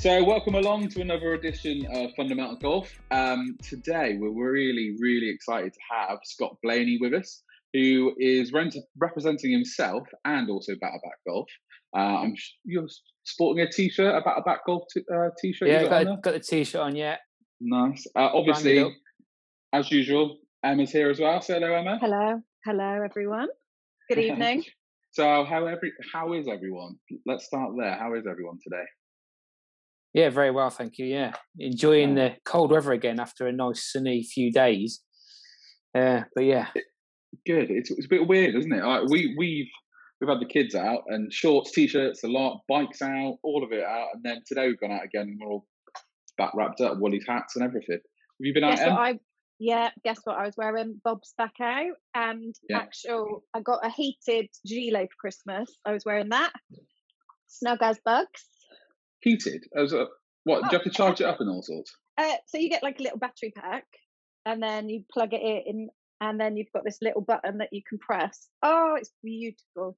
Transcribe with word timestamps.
So, 0.00 0.24
welcome 0.24 0.54
along 0.54 0.88
to 0.92 1.02
another 1.02 1.34
edition 1.34 1.86
of 1.92 2.12
Fundamental 2.16 2.56
Golf. 2.56 2.90
Um, 3.10 3.58
today, 3.62 4.16
we're 4.18 4.30
really, 4.30 4.96
really 4.98 5.28
excited 5.28 5.74
to 5.74 5.80
have 5.90 6.20
Scott 6.24 6.56
Blaney 6.62 6.96
with 6.98 7.12
us, 7.12 7.42
who 7.74 8.14
is 8.18 8.50
representing 8.96 9.52
himself 9.52 10.08
and 10.24 10.48
also 10.48 10.72
Battleback 10.72 11.20
Golf. 11.28 11.50
Uh, 11.94 12.22
I'm 12.22 12.34
you're 12.64 12.86
sporting 13.24 13.62
a 13.62 13.70
t-shirt, 13.70 14.14
a 14.14 14.26
Battleback 14.26 14.60
Golf 14.66 14.84
t- 14.90 15.02
uh, 15.14 15.28
t-shirt. 15.38 15.68
Yeah, 15.68 15.82
got, 15.82 16.06
got, 16.06 16.22
got, 16.22 16.32
the 16.32 16.40
t-shirt 16.40 16.80
on. 16.80 16.96
Yeah, 16.96 17.16
nice. 17.60 18.06
Uh, 18.16 18.30
obviously, 18.32 18.90
as 19.74 19.90
usual, 19.90 20.38
Emma's 20.64 20.92
here 20.92 21.10
as 21.10 21.20
well. 21.20 21.42
So, 21.42 21.60
hello, 21.60 21.74
Emma. 21.74 21.98
Hello, 22.00 22.40
hello, 22.64 23.02
everyone. 23.04 23.48
Good 24.08 24.18
evening. 24.30 24.64
so, 25.10 25.44
how 25.44 25.66
every 25.66 25.92
how 26.10 26.32
is 26.32 26.48
everyone? 26.48 26.94
Let's 27.26 27.44
start 27.44 27.72
there. 27.78 27.98
How 27.98 28.14
is 28.14 28.24
everyone 28.26 28.56
today? 28.64 28.86
Yeah, 30.12 30.30
very 30.30 30.50
well, 30.50 30.70
thank 30.70 30.98
you. 30.98 31.06
Yeah, 31.06 31.32
enjoying 31.58 32.16
the 32.16 32.34
cold 32.44 32.72
weather 32.72 32.92
again 32.92 33.20
after 33.20 33.46
a 33.46 33.52
nice 33.52 33.92
sunny 33.92 34.24
few 34.24 34.50
days. 34.50 35.00
Uh, 35.96 36.22
but 36.34 36.44
yeah, 36.44 36.66
good. 37.46 37.70
It's, 37.70 37.90
it's 37.90 38.06
a 38.06 38.08
bit 38.08 38.26
weird, 38.26 38.56
isn't 38.56 38.72
it? 38.72 38.84
Like 38.84 39.08
we 39.08 39.34
we've 39.38 39.68
we've 40.20 40.28
had 40.28 40.40
the 40.40 40.52
kids 40.52 40.74
out 40.74 41.02
and 41.06 41.32
shorts, 41.32 41.70
t-shirts, 41.70 42.24
a 42.24 42.28
lot, 42.28 42.60
bikes 42.68 43.02
out, 43.02 43.36
all 43.44 43.62
of 43.62 43.72
it 43.72 43.84
out, 43.84 44.08
and 44.14 44.22
then 44.24 44.42
today 44.46 44.66
we've 44.66 44.80
gone 44.80 44.92
out 44.92 45.04
again 45.04 45.28
and 45.28 45.38
we're 45.40 45.52
all 45.52 45.66
back 46.36 46.52
wrapped 46.54 46.80
up, 46.80 46.98
woolly 46.98 47.20
hats 47.28 47.54
and 47.54 47.64
everything. 47.64 47.98
Have 47.98 48.40
you 48.40 48.52
been 48.52 48.68
guess 48.68 48.80
out? 48.80 48.92
What 48.92 49.00
I, 49.00 49.18
yeah, 49.60 49.90
guess 50.02 50.18
what? 50.24 50.38
I 50.38 50.44
was 50.44 50.56
wearing 50.56 51.00
Bob's 51.04 51.34
back 51.38 51.54
out, 51.62 51.94
and 52.16 52.52
yeah. 52.68 52.78
actual. 52.78 53.44
I 53.54 53.60
got 53.60 53.86
a 53.86 53.90
heated 53.90 54.48
gilet 54.66 55.10
for 55.12 55.20
Christmas. 55.20 55.70
I 55.86 55.92
was 55.92 56.04
wearing 56.04 56.30
that, 56.30 56.50
snug 57.46 57.78
as 57.80 58.00
bugs 58.04 58.42
heated? 59.22 59.64
As 59.76 59.92
a 59.92 60.06
what? 60.44 60.58
Oh, 60.58 60.60
do 60.62 60.66
you 60.72 60.78
have 60.78 60.84
to 60.84 60.90
charge 60.90 61.20
it 61.20 61.26
up 61.26 61.40
and 61.40 61.50
all 61.50 61.62
sorts? 61.62 61.94
Uh, 62.18 62.36
so 62.46 62.58
you 62.58 62.68
get 62.68 62.82
like 62.82 62.98
a 62.98 63.02
little 63.02 63.18
battery 63.18 63.52
pack, 63.54 63.86
and 64.46 64.62
then 64.62 64.88
you 64.88 65.04
plug 65.12 65.32
it 65.32 65.42
in, 65.66 65.88
and 66.20 66.40
then 66.40 66.56
you've 66.56 66.72
got 66.72 66.84
this 66.84 66.98
little 67.02 67.22
button 67.22 67.58
that 67.58 67.68
you 67.72 67.82
can 67.88 67.98
press. 67.98 68.48
Oh, 68.62 68.96
it's 68.98 69.12
beautiful. 69.22 69.96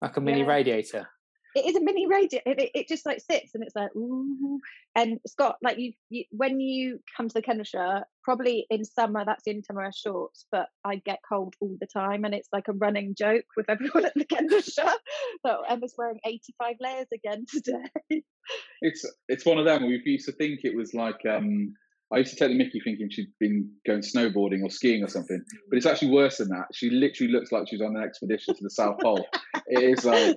Like 0.00 0.16
a 0.16 0.20
mini 0.20 0.40
yeah. 0.40 0.46
radiator 0.46 1.08
it 1.54 1.66
is 1.66 1.76
a 1.76 1.80
mini 1.80 2.06
radio. 2.06 2.40
It, 2.46 2.70
it, 2.74 2.88
just 2.88 3.06
like 3.06 3.20
sits 3.20 3.54
and 3.54 3.62
it's 3.62 3.76
like 3.76 3.94
ooh. 3.96 4.60
And 4.94 5.18
Scott, 5.26 5.56
like 5.62 5.78
you, 5.78 5.92
you, 6.10 6.24
when 6.30 6.60
you 6.60 7.00
come 7.16 7.28
to 7.28 7.34
the 7.34 7.42
Kendleshire, 7.42 8.04
probably 8.22 8.66
in 8.70 8.84
summer 8.84 9.24
that's 9.24 9.46
into 9.46 9.72
my 9.72 9.90
shorts, 9.90 10.46
but 10.50 10.68
I 10.84 10.96
get 10.96 11.20
cold 11.26 11.54
all 11.60 11.76
the 11.80 11.86
time, 11.86 12.24
and 12.24 12.34
it's 12.34 12.48
like 12.52 12.68
a 12.68 12.72
running 12.72 13.14
joke 13.16 13.44
with 13.56 13.68
everyone 13.68 14.04
at 14.06 14.14
the 14.14 14.24
Kendleshire. 14.24 14.96
so 15.44 15.62
Emma's 15.68 15.94
wearing 15.96 16.20
eighty 16.24 16.54
five 16.58 16.76
layers 16.80 17.08
again 17.12 17.44
today. 17.50 18.22
it's 18.80 19.04
it's 19.28 19.46
one 19.46 19.58
of 19.58 19.64
them. 19.64 19.86
We 19.86 20.00
used 20.04 20.26
to 20.26 20.32
think 20.32 20.60
it 20.64 20.76
was 20.76 20.94
like 20.94 21.20
um 21.28 21.74
I 22.12 22.18
used 22.18 22.32
to 22.32 22.36
take 22.36 22.50
the 22.50 22.58
Mickey 22.58 22.80
thinking 22.80 23.08
she'd 23.10 23.32
been 23.40 23.70
going 23.86 24.02
snowboarding 24.02 24.62
or 24.62 24.70
skiing 24.70 25.02
or 25.02 25.08
something, 25.08 25.42
but 25.68 25.76
it's 25.76 25.86
actually 25.86 26.10
worse 26.10 26.38
than 26.38 26.48
that. 26.48 26.66
She 26.74 26.90
literally 26.90 27.32
looks 27.32 27.50
like 27.50 27.68
she's 27.68 27.80
on 27.80 27.96
an 27.96 28.02
expedition 28.02 28.54
to 28.54 28.62
the 28.62 28.70
South 28.70 28.96
Pole. 29.00 29.26
it 29.66 29.98
is 29.98 30.04
like 30.04 30.36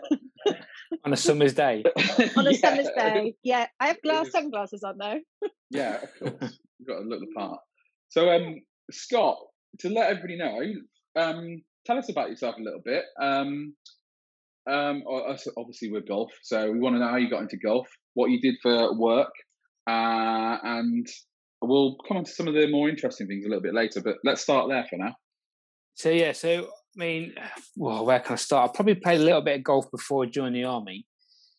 on 1.03 1.12
a 1.12 1.18
summer's 1.18 1.53
day. 1.53 1.84
on 2.38 2.48
a 2.48 2.52
yeah. 2.52 2.58
summer's 2.58 2.90
day, 2.96 3.36
yeah. 3.44 3.68
I 3.80 3.88
have 3.88 4.02
glass 4.02 4.31
sunglasses 4.31 4.84
on 4.84 4.98
though. 4.98 5.50
yeah, 5.70 6.02
of 6.02 6.40
course. 6.40 6.59
You've 6.80 6.88
got 6.88 7.00
to 7.00 7.06
look 7.06 7.20
the 7.20 7.28
part. 7.36 7.59
So, 8.09 8.30
um, 8.30 8.62
Scott, 8.92 9.38
to 9.80 9.90
let 9.90 10.09
everybody 10.09 10.38
know, 10.38 11.22
um, 11.22 11.62
tell 11.86 11.98
us 11.98 12.09
about 12.09 12.30
yourself 12.30 12.56
a 12.58 12.64
little 12.64 12.81
bit. 12.84 13.03
Um, 13.22 13.76
um, 14.70 15.03
obviously, 15.58 15.92
with 15.92 16.08
golf, 16.08 16.31
so 16.42 16.72
we 16.72 16.80
want 16.80 16.96
to 16.96 17.00
know 17.00 17.09
how 17.09 17.18
you 17.18 17.30
got 17.30 17.42
into 17.42 17.58
golf, 17.58 17.88
what 18.14 18.31
you 18.31 18.40
did 18.42 18.56
for 18.62 18.98
work, 18.98 19.31
uh, 19.88 20.58
and 20.64 21.06
we'll 21.67 21.97
come 22.07 22.17
on 22.17 22.23
to 22.23 22.31
some 22.31 22.47
of 22.47 22.53
the 22.53 22.67
more 22.67 22.90
interesting 22.90 23.28
things 23.28 23.45
a 23.45 23.50
little 23.50 23.63
bit 23.63 23.73
later. 23.73 24.01
But 24.01 24.17
let's 24.23 24.41
start 24.41 24.69
there 24.69 24.85
for 24.90 24.97
now. 24.97 25.16
So 25.95 26.09
yeah, 26.09 26.34
so 26.34 26.66
I 26.66 26.97
mean, 26.97 27.34
well, 27.75 28.06
where 28.06 28.19
can 28.19 28.34
I 28.34 28.35
start? 28.35 28.69
I 28.69 28.75
probably 28.75 28.95
played 28.95 29.22
a 29.22 29.23
little 29.23 29.41
bit 29.41 29.57
of 29.57 29.63
golf 29.63 29.90
before 29.91 30.23
I 30.23 30.28
joined 30.28 30.56
the 30.56 30.66
army. 30.66 31.06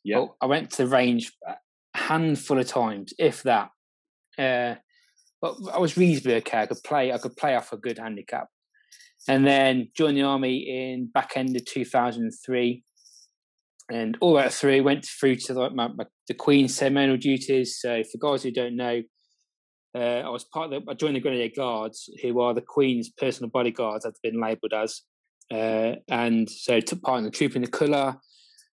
Yeah, 0.04 0.26
I 0.40 0.46
went 0.46 0.70
to 0.72 0.84
the 0.84 0.88
range 0.88 1.32
a 1.46 1.56
handful 1.96 2.58
of 2.58 2.66
times, 2.66 3.12
if 3.18 3.42
that. 3.42 3.70
Uh, 4.38 4.76
but 5.40 5.56
I 5.72 5.78
was 5.78 5.96
reasonably 5.96 6.36
okay. 6.36 6.60
I 6.60 6.66
could 6.66 6.82
play. 6.84 7.12
I 7.12 7.18
could 7.18 7.36
play 7.36 7.56
off 7.56 7.72
a 7.72 7.76
good 7.76 7.98
handicap, 7.98 8.48
and 9.26 9.46
then 9.46 9.88
joined 9.96 10.16
the 10.16 10.22
army 10.22 10.58
in 10.68 11.10
back 11.12 11.32
end 11.36 11.56
of 11.56 11.64
two 11.64 11.84
thousand 11.84 12.24
and 12.24 12.34
three, 12.44 12.84
and 13.90 14.16
all 14.20 14.34
that 14.34 14.52
through 14.52 14.82
went 14.82 15.04
through 15.04 15.36
to 15.36 15.54
the, 15.54 15.70
my, 15.70 15.88
my, 15.88 16.04
the 16.28 16.34
Queen's 16.34 16.76
ceremonial 16.76 17.16
duties. 17.16 17.78
So 17.80 18.02
for 18.04 18.18
guys 18.18 18.42
who 18.42 18.50
don't 18.50 18.76
know, 18.76 19.02
I 19.98 20.28
was 20.28 20.44
part 20.44 20.72
of 20.72 20.84
the, 20.84 20.90
I 20.90 20.94
joined 20.94 21.16
the 21.16 21.20
Grenadier 21.20 21.50
Guards, 21.54 22.10
who 22.22 22.40
are 22.40 22.54
the 22.54 22.60
Queen's 22.60 23.10
personal 23.10 23.50
bodyguards, 23.50 24.04
as 24.04 24.18
been 24.22 24.40
labelled 24.40 24.72
as. 24.72 25.02
Uh, 25.52 25.96
and 26.08 26.50
so 26.50 26.80
took 26.80 27.02
part 27.02 27.18
in 27.18 27.24
the 27.24 27.30
Troop 27.30 27.54
in 27.56 27.62
the 27.62 27.68
Colour, 27.68 28.16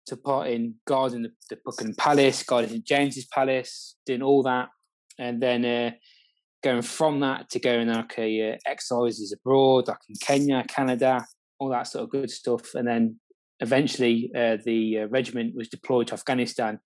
took 0.06 0.24
part 0.24 0.50
in 0.50 0.76
guarding 0.86 1.24
the, 1.24 1.32
the 1.50 1.58
Buckingham 1.66 1.96
Palace, 1.96 2.44
guarding 2.44 2.84
James's 2.86 3.26
Palace, 3.26 3.96
doing 4.06 4.22
all 4.22 4.44
that. 4.44 4.70
And 5.20 5.42
then 5.42 5.66
uh, 5.66 5.92
going 6.64 6.82
from 6.82 7.20
that 7.20 7.50
to 7.50 7.60
going 7.60 7.90
like 7.90 8.18
a 8.18 8.54
uh, 8.54 8.58
exercises 8.66 9.34
abroad, 9.34 9.88
like 9.88 9.98
in 10.10 10.16
Kenya, 10.22 10.64
Canada, 10.68 11.26
all 11.60 11.70
that 11.70 11.88
sort 11.88 12.04
of 12.04 12.10
good 12.10 12.32
stuff. 12.32 12.74
And 12.74 12.88
then 12.88 13.20
eventually 13.60 14.32
uh, 14.36 14.58
the 14.64 15.00
uh, 15.00 15.08
regiment 15.08 15.56
was 15.56 15.70
deployed 15.70 16.08
to 16.08 16.14
Afghanistan 16.14 16.80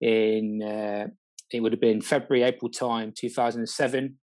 in 0.00 0.62
uh, 0.62 1.06
it 1.52 1.60
would 1.60 1.72
have 1.72 1.80
been 1.80 2.00
February, 2.00 2.44
April 2.44 2.70
time, 2.70 3.12
2007. 3.16 4.18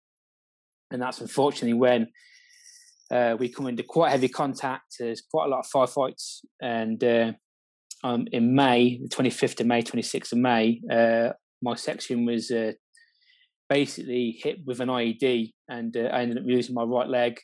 And 0.92 1.02
that's 1.02 1.20
unfortunately 1.20 1.74
when 1.74 2.08
uh, 3.10 3.36
we 3.38 3.48
come 3.48 3.66
into 3.66 3.82
quite 3.82 4.10
heavy 4.10 4.28
contact. 4.28 4.96
There's 4.98 5.22
quite 5.22 5.46
a 5.46 5.48
lot 5.48 5.60
of 5.60 5.70
firefights. 5.70 6.38
And 6.60 7.02
uh, 7.02 7.32
um, 8.02 8.26
in 8.32 8.54
May, 8.54 9.00
the 9.02 9.08
25th 9.08 9.60
of 9.60 9.66
May, 9.66 9.82
26th 9.82 10.32
of 10.32 10.38
May, 10.38 10.80
uh, 10.90 11.30
my 11.62 11.74
section 11.74 12.24
was 12.24 12.50
uh, 12.50 12.72
basically 13.68 14.38
hit 14.42 14.58
with 14.64 14.80
an 14.80 14.88
IED 14.88 15.52
and 15.68 15.96
uh, 15.96 16.08
I 16.12 16.22
ended 16.22 16.38
up 16.38 16.44
losing 16.46 16.74
my 16.74 16.82
right 16.82 17.08
leg. 17.08 17.38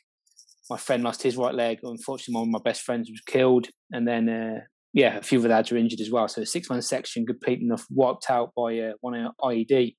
My 0.69 0.77
friend 0.77 1.03
lost 1.03 1.23
his 1.23 1.37
right 1.37 1.55
leg. 1.55 1.79
Unfortunately, 1.83 2.35
one 2.35 2.49
of 2.49 2.51
my 2.51 2.59
best 2.63 2.81
friends 2.81 3.09
was 3.09 3.21
killed. 3.21 3.67
And 3.91 4.07
then 4.07 4.27
uh, 4.27 4.59
yeah, 4.97 5.17
a 5.17 5.21
few 5.21 5.37
of 5.37 5.43
the 5.43 5.49
lads 5.49 5.71
are 5.71 5.77
injured 5.77 6.01
as 6.01 6.09
well. 6.09 6.27
So 6.27 6.43
six 6.43 6.71
man 6.71 6.81
section 6.81 7.23
complete 7.23 7.61
enough 7.61 7.85
wiped 7.91 8.31
out 8.31 8.51
by 8.57 8.79
uh, 8.79 8.93
one 9.01 9.29
IED. 9.43 9.95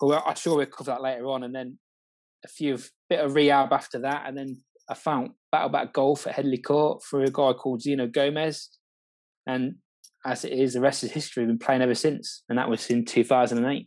Well, 0.00 0.22
I'm 0.26 0.36
sure 0.36 0.56
we'll 0.56 0.64
cover 0.64 0.90
that 0.90 1.02
later 1.02 1.26
on. 1.26 1.42
And 1.42 1.54
then 1.54 1.78
a 2.42 2.48
few 2.48 2.72
of, 2.72 2.90
bit 3.10 3.20
of 3.20 3.34
rehab 3.34 3.74
after 3.74 3.98
that. 3.98 4.22
And 4.26 4.38
then 4.38 4.62
I 4.88 4.94
found 4.94 5.32
Battleback 5.54 5.92
Golf 5.92 6.26
at 6.26 6.34
Headley 6.34 6.56
Court 6.56 7.02
through 7.04 7.24
a 7.24 7.30
guy 7.30 7.52
called 7.52 7.82
Zeno 7.82 8.06
Gomez. 8.06 8.70
And 9.46 9.74
as 10.24 10.46
it 10.46 10.52
is, 10.52 10.72
the 10.72 10.80
rest 10.80 11.04
is 11.04 11.10
history. 11.10 11.42
I've 11.42 11.50
been 11.50 11.58
playing 11.58 11.82
ever 11.82 11.94
since. 11.94 12.42
And 12.48 12.56
that 12.56 12.70
was 12.70 12.88
in 12.88 13.04
2008. 13.04 13.86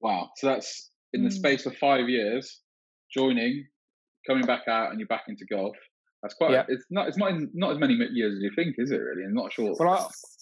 Wow. 0.00 0.30
So 0.38 0.48
that's 0.48 0.90
in 1.12 1.22
the 1.22 1.30
mm. 1.30 1.34
space 1.34 1.66
of 1.66 1.76
five 1.76 2.08
years, 2.08 2.62
joining, 3.16 3.64
coming 4.26 4.44
back 4.44 4.66
out, 4.66 4.90
and 4.90 4.98
you're 4.98 5.06
back 5.06 5.26
into 5.28 5.46
golf. 5.48 5.76
That's 6.22 6.34
quite. 6.34 6.50
Yeah. 6.50 6.64
It's 6.68 6.84
not. 6.90 7.08
It's 7.08 7.16
not. 7.16 7.32
Not 7.54 7.72
as 7.72 7.78
many 7.78 7.94
years 7.94 8.34
as 8.34 8.42
you 8.42 8.50
think, 8.56 8.74
is 8.78 8.90
it? 8.90 8.96
Really, 8.96 9.22
and 9.24 9.34
not 9.34 9.52
sure. 9.52 9.74
Well, 9.78 9.90
I, 9.90 9.96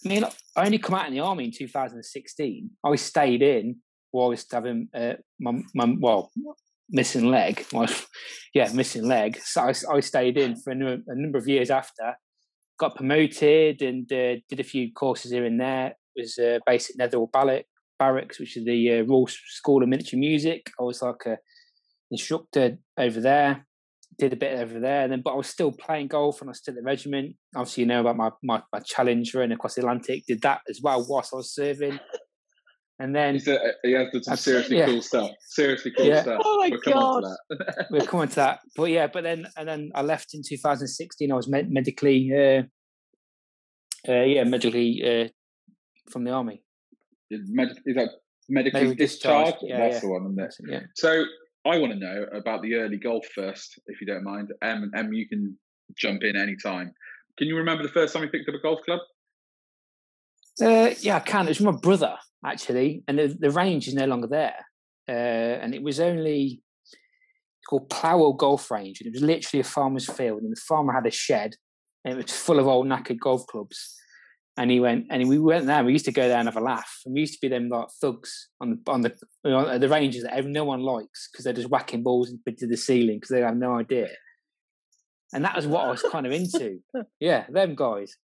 I, 0.05 0.09
mean, 0.09 0.25
I 0.57 0.65
only 0.65 0.79
come 0.79 0.95
out 0.95 1.07
in 1.07 1.15
the 1.15 1.21
army 1.21 1.45
in 1.45 1.53
2016. 1.53 2.71
I 2.85 2.97
stayed 2.97 3.43
in 3.43 3.77
while 4.11 4.27
I 4.27 4.31
was 4.31 4.47
having 4.51 4.89
uh, 4.95 5.15
my, 5.39 5.61
my 5.75 5.95
well 6.01 6.31
missing 6.89 7.31
leg. 7.31 7.67
Well, 7.73 7.89
yeah, 8.55 8.73
missing 8.73 9.07
leg. 9.07 9.39
So 9.43 9.63
I, 9.63 9.97
I 9.97 10.01
stayed 10.01 10.39
in 10.39 10.57
for 10.57 10.71
a 10.71 10.75
number, 10.75 11.03
a 11.09 11.15
number, 11.15 11.39
of 11.39 11.49
years 11.49 11.71
after. 11.71 12.15
Got 12.79 12.97
promoted 12.97 13.81
and 13.83 14.11
uh, 14.13 14.37
did 14.49 14.61
a 14.61 14.65
few 14.65 14.93
courses 14.93 15.31
here 15.31 15.47
and 15.47 15.61
there. 15.61 15.95
It 16.15 16.23
was 16.23 16.39
uh, 16.39 16.59
basic 16.67 16.99
Netherall 16.99 17.31
Ballet 17.33 17.67
Barracks, 17.99 18.39
which 18.39 18.57
is 18.57 18.65
the 18.65 19.01
uh, 19.01 19.05
Royal 19.05 19.29
School 19.29 19.83
of 19.83 19.89
Military 19.89 20.21
Music. 20.21 20.71
I 20.79 20.83
was 20.83 21.03
like 21.03 21.27
a 21.27 21.39
instructor 22.11 22.79
over 22.99 23.21
there 23.21 23.67
did 24.19 24.33
a 24.33 24.37
bit 24.37 24.59
over 24.59 24.81
there, 24.81 25.03
and 25.03 25.13
then 25.13 25.21
but 25.23 25.33
I 25.33 25.37
was 25.37 25.49
still 25.49 25.73
playing 25.73 26.09
golf 26.09 26.41
and 26.41 26.49
I 26.49 26.53
was 26.53 26.59
still 26.59 26.73
at 26.73 26.77
the 26.77 26.83
regiment. 26.83 27.37
Obviously, 27.55 27.83
you 27.83 27.87
know 27.87 28.01
about 28.01 28.17
my 28.17 28.31
my, 28.43 28.63
my 28.73 28.81
challenge 28.81 29.35
running 29.35 29.53
across 29.53 29.75
the 29.75 29.83
Atlantic. 29.83 30.25
Did 30.27 30.43
that 30.43 30.61
as 30.69 30.81
well 30.83 31.05
whilst 31.09 31.33
I 31.33 31.37
was 31.37 31.53
serving. 31.53 31.99
And 32.99 33.15
then 33.15 33.39
he 33.83 33.93
has 33.93 34.09
some 34.23 34.37
seriously 34.37 34.79
yeah. 34.79 34.87
cool 34.87 35.03
stuff. 35.03 35.31
Seriously 35.41 35.93
cool 35.95 36.07
yeah. 36.07 36.23
stuff. 36.23 36.41
Oh 36.43 36.57
my 36.59 36.71
we'll 36.71 36.81
god, 36.81 37.25
we're 37.91 38.07
coming 38.07 38.29
to 38.29 38.35
that. 38.37 38.61
But 38.75 38.85
yeah, 38.85 39.07
but 39.07 39.23
then 39.23 39.47
and 39.57 39.69
then 39.69 39.91
I 39.95 40.01
left 40.01 40.33
in 40.33 40.43
2016. 40.47 41.31
I 41.31 41.35
was 41.35 41.47
med- 41.47 41.71
medically, 41.71 42.33
uh, 42.33 42.63
uh, 44.11 44.23
yeah, 44.23 44.45
medically 44.45 45.03
uh, 45.05 45.29
from 46.11 46.25
the 46.25 46.31
army. 46.31 46.63
Is, 47.31 47.41
med- 47.51 47.77
is 47.85 47.97
that 47.97 48.09
medically 48.49 48.95
discharged? 48.95 49.59
Yeah, 49.61 49.79
That's 49.79 49.97
yeah. 49.97 50.01
the 50.01 50.09
one, 50.09 50.33
isn't 50.33 50.41
it? 50.41 50.55
Yeah. 50.67 50.81
So 50.95 51.25
I 51.67 51.79
want 51.79 51.93
to 51.93 51.99
know 51.99 52.27
about 52.33 52.63
the 52.63 52.75
early 52.75 52.97
golf 52.97 53.27
first, 53.35 53.79
if 53.87 54.01
you 54.01 54.07
don't 54.07 54.25
mind. 54.25 54.53
Em, 54.63 54.91
Em, 54.95 55.13
you 55.13 55.29
can 55.29 55.59
jump 55.97 56.23
in 56.23 56.37
any 56.37 56.57
time. 56.57 56.93
Can 57.37 57.49
you 57.49 57.57
remember 57.57 57.83
the 57.83 57.93
first 57.93 58.15
time 58.15 58.23
you 58.23 58.29
picked 58.29 58.49
up 58.49 58.55
a 58.55 58.61
golf 58.61 58.81
club? 58.83 59.01
Uh, 60.61 60.95
yeah, 61.01 61.17
I 61.17 61.21
can. 61.21 61.47
It 61.47 61.51
was 61.51 61.61
my 61.61 61.73
brother 61.73 62.17
actually, 62.45 63.03
and 63.09 63.19
the, 63.19 63.37
the 63.39 63.51
range 63.51 63.89
is 63.89 63.95
no 63.95 64.07
longer 64.07 64.29
there. 64.29 64.65
Uh, 65.09 65.13
and 65.63 65.75
it 65.75 65.83
was 65.83 66.01
only 66.01 66.63
called 67.69 67.91
Plowell 67.91 68.35
Golf 68.35 68.71
Range, 68.71 69.01
and 69.01 69.09
it 69.09 69.13
was 69.13 69.23
literally 69.23 69.61
a 69.61 69.65
farmer's 69.65 70.09
field, 70.09 70.43
and 70.43 70.53
the 70.53 70.61
farmer 70.61 70.93
had 70.93 71.07
a 71.07 71.11
shed, 71.11 71.57
and 72.05 72.15
it 72.15 72.23
was 72.23 72.33
full 72.33 72.59
of 72.59 72.67
old 72.67 72.87
knackered 72.87 73.19
golf 73.19 73.47
clubs. 73.47 73.97
And 74.59 74.71
he 74.71 74.81
went, 74.81 75.07
and 75.11 75.29
we 75.29 75.39
went 75.39 75.67
there. 75.67 75.85
We 75.85 75.93
used 75.93 76.07
to 76.07 76.13
go 76.13 76.29
there 76.29 76.39
and 76.39 76.49
have 76.49 76.57
a 76.57 76.61
laugh. 76.61 77.01
And 77.05 77.15
we 77.15 77.21
used 77.21 77.35
to 77.35 77.41
be 77.41 77.49
them 77.49 77.69
like 77.69 77.89
thugs 78.01 78.49
on 78.61 78.71
the 78.71 78.91
on 78.91 79.03
the 79.03 79.15
you 79.45 79.51
know, 79.51 79.79
the 79.79 79.89
ranges 79.89 80.23
that 80.23 80.45
no 80.47 80.65
one 80.65 80.81
likes 80.81 81.29
because 81.31 81.45
they're 81.45 81.53
just 81.53 81.69
whacking 81.69 82.03
balls 82.03 82.33
into 82.47 82.67
the 82.67 82.77
ceiling 82.77 83.19
because 83.19 83.31
they 83.31 83.43
have 83.43 83.57
no 83.57 83.79
idea. 83.79 84.09
And 85.35 85.45
that 85.45 85.57
was 85.57 85.67
what 85.67 85.85
I 85.85 85.91
was 85.91 86.03
kind 86.03 86.27
of 86.27 86.33
into. 86.33 86.79
Yeah, 87.21 87.45
them 87.51 87.75
guys. 87.75 88.17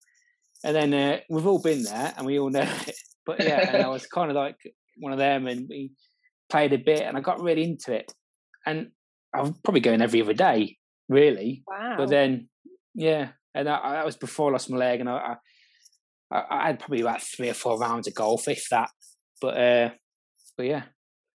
And 0.64 0.76
then 0.76 0.94
uh, 0.94 1.20
we've 1.30 1.48
all 1.48 1.62
been 1.62 1.84
there, 1.84 2.14
and 2.16 2.26
we 2.26 2.40
all 2.40 2.50
know 2.50 2.62
it. 2.88 2.96
But 3.26 3.44
yeah, 3.44 3.76
and 3.76 3.84
I 3.84 3.88
was 3.88 4.06
kind 4.06 4.30
of 4.30 4.36
like 4.36 4.58
one 4.98 5.12
of 5.12 5.20
them, 5.20 5.48
and 5.48 5.68
we 5.68 5.92
played 6.50 6.74
a 6.74 6.78
bit, 6.78 7.02
and 7.02 7.18
I 7.18 7.22
got 7.22 7.42
really 7.42 7.64
into 7.64 7.94
it. 7.94 8.14
And 8.66 8.92
I 9.34 9.42
was 9.42 9.52
probably 9.64 9.82
going 9.82 10.02
every 10.02 10.22
other 10.22 10.34
day, 10.34 10.78
really. 11.10 11.64
Wow. 11.68 11.96
But 11.98 12.10
then, 12.10 12.50
yeah, 12.94 13.30
and 13.56 13.68
that, 13.68 13.82
that 13.84 14.06
was 14.06 14.16
before 14.16 14.50
I 14.50 14.54
lost 14.54 14.70
my 14.70 14.78
leg, 14.78 15.00
and 15.00 15.10
I, 15.10 15.14
I, 15.14 15.36
I, 16.32 16.68
had 16.68 16.80
probably 16.80 17.02
about 17.02 17.22
three 17.22 17.50
or 17.50 17.54
four 17.54 17.78
rounds 17.78 18.08
of 18.08 18.16
golf, 18.16 18.48
if 18.48 18.68
that. 18.70 18.90
But, 19.42 19.58
uh, 19.58 19.90
but 20.58 20.66
yeah. 20.66 20.84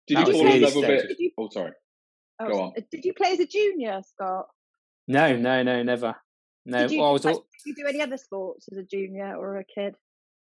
Did 0.07 0.19
you 0.19 0.33
fall 0.33 0.53
in 0.53 0.63
love 0.63 0.75
with 0.75 0.85
it? 0.91 1.33
Oh, 1.39 1.49
sorry. 1.51 1.73
Oh, 2.41 2.49
Go 2.49 2.63
on. 2.63 2.73
Did 2.91 3.05
you 3.05 3.15
play 3.15 3.33
as 3.33 3.41
a 3.41 3.47
junior, 3.47 4.01
Scott? 4.07 4.47
No, 5.09 5.37
no, 5.37 5.63
no, 5.63 5.83
never. 5.83 6.15
No, 6.67 6.79
did 6.79 6.93
you, 6.93 7.01
well, 7.01 7.11
I 7.11 7.13
was. 7.13 7.27
All... 7.27 7.33
Did 7.65 7.67
you 7.67 7.75
do 7.75 7.89
any 7.89 8.01
other 8.01 8.17
sports 8.17 8.69
as 8.71 8.79
a 8.79 8.85
junior 8.85 9.35
or 9.37 9.59
a 9.59 9.65
kid? 9.65 9.95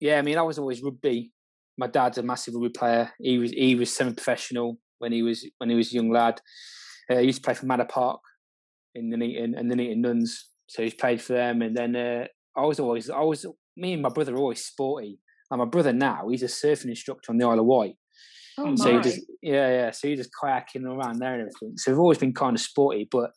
Yeah, 0.00 0.18
I 0.18 0.22
mean, 0.22 0.36
I 0.36 0.42
was 0.42 0.58
always 0.58 0.82
rugby. 0.82 1.32
My 1.78 1.86
dad's 1.86 2.18
a 2.18 2.22
massive 2.22 2.54
rugby 2.54 2.70
player. 2.70 3.12
He 3.20 3.38
was 3.38 3.50
he 3.52 3.74
was 3.74 3.94
semi-professional 3.94 4.78
when 4.98 5.12
he 5.12 5.22
was 5.22 5.46
when 5.58 5.70
he 5.70 5.76
was 5.76 5.92
a 5.92 5.96
young 5.96 6.10
lad. 6.10 6.40
Uh, 7.10 7.18
he 7.18 7.26
used 7.26 7.42
to 7.42 7.44
play 7.44 7.54
for 7.54 7.66
Manor 7.66 7.86
Park 7.86 8.20
in 8.94 9.10
the 9.10 9.16
Nuneaton 9.16 9.54
and 9.54 9.70
the 9.70 9.76
Nuneaton 9.76 10.00
Nuns, 10.00 10.48
so 10.68 10.82
he's 10.82 10.94
played 10.94 11.20
for 11.20 11.34
them. 11.34 11.62
And 11.62 11.76
then 11.76 11.96
uh, 11.96 12.26
I 12.56 12.64
was 12.64 12.80
always, 12.80 13.10
I 13.10 13.20
was, 13.20 13.44
me 13.76 13.92
and 13.94 14.02
my 14.02 14.08
brother 14.08 14.34
are 14.34 14.38
always 14.38 14.64
sporty. 14.64 15.18
And 15.50 15.58
my 15.58 15.66
brother 15.66 15.92
now, 15.92 16.28
he's 16.28 16.42
a 16.42 16.46
surfing 16.46 16.88
instructor 16.88 17.30
on 17.30 17.38
the 17.38 17.46
Isle 17.46 17.60
of 17.60 17.66
Wight. 17.66 17.96
Oh, 18.56 18.74
so 18.76 18.96
he 18.96 19.00
just, 19.02 19.20
yeah, 19.42 19.68
yeah. 19.68 19.90
So 19.90 20.08
he 20.08 20.16
just 20.16 20.30
kayaking 20.42 20.84
around 20.84 21.18
there 21.18 21.34
and 21.34 21.42
everything. 21.42 21.76
So 21.76 21.90
we've 21.90 22.00
always 22.00 22.18
been 22.18 22.32
kind 22.32 22.56
of 22.56 22.60
sporty, 22.60 23.06
but 23.10 23.30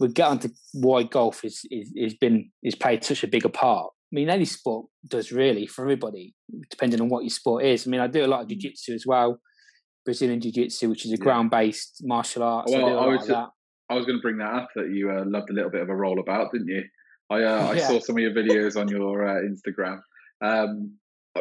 we 0.00 0.08
get 0.08 0.28
onto 0.28 0.48
why 0.72 1.04
golf 1.04 1.44
is 1.44 1.64
is 1.70 1.92
is 1.94 2.14
been 2.14 2.50
is 2.62 2.74
played 2.74 3.04
such 3.04 3.22
a 3.22 3.28
bigger 3.28 3.48
part. 3.48 3.92
I 4.12 4.12
mean, 4.12 4.28
any 4.28 4.44
sport 4.44 4.86
does 5.08 5.30
really 5.30 5.66
for 5.66 5.82
everybody, 5.82 6.34
depending 6.70 7.00
on 7.00 7.08
what 7.08 7.22
your 7.22 7.30
sport 7.30 7.64
is. 7.64 7.86
I 7.86 7.90
mean, 7.90 8.00
I 8.00 8.06
do 8.06 8.24
a 8.24 8.26
lot 8.26 8.42
of 8.42 8.48
jiu-jitsu 8.48 8.94
as 8.94 9.04
well, 9.06 9.40
Brazilian 10.04 10.40
Jiu-Jitsu, 10.40 10.88
which 10.88 11.04
is 11.04 11.12
a 11.12 11.16
ground-based 11.16 12.02
martial 12.04 12.42
arts. 12.42 12.72
Well, 12.72 12.86
I, 12.86 13.04
I 13.04 13.06
was, 13.08 13.30
I 13.30 13.94
was 13.94 14.06
going 14.06 14.18
to 14.18 14.22
bring 14.22 14.38
that 14.38 14.52
up 14.52 14.68
that 14.76 14.90
you 14.92 15.10
uh, 15.10 15.24
loved 15.26 15.50
a 15.50 15.52
little 15.52 15.70
bit 15.70 15.82
of 15.82 15.88
a 15.88 15.94
roll 15.94 16.20
about, 16.20 16.52
didn't 16.52 16.68
you? 16.68 16.82
I 17.30 17.42
uh, 17.42 17.68
I 17.68 17.78
saw 17.78 17.98
some 17.98 18.16
of 18.16 18.22
your 18.22 18.32
videos 18.32 18.80
on 18.80 18.88
your 18.88 19.26
uh, 19.26 19.40
Instagram. 19.42 20.00
Um, 20.40 20.92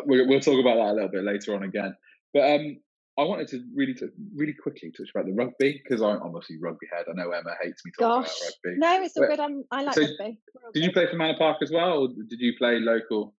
we, 0.05 0.25
will 0.25 0.39
talk 0.39 0.59
about 0.59 0.75
that 0.75 0.91
a 0.91 0.93
little 0.93 1.09
bit 1.09 1.23
later 1.23 1.55
on 1.55 1.63
again. 1.63 1.95
But 2.33 2.51
um, 2.51 2.77
I 3.17 3.23
wanted 3.23 3.47
to 3.49 3.63
really 3.73 3.93
to 3.95 4.09
really 4.35 4.53
quickly 4.53 4.91
touch 4.91 5.09
about 5.13 5.25
the 5.25 5.33
rugby 5.33 5.81
because 5.83 6.01
I'm 6.01 6.21
obviously 6.21 6.57
rugby 6.61 6.87
head. 6.91 7.05
I 7.09 7.13
know 7.13 7.31
Emma 7.31 7.55
hates 7.61 7.81
me 7.85 7.91
talking 7.97 8.23
Gosh. 8.23 8.41
about 8.41 8.51
rugby. 8.65 8.79
No, 8.79 9.03
it's 9.03 9.17
all 9.17 9.23
but, 9.23 9.29
good. 9.29 9.39
I'm, 9.39 9.63
I 9.71 9.83
like 9.83 9.95
so 9.95 10.01
rugby. 10.01 10.39
Did 10.73 10.83
you 10.83 10.91
play 10.91 11.07
for 11.07 11.15
Manor 11.15 11.37
Park 11.37 11.57
as 11.61 11.71
well, 11.71 11.99
or 11.99 12.07
did 12.07 12.39
you 12.39 12.53
play 12.57 12.79
local? 12.79 13.33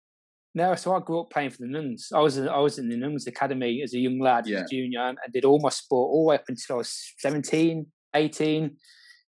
No, 0.53 0.73
so 0.75 0.95
I 0.95 1.01
grew 1.01 1.19
up 1.19 1.29
playing 1.29 1.49
for 1.49 1.57
the 1.57 1.67
Nuns. 1.67 2.11
I 2.15 2.21
was 2.21 2.37
in, 2.37 2.47
I 2.47 2.59
was 2.59 2.79
in 2.79 2.87
the 2.87 2.95
Nuns 2.95 3.27
Academy 3.27 3.81
as 3.83 3.93
a 3.93 3.99
young 3.99 4.19
lad, 4.19 4.47
yeah. 4.47 4.59
as 4.59 4.63
a 4.63 4.67
junior, 4.73 5.01
and 5.01 5.17
did 5.33 5.43
all 5.43 5.59
my 5.59 5.69
sport 5.69 6.09
all 6.11 6.23
the 6.23 6.29
way 6.29 6.35
up 6.35 6.45
until 6.47 6.75
I 6.75 6.77
was 6.77 7.13
17, 7.17 7.85
18, 8.15 8.77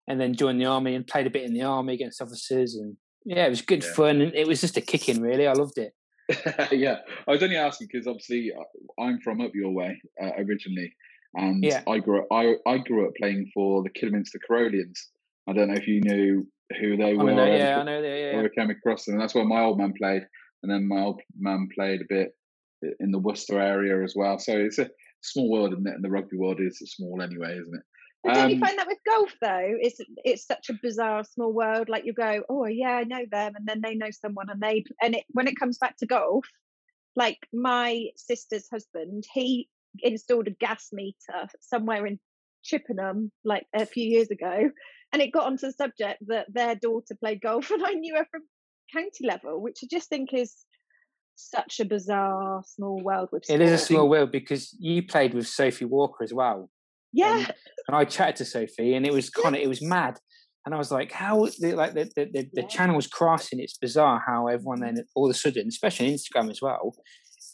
and 0.07 0.21
then 0.21 0.33
joined 0.33 0.61
the 0.61 0.65
army 0.65 0.95
and 0.95 1.05
played 1.05 1.27
a 1.27 1.29
bit 1.29 1.43
in 1.43 1.53
the 1.53 1.63
army 1.63 1.95
against 1.95 2.21
officers. 2.21 2.75
And 2.75 2.95
yeah, 3.27 3.45
it 3.45 3.49
was 3.49 3.61
good 3.61 3.83
yeah. 3.83 3.93
fun. 3.93 4.21
And 4.21 4.33
it 4.33 4.47
was 4.47 4.61
just 4.61 4.77
a 4.77 4.81
kicking, 4.81 5.21
really. 5.21 5.47
I 5.47 5.53
loved 5.53 5.77
it. 5.77 5.93
yeah, 6.71 6.97
I 7.27 7.31
was 7.31 7.43
only 7.43 7.55
asking 7.55 7.87
because 7.91 8.07
obviously 8.07 8.51
uh, 8.51 9.01
I'm 9.01 9.19
from 9.21 9.39
up 9.39 9.51
your 9.53 9.71
way 9.71 10.01
uh, 10.21 10.31
originally, 10.37 10.93
and 11.35 11.63
yeah. 11.63 11.83
I 11.87 11.99
grew 11.99 12.21
up. 12.21 12.27
I 12.31 12.55
I 12.65 12.79
grew 12.79 13.07
up 13.07 13.13
playing 13.17 13.49
for 13.53 13.83
the 13.83 13.89
Kidderminster 13.89 14.39
Carolians. 14.45 15.09
I 15.47 15.53
don't 15.53 15.69
know 15.69 15.75
if 15.75 15.87
you 15.87 16.01
knew 16.01 16.47
who 16.81 16.97
they 16.97 17.13
were. 17.13 17.31
Know, 17.31 17.45
yeah, 17.45 17.79
I 17.79 17.83
know. 17.83 18.01
They, 18.01 18.31
yeah, 18.31 18.39
or 18.39 18.49
came 18.49 18.69
across 18.69 19.05
them, 19.05 19.13
and 19.13 19.21
that's 19.21 19.35
where 19.35 19.45
my 19.45 19.61
old 19.61 19.77
man 19.77 19.93
played 19.97 20.23
and 20.63 20.71
then 20.71 20.87
my 20.87 21.01
old 21.01 21.21
man 21.37 21.69
played 21.73 22.01
a 22.01 22.05
bit 22.09 22.35
in 22.99 23.11
the 23.11 23.19
Worcester 23.19 23.59
area 23.59 24.03
as 24.03 24.13
well. 24.15 24.39
So 24.39 24.57
it's 24.57 24.79
a 24.79 24.89
small 25.21 25.49
world, 25.49 25.73
isn't 25.73 25.87
it? 25.87 25.95
And 25.95 26.03
the 26.03 26.09
rugby 26.09 26.37
world 26.37 26.59
is 26.59 26.79
small 26.85 27.21
anyway, 27.21 27.57
isn't 27.57 27.75
it? 27.75 27.83
But 28.27 28.33
don't 28.33 28.45
um, 28.45 28.49
you 28.51 28.59
find 28.59 28.77
that 28.77 28.87
with 28.87 28.97
golf 29.05 29.33
though? 29.41 29.77
It's 29.79 30.01
it's 30.25 30.45
such 30.45 30.69
a 30.69 30.73
bizarre 30.73 31.23
small 31.23 31.53
world. 31.53 31.87
Like 31.87 32.05
you 32.05 32.11
go, 32.11 32.43
oh 32.49 32.65
yeah, 32.65 32.91
I 32.91 33.03
know 33.05 33.23
them, 33.31 33.53
and 33.55 33.65
then 33.65 33.79
they 33.81 33.95
know 33.95 34.11
someone, 34.11 34.49
and 34.49 34.61
they 34.61 34.83
and 35.01 35.15
it 35.15 35.23
when 35.29 35.47
it 35.47 35.57
comes 35.57 35.77
back 35.77 35.95
to 35.97 36.05
golf, 36.05 36.45
like 37.15 37.37
my 37.53 38.07
sister's 38.17 38.67
husband, 38.69 39.25
he 39.33 39.69
installed 39.99 40.47
a 40.47 40.51
gas 40.51 40.89
meter 40.91 41.47
somewhere 41.61 42.05
in 42.05 42.19
Chippenham 42.63 43.31
like 43.45 43.65
a 43.73 43.85
few 43.85 44.03
years 44.03 44.29
ago, 44.29 44.71
and 45.13 45.21
it 45.21 45.31
got 45.31 45.45
onto 45.45 45.67
the 45.67 45.71
subject 45.71 46.21
that 46.27 46.47
their 46.53 46.75
daughter 46.75 47.15
played 47.17 47.39
golf, 47.41 47.71
and 47.71 47.85
I 47.85 47.93
knew 47.93 48.15
her 48.15 48.27
from 48.29 48.41
county 48.93 49.25
level, 49.25 49.61
which 49.61 49.79
I 49.83 49.87
just 49.89 50.09
think 50.09 50.33
is 50.33 50.53
such 51.35 51.79
a 51.79 51.85
bizarre 51.85 52.61
small 52.65 53.01
world. 53.01 53.29
With 53.31 53.45
sport. 53.45 53.61
it 53.61 53.63
is 53.63 53.71
a 53.71 53.77
small 53.85 54.09
world 54.09 54.33
because 54.33 54.75
you 54.77 55.01
played 55.01 55.33
with 55.33 55.47
Sophie 55.47 55.85
Walker 55.85 56.25
as 56.25 56.33
well. 56.33 56.69
Yeah, 57.13 57.47
and, 57.87 57.95
I 57.95 58.05
chatted 58.05 58.37
to 58.37 58.45
Sophie, 58.45 58.95
and 58.95 59.05
it 59.05 59.13
was 59.13 59.29
kind 59.29 59.55
of 59.55 59.61
it 59.61 59.69
was 59.69 59.81
mad. 59.81 60.17
And 60.65 60.75
I 60.75 60.77
was 60.77 60.91
like, 60.91 61.11
how 61.11 61.47
the, 61.59 61.75
like 61.75 61.93
the 61.93 62.09
the, 62.15 62.25
the, 62.25 62.49
the 62.53 62.61
yeah. 62.61 62.67
channel's 62.67 63.07
crossing. 63.07 63.59
It's 63.59 63.77
bizarre 63.77 64.21
how 64.25 64.47
everyone 64.47 64.81
then 64.81 64.97
all 65.15 65.25
of 65.25 65.31
a 65.31 65.37
sudden, 65.37 65.67
especially 65.67 66.07
on 66.07 66.13
Instagram 66.13 66.51
as 66.51 66.61
well, 66.61 66.93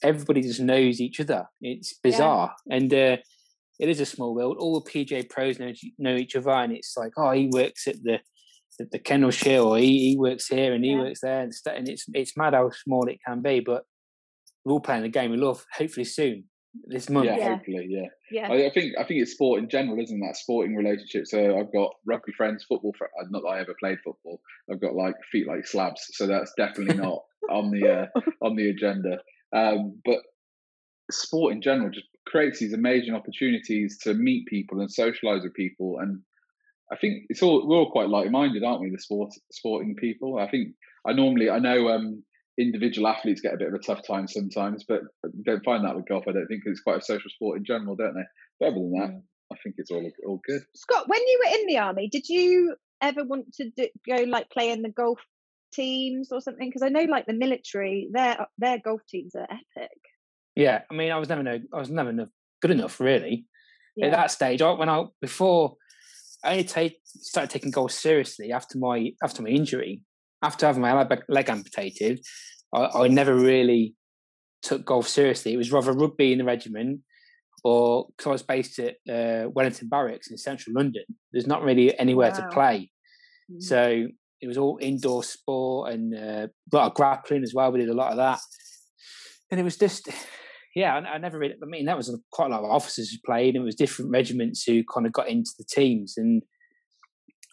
everybody 0.01 0.41
just 0.41 0.59
knows 0.59 0.99
each 0.99 1.19
other. 1.19 1.45
It's 1.61 1.93
bizarre, 2.01 2.53
yeah. 2.65 2.75
and 2.75 2.93
uh, 2.93 3.17
it 3.79 3.89
is 3.89 3.99
a 3.99 4.05
small 4.05 4.33
world. 4.33 4.57
All 4.59 4.79
the 4.79 4.89
PGA 4.89 5.29
pros 5.29 5.59
know 5.59 5.73
know 5.97 6.15
each 6.15 6.35
other, 6.35 6.51
and 6.51 6.73
it's 6.73 6.95
like, 6.97 7.11
oh, 7.17 7.31
he 7.31 7.49
works 7.51 7.87
at 7.87 8.01
the 8.03 8.19
the, 8.79 8.87
the 8.91 8.99
kennel 8.99 9.29
or 9.29 9.77
he, 9.77 10.09
he 10.09 10.17
works 10.17 10.47
here 10.47 10.73
and 10.73 10.83
he 10.83 10.91
yeah. 10.91 11.01
works 11.01 11.19
there, 11.21 11.41
and, 11.41 11.53
and 11.67 11.87
it's 11.87 12.05
it's 12.13 12.37
mad 12.37 12.53
how 12.53 12.71
small 12.71 13.07
it 13.07 13.19
can 13.25 13.41
be. 13.41 13.59
But 13.59 13.83
we're 14.65 14.73
all 14.73 14.79
playing 14.79 15.03
the 15.03 15.09
game 15.09 15.31
we 15.31 15.37
love. 15.37 15.65
Hopefully 15.77 16.05
soon 16.05 16.45
this 16.85 17.09
month. 17.09 17.25
Yeah, 17.25 17.37
yeah. 17.37 17.55
hopefully, 17.55 17.87
yeah. 17.89 18.07
Yeah. 18.31 18.51
I, 18.51 18.67
I, 18.67 18.69
think 18.71 18.93
I 18.99 19.03
think 19.03 19.21
it's 19.21 19.33
sport 19.33 19.59
in 19.59 19.69
general, 19.69 19.99
isn't 19.99 20.19
that 20.19 20.37
sporting 20.37 20.75
relationship? 20.75 21.27
So 21.27 21.57
I've 21.57 21.71
got 21.71 21.93
rugby 22.05 22.31
friends, 22.33 22.63
football. 22.63 22.93
Fr- 22.97 23.05
uh, 23.05 23.25
not 23.29 23.43
that 23.43 23.49
I 23.49 23.59
ever 23.59 23.75
played 23.79 23.99
football. 24.03 24.41
I've 24.71 24.81
got 24.81 24.95
like 24.95 25.15
feet 25.31 25.47
like 25.47 25.67
slabs, 25.67 26.09
so 26.13 26.27
that's 26.27 26.53
definitely 26.57 26.95
not 26.95 27.23
on 27.49 27.71
the 27.71 28.09
uh, 28.15 28.19
on 28.41 28.55
the 28.55 28.69
agenda. 28.69 29.19
Um, 29.55 29.99
but 30.03 30.19
sport 31.11 31.53
in 31.53 31.61
general 31.61 31.89
just 31.89 32.07
creates 32.25 32.59
these 32.59 32.73
amazing 32.73 33.13
opportunities 33.13 33.97
to 33.99 34.13
meet 34.13 34.47
people 34.47 34.79
and 34.79 34.91
socialize 34.91 35.43
with 35.43 35.53
people 35.53 35.99
and 35.99 36.21
I 36.93 36.95
think 36.95 37.25
it's 37.29 37.41
all 37.41 37.67
we're 37.67 37.77
all 37.77 37.91
quite 37.91 38.09
like-minded, 38.09 38.63
aren't 38.63 38.81
we? 38.81 38.89
The 38.91 38.99
sport 38.99 39.33
sporting 39.51 39.95
people. 39.95 40.37
I 40.37 40.49
think 40.49 40.75
I 41.07 41.13
normally 41.13 41.49
I 41.49 41.59
know 41.59 41.89
um, 41.89 42.23
individual 42.59 43.07
athletes 43.07 43.41
get 43.41 43.53
a 43.53 43.57
bit 43.57 43.67
of 43.67 43.73
a 43.73 43.79
tough 43.79 44.05
time 44.05 44.27
sometimes, 44.27 44.83
but 44.87 45.01
don't 45.45 45.63
find 45.63 45.83
that 45.85 45.95
with 45.95 46.07
golf. 46.07 46.25
I 46.27 46.33
don't 46.33 46.47
think 46.47 46.63
it's 46.65 46.81
quite 46.81 46.97
a 46.97 47.01
social 47.01 47.29
sport 47.29 47.57
in 47.57 47.65
general, 47.65 47.95
don't 47.95 48.13
they? 48.13 48.23
But 48.59 48.67
other 48.67 48.75
than 48.75 48.91
that, 48.93 49.09
mm. 49.09 49.21
I 49.51 49.55
think 49.63 49.75
it's 49.77 49.91
all 49.91 50.09
all 50.27 50.41
good. 50.47 50.61
Scott, 50.75 51.07
when 51.07 51.19
you 51.19 51.41
were 51.45 51.59
in 51.59 51.67
the 51.67 51.77
army, 51.77 52.09
did 52.09 52.27
you 52.29 52.75
ever 53.01 53.23
want 53.23 53.53
to 53.55 53.69
do, 53.75 53.87
go 54.07 54.23
like 54.23 54.49
play 54.49 54.71
in 54.71 54.81
the 54.81 54.89
golf 54.89 55.19
teams 55.73 56.31
or 56.31 56.41
something? 56.41 56.69
Because 56.69 56.83
I 56.83 56.89
know 56.89 57.03
like 57.03 57.25
the 57.25 57.33
military, 57.33 58.09
their 58.11 58.47
their 58.57 58.79
golf 58.79 59.01
teams 59.09 59.35
are 59.35 59.43
epic. 59.43 59.97
Yeah, 60.55 60.81
I 60.89 60.93
mean, 60.93 61.11
I 61.11 61.17
was 61.17 61.29
never 61.29 61.43
no, 61.43 61.59
I 61.73 61.79
was 61.79 61.89
never 61.89 62.13
good 62.61 62.71
enough 62.71 62.99
really. 62.99 63.45
Yeah. 63.95 64.07
At 64.07 64.11
that 64.13 64.31
stage, 64.31 64.61
I, 64.61 64.71
when 64.71 64.89
I 64.89 65.05
before 65.21 65.75
I 66.43 66.63
take, 66.63 66.99
started 67.05 67.51
taking 67.51 67.71
golf 67.71 67.91
seriously 67.91 68.51
after 68.51 68.77
my 68.77 69.11
after 69.23 69.41
my 69.41 69.49
injury. 69.49 70.01
After 70.43 70.65
having 70.65 70.81
my 70.81 71.07
leg 71.29 71.49
amputated, 71.49 72.19
I, 72.73 72.89
I 72.93 73.07
never 73.07 73.33
really 73.33 73.95
took 74.61 74.85
golf 74.85 75.07
seriously. 75.07 75.53
It 75.53 75.57
was 75.57 75.71
rather 75.71 75.93
rugby 75.93 76.31
in 76.31 76.39
the 76.39 76.43
regiment, 76.43 77.01
or 77.63 78.07
because 78.07 78.27
I 78.27 78.31
was 78.31 78.43
based 78.43 78.79
at 78.79 78.95
uh, 79.09 79.49
Wellington 79.49 79.87
Barracks 79.89 80.29
in 80.29 80.37
central 80.37 80.75
London. 80.75 81.03
There's 81.31 81.47
not 81.47 81.63
really 81.63 81.97
anywhere 81.97 82.31
wow. 82.31 82.37
to 82.37 82.47
play, 82.53 82.91
mm. 83.51 83.61
so 83.61 84.07
it 84.41 84.47
was 84.47 84.57
all 84.57 84.77
indoor 84.81 85.23
sport 85.23 85.93
and 85.93 86.13
uh, 86.13 86.47
a 86.47 86.75
lot 86.75 86.87
of 86.87 86.93
grappling 86.95 87.43
as 87.43 87.53
well. 87.53 87.71
We 87.71 87.79
did 87.79 87.89
a 87.89 87.93
lot 87.93 88.11
of 88.11 88.17
that, 88.17 88.39
and 89.49 89.59
it 89.59 89.63
was 89.63 89.77
just 89.77 90.09
yeah, 90.75 90.95
I, 90.95 91.13
I, 91.13 91.17
never 91.19 91.37
really. 91.37 91.55
I 91.61 91.65
mean, 91.65 91.85
that 91.85 91.97
was 91.97 92.13
quite 92.31 92.47
a 92.47 92.49
lot 92.49 92.63
of 92.63 92.71
officers 92.71 93.11
who 93.11 93.17
played, 93.25 93.55
and 93.55 93.63
it 93.63 93.65
was 93.65 93.75
different 93.75 94.11
regiments 94.11 94.63
who 94.63 94.83
kind 94.93 95.05
of 95.05 95.13
got 95.13 95.29
into 95.29 95.51
the 95.57 95.65
teams. 95.65 96.15
And 96.17 96.41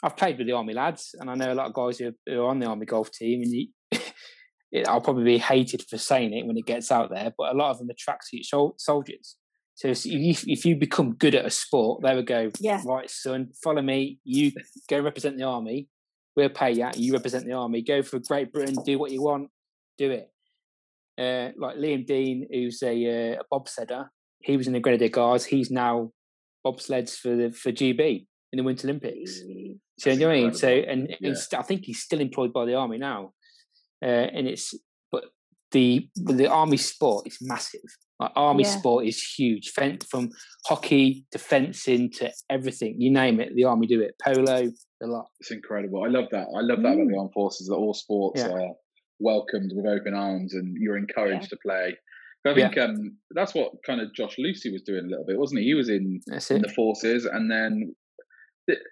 I've 0.02 0.16
played 0.16 0.38
with 0.38 0.46
the 0.46 0.54
army 0.54 0.72
lads, 0.72 1.14
and 1.18 1.30
I 1.30 1.34
know 1.34 1.52
a 1.52 1.54
lot 1.54 1.66
of 1.66 1.74
guys 1.74 1.98
who, 1.98 2.12
who 2.26 2.42
are 2.42 2.48
on 2.48 2.58
the 2.58 2.66
army 2.66 2.86
golf 2.86 3.10
team. 3.10 3.42
And 3.42 3.52
you, 3.52 3.66
it, 4.72 4.88
I'll 4.88 5.00
probably 5.00 5.24
be 5.24 5.38
hated 5.38 5.84
for 5.88 5.98
saying 5.98 6.32
it 6.32 6.46
when 6.46 6.56
it 6.56 6.66
gets 6.66 6.90
out 6.90 7.10
there, 7.10 7.32
but 7.36 7.52
a 7.52 7.56
lot 7.56 7.70
of 7.70 7.78
them 7.78 7.88
are 7.90 7.94
tracksuit 7.94 8.44
sol- 8.44 8.74
soldiers. 8.78 9.36
So 9.74 9.88
if, 9.88 10.04
if 10.46 10.64
you 10.66 10.76
become 10.76 11.14
good 11.14 11.34
at 11.34 11.46
a 11.46 11.50
sport, 11.50 12.02
they 12.02 12.14
would 12.14 12.26
go, 12.26 12.50
yeah. 12.60 12.82
right, 12.84 13.08
son, 13.08 13.48
follow 13.64 13.80
me. 13.80 14.18
You 14.24 14.52
go 14.88 15.00
represent 15.00 15.38
the 15.38 15.44
army. 15.44 15.88
We'll 16.36 16.50
pay 16.50 16.72
you. 16.72 16.88
You 16.96 17.14
represent 17.14 17.46
the 17.46 17.54
army. 17.54 17.82
Go 17.82 18.02
for 18.02 18.18
Great 18.18 18.52
Britain. 18.52 18.76
Do 18.84 18.98
what 18.98 19.10
you 19.10 19.22
want. 19.22 19.48
Do 19.96 20.10
it. 20.10 20.30
Uh, 21.18 21.52
like 21.58 21.76
Lamin 21.76 22.04
Deen, 22.04 22.46
who's 22.52 22.82
a, 22.82 23.34
uh, 23.34 23.40
a 23.40 23.54
bobsledder, 23.54 24.08
he 24.40 24.56
was 24.56 24.66
in 24.66 24.72
the 24.72 24.80
Grenadier 24.80 25.08
Guards. 25.08 25.44
He's 25.46 25.70
now 25.70 26.12
bobsleds 26.64 27.16
for 27.16 27.34
the 27.34 27.50
for 27.50 27.72
GB 27.72 28.26
in 28.52 28.56
the 28.58 28.62
Winter 28.62 28.88
Olympics. 28.88 29.40
So 29.98 30.10
you 30.10 30.18
know 30.18 30.28
what 30.28 30.36
I 30.36 30.40
mean? 30.40 30.54
So 30.54 30.68
and, 30.68 31.08
yeah. 31.20 31.34
I 31.56 31.62
think 31.62 31.82
he's 31.84 32.00
still 32.00 32.20
employed 32.20 32.52
by 32.52 32.64
the 32.64 32.74
army 32.74 32.98
now. 32.98 33.32
Uh, 34.02 34.06
and 34.06 34.48
it's 34.48 34.74
but 35.12 35.24
the 35.72 36.08
the 36.16 36.48
army 36.48 36.76
sport 36.76 37.26
is 37.26 37.38
massive. 37.40 37.80
Like 38.18 38.32
army 38.36 38.64
yeah. 38.64 38.78
sport 38.78 39.06
is 39.06 39.22
huge. 39.22 39.72
From 40.10 40.30
hockey 40.66 41.26
to 41.32 41.38
fencing 41.38 42.10
to 42.12 42.30
everything, 42.50 42.96
you 42.98 43.10
name 43.10 43.40
it, 43.40 43.54
the 43.54 43.64
army 43.64 43.86
do 43.86 44.00
it. 44.00 44.14
Polo, 44.22 44.70
a 45.02 45.06
lot. 45.06 45.26
It's 45.40 45.50
incredible. 45.50 46.04
I 46.04 46.08
love 46.08 46.26
that. 46.32 46.46
I 46.54 46.60
love 46.60 46.82
that 46.82 46.96
mm. 46.96 47.02
about 47.02 47.08
the 47.08 47.18
armed 47.18 47.32
forces. 47.32 47.68
That 47.68 47.76
all 47.76 47.94
sports 47.94 48.40
yeah. 48.40 48.50
are 48.50 48.68
welcomed 49.20 49.72
with 49.74 49.86
open 49.86 50.14
arms, 50.14 50.54
and 50.54 50.76
you're 50.78 50.98
encouraged 50.98 51.44
yeah. 51.44 51.48
to 51.48 51.58
play. 51.64 51.96
But 52.42 52.52
I 52.52 52.54
think 52.54 52.78
um, 52.78 53.16
that's 53.32 53.54
what 53.54 53.72
kind 53.84 54.00
of 54.00 54.14
Josh 54.14 54.36
Lucy 54.38 54.72
was 54.72 54.80
doing 54.82 55.04
a 55.04 55.08
little 55.08 55.26
bit, 55.26 55.38
wasn't 55.38 55.60
he? 55.60 55.66
He 55.66 55.74
was 55.74 55.90
in, 55.90 56.20
in 56.50 56.62
the 56.62 56.72
forces, 56.74 57.26
and 57.26 57.50
then 57.50 57.94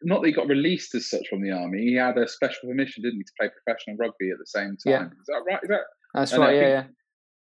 not 0.03 0.23
that 0.23 0.29
he 0.29 0.33
got 0.33 0.49
released 0.49 0.95
as 0.95 1.09
such 1.09 1.29
from 1.29 1.43
the 1.43 1.51
army. 1.51 1.83
He 1.83 1.95
had 1.95 2.17
a 2.19 2.29
special 2.29 2.69
permission, 2.69 3.03
didn't 3.03 3.19
he, 3.19 3.25
to 3.25 3.33
play 3.39 3.51
professional 3.65 3.97
rugby 3.97 4.31
at 4.31 4.39
the 4.39 4.47
same 4.47 4.77
time? 4.77 4.79
Yeah. 4.87 5.05
Is 5.05 5.27
that 5.27 5.43
right? 5.47 5.61
Is 5.63 5.69
that? 5.69 5.81
That's 6.15 6.37
right. 6.37 6.57
Yeah, 6.57 6.69
yeah. 6.69 6.85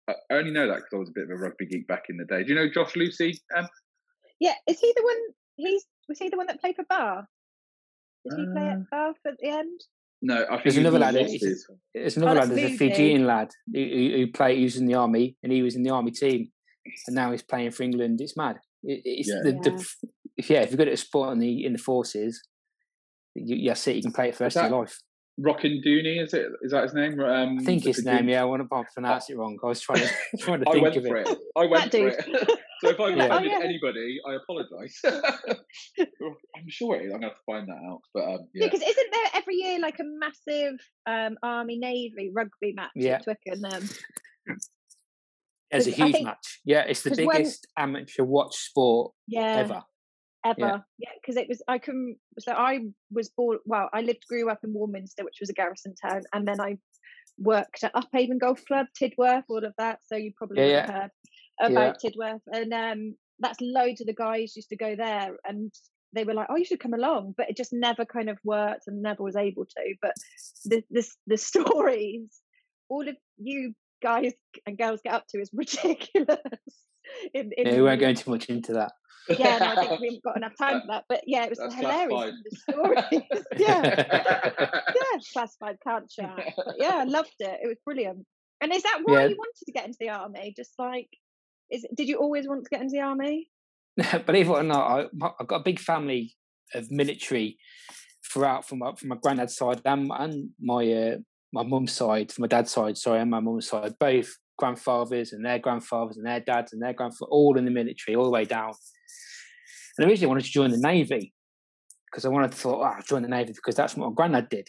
I 0.08 0.34
only 0.34 0.50
know 0.50 0.66
that 0.68 0.76
because 0.76 0.92
I 0.94 0.96
was 0.96 1.08
a 1.10 1.12
bit 1.12 1.24
of 1.24 1.30
a 1.30 1.36
rugby 1.36 1.66
geek 1.66 1.86
back 1.86 2.04
in 2.08 2.16
the 2.16 2.24
day. 2.24 2.42
Do 2.42 2.50
you 2.50 2.54
know 2.54 2.68
Josh 2.68 2.96
Lucy? 2.96 3.38
Um, 3.56 3.68
yeah, 4.40 4.54
is 4.66 4.80
he 4.80 4.92
the 4.96 5.02
one? 5.02 5.16
He's 5.56 5.84
was 6.08 6.18
he 6.18 6.28
the 6.28 6.36
one 6.36 6.46
that 6.46 6.60
played 6.60 6.76
for 6.76 6.84
Bar? 6.88 7.26
Did 8.24 8.38
he 8.38 8.46
uh, 8.46 8.52
play 8.52 8.68
at 8.68 8.78
uh, 8.78 8.82
Bar 8.90 9.14
for 9.22 9.32
the 9.38 9.48
end? 9.48 9.80
No, 10.20 10.44
I 10.44 10.54
think 10.54 10.64
there's 10.64 10.76
another 10.78 10.98
lad. 10.98 11.14
There's 11.14 12.16
another 12.16 12.40
oh, 12.40 12.44
lad. 12.44 12.50
There's 12.50 12.72
a 12.72 12.76
Fijian 12.76 13.26
lad 13.26 13.50
who, 13.72 13.80
who, 13.80 14.26
played. 14.32 14.58
He 14.58 14.64
was 14.64 14.76
in 14.76 14.86
the 14.86 14.94
army, 14.94 15.36
and 15.42 15.52
he 15.52 15.62
was 15.62 15.76
in 15.76 15.82
the 15.82 15.90
army 15.90 16.10
team, 16.10 16.50
and 17.06 17.14
now 17.14 17.30
he's 17.30 17.42
playing 17.42 17.70
for 17.70 17.84
England. 17.84 18.20
It's 18.20 18.36
mad. 18.36 18.58
It, 18.82 19.02
it's 19.04 19.28
yeah. 19.28 19.42
The, 19.44 19.50
yeah. 19.52 19.76
the, 19.76 19.94
if 20.38 20.48
yeah, 20.48 20.60
if 20.60 20.70
you're 20.70 20.78
good 20.78 20.88
at 20.88 20.94
a 20.94 20.96
sport 20.96 21.32
in 21.32 21.40
the 21.40 21.66
in 21.66 21.72
the 21.72 21.78
forces, 21.78 22.42
you, 23.34 23.56
you 23.56 23.74
see 23.74 23.92
you 23.92 24.02
can 24.02 24.12
play 24.12 24.28
it 24.28 24.34
for 24.34 24.38
the 24.38 24.44
rest 24.44 24.56
of 24.56 24.70
your 24.70 24.80
life. 24.80 24.98
Rockinduni, 25.40 26.22
is 26.22 26.34
it? 26.34 26.46
Is 26.62 26.72
that 26.72 26.84
his 26.84 26.94
name? 26.94 27.20
Um, 27.20 27.58
I 27.60 27.62
think 27.62 27.84
his 27.84 28.04
name. 28.04 28.28
Yeah, 28.28 28.42
I 28.42 28.44
want 28.44 28.62
to 28.62 28.84
pronounce 28.94 29.30
it 29.30 29.36
wrong. 29.36 29.56
I 29.62 29.66
was 29.68 29.80
trying 29.80 30.00
to 30.00 30.08
trying 30.40 30.60
to 30.60 30.70
think 30.70 30.82
went 30.82 30.96
of 30.96 31.06
for 31.06 31.16
it. 31.16 31.28
it. 31.28 31.38
I 31.56 31.66
went 31.66 31.92
for 31.92 32.08
it. 32.08 32.24
so 32.80 32.88
if 32.90 33.00
I 33.00 33.10
offended 33.12 33.30
oh, 33.30 33.40
yeah. 33.42 33.60
anybody, 33.62 34.18
I 34.26 34.34
apologise. 34.34 35.00
I'm 35.06 36.68
sure 36.68 36.96
it 36.96 37.06
is. 37.06 37.12
I'm 37.12 37.20
going 37.20 37.22
to 37.22 37.28
have 37.28 37.36
to 37.36 37.42
find 37.46 37.68
that 37.68 37.78
out. 37.88 38.00
But 38.14 38.24
um, 38.24 38.48
yeah, 38.52 38.66
because 38.66 38.80
yeah, 38.80 38.88
isn't 38.88 39.10
there 39.12 39.30
every 39.34 39.56
year 39.56 39.78
like 39.78 39.98
a 40.00 40.04
massive 40.04 40.80
um, 41.06 41.36
Army 41.42 41.78
Navy 41.78 42.32
rugby 42.34 42.72
match 42.74 42.90
yeah. 42.96 43.14
at 43.14 43.24
Twickenham? 43.24 43.88
Um, 44.50 44.56
It's 45.70 45.86
a 45.86 45.90
huge 45.90 46.12
think, 46.12 46.24
match. 46.24 46.60
Yeah, 46.64 46.80
it's 46.80 47.02
the 47.02 47.10
biggest 47.10 47.66
when, 47.76 47.90
amateur 47.90 48.24
watch 48.24 48.56
sport 48.56 49.12
yeah, 49.28 49.58
ever 49.58 49.82
ever. 50.44 50.84
Yeah, 50.98 51.08
because 51.20 51.36
yeah, 51.36 51.42
it 51.42 51.48
was 51.48 51.62
I 51.68 51.78
can. 51.78 52.16
So 52.38 52.52
I 52.52 52.80
was 53.10 53.28
born. 53.30 53.58
Well, 53.64 53.88
I 53.92 54.00
lived, 54.00 54.26
grew 54.28 54.50
up 54.50 54.60
in 54.64 54.72
Warminster, 54.72 55.24
which 55.24 55.38
was 55.40 55.50
a 55.50 55.54
garrison 55.54 55.94
town, 55.94 56.22
and 56.32 56.46
then 56.46 56.60
I 56.60 56.78
worked 57.38 57.84
at 57.84 57.94
Upavon 57.94 58.38
Golf 58.38 58.64
Club, 58.64 58.86
Tidworth, 59.00 59.44
all 59.48 59.64
of 59.64 59.74
that. 59.78 60.00
So 60.06 60.16
you 60.16 60.32
probably 60.36 60.68
yeah, 60.68 60.90
heard 60.90 61.10
about 61.60 62.00
Tidworth, 62.02 62.40
and 62.52 62.72
um, 62.72 63.16
that's 63.38 63.58
loads 63.60 64.00
of 64.00 64.06
the 64.06 64.14
guys 64.14 64.56
used 64.56 64.70
to 64.70 64.76
go 64.76 64.96
there, 64.96 65.36
and 65.44 65.72
they 66.12 66.24
were 66.24 66.34
like, 66.34 66.48
"Oh, 66.50 66.56
you 66.56 66.64
should 66.64 66.80
come 66.80 66.94
along," 66.94 67.34
but 67.36 67.48
it 67.50 67.56
just 67.56 67.72
never 67.72 68.04
kind 68.04 68.28
of 68.28 68.38
worked, 68.44 68.86
and 68.86 69.02
never 69.02 69.22
was 69.22 69.36
able 69.36 69.66
to. 69.66 69.94
But 70.00 70.14
the 70.64 70.82
the, 70.90 71.06
the 71.26 71.36
stories, 71.38 72.28
all 72.88 73.08
of 73.08 73.16
you 73.38 73.74
guys 74.02 74.32
and 74.66 74.78
girls 74.78 75.00
get 75.02 75.14
up 75.14 75.26
to 75.28 75.40
is 75.40 75.50
ridiculous. 75.52 76.38
In, 77.32 77.50
in 77.56 77.66
yeah, 77.66 77.76
we 77.76 77.82
won't 77.82 78.00
go 78.00 78.12
too 78.12 78.30
much 78.30 78.46
into 78.46 78.74
that. 78.74 78.92
Yeah, 79.30 79.58
no, 79.58 79.66
I 79.66 79.74
think 79.86 80.00
we 80.00 80.06
haven't 80.06 80.22
got 80.22 80.36
enough 80.36 80.56
time 80.56 80.80
for 80.80 80.86
that. 80.88 81.04
But 81.08 81.22
yeah, 81.26 81.44
it 81.44 81.50
was 81.50 81.58
That's 81.58 81.74
hilarious. 81.74 82.34
The 82.66 82.72
stories. 82.72 83.44
yeah, 83.56 84.04
yeah, 84.94 85.20
classified 85.32 85.78
can't 85.86 86.08
chat. 86.10 86.54
But 86.56 86.76
yeah, 86.78 86.96
I 86.96 87.04
loved 87.04 87.34
it. 87.40 87.60
It 87.62 87.66
was 87.66 87.76
brilliant. 87.84 88.24
And 88.60 88.72
is 88.72 88.82
that 88.82 89.00
why 89.04 89.22
yeah. 89.22 89.28
you 89.28 89.36
wanted 89.36 89.66
to 89.66 89.72
get 89.72 89.86
into 89.86 89.98
the 90.00 90.10
army? 90.10 90.52
Just 90.56 90.72
like, 90.78 91.08
is 91.70 91.86
did 91.94 92.08
you 92.08 92.18
always 92.18 92.48
want 92.48 92.64
to 92.64 92.70
get 92.70 92.80
into 92.80 92.92
the 92.92 93.02
army? 93.02 93.48
Believe 94.26 94.48
it 94.48 94.52
or 94.52 94.62
not, 94.62 94.90
I, 94.90 94.96
have 95.38 95.46
got 95.46 95.60
a 95.60 95.64
big 95.64 95.78
family 95.78 96.34
of 96.74 96.90
military 96.90 97.58
throughout 98.32 98.66
from 98.68 98.78
my, 98.78 98.92
from 98.94 99.08
my 99.08 99.16
granddad's 99.20 99.56
side 99.56 99.80
and, 99.84 100.10
and 100.12 100.50
my 100.60 100.92
uh, 100.92 101.16
my 101.52 101.62
mum's 101.62 101.92
side, 101.92 102.30
from 102.30 102.42
my 102.42 102.48
dad's 102.48 102.70
side, 102.70 102.98
sorry, 102.98 103.20
and 103.20 103.30
my 103.30 103.40
mum's 103.40 103.68
side, 103.68 103.94
both 103.98 104.30
grandfathers 104.58 105.32
and 105.32 105.44
their 105.44 105.58
grandfathers 105.58 106.16
and 106.16 106.26
their 106.26 106.40
dads 106.40 106.72
and 106.72 106.82
their 106.82 106.92
grandfathers, 106.92 107.28
all 107.30 107.56
in 107.56 107.64
the 107.64 107.70
military, 107.70 108.16
all 108.16 108.24
the 108.24 108.30
way 108.30 108.44
down. 108.44 108.72
And 109.98 110.08
originally 110.08 110.26
I 110.26 110.28
wanted 110.28 110.44
to 110.44 110.50
join 110.50 110.70
the 110.70 110.78
Navy 110.78 111.32
because 112.10 112.24
I 112.24 112.28
wanted 112.28 112.52
to 112.52 112.56
thought, 112.56 112.80
oh, 112.80 112.96
I'll 112.96 113.02
join 113.02 113.22
the 113.22 113.28
Navy 113.28 113.52
because 113.52 113.74
that's 113.74 113.96
what 113.96 114.08
my 114.08 114.14
granddad 114.14 114.48
did. 114.48 114.68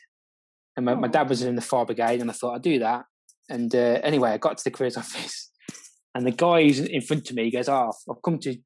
And 0.76 0.86
my, 0.86 0.94
oh. 0.94 0.96
my 0.98 1.08
dad 1.08 1.30
was 1.30 1.42
in 1.42 1.56
the 1.56 1.62
fire 1.62 1.86
brigade 1.86 2.22
and 2.22 2.30
I 2.30 2.34
thought 2.34 2.56
I'd 2.56 2.62
do 2.62 2.80
that. 2.80 3.06
And 3.50 3.74
uh, 3.74 4.00
anyway, 4.04 4.32
I 4.32 4.38
got 4.38 4.58
to 4.58 4.64
the 4.64 4.72
careers 4.72 4.98
office 4.98 5.52
and 6.16 6.26
the 6.26 6.32
guy 6.32 6.64
who's 6.64 6.80
in 6.80 7.02
front 7.02 7.30
of 7.30 7.36
me 7.36 7.52
goes, 7.52 7.70
oh, 7.70 7.92
I've 8.10 8.22
come 8.24 8.40
to 8.40 8.58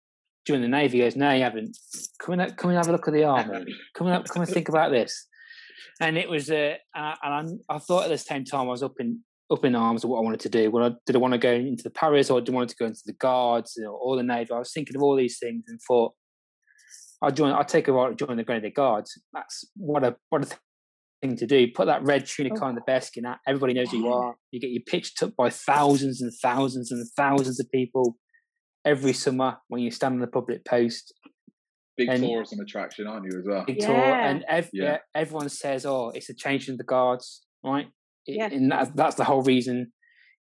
join 0.47 0.61
the 0.61 0.67
Navy. 0.67 0.97
He 0.97 1.03
goes, 1.03 1.15
no, 1.15 1.31
you 1.31 1.43
haven't. 1.43 1.77
Come 2.19 2.39
and, 2.39 2.57
come 2.57 2.71
and 2.71 2.77
have 2.77 2.87
a 2.87 2.91
look 2.91 3.07
at 3.07 3.13
the 3.13 3.23
army. 3.25 3.65
Come 3.93 4.07
and, 4.07 4.27
come 4.27 4.41
and 4.41 4.51
think 4.51 4.69
about 4.69 4.91
this. 4.91 5.27
And 5.99 6.17
it 6.17 6.29
was, 6.29 6.49
uh, 6.49 6.75
and 6.95 7.59
I, 7.69 7.75
I 7.75 7.77
thought 7.77 8.05
at 8.05 8.09
the 8.09 8.17
same 8.17 8.45
time 8.45 8.61
I 8.61 8.71
was 8.71 8.83
up 8.83 8.95
in 8.99 9.19
up 9.51 9.65
in 9.65 9.75
arms 9.75 10.03
of 10.03 10.09
what 10.09 10.17
I 10.17 10.21
wanted 10.21 10.39
to 10.41 10.49
do. 10.49 10.71
Well, 10.71 10.85
I, 10.85 10.91
did 11.05 11.15
I 11.15 11.19
want 11.19 11.33
to 11.33 11.37
go 11.37 11.51
into 11.51 11.83
the 11.83 11.89
Paras 11.89 12.29
or 12.29 12.41
did 12.41 12.53
I 12.53 12.55
want 12.55 12.69
to 12.69 12.75
go 12.75 12.85
into 12.85 13.01
the 13.05 13.13
Guards 13.13 13.77
or, 13.77 13.91
or 13.91 14.15
the 14.15 14.23
Navy? 14.23 14.51
I 14.51 14.59
was 14.59 14.73
thinking 14.73 14.95
of 14.95 15.03
all 15.03 15.15
these 15.15 15.37
things 15.37 15.65
and 15.67 15.79
thought, 15.87 16.13
I 17.23 17.31
join. 17.31 17.53
I 17.53 17.63
take 17.63 17.87
a 17.87 17.93
role 17.93 18.13
join 18.13 18.37
the 18.37 18.43
Grenadier 18.43 18.71
Guards. 18.71 19.17
That's 19.31 19.65
what 19.77 20.03
a 20.03 20.15
what 20.29 20.43
a 20.43 20.57
thing 21.21 21.37
to 21.37 21.47
do. 21.47 21.67
Put 21.73 21.85
that 21.85 22.03
red 22.03 22.25
tunic 22.25 22.53
oh. 22.61 22.65
on 22.65 22.75
the 22.75 22.81
bearskin. 22.81 23.23
Everybody 23.47 23.73
knows 23.73 23.91
who 23.91 23.97
you 23.97 24.13
are. 24.13 24.35
You 24.51 24.59
get 24.59 24.71
your 24.71 24.83
pitch 24.85 25.15
took 25.15 25.35
by 25.35 25.49
thousands 25.49 26.21
and 26.21 26.31
thousands 26.41 26.91
and 26.91 27.05
thousands 27.15 27.59
of 27.59 27.71
people 27.71 28.17
every 28.85 29.13
summer 29.13 29.57
when 29.69 29.81
you 29.81 29.89
stand 29.89 30.15
on 30.15 30.19
the 30.19 30.27
public 30.27 30.65
post. 30.65 31.13
Big 31.95 32.09
and 32.09 32.23
tourism 32.23 32.59
attraction, 32.59 33.07
aren't 33.07 33.25
you 33.31 33.39
as 33.39 33.45
well? 33.47 33.63
Big 33.65 33.79
yeah. 33.79 33.87
tour, 33.87 33.95
and 33.95 34.43
ev- 34.47 34.69
yeah. 34.73 34.97
everyone 35.15 35.47
says, 35.47 35.85
"Oh, 35.85 36.09
it's 36.09 36.29
a 36.29 36.33
change 36.33 36.67
in 36.67 36.77
the 36.77 36.83
guards," 36.83 37.45
right? 37.63 37.87
Yeah. 38.27 38.49
And 38.51 38.71
that, 38.71 38.95
that's 38.95 39.15
the 39.15 39.25
whole 39.25 39.43
reason 39.43 39.91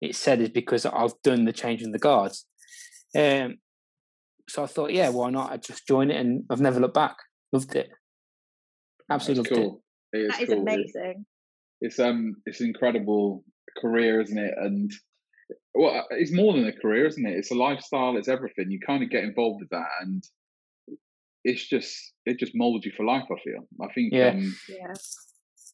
it's 0.00 0.18
said 0.18 0.40
is 0.40 0.48
because 0.48 0.86
I've 0.86 1.14
done 1.22 1.44
the 1.44 1.52
change 1.52 1.82
in 1.82 1.92
the 1.92 1.98
guards. 1.98 2.46
Um, 3.16 3.58
so 4.52 4.62
I 4.62 4.66
thought, 4.66 4.92
yeah, 4.92 5.08
why 5.08 5.30
not? 5.30 5.50
I 5.50 5.56
just 5.56 5.88
join 5.88 6.10
it, 6.10 6.20
and 6.20 6.44
I've 6.50 6.60
never 6.60 6.78
looked 6.78 6.92
back. 6.92 7.16
Loved 7.52 7.74
it. 7.74 7.88
Absolutely 9.10 9.44
That's 9.44 9.58
loved 9.58 9.74
it. 10.12 10.18
it 10.18 10.20
is 10.20 10.30
that 10.30 10.42
is 10.42 10.48
cool. 10.50 10.60
amazing. 10.60 11.26
It's 11.80 11.98
um, 11.98 12.36
it's 12.44 12.60
an 12.60 12.66
incredible 12.66 13.44
career, 13.80 14.20
isn't 14.20 14.36
it? 14.36 14.52
And 14.58 14.92
well, 15.74 16.06
it's 16.10 16.34
more 16.34 16.52
than 16.52 16.66
a 16.66 16.72
career, 16.72 17.06
isn't 17.06 17.24
it? 17.24 17.34
It's 17.34 17.50
a 17.50 17.54
lifestyle. 17.54 18.18
It's 18.18 18.28
everything. 18.28 18.70
You 18.70 18.78
kind 18.86 19.02
of 19.02 19.08
get 19.08 19.24
involved 19.24 19.60
with 19.62 19.70
that, 19.70 19.88
and 20.02 20.22
it's 21.44 21.66
just 21.66 22.12
it 22.26 22.38
just 22.38 22.52
molds 22.54 22.84
you 22.84 22.92
for 22.94 23.06
life. 23.06 23.24
I 23.24 23.40
feel. 23.42 23.66
I 23.80 23.90
think. 23.94 24.12
Yeah. 24.12 24.28
Um, 24.28 24.54
yeah. 24.68 24.92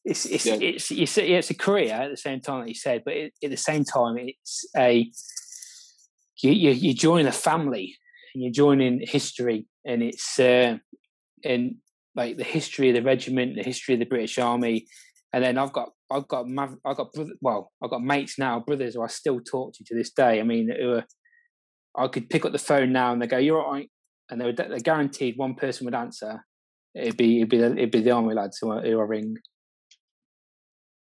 It's 0.04 0.24
it's, 0.24 0.46
yeah. 0.46 0.54
it's 0.54 0.92
it's 0.92 1.18
it's 1.18 1.50
a 1.50 1.54
career 1.54 1.94
at 1.94 2.10
the 2.10 2.16
same 2.16 2.40
time 2.40 2.60
that 2.60 2.68
you 2.68 2.76
said, 2.76 3.02
but 3.04 3.14
it, 3.14 3.32
at 3.42 3.50
the 3.50 3.56
same 3.56 3.82
time, 3.82 4.18
it's 4.18 4.68
a 4.76 5.10
you, 6.42 6.52
you 6.52 6.70
you 6.70 6.94
join 6.94 7.26
a 7.26 7.32
family 7.32 7.96
and 7.96 8.07
you're 8.40 8.52
joining 8.52 9.00
history, 9.00 9.66
and 9.84 10.02
it's 10.02 10.38
uh, 10.38 10.78
in 11.42 11.76
like 12.14 12.36
the 12.36 12.44
history 12.44 12.88
of 12.90 12.94
the 12.94 13.02
regiment, 13.02 13.56
the 13.56 13.62
history 13.62 13.94
of 13.94 14.00
the 14.00 14.06
British 14.06 14.38
Army, 14.38 14.86
and 15.32 15.44
then 15.44 15.58
I've 15.58 15.72
got 15.72 15.90
I've 16.10 16.28
got 16.28 16.46
I've 16.84 16.96
got 16.96 17.14
well 17.40 17.72
I've 17.82 17.90
got 17.90 18.02
mates 18.02 18.38
now, 18.38 18.60
brothers 18.60 18.94
who 18.94 19.02
I 19.02 19.08
still 19.08 19.40
talk 19.40 19.74
to 19.74 19.84
to 19.84 19.94
this 19.94 20.10
day. 20.10 20.40
I 20.40 20.42
mean, 20.42 20.70
who 20.70 20.94
are, 20.94 21.04
I 21.96 22.08
could 22.08 22.30
pick 22.30 22.44
up 22.44 22.52
the 22.52 22.58
phone 22.58 22.92
now 22.92 23.12
and 23.12 23.20
they 23.20 23.26
go, 23.26 23.38
"You're 23.38 23.62
all 23.62 23.72
right," 23.72 23.90
and 24.30 24.40
they 24.40 24.44
were 24.44 24.52
they're 24.52 24.78
guaranteed 24.78 25.36
one 25.36 25.54
person 25.54 25.84
would 25.84 25.94
answer. 25.94 26.44
It'd 26.94 27.16
be 27.16 27.38
it'd 27.38 27.50
be 27.50 27.58
the, 27.58 27.72
it'd 27.72 27.90
be 27.90 28.00
the 28.00 28.10
army 28.10 28.34
lads 28.34 28.58
who 28.60 28.72
I, 28.72 28.80
who 28.82 28.98
I 28.98 29.04
ring. 29.04 29.36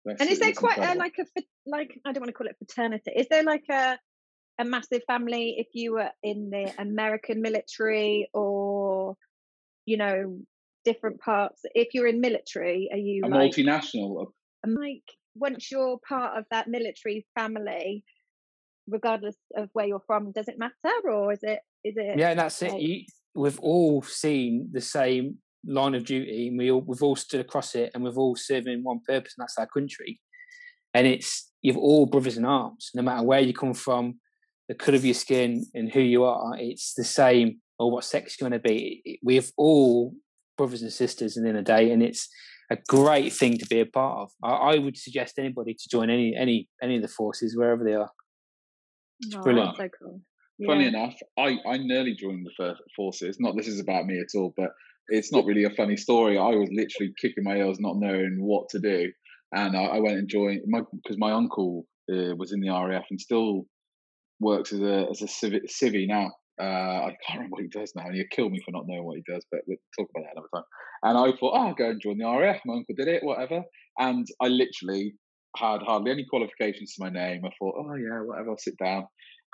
That's 0.04 0.22
and 0.22 0.30
is 0.30 0.39
there 0.39 0.54
quite 0.54 0.77
a, 0.77 0.96
like 0.96 1.15
a 1.20 1.42
like 1.65 2.00
I 2.06 2.12
don't 2.12 2.22
want 2.22 2.30
to 2.30 2.34
call 2.34 2.48
it 2.48 2.56
fraternity? 2.58 3.12
Is 3.15 3.27
there 3.30 3.44
like 3.44 3.65
a 3.70 3.98
a 4.60 4.66
massive 4.66 5.02
family 5.08 5.56
if 5.58 5.68
you 5.74 5.94
were 5.94 6.10
in 6.24 6.50
the 6.50 6.72
American 6.78 7.42
military 7.42 8.30
or, 8.34 9.16
you 9.86 9.98
know, 9.98 10.40
different 10.84 11.20
parts? 11.20 11.62
If 11.74 11.94
you're 11.94 12.08
in 12.08 12.22
military, 12.22 12.90
are 12.92 12.98
you 12.98 13.24
a 13.26 13.28
like, 13.28 13.52
multinational? 13.52 14.28
Uh 14.28 14.30
I'm 14.66 14.76
like, 14.76 15.04
once 15.36 15.70
you're 15.70 16.00
part 16.08 16.38
of 16.38 16.46
that 16.50 16.68
military 16.68 17.28
family, 17.36 18.04
regardless 18.88 19.36
of 19.56 19.70
where 19.74 19.86
you're 19.86 20.02
from, 20.08 20.32
does 20.32 20.48
it 20.48 20.58
matter, 20.58 21.10
or 21.10 21.34
is 21.34 21.40
it 21.44 21.60
is 21.84 21.96
it? 21.98 22.18
Yeah, 22.18 22.34
that's 22.34 22.62
it. 22.62 22.80
You, 22.80 23.06
we've 23.36 23.60
all 23.60 24.02
seen 24.02 24.70
the 24.72 24.82
same 24.82 25.38
line 25.68 25.94
of 25.94 26.06
duty, 26.06 26.48
and 26.48 26.58
we 26.58 26.72
all, 26.72 26.82
we've 26.82 27.04
all 27.04 27.16
stood 27.16 27.42
across 27.42 27.76
it, 27.76 27.92
and 27.94 28.04
we've 28.04 28.18
all 28.18 28.36
serving 28.36 28.84
one 28.84 29.02
purpose, 29.06 29.36
and 29.38 29.44
that's 29.44 29.58
our 29.58 29.68
country. 29.68 30.20
And 30.94 31.06
it's 31.06 31.52
you've 31.62 31.78
all 31.78 32.06
brothers 32.06 32.38
in 32.38 32.46
arms, 32.46 32.92
no 32.96 33.02
matter 33.02 33.24
where 33.24 33.42
you 33.42 33.54
come 33.54 33.74
from, 33.74 34.20
the 34.67 34.75
colour 34.75 34.98
of 34.98 35.05
your 35.05 35.13
skin, 35.13 35.65
and 35.74 35.91
who 35.91 36.01
you 36.01 36.24
are. 36.24 36.55
It's 36.57 36.93
the 36.93 37.03
same, 37.03 37.62
or 37.79 37.91
what 37.91 38.03
sex 38.03 38.38
you 38.39 38.45
want 38.45 38.53
to 38.53 38.60
be. 38.60 39.19
We've 39.24 39.51
all 39.57 40.13
brothers 40.57 40.81
and 40.81 40.91
sisters 40.91 41.38
in 41.38 41.43
the 41.43 41.62
day, 41.62 41.91
and 41.91 42.01
it's 42.01 42.29
a 42.72 42.77
great 42.88 43.34
thing 43.34 43.57
to 43.57 43.65
be 43.65 43.79
a 43.79 43.86
part 43.86 44.22
of. 44.22 44.31
I, 44.43 44.74
I, 44.74 44.77
would 44.77 44.98
suggest 44.98 45.38
anybody 45.38 45.74
to 45.74 45.89
join 45.89 46.10
any 46.10 46.36
any 46.36 46.67
any 46.81 46.95
of 46.95 47.01
the 47.01 47.07
forces 47.07 47.55
wherever 47.55 47.84
they 47.84 47.93
are. 47.93 48.10
It's 49.22 49.36
oh, 49.36 49.41
brilliant. 49.41 49.77
So 49.77 49.89
cool. 50.01 50.22
Yeah. 50.57 50.67
Funny 50.67 50.88
enough, 50.88 51.15
I, 51.38 51.57
I 51.67 51.77
nearly 51.77 52.15
joined 52.15 52.48
the 52.57 52.75
forces. 52.95 53.38
Not 53.39 53.57
this 53.57 53.67
is 53.67 53.81
about 53.81 54.05
me 54.05 54.19
at 54.19 54.38
all, 54.38 54.53
but 54.55 54.69
it's 55.10 55.31
not 55.31 55.45
really 55.45 55.65
a 55.65 55.69
funny 55.72 55.98
story. 55.98 56.38
I 56.38 56.50
was 56.50 56.69
literally 56.72 57.13
kicking 57.19 57.43
my 57.43 57.57
heels, 57.57 57.77
not 57.79 57.98
knowing 57.98 58.38
what 58.39 58.69
to 58.69 58.79
do, 58.79 59.12
and 59.51 59.75
I, 59.75 59.84
I 59.84 60.00
went 60.00 60.17
and 60.17 60.29
joined 60.29 60.62
my 60.67 60.81
because 61.03 61.17
my 61.17 61.31
uncle 61.31 61.86
uh, 62.12 62.36
was 62.38 62.53
in 62.53 62.62
the 62.62 62.69
RAF 62.69 63.05
and 63.10 63.19
still 63.19 63.65
works 64.39 64.74
as 64.74 64.82
a 64.82 65.08
as 65.10 65.22
a 65.22 65.25
civi, 65.25 65.62
civvy 65.68 66.08
now. 66.08 66.32
Uh, 66.60 67.08
I 67.08 67.18
can't 67.25 67.39
remember 67.39 67.56
what 67.56 67.63
he 67.63 67.68
does 67.68 67.94
now, 67.96 68.06
and 68.06 68.15
he'll 68.15 68.25
kill 68.32 68.50
me 68.50 68.62
for 68.63 68.72
not 68.72 68.86
knowing 68.88 69.04
what 69.04 69.18
he 69.18 69.24
does, 69.32 69.46
but 69.51 69.62
we'll 69.68 69.77
talk 69.98 70.10
about 70.15 70.24
that 70.24 70.32
another 70.34 70.48
time. 70.54 70.63
And 71.04 71.18
I 71.18 71.38
thought, 71.38 71.54
oh, 71.54 71.68
I'll 71.68 71.74
go 71.74 71.89
and 71.89 72.01
join 72.01 72.18
the 72.18 72.25
RAF. 72.25 72.62
My 72.65 72.75
uncle 72.75 72.96
did 72.96 73.10
it, 73.10 73.24
whatever. 73.24 73.63
And 74.00 74.25
I 74.42 74.48
literally 74.48 75.15
had 75.58 75.82
hardly 75.82 76.12
any 76.12 76.25
qualifications 76.30 76.94
to 76.96 77.04
my 77.04 77.10
name. 77.10 77.44
I 77.46 77.50
thought, 77.60 77.75
oh, 77.77 77.96
yeah, 77.96 78.22
whatever, 78.22 78.51
I'll 78.51 78.58
sit 78.58 78.77
down. 78.77 79.06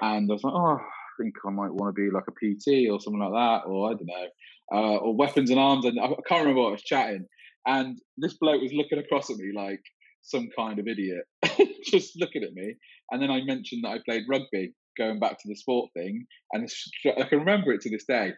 And 0.01 0.29
I 0.29 0.33
was 0.33 0.43
like, 0.43 0.53
oh, 0.53 0.77
I 0.77 1.23
think 1.23 1.33
I 1.45 1.51
might 1.51 1.73
want 1.73 1.95
to 1.95 2.01
be 2.01 2.11
like 2.11 2.23
a 2.27 2.31
PT 2.31 2.89
or 2.89 2.99
something 2.99 3.19
like 3.19 3.33
that, 3.33 3.67
or 3.67 3.89
I 3.89 3.93
don't 3.93 4.05
know, 4.05 4.27
uh, 4.73 4.97
or 4.97 5.15
weapons 5.15 5.49
and 5.49 5.59
arms. 5.59 5.85
And 5.85 5.99
I 5.99 6.07
can't 6.27 6.41
remember 6.41 6.61
what 6.61 6.69
I 6.69 6.71
was 6.73 6.83
chatting. 6.83 7.25
And 7.65 7.99
this 8.17 8.35
bloke 8.35 8.61
was 8.61 8.73
looking 8.73 8.99
across 8.99 9.29
at 9.29 9.37
me 9.37 9.51
like 9.55 9.81
some 10.21 10.49
kind 10.57 10.79
of 10.79 10.87
idiot, 10.87 11.23
just 11.85 12.19
looking 12.19 12.43
at 12.43 12.53
me. 12.53 12.75
And 13.11 13.21
then 13.21 13.31
I 13.31 13.43
mentioned 13.43 13.83
that 13.83 13.89
I 13.89 13.99
played 14.05 14.23
rugby, 14.29 14.73
going 14.97 15.19
back 15.19 15.39
to 15.39 15.47
the 15.47 15.55
sport 15.55 15.89
thing. 15.95 16.25
And 16.53 16.69
I 17.05 17.23
can 17.23 17.39
remember 17.39 17.71
it 17.71 17.81
to 17.81 17.89
this 17.89 18.05
day. 18.05 18.33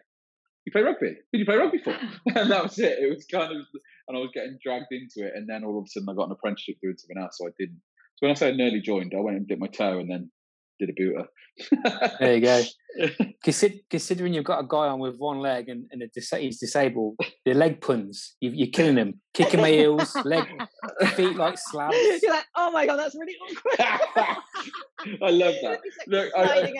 You 0.64 0.72
play 0.72 0.82
rugby? 0.82 1.08
Who 1.08 1.14
did 1.32 1.40
you 1.40 1.44
play 1.44 1.56
rugby 1.56 1.78
for? 1.78 1.90
and 2.38 2.50
that 2.50 2.62
was 2.62 2.78
it. 2.78 2.98
It 2.98 3.14
was 3.14 3.26
kind 3.30 3.52
of, 3.52 3.66
and 4.08 4.16
I 4.16 4.20
was 4.20 4.30
getting 4.32 4.58
dragged 4.62 4.86
into 4.90 5.26
it. 5.28 5.34
And 5.34 5.48
then 5.48 5.64
all 5.64 5.78
of 5.78 5.84
a 5.84 5.88
sudden 5.88 6.08
I 6.08 6.14
got 6.14 6.26
an 6.26 6.32
apprenticeship 6.32 6.76
doing 6.82 6.96
something 6.96 7.22
else. 7.22 7.38
So 7.38 7.46
I 7.46 7.50
didn't. 7.58 7.80
So 8.16 8.26
when 8.26 8.30
I 8.30 8.34
say 8.34 8.48
I 8.48 8.52
nearly 8.52 8.80
joined, 8.80 9.12
I 9.16 9.20
went 9.20 9.36
and 9.36 9.46
dipped 9.46 9.60
my 9.60 9.66
toe 9.66 9.98
and 9.98 10.10
then 10.10 10.30
did 10.86 10.90
a 10.90 11.02
booter. 11.02 11.26
there 12.20 12.34
you 12.36 12.40
go. 12.40 12.62
Consider, 13.42 13.76
considering 13.90 14.34
you've 14.34 14.44
got 14.44 14.60
a 14.60 14.66
guy 14.66 14.86
on 14.86 15.00
with 15.00 15.16
one 15.16 15.40
leg 15.40 15.68
and, 15.68 15.86
and 15.90 16.02
dis- 16.14 16.30
he's 16.30 16.58
disabled, 16.58 17.16
the 17.44 17.54
leg 17.54 17.80
puns, 17.80 18.36
you, 18.40 18.64
are 18.64 18.70
killing 18.70 18.96
him. 18.96 19.20
Kicking 19.32 19.60
my 19.60 19.70
heels, 19.70 20.14
leg, 20.24 20.46
feet 21.14 21.36
like 21.36 21.58
slabs. 21.58 21.96
You're 22.22 22.32
like, 22.32 22.46
oh 22.54 22.70
my 22.70 22.86
god, 22.86 22.96
that's 22.96 23.16
really 23.16 23.34
awkward. 23.42 24.38
I 25.22 25.30
love 25.30 25.54
that. 25.62 25.80
Look, 26.06 26.32
I, 26.36 26.72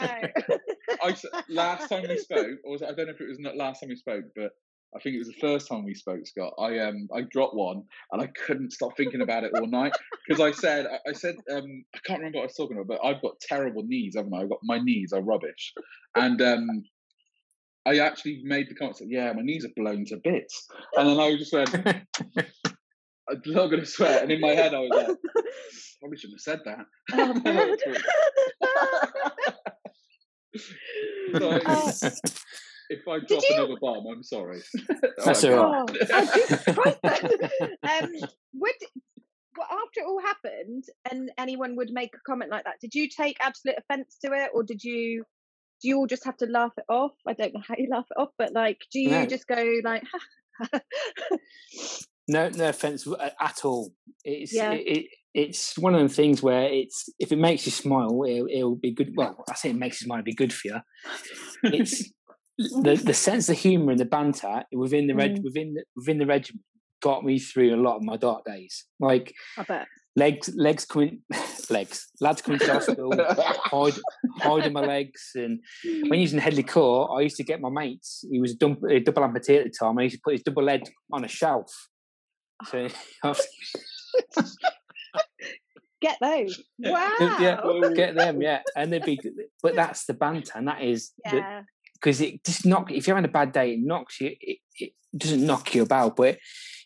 I, 1.02 1.16
last 1.49 1.88
time 1.88 2.04
we 2.08 2.16
spoke, 2.18 2.58
or 2.64 2.73
was 2.73 2.82
it, 2.82 2.88
I 2.88 2.94
don't 2.94 3.06
know 3.06 3.12
if 3.12 3.20
it 3.20 3.28
was 3.28 3.40
not 3.40 3.56
last 3.56 3.80
time 3.80 3.88
we 3.88 3.96
spoke, 3.96 4.25
but 4.37 4.52
I 4.96 5.00
think 5.00 5.16
it 5.16 5.18
was 5.18 5.28
the 5.28 5.40
first 5.40 5.68
time 5.68 5.84
we 5.84 5.94
spoke, 5.94 6.26
Scott. 6.26 6.54
I 6.58 6.78
um 6.78 7.08
I 7.14 7.20
dropped 7.22 7.54
one 7.54 7.82
and 8.12 8.22
I 8.22 8.28
couldn't 8.46 8.72
stop 8.72 8.96
thinking 8.96 9.22
about 9.22 9.44
it 9.44 9.52
all 9.54 9.66
night 9.66 9.92
because 10.26 10.40
I 10.40 10.52
said 10.52 10.86
I, 11.06 11.12
said 11.12 11.36
um 11.50 11.84
I 11.94 11.98
can't 12.04 12.20
remember 12.20 12.38
what 12.38 12.44
I 12.44 12.46
was 12.46 12.56
talking 12.56 12.76
about, 12.76 12.86
but 12.86 13.04
I've 13.06 13.20
got 13.22 13.40
terrible 13.40 13.82
knees, 13.84 14.14
haven't 14.16 14.34
I? 14.34 14.42
I've 14.42 14.48
got 14.48 14.60
my 14.62 14.78
knees 14.78 15.12
are 15.12 15.22
rubbish, 15.22 15.72
and 16.14 16.40
um 16.40 16.84
I 17.87 17.98
actually 17.98 18.40
made 18.44 18.70
the 18.70 18.74
comment, 18.74 18.98
yeah, 19.07 19.30
my 19.33 19.42
knees 19.42 19.64
are 19.64 19.72
blown 19.76 20.04
to 20.07 20.16
bits, 20.22 20.66
and 20.96 21.09
then 21.09 21.20
I 21.20 21.37
just 21.37 21.52
went, 21.52 21.74
I'm 23.28 23.42
not 23.46 23.68
gonna 23.68 23.85
swear, 23.85 24.22
and 24.22 24.33
in 24.33 24.40
my 24.40 24.52
head 24.52 24.72
I 24.74 24.78
was 24.78 24.90
like, 24.90 25.18
probably 26.00 26.18
shouldn't 26.18 26.40
have 26.40 26.40
said 26.40 26.61
that. 26.64 26.87
Oh, 27.12 27.35
so, 31.38 31.50
uh, 31.50 31.92
if 32.90 33.07
I 33.09 33.18
drop 33.20 33.42
you... 33.49 33.57
another 33.57 33.77
bomb, 33.81 34.07
I'm 34.07 34.23
sorry. 34.23 34.61
That's 35.25 35.44
all 35.44 35.85
right. 35.87 35.97
Oh, 36.12 36.94
um, 37.83 38.11
would 38.55 38.75
well, 39.57 39.68
after 39.70 40.01
it 40.01 40.07
all 40.07 40.20
happened, 40.20 40.85
and 41.11 41.31
anyone 41.38 41.77
would 41.77 41.90
make 41.92 42.14
a 42.14 42.18
comment 42.27 42.51
like 42.51 42.64
that, 42.64 42.81
did 42.81 42.94
you 42.94 43.09
take 43.09 43.37
absolute 43.40 43.77
offence 43.79 44.16
to 44.25 44.33
it, 44.33 44.51
or 44.55 44.62
did 44.62 44.83
you? 44.83 45.25
Do 45.83 45.88
you 45.88 45.99
all 45.99 46.07
just 46.07 46.25
have 46.25 46.37
to 46.38 46.47
laugh 46.47 46.73
it 46.79 46.85
off? 46.88 47.12
I 47.27 47.35
don't 47.35 47.53
know 47.55 47.62
how 47.66 47.75
you 47.77 47.88
laugh 47.90 48.07
it 48.11 48.20
off, 48.20 48.31
but 48.38 48.53
like, 48.53 48.81
do 48.92 49.01
you 49.01 49.11
no. 49.11 49.27
just 49.27 49.47
go 49.47 49.81
like? 49.85 50.05
no, 52.29 52.49
no 52.49 52.68
offence 52.68 53.07
at 53.40 53.64
all. 53.64 53.92
It's 54.25 54.55
yeah. 54.55 54.73
it, 54.73 54.87
it, 54.87 55.07
it's 55.35 55.77
one 55.77 55.94
of 55.94 56.01
the 56.01 56.14
things 56.14 56.42
where 56.42 56.64
it's 56.73 57.09
if 57.18 57.33
it 57.33 57.38
makes 57.38 57.66
you 57.66 57.73
smile, 57.73 58.23
it, 58.25 58.44
it'll 58.51 58.77
be 58.77 58.92
good. 58.92 59.12
Well, 59.16 59.44
I 59.51 59.55
say 59.55 59.70
it 59.70 59.77
makes 59.77 60.01
you 60.01 60.07
smile, 60.07 60.20
it'll 60.20 60.27
be 60.27 60.35
good 60.35 60.53
for 60.53 60.68
you. 60.68 60.81
It's 61.64 62.11
the 62.59 63.01
the 63.03 63.14
sense 63.14 63.49
of 63.49 63.59
humor 63.59 63.90
and 63.90 64.01
the 64.01 64.05
banter 64.05 64.64
within 64.73 65.07
the 65.07 65.14
reg, 65.14 65.38
mm. 65.38 65.45
within 65.45 65.75
the, 65.75 65.85
within 65.97 66.19
the 66.19 66.27
regiment 66.27 66.64
got 67.03 67.25
me 67.25 67.38
through 67.38 67.75
a 67.75 67.81
lot 67.81 67.97
of 67.97 68.03
my 68.03 68.17
dark 68.17 68.45
days. 68.45 68.87
Like 68.99 69.35
legs 70.17 70.51
legs 70.55 70.85
coming 70.85 71.21
legs 71.71 72.09
lads 72.21 72.40
coming 72.40 72.61
to 72.61 72.73
hospital 72.73 73.12
hide 73.64 73.95
hiding 74.38 74.73
my 74.73 74.81
legs 74.81 75.33
and 75.35 75.59
when 76.09 76.21
using 76.21 76.38
Headley 76.38 76.62
Court 76.62 77.11
I 77.17 77.23
used 77.23 77.37
to 77.37 77.43
get 77.43 77.61
my 77.61 77.69
mates 77.69 78.25
he 78.31 78.40
was 78.40 78.53
a, 78.53 78.57
dump, 78.57 78.85
a 78.88 79.01
double 79.01 79.23
amputee 79.23 79.59
at 79.59 79.64
the 79.64 79.75
time 79.77 79.99
I 79.99 80.03
used 80.03 80.14
to 80.14 80.21
put 80.23 80.35
his 80.35 80.43
double 80.43 80.62
lead 80.62 80.88
on 81.12 81.25
a 81.25 81.29
shelf. 81.29 81.88
So 82.71 82.87
get 86.01 86.19
those. 86.21 86.62
Wow 86.79 87.17
yeah 87.40 87.61
get 87.95 88.14
them 88.14 88.40
yeah. 88.40 88.61
And 88.77 88.93
they'd 88.93 89.05
be 89.05 89.19
but 89.62 89.75
that's 89.75 90.05
the 90.05 90.14
banter 90.14 90.53
and 90.55 90.69
that 90.69 90.83
is 90.83 91.11
yeah 91.25 91.62
because 92.05 92.21
it 92.21 92.45
just 92.45 92.67
knock. 92.67 92.93
If 92.93 93.07
you're 93.07 93.17
having 93.17 93.29
a 93.29 93.33
bad 93.33 93.53
day, 93.53 93.73
it 93.73 93.81
knocks 93.81 94.21
you. 94.21 94.37
It, 94.38 94.59
it 94.79 94.93
doesn't 95.17 95.45
knock 95.45 95.75
you 95.75 95.83
about, 95.83 96.17
but 96.17 96.38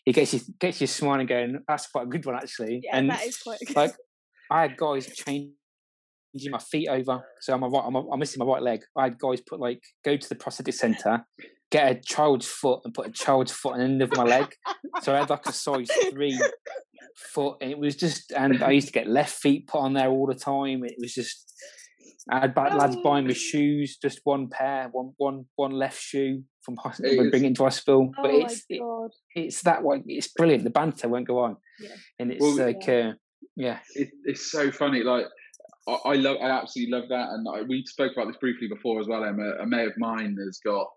it 0.05 0.13
gets 0.13 0.33
you 0.33 0.39
gets 0.59 0.79
you 0.79 0.87
smiling, 0.87 1.27
going, 1.27 1.59
"That's 1.67 1.87
quite 1.87 2.07
a 2.07 2.09
good 2.09 2.25
one, 2.25 2.35
actually." 2.35 2.81
Yeah, 2.83 2.97
and 2.97 3.09
that 3.09 3.25
is 3.25 3.37
quite 3.37 3.59
good. 3.65 3.75
Like 3.75 3.95
I 4.49 4.61
had 4.61 4.77
guys 4.77 5.07
changing 5.07 5.51
my 6.49 6.59
feet 6.59 6.87
over, 6.87 7.21
so 7.41 7.53
I'm 7.53 7.63
a 7.63 7.67
right, 7.67 7.83
I'm, 7.85 7.95
I'm 7.95 8.19
missing 8.19 8.39
my 8.39 8.45
right 8.45 8.61
leg. 8.61 8.81
I 8.95 9.05
had 9.05 9.19
guys 9.19 9.41
put 9.41 9.59
like 9.59 9.81
go 10.05 10.15
to 10.15 10.29
the 10.29 10.35
prosthetic 10.35 10.73
center, 10.73 11.25
get 11.69 11.91
a 11.91 11.99
child's 11.99 12.47
foot 12.47 12.79
and 12.85 12.93
put 12.93 13.07
a 13.07 13.11
child's 13.11 13.51
foot 13.51 13.73
on 13.73 13.79
the 13.79 13.85
end 13.85 14.01
of 14.01 14.15
my 14.15 14.23
leg. 14.23 14.55
so 15.01 15.13
I 15.13 15.19
had 15.19 15.29
like 15.29 15.45
a 15.47 15.51
size 15.51 15.89
three 16.11 16.39
foot, 17.33 17.57
and 17.59 17.71
it 17.71 17.77
was 17.77 17.97
just. 17.97 18.31
And 18.31 18.63
I 18.63 18.71
used 18.71 18.87
to 18.87 18.93
get 18.93 19.07
left 19.07 19.33
feet 19.33 19.67
put 19.67 19.79
on 19.79 19.93
there 19.93 20.09
all 20.09 20.27
the 20.27 20.33
time. 20.33 20.85
It 20.85 20.95
was 20.97 21.13
just 21.13 21.49
I 22.31 22.39
had 22.39 22.53
oh. 22.55 22.75
lads 22.75 22.95
buying 23.03 23.27
me 23.27 23.33
shoes, 23.33 23.97
just 23.97 24.21
one 24.23 24.47
pair, 24.49 24.89
one 24.91 25.13
one 25.17 25.45
one 25.55 25.71
left 25.71 26.01
shoe 26.01 26.43
from 26.61 26.77
hospital, 26.77 27.29
bring 27.29 27.45
it 27.45 27.55
to 27.55 27.63
hospital. 27.63 28.11
Oh 28.17 28.21
but 28.21 28.31
it's 28.31 28.63
it, 28.69 28.81
it's 29.35 29.61
that 29.63 29.83
one. 29.83 30.03
It's 30.07 30.27
brilliant. 30.27 30.63
The 30.63 30.69
banter 30.69 31.07
won't 31.09 31.27
go 31.27 31.39
on, 31.39 31.57
yeah. 31.79 31.89
and 32.19 32.31
it's 32.31 32.41
well, 32.41 32.65
like 32.65 32.85
yeah, 32.87 32.93
uh, 32.93 33.13
yeah. 33.55 33.79
It, 33.95 34.09
it's 34.25 34.51
so 34.51 34.71
funny. 34.71 35.03
Like 35.03 35.25
I, 35.87 36.09
I, 36.09 36.13
love, 36.15 36.37
I 36.41 36.49
absolutely 36.49 36.93
love 36.93 37.09
that, 37.09 37.29
and 37.29 37.47
I, 37.47 37.61
we 37.63 37.85
spoke 37.85 38.13
about 38.13 38.27
this 38.27 38.37
briefly 38.37 38.67
before 38.67 38.99
as 38.99 39.07
well. 39.07 39.23
Emma, 39.23 39.53
a 39.61 39.65
mate 39.65 39.87
of 39.87 39.97
mine 39.97 40.37
has 40.45 40.59
got, 40.63 40.87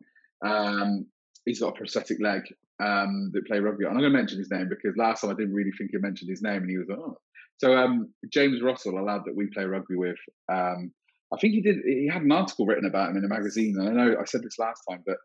um, 0.44 1.06
he's 1.44 1.60
got 1.60 1.68
a 1.68 1.76
prosthetic 1.76 2.18
leg 2.20 2.42
um, 2.82 3.30
that 3.32 3.46
play 3.46 3.60
rugby. 3.60 3.84
And 3.84 3.94
I'm 3.94 4.00
going 4.00 4.12
to 4.12 4.18
mention 4.18 4.38
his 4.38 4.50
name 4.50 4.68
because 4.68 4.96
last 4.96 5.22
time 5.22 5.30
I 5.30 5.34
didn't 5.34 5.54
really 5.54 5.72
think 5.78 5.90
he 5.92 5.98
mentioned 5.98 6.30
his 6.30 6.42
name, 6.42 6.62
and 6.62 6.70
he 6.70 6.78
was 6.78 6.88
like, 6.88 6.98
oh. 6.98 7.18
So 7.58 7.76
um, 7.76 8.12
James 8.32 8.60
Russell, 8.60 8.98
a 8.98 9.02
lad 9.02 9.22
that 9.26 9.36
we 9.36 9.46
play 9.46 9.64
rugby 9.64 9.94
with, 9.94 10.16
um, 10.50 10.92
I 11.32 11.38
think 11.38 11.54
he 11.54 11.62
did. 11.62 11.76
He 11.84 12.08
had 12.12 12.22
an 12.22 12.32
article 12.32 12.66
written 12.66 12.86
about 12.86 13.10
him 13.10 13.16
in 13.16 13.24
a 13.24 13.28
magazine, 13.28 13.76
and 13.78 13.88
I 13.88 13.92
know 13.92 14.16
I 14.20 14.24
said 14.24 14.42
this 14.42 14.58
last 14.58 14.82
time, 14.88 15.02
but 15.06 15.16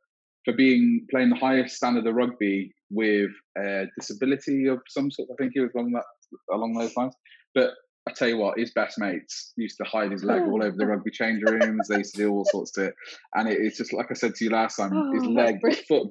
for 0.45 0.53
being 0.53 1.05
playing 1.11 1.29
the 1.29 1.35
highest 1.35 1.75
standard 1.75 2.07
of 2.07 2.15
rugby 2.15 2.73
with 2.89 3.31
a 3.57 3.85
disability 3.99 4.67
of 4.67 4.79
some 4.87 5.11
sort, 5.11 5.29
I 5.31 5.35
think 5.37 5.51
he 5.53 5.59
was 5.59 5.71
along 5.75 5.91
that 5.91 6.05
along 6.51 6.73
those 6.73 6.95
lines. 6.95 7.13
But 7.53 7.71
I 8.07 8.13
tell 8.13 8.29
you 8.29 8.37
what, 8.37 8.57
his 8.57 8.71
best 8.71 8.97
mates 8.97 9.51
used 9.57 9.75
to 9.77 9.83
hide 9.83 10.13
his 10.13 10.23
leg 10.23 10.43
all 10.43 10.63
over 10.63 10.75
the 10.77 10.87
rugby 10.87 11.11
change 11.11 11.43
rooms. 11.43 11.89
They 11.89 11.97
used 11.97 12.15
to 12.15 12.21
do 12.21 12.31
all 12.31 12.45
sorts 12.45 12.71
to 12.73 12.85
it, 12.85 12.93
and 13.35 13.49
it, 13.49 13.57
it's 13.59 13.77
just 13.77 13.91
like 13.91 14.07
I 14.09 14.13
said 14.13 14.35
to 14.35 14.45
you 14.45 14.51
last 14.51 14.77
time. 14.77 14.91
Oh, 14.93 15.13
his 15.13 15.25
leg, 15.25 15.57
his 15.61 15.81
foot, 15.81 16.07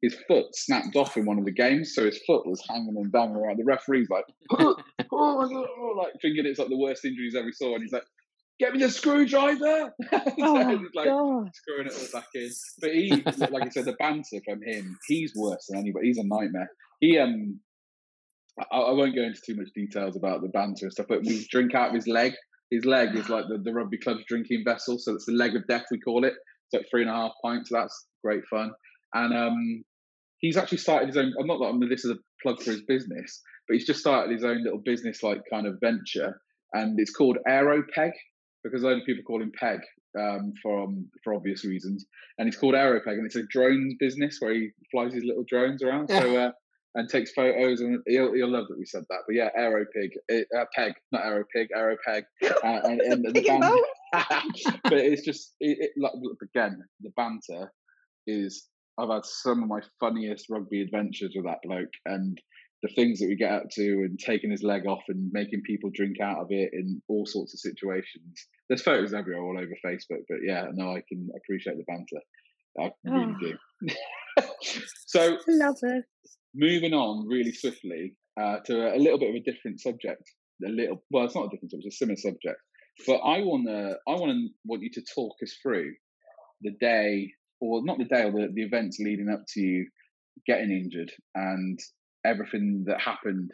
his 0.00 0.16
foot 0.28 0.46
snapped 0.54 0.94
off 0.94 1.16
in 1.16 1.26
one 1.26 1.38
of 1.40 1.44
the 1.44 1.52
games, 1.52 1.94
so 1.94 2.04
his 2.04 2.20
foot 2.24 2.46
was 2.46 2.62
hanging 2.68 2.94
and 2.96 3.10
dangling 3.10 3.42
around. 3.44 3.58
The 3.58 3.64
referee's 3.64 4.08
like, 4.08 4.26
oh, 4.52 4.76
my 5.00 5.04
god, 5.52 5.66
oh, 5.76 5.94
like 5.98 6.12
thinking 6.22 6.46
it's 6.46 6.60
like 6.60 6.68
the 6.68 6.78
worst 6.78 7.04
injury 7.04 7.24
he's 7.24 7.34
ever 7.34 7.50
saw, 7.50 7.74
and 7.74 7.82
he's 7.82 7.92
like, 7.92 8.04
get 8.60 8.72
me 8.74 8.78
the 8.78 8.90
screwdriver. 8.90 9.92
oh, 10.12 10.80
like 10.94 11.06
God. 11.06 11.50
screwing 11.54 11.86
it 11.86 11.92
all 11.92 12.20
back 12.20 12.28
in. 12.34 12.50
But 12.80 12.90
he, 12.94 13.10
like 13.50 13.66
I 13.66 13.68
said, 13.70 13.86
the 13.86 13.96
banter 13.98 14.40
from 14.44 14.62
him, 14.62 14.96
he's 15.08 15.32
worse 15.34 15.66
than 15.68 15.80
anybody. 15.80 16.08
He's 16.08 16.18
a 16.18 16.24
nightmare. 16.24 16.70
He 17.00 17.18
um 17.18 17.58
I, 18.70 18.76
I, 18.76 18.92
won't 18.92 19.14
go 19.14 19.22
into 19.22 19.40
too 19.44 19.56
much 19.56 19.70
details 19.74 20.16
about 20.16 20.42
the 20.42 20.48
banter 20.48 20.84
and 20.86 20.92
stuff, 20.92 21.06
but 21.08 21.24
we 21.24 21.46
drink 21.50 21.74
out 21.74 21.88
of 21.88 21.94
his 21.94 22.06
leg. 22.06 22.34
His 22.70 22.84
leg 22.84 23.16
is 23.16 23.28
like 23.28 23.46
the, 23.48 23.58
the 23.58 23.72
rugby 23.72 23.98
club's 23.98 24.24
drinking 24.28 24.64
vessel, 24.64 24.98
so 24.98 25.14
it's 25.14 25.26
the 25.26 25.32
leg 25.32 25.56
of 25.56 25.66
death 25.66 25.86
we 25.90 25.98
call 25.98 26.24
it. 26.24 26.34
It's 26.34 26.74
like 26.74 26.86
three 26.90 27.02
and 27.02 27.10
a 27.10 27.14
half 27.14 27.32
pints, 27.42 27.70
so 27.70 27.78
that's 27.78 28.06
great 28.22 28.42
fun. 28.50 28.70
And 29.14 29.34
um, 29.34 29.82
he's 30.38 30.56
actually 30.56 30.78
started 30.78 31.08
his 31.08 31.16
own. 31.16 31.32
I'm 31.40 31.46
not 31.46 31.58
that 31.58 31.66
I'm 31.66 31.80
this 31.88 32.04
is 32.04 32.12
a 32.12 32.18
plug 32.42 32.62
for 32.62 32.70
his 32.72 32.82
business, 32.82 33.40
but 33.66 33.74
he's 33.74 33.86
just 33.86 34.00
started 34.00 34.32
his 34.32 34.44
own 34.44 34.62
little 34.62 34.82
business 34.84 35.22
like 35.22 35.40
kind 35.50 35.66
of 35.66 35.78
venture, 35.80 36.40
and 36.74 37.00
it's 37.00 37.12
called 37.12 37.38
Aeropeg 37.48 38.12
because 38.62 38.82
a 38.82 38.86
lot 38.86 38.98
of 38.98 39.06
people 39.06 39.24
call 39.24 39.42
him 39.42 39.52
Peg 39.58 39.80
um, 40.18 40.52
from 40.62 41.06
for 41.22 41.34
obvious 41.34 41.64
reasons, 41.64 42.06
and 42.38 42.46
he's 42.46 42.56
called 42.56 42.74
Aeropeg, 42.74 43.14
and 43.14 43.26
it's 43.26 43.36
a 43.36 43.42
drones 43.44 43.94
business 43.98 44.36
where 44.40 44.54
he 44.54 44.70
flies 44.90 45.12
his 45.14 45.24
little 45.24 45.44
drones 45.48 45.82
around. 45.82 46.08
So. 46.08 46.36
Uh, 46.36 46.50
and 46.94 47.08
takes 47.08 47.32
photos, 47.32 47.80
and 47.80 48.02
he'll, 48.06 48.34
he'll 48.34 48.50
love 48.50 48.66
that 48.68 48.78
we 48.78 48.84
said 48.84 49.04
that. 49.10 49.20
But 49.26 49.36
yeah, 49.36 49.48
Aero 49.56 49.84
Pig, 49.94 50.10
uh, 50.30 50.64
Peg, 50.74 50.94
not 51.12 51.24
Aero 51.24 51.44
Pig, 51.54 51.68
Aero 51.74 51.96
Peg, 52.04 52.24
uh, 52.42 52.80
and, 52.84 53.00
and, 53.00 53.26
and 53.26 53.34
the 53.34 53.42
band. 53.42 54.80
but 54.84 54.94
it's 54.94 55.22
just 55.22 55.54
it, 55.60 55.78
it, 55.80 55.90
like, 55.96 56.12
again, 56.42 56.82
the 57.00 57.10
banter 57.16 57.70
is. 58.26 58.66
I've 58.98 59.08
had 59.08 59.24
some 59.24 59.62
of 59.62 59.68
my 59.68 59.80
funniest 59.98 60.50
rugby 60.50 60.82
adventures 60.82 61.32
with 61.34 61.46
that 61.46 61.60
bloke, 61.62 61.92
and 62.04 62.38
the 62.82 62.88
things 62.94 63.18
that 63.18 63.28
we 63.28 63.36
get 63.36 63.52
up 63.52 63.64
to, 63.72 63.82
and 63.82 64.18
taking 64.18 64.50
his 64.50 64.62
leg 64.62 64.86
off 64.86 65.02
and 65.08 65.30
making 65.32 65.62
people 65.62 65.90
drink 65.92 66.16
out 66.20 66.38
of 66.38 66.46
it 66.50 66.70
in 66.72 67.02
all 67.08 67.26
sorts 67.26 67.54
of 67.54 67.60
situations. 67.60 68.46
There's 68.68 68.82
photos 68.82 69.12
everywhere 69.12 69.42
all 69.42 69.58
over 69.58 69.72
Facebook, 69.84 70.22
but 70.28 70.38
yeah, 70.46 70.66
no, 70.72 70.90
I 70.96 71.02
can 71.08 71.28
appreciate 71.36 71.76
the 71.76 71.84
banter. 71.84 72.22
I 72.78 72.92
really 73.04 73.34
oh. 73.34 73.94
do. 74.38 74.44
so 75.06 75.36
love 75.48 75.76
it 75.82 76.04
moving 76.54 76.92
on 76.92 77.26
really 77.28 77.52
swiftly 77.52 78.16
uh, 78.40 78.58
to 78.64 78.94
a 78.94 78.98
little 78.98 79.18
bit 79.18 79.30
of 79.30 79.36
a 79.36 79.50
different 79.50 79.80
subject. 79.80 80.22
A 80.64 80.68
little, 80.68 81.02
well, 81.10 81.24
it's 81.24 81.34
not 81.34 81.46
a 81.46 81.48
different 81.48 81.70
subject; 81.70 81.86
it's 81.86 81.96
a 81.96 81.98
similar 81.98 82.16
subject. 82.16 82.60
But 83.06 83.18
I 83.18 83.40
want 83.40 83.66
to, 83.66 83.96
I 84.06 84.12
want 84.12 84.32
to 84.32 84.48
want 84.66 84.82
you 84.82 84.90
to 84.90 85.02
talk 85.14 85.36
us 85.42 85.56
through 85.62 85.92
the 86.60 86.72
day, 86.80 87.32
or 87.60 87.82
not 87.84 87.98
the 87.98 88.04
day, 88.04 88.24
or 88.24 88.32
the, 88.32 88.48
the 88.52 88.62
events 88.62 88.98
leading 88.98 89.30
up 89.30 89.42
to 89.54 89.60
you 89.60 89.86
getting 90.46 90.70
injured 90.70 91.12
and 91.34 91.78
everything 92.24 92.84
that 92.86 93.00
happened 93.00 93.50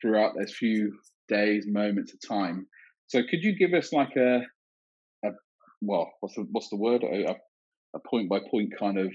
throughout 0.00 0.34
those 0.36 0.54
few 0.54 0.92
days, 1.28 1.66
moments 1.66 2.12
of 2.14 2.20
time. 2.26 2.66
So, 3.06 3.22
could 3.22 3.42
you 3.42 3.56
give 3.56 3.74
us 3.74 3.92
like 3.92 4.16
a, 4.16 4.42
a 5.24 5.30
well, 5.80 6.12
what's 6.20 6.36
the 6.36 6.46
what's 6.50 6.68
the 6.68 6.76
word? 6.76 7.02
A, 7.02 7.36
a 7.94 7.98
point 8.08 8.28
by 8.28 8.40
point 8.50 8.72
kind 8.78 8.98
of 8.98 9.12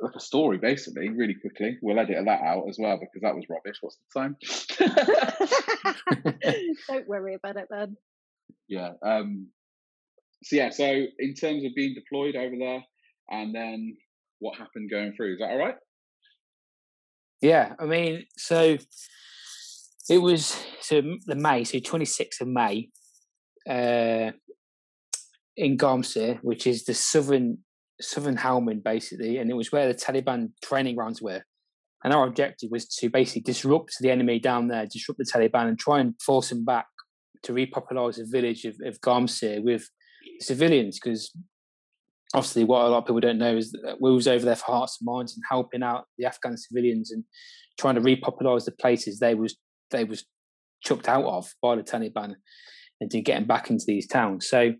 like 0.00 0.14
a 0.16 0.20
story 0.20 0.58
basically 0.58 1.08
really 1.08 1.34
quickly. 1.34 1.78
We'll 1.82 1.98
edit 1.98 2.24
that 2.24 2.40
out 2.42 2.64
as 2.68 2.76
well 2.78 2.98
because 2.98 3.22
that 3.22 3.34
was 3.34 3.44
rubbish. 3.48 3.76
What's 3.80 3.96
the 3.96 4.20
time? 4.20 4.36
Don't 6.88 7.08
worry 7.08 7.34
about 7.34 7.56
it 7.56 7.68
then. 7.70 7.96
Yeah 8.68 8.92
um 9.02 9.48
so 10.42 10.56
yeah 10.56 10.70
so 10.70 10.84
in 11.18 11.34
terms 11.34 11.64
of 11.64 11.74
being 11.74 11.94
deployed 11.94 12.36
over 12.36 12.54
there 12.58 12.82
and 13.30 13.54
then 13.54 13.96
what 14.40 14.58
happened 14.58 14.90
going 14.90 15.12
through 15.14 15.34
is 15.34 15.38
that 15.38 15.50
all 15.50 15.58
right 15.58 15.76
yeah 17.40 17.74
i 17.78 17.84
mean 17.84 18.24
so 18.36 18.76
it 20.08 20.18
was 20.18 20.56
so 20.80 21.02
the 21.26 21.34
may 21.34 21.64
so 21.64 21.78
26th 21.78 22.40
of 22.40 22.48
may 22.48 22.88
uh 23.68 24.30
in 25.56 25.78
Garmsir, 25.78 26.38
which 26.42 26.66
is 26.66 26.84
the 26.84 26.94
southern 26.94 27.58
southern 28.00 28.36
Helmand, 28.36 28.82
basically, 28.82 29.38
and 29.38 29.50
it 29.50 29.54
was 29.54 29.70
where 29.70 29.86
the 29.86 29.94
Taliban 29.94 30.50
training 30.62 30.96
grounds 30.96 31.22
were. 31.22 31.42
And 32.02 32.12
our 32.12 32.26
objective 32.26 32.70
was 32.70 32.86
to 32.96 33.08
basically 33.08 33.42
disrupt 33.42 33.96
the 34.00 34.10
enemy 34.10 34.38
down 34.38 34.68
there, 34.68 34.84
disrupt 34.84 35.18
the 35.18 35.24
Taliban, 35.24 35.68
and 35.68 35.78
try 35.78 36.00
and 36.00 36.14
force 36.20 36.50
them 36.50 36.64
back 36.64 36.86
to 37.44 37.52
repopularize 37.52 38.16
the 38.16 38.26
village 38.30 38.64
of, 38.64 38.76
of 38.84 39.00
Garmsir 39.00 39.62
with 39.62 39.88
civilians. 40.40 40.98
Because 41.02 41.32
obviously, 42.34 42.64
what 42.64 42.84
a 42.84 42.88
lot 42.88 42.98
of 42.98 43.06
people 43.06 43.20
don't 43.20 43.38
know 43.38 43.56
is 43.56 43.72
that 43.72 43.96
we 44.00 44.12
was 44.12 44.28
over 44.28 44.44
there 44.44 44.56
for 44.56 44.66
hearts 44.66 44.98
and 45.00 45.06
minds 45.06 45.34
and 45.34 45.42
helping 45.48 45.82
out 45.82 46.06
the 46.18 46.26
Afghan 46.26 46.56
civilians 46.56 47.10
and 47.10 47.24
trying 47.78 47.94
to 47.94 48.00
repopularize 48.00 48.64
the 48.64 48.72
places 48.72 49.18
they 49.18 49.34
was 49.34 49.56
they 49.90 50.04
was 50.04 50.24
chucked 50.82 51.08
out 51.08 51.24
of 51.24 51.48
by 51.62 51.76
the 51.76 51.82
Taliban 51.82 52.34
and 53.00 53.10
to 53.10 53.20
getting 53.20 53.46
back 53.46 53.70
into 53.70 53.84
these 53.86 54.06
towns. 54.06 54.48
So 54.48 54.74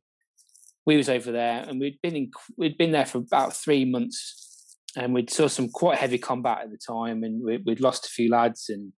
we 0.87 0.97
was 0.97 1.09
over 1.09 1.33
there 1.33 1.65
and 1.67 1.81
we'd 1.81 1.99
been 2.03 2.17
in, 2.17 2.31
we'd 2.59 2.77
been 2.77 2.93
there 2.93 3.07
for 3.07 3.19
about 3.19 3.55
three 3.55 3.85
months 3.85 4.79
and 4.97 5.15
we'd 5.15 5.31
saw 5.31 5.49
some 5.49 5.69
quite 5.69 5.99
heavy 5.99 6.19
combat 6.19 6.63
at 6.63 6.71
the 6.71 6.79
time 6.79 7.23
and 7.23 7.43
we, 7.43 7.59
would 7.59 7.81
lost 7.81 8.07
a 8.07 8.11
few 8.11 8.31
lads 8.31 8.67
and 8.69 8.93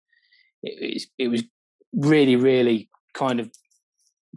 it, 0.63 1.05
it, 1.19 1.29
was 1.29 1.45
really 1.93 2.37
really 2.37 2.91
kind 3.15 3.41
of 3.41 3.51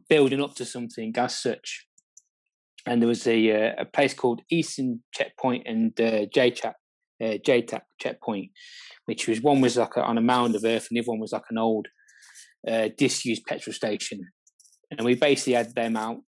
building 0.08 0.42
up 0.42 0.56
to 0.56 0.64
something 0.64 1.14
as 1.18 1.38
such 1.38 1.88
and 2.86 3.02
there 3.02 3.08
was 3.08 3.28
a 3.28 3.52
uh, 3.52 3.76
a 3.80 3.86
place 3.86 4.14
called 4.14 4.42
Eastern 4.50 5.02
Checkpoint 5.14 5.68
and 5.68 6.00
uh, 6.00 6.26
JTAC 6.36 6.74
uh, 7.22 7.38
JTAC 7.46 7.82
checkpoint, 8.00 8.52
which 9.06 9.28
was 9.28 9.42
one 9.42 9.62
was 9.62 9.78
like 9.78 9.98
a, 9.98 10.04
on 10.04 10.18
a 10.18 10.22
mound 10.22 10.56
of 10.56 10.64
earth 10.64 10.88
and 10.90 10.98
the 10.98 11.02
other 11.02 11.12
one 11.12 11.20
was 11.20 11.34
like 11.34 11.50
an 11.50 11.58
old 11.58 11.88
uh, 12.68 12.90
disused 12.98 13.46
petrol 13.46 13.74
station, 13.74 14.22
and 14.92 15.06
we 15.06 15.16
basically 15.16 15.54
had 15.54 15.74
them 15.76 15.98
out 15.98 16.20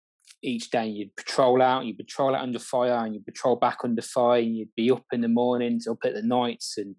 each 0.44 0.72
day 0.72 0.88
you'd 0.88 1.16
patrol 1.16 1.62
out, 1.62 1.86
you'd 1.86 1.98
patrol 1.98 2.36
out 2.36 2.42
under 2.42 2.60
fire, 2.60 3.06
and 3.06 3.14
you'd 3.14 3.26
patrol 3.26 3.56
back 3.56 3.78
under 3.84 4.02
fire. 4.02 4.40
And 4.40 4.58
you'd 4.58 4.76
be 4.76 4.90
up 4.90 5.06
in 5.12 5.22
the 5.22 5.28
mornings, 5.28 5.88
up 5.88 6.00
at 6.04 6.14
the 6.14 6.24
nights, 6.24 6.76
and 6.78 6.96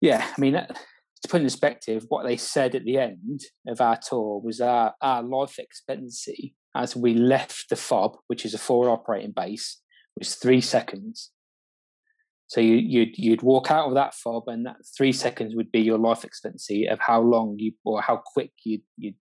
yeah, 0.00 0.26
I 0.36 0.40
mean, 0.40 0.54
to 0.54 1.28
put 1.28 1.40
in 1.40 1.46
perspective, 1.46 2.04
what 2.08 2.26
they 2.26 2.36
said 2.36 2.74
at 2.74 2.84
the 2.84 2.98
end 2.98 3.40
of 3.66 3.80
our 3.80 3.98
tour 4.06 4.40
was 4.44 4.60
our, 4.60 4.92
our 5.00 5.22
life 5.22 5.58
expectancy 5.58 6.54
as 6.74 6.96
we 6.96 7.14
left 7.14 7.68
the 7.70 7.76
FOB, 7.76 8.16
which 8.26 8.44
is 8.44 8.54
a 8.54 8.58
forward 8.58 8.90
operating 8.90 9.32
base, 9.32 9.80
was 10.18 10.34
three 10.34 10.60
seconds. 10.60 11.30
So 12.46 12.60
you, 12.60 12.76
you'd 12.76 13.16
you'd 13.16 13.42
walk 13.42 13.70
out 13.70 13.88
of 13.88 13.94
that 13.94 14.14
fob, 14.14 14.44
and 14.48 14.66
that 14.66 14.76
three 14.96 15.12
seconds 15.12 15.54
would 15.54 15.72
be 15.72 15.80
your 15.80 15.98
life 15.98 16.24
expectancy 16.24 16.86
of 16.86 16.98
how 17.00 17.20
long 17.20 17.56
you 17.58 17.72
or 17.84 18.02
how 18.02 18.22
quick 18.24 18.52
you 18.64 18.80
you 18.96 19.14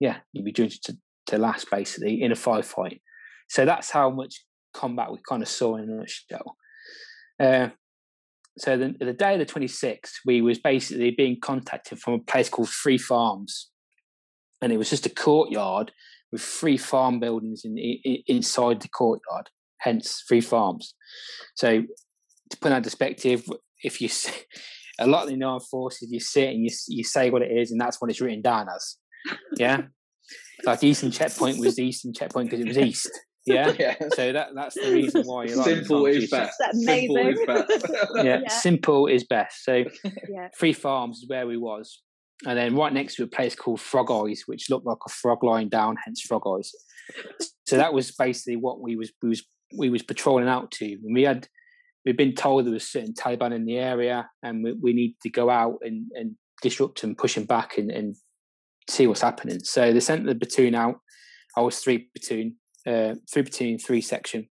yeah 0.00 0.18
you'd 0.32 0.44
be 0.44 0.52
judged 0.52 0.84
to 0.86 0.96
to 1.26 1.38
last 1.38 1.70
basically 1.70 2.22
in 2.22 2.32
a 2.32 2.36
firefight. 2.36 3.00
So 3.48 3.64
that's 3.64 3.90
how 3.90 4.10
much 4.10 4.44
combat 4.72 5.12
we 5.12 5.18
kind 5.28 5.42
of 5.42 5.48
saw 5.48 5.76
in 5.76 5.90
a 5.90 5.94
nutshell. 5.94 6.56
Uh, 7.38 7.68
so 8.56 8.76
the, 8.76 8.94
the 8.98 9.12
day 9.12 9.34
of 9.34 9.40
the 9.40 9.52
26th, 9.52 10.12
we 10.24 10.40
was 10.40 10.58
basically 10.58 11.10
being 11.10 11.38
contacted 11.40 11.98
from 11.98 12.14
a 12.14 12.18
place 12.18 12.48
called 12.48 12.68
Free 12.68 12.98
Farms, 12.98 13.70
and 14.62 14.72
it 14.72 14.76
was 14.76 14.90
just 14.90 15.06
a 15.06 15.10
courtyard 15.10 15.92
with 16.34 16.42
three 16.42 16.76
farm 16.76 17.20
buildings 17.20 17.62
in, 17.64 17.78
in, 17.78 18.18
inside 18.26 18.82
the 18.82 18.88
courtyard, 18.88 19.48
hence 19.78 20.20
Free 20.26 20.40
Farms. 20.40 20.94
So 21.54 21.82
to 22.50 22.56
put 22.56 22.70
that 22.70 22.78
in 22.78 22.82
perspective, 22.82 23.48
if 23.84 24.00
you 24.00 24.08
see, 24.08 24.32
a 24.98 25.06
lot 25.06 25.22
of 25.22 25.38
the 25.38 25.44
armed 25.44 25.62
forces, 25.62 26.10
you 26.10 26.18
sit 26.18 26.50
and 26.50 26.64
you 26.64 26.70
you 26.88 27.04
say 27.04 27.30
what 27.30 27.42
it 27.42 27.52
is, 27.52 27.70
and 27.70 27.80
that's 27.80 28.00
what 28.00 28.10
it's 28.10 28.20
written 28.20 28.42
down 28.42 28.66
as. 28.68 28.96
Yeah. 29.56 29.82
like 30.64 30.82
Eastern 30.82 31.12
Checkpoint 31.12 31.58
was 31.58 31.76
the 31.76 31.84
Eastern 31.84 32.12
Checkpoint 32.12 32.50
because 32.50 32.64
it 32.64 32.68
was 32.68 32.78
East. 32.78 33.10
Yeah? 33.46 33.72
yeah. 33.78 33.94
So 34.14 34.32
that 34.32 34.48
that's 34.56 34.74
the 34.74 34.90
reason 34.90 35.22
why 35.22 35.44
you 35.44 35.54
like 35.54 35.66
simple 35.66 36.06
is 36.06 36.28
best. 36.30 36.56
That's 36.58 36.82
amazing. 36.82 37.14
Simple 37.14 37.28
is 37.28 37.46
best. 37.46 37.86
yeah, 38.16 38.22
yeah, 38.24 38.48
simple 38.48 39.06
is 39.06 39.24
best. 39.24 39.64
So 39.64 39.84
yeah. 40.28 40.48
Free 40.58 40.72
Farms 40.72 41.18
is 41.18 41.28
where 41.28 41.46
we 41.46 41.56
was. 41.56 42.02
And 42.46 42.58
then 42.58 42.76
right 42.76 42.92
next 42.92 43.16
to 43.16 43.24
a 43.24 43.26
place 43.26 43.54
called 43.54 43.80
Frog 43.80 44.10
Eyes, 44.10 44.42
which 44.46 44.68
looked 44.68 44.86
like 44.86 44.98
a 45.06 45.10
frog 45.10 45.42
lying 45.42 45.68
down, 45.68 45.96
hence 46.04 46.20
Frog 46.20 46.42
Eyes. 46.46 46.72
So 47.66 47.76
that 47.76 47.94
was 47.94 48.10
basically 48.12 48.56
what 48.56 48.80
we 48.80 48.96
was 48.96 49.12
we 49.22 49.30
was 49.30 49.44
we 49.76 49.90
was 49.90 50.02
patrolling 50.02 50.48
out 50.48 50.70
to. 50.72 50.84
And 50.84 51.14
we 51.14 51.22
had 51.22 51.48
we'd 52.04 52.16
been 52.16 52.34
told 52.34 52.66
there 52.66 52.72
was 52.72 52.88
certain 52.88 53.14
Taliban 53.14 53.54
in 53.54 53.64
the 53.64 53.78
area, 53.78 54.28
and 54.42 54.62
we, 54.62 54.72
we 54.72 54.92
need 54.92 55.16
to 55.22 55.30
go 55.30 55.48
out 55.48 55.78
and, 55.82 56.06
and 56.14 56.36
disrupt 56.62 57.00
them, 57.00 57.16
push 57.16 57.34
them 57.34 57.44
back, 57.44 57.78
and, 57.78 57.90
and 57.90 58.16
see 58.88 59.06
what's 59.06 59.22
happening. 59.22 59.60
So 59.64 59.92
they 59.92 60.00
sent 60.00 60.26
the 60.26 60.34
platoon 60.34 60.74
out. 60.74 61.00
I 61.56 61.62
was 61.62 61.78
three 61.78 62.10
platoon, 62.14 62.56
uh, 62.86 63.14
three 63.32 63.42
platoon, 63.42 63.78
three 63.78 64.02
section, 64.02 64.48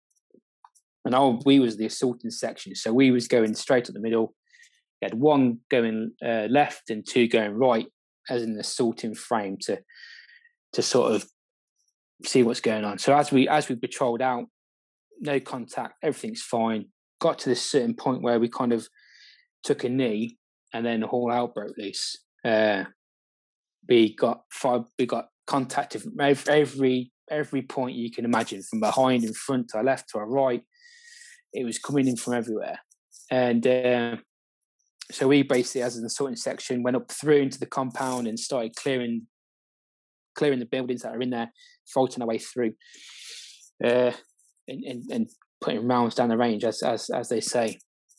and 1.03 1.15
I, 1.15 1.37
we 1.45 1.59
was 1.59 1.77
the 1.77 1.87
assaulting 1.87 2.31
section. 2.31 2.75
So 2.75 2.93
we 2.93 3.11
was 3.11 3.27
going 3.27 3.53
straight 3.55 3.89
up 3.89 3.93
the 3.93 3.99
middle. 3.99 4.33
Had 5.01 5.15
one 5.15 5.59
going 5.69 6.11
uh, 6.23 6.47
left 6.49 6.89
and 6.89 7.05
two 7.07 7.27
going 7.27 7.53
right, 7.53 7.87
as 8.29 8.43
an 8.43 8.57
assaulting 8.59 9.15
frame 9.15 9.57
to 9.61 9.81
to 10.73 10.81
sort 10.81 11.13
of 11.13 11.25
see 12.23 12.43
what's 12.43 12.61
going 12.61 12.85
on. 12.85 12.99
So 12.99 13.15
as 13.15 13.31
we 13.31 13.47
as 13.47 13.67
we 13.67 13.75
patrolled 13.75 14.21
out, 14.21 14.45
no 15.19 15.39
contact, 15.39 15.95
everything's 16.03 16.41
fine. 16.41 16.85
Got 17.19 17.39
to 17.39 17.49
this 17.49 17.61
certain 17.61 17.95
point 17.95 18.21
where 18.21 18.39
we 18.39 18.47
kind 18.47 18.73
of 18.73 18.87
took 19.63 19.83
a 19.83 19.89
knee, 19.89 20.37
and 20.73 20.85
then 20.85 21.01
the 21.01 21.07
whole 21.07 21.31
out 21.31 21.53
broke 21.53 21.77
loose. 21.77 22.17
Uh, 22.43 22.85
we 23.87 24.15
got 24.15 24.41
five, 24.51 24.81
we 24.97 25.05
got 25.05 25.27
contacted 25.47 26.01
from 26.03 26.19
every 26.19 27.11
every 27.29 27.61
point 27.61 27.95
you 27.95 28.11
can 28.11 28.25
imagine, 28.25 28.61
from 28.61 28.79
behind, 28.79 29.23
in 29.23 29.33
front, 29.33 29.69
to 29.69 29.77
our 29.77 29.83
left, 29.83 30.09
to 30.09 30.19
our 30.19 30.29
right. 30.29 30.63
It 31.53 31.65
was 31.65 31.79
coming 31.79 32.07
in 32.07 32.17
from 32.17 32.33
everywhere, 32.33 32.79
and 33.29 33.65
uh, 33.65 34.17
so 35.11 35.27
we 35.27 35.43
basically, 35.43 35.81
as 35.81 35.97
an 35.97 36.05
assaulting 36.05 36.35
section, 36.35 36.83
went 36.83 36.95
up 36.95 37.11
through 37.11 37.37
into 37.37 37.59
the 37.59 37.65
compound 37.65 38.27
and 38.27 38.39
started 38.39 38.75
clearing 38.75 39.27
clearing 40.35 40.59
the 40.59 40.65
buildings 40.65 41.01
that 41.01 41.13
are 41.13 41.21
in 41.21 41.29
there, 41.29 41.51
faulting 41.93 42.21
our 42.21 42.27
way 42.27 42.37
through, 42.37 42.73
uh, 43.83 44.11
and, 44.67 44.83
and, 44.85 45.03
and 45.11 45.27
putting 45.59 45.85
rounds 45.85 46.15
down 46.15 46.29
the 46.29 46.37
range, 46.37 46.63
as 46.63 46.81
as 46.83 47.09
as 47.09 47.29
they 47.29 47.41
say. 47.41 47.77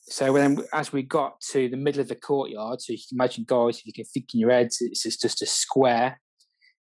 So 0.08 0.32
then, 0.32 0.58
as 0.72 0.92
we 0.92 1.02
got 1.02 1.40
to 1.52 1.68
the 1.68 1.76
middle 1.76 2.00
of 2.00 2.08
the 2.08 2.16
courtyard, 2.16 2.80
so 2.80 2.92
you 2.92 2.98
can 2.98 3.16
imagine, 3.16 3.44
guys, 3.46 3.78
if 3.78 3.86
you 3.86 3.92
can 3.92 4.04
think 4.04 4.26
in 4.34 4.40
your 4.40 4.50
heads, 4.50 4.78
it's 4.80 5.04
just, 5.04 5.22
just 5.22 5.42
a 5.42 5.46
square, 5.46 6.20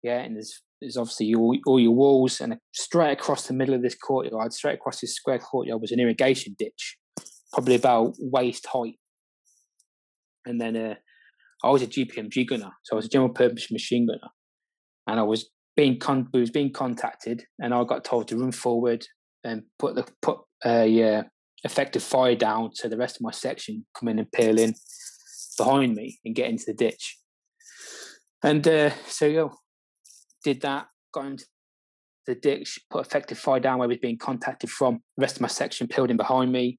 yeah, 0.03 0.19
and 0.19 0.37
there's 0.37 0.61
there's 0.81 0.97
obviously 0.97 1.35
all, 1.35 1.57
all 1.67 1.81
your 1.81 1.93
walls, 1.93 2.41
and 2.41 2.57
straight 2.73 3.13
across 3.13 3.47
the 3.47 3.55
middle 3.55 3.75
of 3.75 3.83
this 3.83 3.95
courtyard, 3.95 4.53
straight 4.53 4.75
across 4.75 5.01
this 5.01 5.15
square 5.15 5.39
courtyard, 5.39 5.81
was 5.81 5.93
an 5.93 6.01
irrigation 6.01 6.55
ditch, 6.59 6.99
probably 7.53 7.77
about 7.77 8.15
waist 8.19 8.67
height. 8.67 8.99
And 10.47 10.61
then 10.61 10.77
uh, 10.77 10.95
I 11.63 11.71
was 11.71 11.83
a 11.83 11.87
GPMG 11.87 12.47
gunner, 12.49 12.73
so 12.83 12.95
I 12.95 12.97
was 12.97 13.07
a 13.07 13.11
general 13.11 13.33
purpose 13.33 13.71
machine 13.71 14.07
gunner, 14.07 14.31
and 15.07 15.19
I 15.19 15.23
was 15.23 15.51
being 15.77 15.99
con- 15.99 16.29
was 16.33 16.51
being 16.51 16.73
contacted, 16.73 17.45
and 17.59 17.73
I 17.73 17.85
got 17.85 18.05
told 18.05 18.29
to 18.29 18.37
run 18.37 18.53
forward 18.53 19.07
and 19.43 19.63
put 19.79 19.95
the 19.95 20.07
put 20.23 20.39
a 20.65 21.03
uh, 21.03 21.23
effective 21.65 22.03
fire 22.03 22.35
down 22.35 22.75
so 22.75 22.89
the 22.89 22.97
rest 22.97 23.17
of 23.17 23.23
my 23.23 23.31
section 23.31 23.85
come 23.99 24.09
in 24.09 24.19
and 24.19 24.31
peel 24.33 24.59
in 24.59 24.75
behind 25.57 25.95
me 25.95 26.19
and 26.25 26.35
get 26.35 26.51
into 26.51 26.65
the 26.67 26.75
ditch. 26.75 27.19
And 28.43 28.67
uh, 28.69 28.91
so 29.07 29.31
know, 29.31 29.53
did 30.45 30.61
that, 30.63 30.87
got 31.13 31.27
into 31.27 31.47
the 32.27 32.35
ditch, 32.35 32.79
put 32.91 33.07
effective 33.07 33.39
fire 33.39 33.61
down 33.61 33.79
where 33.79 33.89
we 33.89 33.95
was 33.95 34.01
being 34.01 34.19
contacted 34.19 34.71
from. 34.71 35.01
The 35.17 35.23
rest 35.23 35.37
of 35.37 35.43
my 35.43 35.49
section 35.49 35.89
peeled 35.89 36.11
in 36.11 36.17
behind 36.17 36.53
me. 36.53 36.79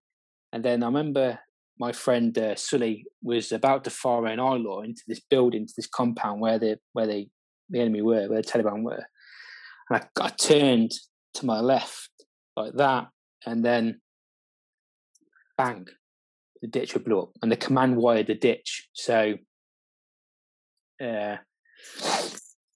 And 0.54 0.64
then 0.64 0.84
I 0.84 0.88
remember 0.88 1.40
my 1.78 1.92
friend 1.92 2.38
uh, 2.38 2.56
Sully 2.56 3.06
was 3.22 3.52
about 3.52 3.84
to 3.84 3.90
fire 3.90 4.26
an 4.28 4.40
law 4.40 4.82
into 4.82 5.02
this 5.08 5.20
building, 5.20 5.68
to 5.68 5.74
this 5.76 5.88
compound 5.88 6.42
where 6.42 6.60
the 6.60 6.80
where 6.94 7.08
they 7.08 7.30
the 7.70 7.82
enemy 7.82 8.02
were, 8.02 8.28
where 8.28 8.42
the 8.42 8.48
Taliban 8.48 8.84
were. 8.84 9.06
And 9.90 10.02
I, 10.02 10.26
I 10.26 10.30
turned 10.30 10.92
to 11.36 11.46
my 11.46 11.60
left 11.60 12.10
like 12.56 12.74
that, 12.74 13.08
and 13.46 13.64
then 13.64 14.02
bang, 15.58 15.88
the 16.62 16.68
ditch 16.68 16.94
would 16.94 17.06
blow 17.06 17.24
up, 17.24 17.32
and 17.42 17.52
the 17.52 17.58
command 17.58 17.98
wired 17.98 18.28
the 18.28 18.36
ditch. 18.36 18.90
So, 18.94 19.36
uh, 21.04 21.38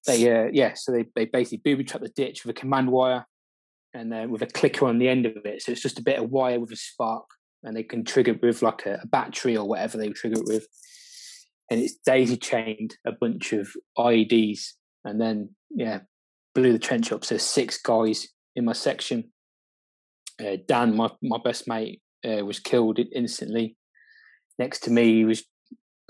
they 0.05 0.31
uh, 0.31 0.49
yeah, 0.51 0.73
so 0.75 0.91
they 0.91 1.05
they 1.15 1.25
basically 1.25 1.61
booby 1.63 1.83
trap 1.83 2.01
the 2.01 2.09
ditch 2.09 2.43
with 2.43 2.55
a 2.57 2.59
command 2.59 2.91
wire, 2.91 3.25
and 3.93 4.11
then 4.11 4.29
with 4.29 4.41
a 4.41 4.47
clicker 4.47 4.85
on 4.85 4.99
the 4.99 5.07
end 5.07 5.25
of 5.25 5.45
it. 5.45 5.61
So 5.61 5.71
it's 5.71 5.81
just 5.81 5.99
a 5.99 6.03
bit 6.03 6.19
of 6.19 6.29
wire 6.29 6.59
with 6.59 6.71
a 6.71 6.75
spark, 6.75 7.25
and 7.63 7.75
they 7.75 7.83
can 7.83 8.03
trigger 8.03 8.31
it 8.31 8.41
with 8.41 8.61
like 8.61 8.85
a, 8.85 8.99
a 9.03 9.07
battery 9.07 9.57
or 9.57 9.67
whatever 9.67 9.97
they 9.97 10.09
trigger 10.09 10.39
it 10.39 10.47
with. 10.47 10.67
And 11.69 11.79
it's 11.79 11.97
daisy 12.05 12.37
chained 12.37 12.95
a 13.05 13.11
bunch 13.11 13.53
of 13.53 13.69
IEDs, 13.97 14.73
and 15.05 15.21
then 15.21 15.55
yeah, 15.69 15.99
blew 16.55 16.71
the 16.71 16.79
trench 16.79 17.11
up. 17.11 17.23
So 17.23 17.37
six 17.37 17.77
guys 17.81 18.27
in 18.55 18.65
my 18.65 18.73
section. 18.73 19.31
Uh, 20.39 20.57
Dan, 20.67 20.95
my 20.95 21.09
my 21.21 21.37
best 21.43 21.67
mate, 21.67 22.01
uh, 22.25 22.43
was 22.45 22.59
killed 22.59 22.99
instantly. 23.13 23.75
Next 24.57 24.79
to 24.81 24.91
me, 24.91 25.15
he 25.15 25.25
was 25.25 25.43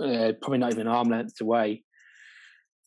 uh, 0.02 0.34
probably 0.42 0.60
not 0.60 0.72
even 0.72 0.88
arm 0.88 1.10
length 1.10 1.42
away. 1.42 1.84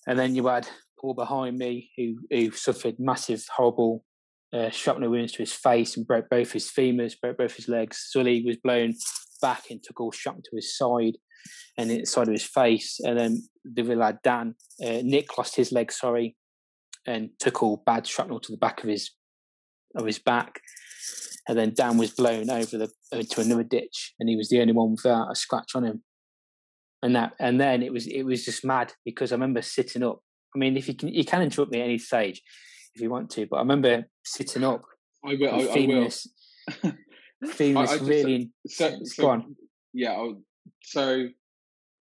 And 0.07 0.18
then 0.18 0.35
you 0.35 0.46
had 0.46 0.66
Paul 1.01 1.14
behind 1.14 1.59
me, 1.59 1.90
who 1.96 2.16
who 2.31 2.53
suffered 2.53 2.96
massive, 2.98 3.44
horrible 3.55 4.05
uh, 4.52 4.70
shrapnel 4.70 5.10
wounds 5.10 5.32
to 5.32 5.38
his 5.38 5.52
face 5.52 5.96
and 5.96 6.06
broke 6.06 6.28
both 6.28 6.52
his 6.52 6.70
femurs, 6.70 7.18
broke 7.20 7.38
both 7.38 7.54
his 7.54 7.68
legs. 7.68 8.08
Sully 8.10 8.42
was 8.44 8.56
blown 8.56 8.94
back 9.40 9.64
and 9.70 9.82
took 9.82 10.00
all 10.00 10.12
shrapnel 10.12 10.42
to 10.42 10.56
his 10.56 10.76
side 10.76 11.16
and 11.78 11.90
inside 11.90 12.28
of 12.28 12.34
his 12.34 12.44
face. 12.44 13.00
And 13.02 13.18
then 13.18 13.42
the 13.64 13.82
lad 13.94 14.18
Dan, 14.22 14.54
uh, 14.84 15.00
Nick 15.02 15.36
lost 15.38 15.56
his 15.56 15.72
leg, 15.72 15.90
sorry, 15.90 16.36
and 17.06 17.30
took 17.38 17.62
all 17.62 17.82
bad 17.84 18.06
shrapnel 18.06 18.40
to 18.40 18.52
the 18.52 18.58
back 18.58 18.82
of 18.82 18.88
his 18.88 19.10
of 19.94 20.06
his 20.06 20.18
back 20.18 20.60
and 21.48 21.58
then 21.58 21.72
Dan 21.74 21.98
was 21.98 22.12
blown 22.12 22.50
over 22.50 22.78
the 22.78 22.90
into 23.10 23.40
another 23.40 23.64
ditch, 23.64 24.14
and 24.18 24.28
he 24.28 24.36
was 24.36 24.48
the 24.48 24.60
only 24.60 24.72
one 24.72 24.92
without 24.92 25.30
a 25.30 25.34
scratch 25.34 25.72
on 25.74 25.84
him. 25.84 26.02
And 27.02 27.16
that, 27.16 27.34
and 27.40 27.60
then 27.60 27.82
it 27.82 27.92
was 27.92 28.06
it 28.06 28.22
was 28.22 28.44
just 28.44 28.64
mad 28.64 28.92
because 29.04 29.32
I 29.32 29.34
remember 29.34 29.62
sitting 29.62 30.02
up. 30.02 30.20
I 30.54 30.58
mean, 30.58 30.76
if 30.76 30.86
you 30.86 30.94
can, 30.94 31.08
you 31.08 31.24
can 31.24 31.42
interrupt 31.42 31.72
me 31.72 31.80
at 31.80 31.84
any 31.84 31.98
stage 31.98 32.42
if 32.94 33.00
you 33.00 33.11
want 33.11 33.31
to, 33.31 33.46
but 33.46 33.57
I 33.57 33.61
remember 33.61 34.05
sitting 34.24 34.64
up. 34.64 34.83
I 35.24 35.37
will. 35.38 35.55
I, 35.70 35.72
feeling 35.72 35.96
I 35.96 35.98
will. 35.98 36.05
this, 36.05 36.26
feeling 37.52 37.87
this 37.87 38.00
really. 38.00 38.50
So, 38.66 38.98
so, 39.05 39.31
on. 39.31 39.57
Yeah. 39.92 40.33
So 40.83 41.26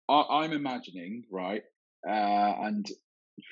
I, 0.08 0.44
am 0.44 0.52
imagining 0.52 1.24
right, 1.30 1.62
uh, 2.08 2.12
and 2.12 2.86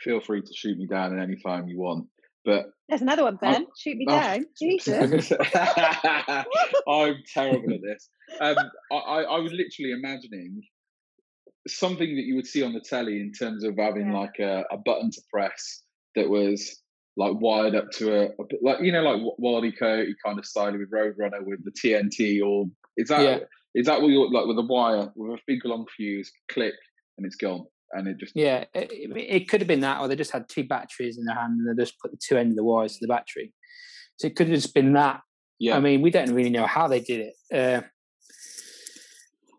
feel 0.03 0.20
free 0.20 0.42
to 0.42 0.55
shoot 0.55 0.79
me 0.79 0.87
down 0.87 1.18
at 1.18 1.22
any 1.22 1.37
time 1.37 1.68
you 1.68 1.79
want. 1.79 2.07
But 2.44 2.66
there's 2.88 3.03
another 3.03 3.25
one, 3.25 3.37
Ben. 3.37 3.62
i 3.62 3.66
Shoot 3.77 3.96
me 3.96 4.07
oh. 4.09 4.20
down. 4.20 4.46
Jesus. 4.59 5.33
I'm 6.88 7.16
terrible 7.35 7.75
at 7.75 7.83
this. 7.83 8.09
Um, 8.40 8.57
I, 8.92 8.96
I 8.96 9.38
was 9.40 9.53
literally 9.53 9.92
imagining 9.92 10.62
something 11.66 12.14
that 12.14 12.22
you 12.22 12.37
would 12.37 12.46
see 12.46 12.62
on 12.62 12.72
the 12.72 12.81
telly 12.81 13.20
in 13.20 13.33
terms 13.33 13.64
of 13.64 13.77
having 13.77 14.12
yeah. 14.12 14.18
like 14.18 14.38
a, 14.38 14.64
a, 14.70 14.77
button 14.79 15.11
to 15.11 15.20
press 15.33 15.83
that 16.14 16.29
was 16.29 16.81
like 17.16 17.33
wired 17.40 17.74
up 17.74 17.90
to 17.90 18.14
a, 18.14 18.24
a 18.26 18.44
like 18.62 18.81
you 18.81 18.92
know 18.92 19.02
like 19.02 19.20
Wiley 19.38 19.72
Coyote 19.72 20.14
kind 20.24 20.38
of 20.38 20.44
style 20.44 20.72
with 20.72 20.90
Roadrunner 20.90 21.44
with 21.44 21.64
the 21.64 21.70
TNT 21.70 22.44
or 22.44 22.66
is 22.96 23.09
that 23.09 23.22
yeah. 23.22 23.38
is 23.74 23.87
that 23.87 24.00
what 24.00 24.09
you're 24.09 24.31
like 24.31 24.46
with 24.46 24.59
a 24.59 24.62
wire 24.62 25.11
with 25.16 25.38
a 25.38 25.42
big 25.46 25.64
long 25.64 25.87
fuse 25.96 26.31
click 26.48 26.74
and 27.16 27.26
it's 27.26 27.37
gone 27.37 27.64
and 27.92 28.07
it 28.07 28.18
just 28.18 28.33
yeah 28.35 28.64
it, 28.74 28.90
it, 28.92 29.48
could 29.48 29.61
have 29.61 29.68
been 29.68 29.81
that 29.81 30.00
or 30.00 30.09
they 30.09 30.16
just 30.16 30.33
had 30.33 30.48
two 30.48 30.64
batteries 30.64 31.16
in 31.16 31.24
their 31.24 31.37
hand 31.37 31.59
and 31.59 31.68
they 31.79 31.83
just 31.83 31.98
put 32.00 32.11
the 32.11 32.18
two 32.22 32.37
ends 32.37 32.52
of 32.52 32.57
the 32.57 32.64
wires 32.64 32.94
to 32.94 32.98
the 33.00 33.09
battery. 33.09 33.52
So 34.18 34.26
it 34.26 34.37
could 34.37 34.48
have 34.48 34.57
just 34.57 34.74
been 34.74 34.92
that. 34.94 35.20
Yeah. 35.59 35.79
i 35.79 35.81
mean 35.81 36.02
we 36.02 36.11
don't 36.11 36.35
really 36.35 36.50
know 36.50 36.66
how 36.66 36.87
they 36.87 37.00
did 37.00 37.20
it 37.29 37.35
uh, 37.50 37.81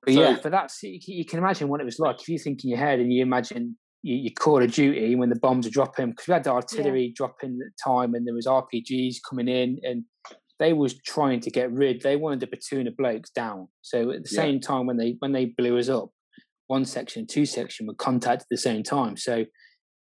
but 0.05 0.13
so, 0.13 0.21
yeah 0.21 0.37
but 0.43 0.51
that's 0.51 0.83
you, 0.83 1.25
can 1.25 1.39
imagine 1.39 1.69
what 1.69 1.81
it 1.81 1.85
was 1.85 1.97
like. 1.97 2.21
If 2.21 2.29
you 2.29 2.37
think 2.37 2.63
in 2.63 2.69
your 2.69 2.77
head 2.77 2.99
and 2.99 3.11
you 3.11 3.23
imagine 3.23 3.77
you, 4.03 4.15
you 4.15 4.31
Call 4.33 4.61
of 4.61 4.71
Duty 4.71 5.15
when 5.15 5.29
the 5.29 5.39
bombs 5.39 5.67
are 5.67 5.71
dropping 5.71 6.11
because 6.11 6.27
we 6.27 6.33
had 6.33 6.43
the 6.43 6.51
artillery 6.51 7.07
yeah. 7.07 7.13
dropping 7.15 7.59
at 7.61 7.71
the 7.71 7.83
time 7.83 8.13
and 8.13 8.27
there 8.27 8.33
was 8.35 8.45
rpgs 8.45 9.15
coming 9.27 9.47
in 9.47 9.79
and 9.83 10.03
they 10.59 10.73
was 10.73 10.97
trying 11.01 11.39
to 11.39 11.51
get 11.51 11.71
rid 11.71 12.01
they 12.01 12.15
wanted 12.15 12.39
the 12.39 12.47
platoon 12.47 12.87
of 12.87 12.95
blokes 12.97 13.29
down 13.31 13.67
so 13.81 14.11
at 14.11 14.23
the 14.23 14.29
yeah. 14.31 14.41
same 14.41 14.59
time 14.59 14.85
when 14.85 14.97
they 14.97 15.15
when 15.19 15.31
they 15.31 15.45
blew 15.45 15.77
us 15.77 15.89
up 15.89 16.09
one 16.67 16.85
section, 16.85 17.25
two 17.25 17.45
section 17.45 17.87
were 17.87 17.93
contacted 17.95 18.43
at 18.43 18.49
the 18.49 18.57
same 18.57 18.83
time. 18.83 19.17
So 19.17 19.45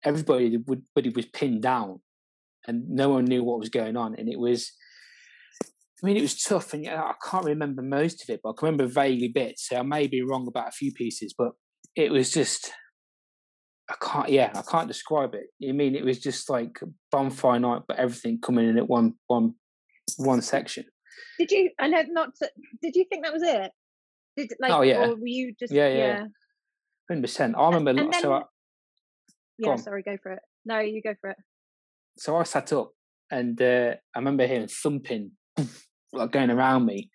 everybody 0.04 0.56
would, 0.56 0.82
but 0.94 1.06
it 1.06 1.14
was 1.14 1.26
pinned 1.26 1.62
down, 1.62 2.00
and 2.66 2.88
no 2.88 3.10
one 3.10 3.24
knew 3.24 3.44
what 3.44 3.58
was 3.58 3.68
going 3.68 3.96
on. 3.96 4.14
And 4.16 4.28
it 4.28 4.38
was, 4.38 4.72
I 5.62 6.06
mean, 6.06 6.16
it 6.16 6.22
was 6.22 6.40
tough, 6.40 6.72
and 6.72 6.88
I 6.88 7.14
can't 7.28 7.44
remember 7.44 7.82
most 7.82 8.22
of 8.22 8.32
it, 8.32 8.40
but 8.42 8.50
I 8.50 8.52
can 8.56 8.66
remember 8.66 8.86
vaguely 8.86 9.28
bits. 9.28 9.68
So 9.68 9.76
I 9.76 9.82
may 9.82 10.06
be 10.06 10.22
wrong 10.22 10.46
about 10.48 10.68
a 10.68 10.72
few 10.72 10.92
pieces, 10.92 11.34
but 11.36 11.52
it 11.94 12.10
was 12.10 12.32
just. 12.32 12.72
I 13.90 13.94
can't, 14.00 14.28
yeah, 14.30 14.50
I 14.54 14.62
can't 14.62 14.88
describe 14.88 15.34
it. 15.34 15.46
I 15.66 15.72
mean, 15.72 15.94
it 15.94 16.04
was 16.04 16.18
just 16.18 16.48
like 16.48 16.80
bonfire 17.10 17.60
night, 17.60 17.82
but 17.86 17.98
everything 17.98 18.40
coming 18.40 18.68
in 18.68 18.78
at 18.78 18.88
one, 18.88 19.14
one, 19.26 19.54
one 20.16 20.40
section. 20.40 20.84
Did 21.38 21.50
you? 21.50 21.70
I 21.78 21.88
know 21.88 22.02
not. 22.08 22.34
To, 22.36 22.50
did 22.82 22.96
you 22.96 23.04
think 23.04 23.24
that 23.24 23.32
was 23.32 23.42
it? 23.42 23.70
Did 24.36 24.52
like? 24.60 24.72
Oh 24.72 24.82
yeah. 24.82 25.06
Or 25.06 25.16
were 25.16 25.26
you 25.26 25.54
just? 25.58 25.72
Yeah, 25.72 25.88
yeah. 25.88 25.96
yeah. 25.96 26.24
Hundred 27.10 27.22
percent. 27.22 27.54
I 27.56 27.66
remember. 27.66 27.90
And 27.90 28.12
then, 28.12 28.22
so 28.22 28.32
I, 28.32 28.42
yeah, 29.58 29.76
sorry, 29.76 30.02
go 30.02 30.16
for 30.22 30.32
it. 30.32 30.40
No, 30.64 30.78
you 30.78 31.02
go 31.02 31.14
for 31.20 31.30
it. 31.30 31.36
So 32.18 32.36
I 32.36 32.44
sat 32.44 32.72
up, 32.72 32.92
and 33.30 33.60
uh, 33.60 33.94
I 34.14 34.18
remember 34.18 34.46
hearing 34.46 34.68
thumping, 34.68 35.32
like 36.12 36.32
going 36.32 36.50
around 36.50 36.86
me, 36.86 37.10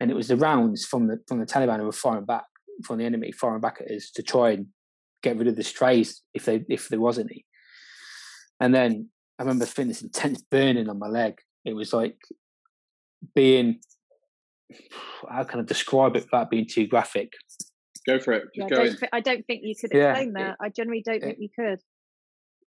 and 0.00 0.10
it 0.10 0.14
was 0.14 0.28
the 0.28 0.36
rounds 0.36 0.84
from 0.84 1.08
the 1.08 1.18
from 1.26 1.40
the 1.40 1.46
Taliban 1.46 1.78
who 1.78 1.86
were 1.86 1.92
firing 1.92 2.24
back 2.24 2.44
from 2.84 2.98
the 2.98 3.04
enemy, 3.04 3.32
firing 3.32 3.60
back 3.60 3.80
at 3.80 3.90
us 3.90 4.10
to 4.14 4.22
try 4.22 4.50
and 4.50 4.66
get 5.22 5.36
rid 5.36 5.48
of 5.48 5.56
the 5.56 5.64
strays 5.64 6.22
if 6.34 6.44
they 6.44 6.64
if 6.68 6.88
there 6.88 7.00
was 7.00 7.18
any. 7.18 7.44
And 8.60 8.74
then 8.74 9.10
I 9.38 9.42
remember 9.42 9.66
feeling 9.66 9.88
this 9.88 10.02
intense 10.02 10.42
burning 10.42 10.88
on 10.88 10.98
my 10.98 11.08
leg. 11.08 11.38
It 11.64 11.74
was 11.74 11.92
like 11.92 12.16
being 13.34 13.80
how 15.28 15.44
can 15.44 15.60
I 15.60 15.62
describe 15.62 16.16
it 16.16 16.24
without 16.24 16.50
being 16.50 16.66
too 16.68 16.86
graphic? 16.86 17.32
Go 18.06 18.18
for 18.18 18.32
it. 18.32 18.44
Just 18.54 18.70
yeah, 18.70 18.76
don't, 18.76 18.98
I 19.12 19.20
don't 19.20 19.46
think 19.46 19.62
you 19.64 19.74
could 19.74 19.92
explain 19.92 20.32
yeah, 20.36 20.42
that. 20.42 20.50
It, 20.50 20.56
I 20.60 20.68
generally 20.68 21.02
don't 21.04 21.16
it, 21.16 21.22
think 21.22 21.38
you 21.40 21.48
could. 21.54 21.80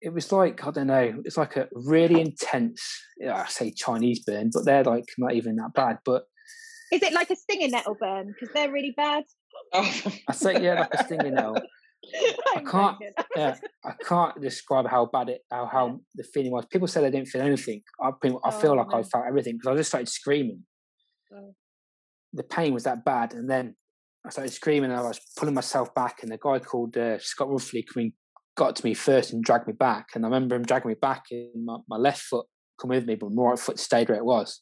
It 0.01 0.13
was 0.13 0.31
like 0.31 0.65
I 0.65 0.71
don't 0.71 0.87
know. 0.87 1.21
It's 1.25 1.37
like 1.37 1.57
a 1.57 1.67
really 1.73 2.21
intense. 2.21 2.81
I 3.29 3.45
say 3.47 3.71
Chinese 3.71 4.19
burn, 4.19 4.49
but 4.53 4.65
they're 4.65 4.83
like 4.83 5.05
not 5.17 5.33
even 5.33 5.57
that 5.57 5.73
bad. 5.73 5.99
But 6.05 6.23
is 6.91 7.01
it 7.01 7.13
like 7.13 7.29
a 7.29 7.35
stinging 7.35 7.71
nettle 7.71 7.97
burn? 7.99 8.27
Because 8.27 8.53
they're 8.53 8.71
really 8.71 8.93
bad. 8.95 9.23
I 9.73 10.31
say 10.31 10.63
yeah, 10.63 10.81
like 10.81 10.93
a 10.93 11.03
stinging 11.03 11.33
nettle. 11.33 11.57
I 12.55 12.61
can't. 12.61 12.97
Yeah, 13.35 13.55
I 13.83 13.91
can't 14.07 14.41
describe 14.41 14.87
how 14.87 15.05
bad 15.05 15.29
it, 15.29 15.41
how 15.51 15.65
how 15.65 15.99
the 16.15 16.23
feeling 16.23 16.51
was. 16.51 16.65
People 16.65 16.87
said 16.87 17.03
they 17.03 17.11
didn't 17.11 17.27
feel 17.27 17.41
anything. 17.41 17.81
I, 18.01 18.09
I 18.09 18.51
feel 18.51 18.71
oh, 18.71 18.75
like 18.75 18.93
I 18.93 19.03
felt 19.03 19.25
everything 19.27 19.57
because 19.57 19.73
I 19.73 19.77
just 19.77 19.89
started 19.89 20.09
screaming. 20.09 20.63
Oh. 21.33 21.53
The 22.33 22.43
pain 22.43 22.73
was 22.73 22.83
that 22.83 23.05
bad, 23.05 23.33
and 23.33 23.49
then 23.49 23.75
I 24.25 24.29
started 24.29 24.51
screaming. 24.51 24.91
And 24.91 24.99
I 24.99 25.03
was 25.03 25.19
pulling 25.37 25.55
myself 25.55 25.93
back, 25.93 26.23
and 26.23 26.31
the 26.31 26.37
guy 26.37 26.59
called 26.59 26.97
uh, 26.97 27.19
Scott 27.19 27.49
Ruffley 27.49 27.85
coming 27.91 28.13
got 28.55 28.75
to 28.77 28.85
me 28.85 28.93
first 28.93 29.33
and 29.33 29.43
dragged 29.43 29.67
me 29.67 29.73
back. 29.73 30.09
And 30.15 30.25
I 30.25 30.27
remember 30.27 30.55
him 30.55 30.63
dragging 30.63 30.89
me 30.89 30.95
back, 30.95 31.25
and 31.31 31.65
my, 31.65 31.77
my 31.87 31.97
left 31.97 32.21
foot 32.21 32.45
come 32.79 32.89
with 32.89 33.05
me, 33.05 33.15
but 33.15 33.31
my 33.31 33.43
right 33.43 33.59
foot 33.59 33.79
stayed 33.79 34.09
where 34.09 34.17
it 34.17 34.25
was. 34.25 34.61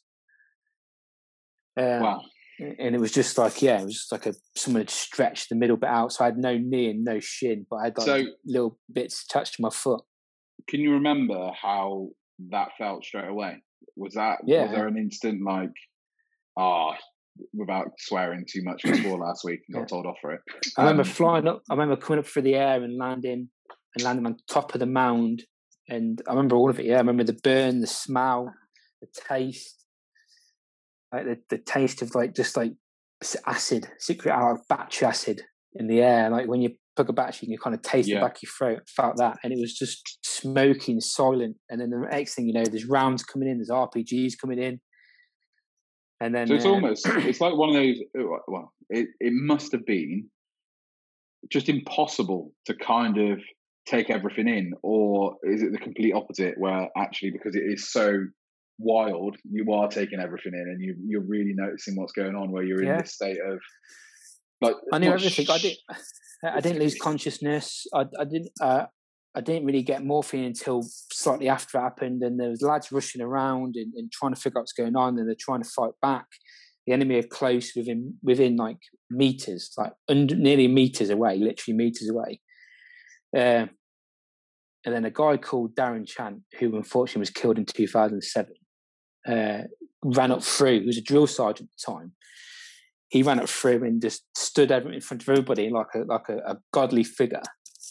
Um, 1.76 2.00
wow. 2.00 2.22
And 2.60 2.94
it 2.94 3.00
was 3.00 3.12
just 3.12 3.36
like, 3.36 3.62
yeah, 3.62 3.80
it 3.80 3.84
was 3.84 3.94
just 3.94 4.12
like 4.12 4.26
a 4.26 4.34
someone 4.54 4.82
had 4.82 4.90
stretched 4.90 5.48
the 5.48 5.56
middle 5.56 5.76
bit 5.76 5.88
out. 5.88 6.12
So 6.12 6.24
I 6.24 6.28
had 6.28 6.38
no 6.38 6.56
knee 6.56 6.90
and 6.90 7.04
no 7.04 7.18
shin, 7.20 7.66
but 7.68 7.76
I 7.76 7.84
had 7.84 7.98
like 7.98 8.06
so, 8.06 8.24
little 8.44 8.78
bits 8.92 9.24
attached 9.24 9.54
to 9.54 9.62
my 9.62 9.70
foot. 9.70 10.02
Can 10.68 10.80
you 10.80 10.92
remember 10.92 11.50
how 11.60 12.10
that 12.50 12.68
felt 12.78 13.04
straight 13.04 13.28
away? 13.28 13.62
Was 13.96 14.14
that 14.14 14.38
yeah. 14.46 14.62
was 14.62 14.70
there 14.70 14.86
an 14.86 14.96
instant 14.96 15.42
like, 15.44 15.72
ah, 16.56 16.92
oh, 16.92 16.94
without 17.52 17.88
swearing 17.98 18.44
too 18.48 18.62
much 18.62 18.82
before 18.84 19.18
last 19.18 19.44
week 19.44 19.60
and 19.68 19.74
got 19.74 19.80
yeah. 19.80 19.86
told 19.86 20.06
off 20.06 20.16
for 20.20 20.32
it? 20.32 20.40
I 20.76 20.82
remember 20.82 21.02
um, 21.02 21.08
flying 21.08 21.48
up. 21.48 21.62
I 21.68 21.74
remember 21.74 21.96
coming 21.96 22.20
up 22.20 22.26
through 22.26 22.42
the 22.42 22.54
air 22.54 22.82
and 22.82 22.96
landing 22.96 23.48
and 23.96 24.04
landing 24.04 24.26
on 24.26 24.36
top 24.48 24.74
of 24.74 24.80
the 24.80 24.86
mound. 24.86 25.44
And 25.88 26.22
I 26.26 26.30
remember 26.30 26.56
all 26.56 26.70
of 26.70 26.78
it. 26.78 26.86
Yeah, 26.86 26.96
I 26.96 26.98
remember 26.98 27.24
the 27.24 27.38
burn, 27.42 27.80
the 27.80 27.86
smell, 27.86 28.52
the 29.00 29.08
taste, 29.28 29.83
like 31.14 31.24
the, 31.26 31.38
the 31.50 31.58
taste 31.58 32.02
of 32.02 32.14
like 32.14 32.34
just 32.34 32.56
like 32.56 32.72
acid, 33.46 33.88
secret 33.98 34.32
out 34.32 34.58
battery 34.68 35.06
acid 35.06 35.42
in 35.74 35.86
the 35.86 36.02
air. 36.02 36.30
Like 36.30 36.48
when 36.48 36.60
you 36.60 36.70
plug 36.96 37.08
a 37.08 37.12
battery, 37.12 37.48
you 37.48 37.56
can 37.56 37.62
kind 37.62 37.74
of 37.74 37.82
taste 37.82 38.08
yeah. 38.08 38.16
the 38.16 38.26
back 38.26 38.36
of 38.36 38.42
your 38.42 38.50
throat. 38.50 38.88
Felt 38.88 39.16
that, 39.18 39.38
and 39.42 39.52
it 39.52 39.58
was 39.60 39.74
just 39.74 40.18
smoking, 40.24 41.00
silent. 41.00 41.56
And 41.70 41.80
then 41.80 41.90
the 41.90 42.06
next 42.10 42.34
thing 42.34 42.46
you 42.46 42.52
know, 42.52 42.64
there's 42.64 42.86
rounds 42.86 43.22
coming 43.22 43.48
in, 43.48 43.58
there's 43.58 43.70
RPGs 43.70 44.34
coming 44.40 44.58
in. 44.58 44.80
And 46.20 46.34
then 46.34 46.46
so 46.46 46.54
it's 46.54 46.64
uh, 46.64 46.70
almost 46.70 47.06
it's 47.06 47.40
like 47.40 47.56
one 47.56 47.70
of 47.70 47.74
those. 47.74 47.96
Uh, 48.18 48.38
well, 48.48 48.72
it 48.90 49.08
it 49.20 49.32
must 49.32 49.72
have 49.72 49.86
been 49.86 50.28
just 51.50 51.68
impossible 51.68 52.52
to 52.66 52.74
kind 52.74 53.18
of 53.18 53.40
take 53.86 54.10
everything 54.10 54.48
in, 54.48 54.72
or 54.82 55.36
is 55.42 55.62
it 55.62 55.72
the 55.72 55.78
complete 55.78 56.14
opposite, 56.14 56.54
where 56.56 56.88
actually 56.96 57.30
because 57.30 57.54
it 57.54 57.62
is 57.66 57.90
so 57.92 58.24
wild, 58.78 59.36
you 59.50 59.72
are 59.72 59.88
taking 59.88 60.20
everything 60.20 60.52
in 60.54 60.60
and 60.60 60.80
you 60.80 60.96
you're 61.06 61.26
really 61.26 61.54
noticing 61.54 61.96
what's 61.96 62.12
going 62.12 62.34
on, 62.34 62.50
where 62.50 62.64
you're 62.64 62.82
in 62.82 62.98
this 62.98 63.14
state 63.14 63.38
of 63.46 63.58
like 64.60 64.76
I 64.92 64.98
knew 64.98 65.12
everything. 65.12 65.46
Sh- 65.46 65.50
I 65.50 65.58
did. 65.58 65.76
I 66.44 66.60
didn't 66.60 66.80
lose 66.80 66.98
consciousness. 66.98 67.86
I, 67.94 68.06
I 68.18 68.24
didn't. 68.24 68.50
Uh, 68.60 68.86
I 69.36 69.40
didn't 69.40 69.66
really 69.66 69.82
get 69.82 70.04
morphine 70.04 70.44
until 70.44 70.84
slightly 71.12 71.48
after 71.48 71.78
it 71.78 71.82
happened, 71.82 72.22
and 72.22 72.38
there 72.38 72.50
was 72.50 72.62
lads 72.62 72.92
rushing 72.92 73.20
around 73.20 73.74
and, 73.76 73.92
and 73.96 74.12
trying 74.12 74.32
to 74.32 74.40
figure 74.40 74.58
out 74.58 74.62
what's 74.62 74.72
going 74.72 74.96
on, 74.96 75.18
and 75.18 75.28
they're 75.28 75.36
trying 75.38 75.62
to 75.62 75.68
fight 75.68 75.92
back. 76.00 76.26
The 76.86 76.92
enemy 76.92 77.16
are 77.16 77.22
close 77.22 77.72
within 77.74 78.14
within 78.22 78.56
like 78.56 78.78
meters, 79.10 79.72
like 79.76 79.92
under, 80.08 80.36
nearly 80.36 80.68
meters 80.68 81.10
away, 81.10 81.38
literally 81.38 81.76
meters 81.76 82.08
away. 82.08 82.40
Uh, 83.36 83.66
and 84.86 84.94
then 84.94 85.04
a 85.04 85.10
guy 85.10 85.36
called 85.38 85.74
Darren 85.74 86.06
Chant, 86.06 86.42
who 86.58 86.76
unfortunately 86.76 87.20
was 87.20 87.30
killed 87.30 87.58
in 87.58 87.64
2007, 87.64 88.52
uh, 89.26 89.62
ran 90.04 90.32
up 90.32 90.42
through. 90.42 90.80
He 90.80 90.86
was 90.86 90.98
a 90.98 91.02
drill 91.02 91.26
sergeant 91.26 91.70
at 91.70 91.86
the 91.86 91.92
time. 91.92 92.12
He 93.08 93.22
ran 93.22 93.40
up 93.40 93.48
through 93.48 93.84
and 93.84 94.02
just 94.02 94.24
stood 94.36 94.70
in 94.70 95.00
front 95.00 95.22
of 95.22 95.28
everybody 95.28 95.70
like 95.70 95.94
a 95.94 95.98
like 96.00 96.28
a, 96.28 96.38
a 96.38 96.58
godly 96.72 97.04
figure. 97.04 97.42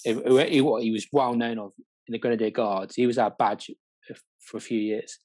He, 0.04 0.14
he, 0.14 0.62
was 0.62 1.08
well 1.12 1.34
known 1.34 1.60
of 1.60 1.72
in 2.08 2.12
the 2.12 2.20
Grenadier 2.20 2.50
Guards. 2.50 2.96
He 2.96 3.08
was 3.08 3.18
our 3.18 3.32
badge 3.32 3.72
for 4.40 4.58
a 4.58 4.62
few 4.62 4.80
years, 4.80 5.20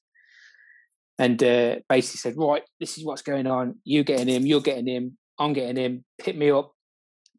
and 1.17 1.41
uh, 1.43 1.77
basically 1.89 2.17
said, 2.17 2.37
"Right, 2.37 2.63
this 2.79 2.97
is 2.97 3.03
what's 3.03 3.21
going 3.21 3.47
on. 3.47 3.75
You 3.83 4.03
getting 4.03 4.27
him? 4.27 4.45
You're 4.45 4.61
getting 4.61 4.87
him. 4.87 5.17
I'm 5.37 5.53
getting 5.53 5.75
him. 5.75 6.05
Pick 6.19 6.37
me 6.37 6.49
up, 6.51 6.71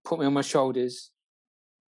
put 0.04 0.18
me 0.18 0.26
on 0.26 0.34
my 0.34 0.42
shoulders, 0.42 1.10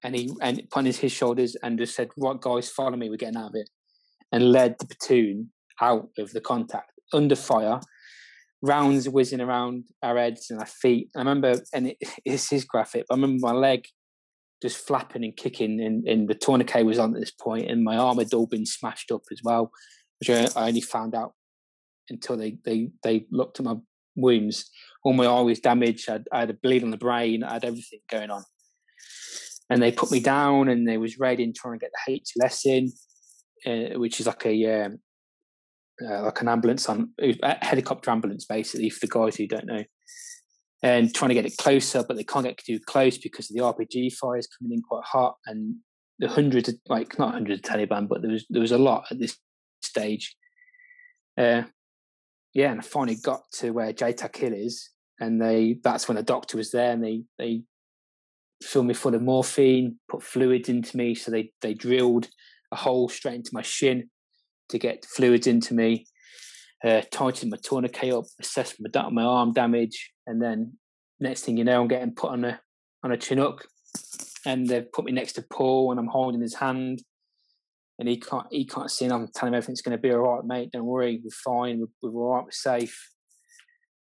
and 0.03 0.15
he 0.15 0.33
and 0.41 0.63
put 0.71 0.87
his, 0.87 0.99
his 0.99 1.13
shoulders 1.13 1.55
and 1.63 1.79
just 1.79 1.95
said, 1.95 2.09
"Right, 2.17 2.41
guys, 2.41 2.71
follow 2.71 2.97
me. 2.97 3.11
We're 3.11 3.17
getting 3.17 3.37
out 3.37 3.51
of 3.51 3.57
it," 3.57 3.69
and 4.33 4.53
led 4.53 4.77
the 4.79 4.87
platoon 4.87 5.52
out 5.81 6.09
of 6.19 6.33
the 6.33 6.41
contact 6.41 6.93
under 7.13 7.37
fire. 7.37 7.81
Rounds 8.65 9.09
whizzing 9.09 9.41
around 9.41 9.85
our 10.03 10.17
heads 10.17 10.47
and 10.51 10.61
our 10.61 10.67
feet. 10.67 11.11
I 11.17 11.21
remember, 11.21 11.61
and 11.75 11.89
it, 11.89 11.97
this 12.27 12.53
is 12.53 12.65
graphic. 12.65 13.07
I 13.11 13.15
remember 13.15 13.47
my 13.47 13.53
leg 13.53 13.87
just 14.63 14.87
flapping 14.87 15.25
and 15.25 15.37
kicking, 15.37 15.81
and, 15.81 16.07
and 16.07 16.29
the 16.29 16.35
tourniquet 16.35 16.87
was 16.87 16.99
on 16.99 17.15
at 17.15 17.21
this 17.21 17.33
point, 17.33 17.69
and 17.69 17.83
my 17.83 17.97
arm 17.97 18.19
had 18.19 18.33
all 18.33 18.47
been 18.47 18.67
smashed 18.67 19.11
up 19.11 19.23
as 19.33 19.41
well, 19.43 19.73
which 20.21 20.31
I, 20.31 20.47
I 20.55 20.69
only 20.69 20.81
found 20.81 21.17
out 21.17 21.33
until 22.09 22.37
they 22.37 22.59
they 22.65 22.91
they 23.03 23.27
looked 23.33 23.59
at 23.59 23.67
my 23.67 23.75
wounds. 24.15 24.71
All 25.05 25.13
my 25.13 25.27
eye 25.27 25.41
was 25.41 25.59
damaged. 25.59 26.09
I, 26.09 26.21
I 26.33 26.41
had 26.41 26.51
a 26.51 26.55
bleed 26.55 26.85
on 26.85 26.91
the 26.91 26.97
brain. 26.97 27.43
I 27.43 27.55
had 27.55 27.65
everything 27.65 27.99
going 28.09 28.31
on 28.31 28.45
and 29.73 29.83
they 29.83 29.91
put 29.91 30.11
me 30.11 30.21
down 30.21 30.69
and 30.69 30.87
they 30.87 30.99
was 30.99 31.19
raiding 31.19 31.55
trying 31.55 31.79
to 31.79 31.87
get 31.87 31.91
the 32.07 32.21
HLS 32.21 32.67
in, 32.67 32.93
uh, 33.67 33.99
which 33.99 34.21
is 34.21 34.27
like 34.27 34.45
a 34.45 34.85
um, 34.85 34.99
uh, 36.09 36.23
like 36.23 36.41
an 36.41 36.49
ambulance 36.49 36.89
on 36.89 37.11
a 37.21 37.65
helicopter 37.65 38.11
ambulance 38.11 38.45
basically 38.45 38.91
for 38.91 39.01
the 39.01 39.13
guys 39.13 39.37
who 39.37 39.47
don't 39.47 39.67
know, 39.67 39.83
and 40.83 41.15
trying 41.15 41.29
to 41.29 41.35
get 41.35 41.47
it 41.47 41.57
closer, 41.57 42.05
but 42.07 42.17
they 42.17 42.25
can't 42.25 42.45
get 42.45 42.59
too 42.59 42.81
close 42.81 43.19
because 43.19 43.51
of 43.51 43.57
the 43.57 43.63
RPG 43.63 44.15
fire 44.15 44.39
is 44.39 44.49
coming 44.49 44.73
in 44.73 44.83
quite 44.83 45.05
hot 45.05 45.37
and 45.47 45.77
the 46.19 46.29
hundreds 46.29 46.69
of 46.69 46.77
like 46.89 47.19
not 47.19 47.35
hundreds 47.35 47.61
of 47.61 47.65
Taliban, 47.65 48.09
but 48.09 48.23
there 48.23 48.31
was 48.31 48.47
there 48.51 48.63
was 48.63 48.73
a 48.73 48.79
lot 48.79 49.05
at 49.11 49.19
this 49.19 49.37
stage. 49.83 50.37
Uh, 51.39 51.63
yeah, 52.55 52.71
and 52.71 52.81
I 52.81 52.83
finally 52.83 53.17
got 53.23 53.43
to 53.55 53.71
where 53.71 53.93
JTAC 53.93 54.37
Hill 54.37 54.53
is, 54.53 54.91
and 55.21 55.41
they 55.41 55.79
that's 55.83 56.09
when 56.09 56.17
the 56.17 56.23
doctor 56.23 56.57
was 56.57 56.71
there, 56.71 56.93
and 56.93 57.03
they 57.03 57.25
they 57.39 57.63
filled 58.63 58.87
me 58.87 58.95
full 58.95 59.15
of 59.15 59.23
morphine, 59.23 59.99
put 60.09 60.23
fluids 60.23 60.69
into 60.69 60.97
me. 60.97 61.15
So 61.15 61.31
they, 61.31 61.53
they 61.61 61.75
drilled 61.75 62.29
a 62.71 62.77
hole 62.77 63.09
straight 63.09 63.37
into 63.37 63.51
my 63.53 63.63
shin 63.63 64.09
to 64.73 64.79
get 64.79 65.07
fluids 65.07 65.47
into 65.47 65.75
me, 65.75 66.07
uh, 66.85 67.03
tightened 67.11 67.51
my 67.51 67.59
tourniquet 67.63 68.13
up, 68.13 68.25
assess 68.41 68.75
my, 68.81 69.09
my 69.11 69.23
arm 69.23 69.53
damage. 69.53 70.13
And 70.27 70.43
then 70.43 70.79
next 71.21 71.43
thing 71.45 71.57
you 71.57 71.65
know, 71.65 71.81
I'm 71.81 71.89
getting 71.89 72.15
put 72.15 72.33
on 72.33 72.45
a, 72.45 72.61
on 73.05 73.13
a 73.13 73.17
Chinook 73.17 73.67
and 74.45 74.67
they've 74.67 74.91
put 74.93 75.05
me 75.05 75.13
next 75.13 75.35
to 75.35 75.43
Paul 75.43 75.91
and 75.91 76.01
I'm 76.01 76.09
holding 76.09 76.41
his 76.41 76.57
hand 76.57 77.03
and 77.99 78.09
he 78.09 78.19
can't, 78.19 78.47
he 78.51 78.67
can't 78.67 78.91
see 78.91 79.05
and 79.05 79.15
I'm 79.15 79.29
telling 79.35 79.55
him 79.55 79.59
everything's 79.59 79.83
going 79.83 79.97
to 79.97 80.03
be 80.03 80.13
all 80.13 80.19
right, 80.19 80.45
mate. 80.45 80.73
Don't 80.73 80.85
worry. 80.85 81.21
We're 81.23 81.31
fine. 81.31 81.81
We're, 82.03 82.11
we're 82.11 82.23
all 82.23 82.35
right. 82.37 82.45
We're 82.45 82.51
safe. 82.51 83.11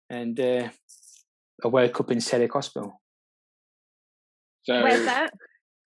And, 0.10 0.39
uh, 0.39 0.70
I 1.63 1.68
woke 1.68 2.00
up 2.02 2.12
in 2.12 2.18
Selly 2.18 2.50
Hospital 2.52 3.02
so 4.65 4.82
where's 4.82 5.06
that? 5.06 5.34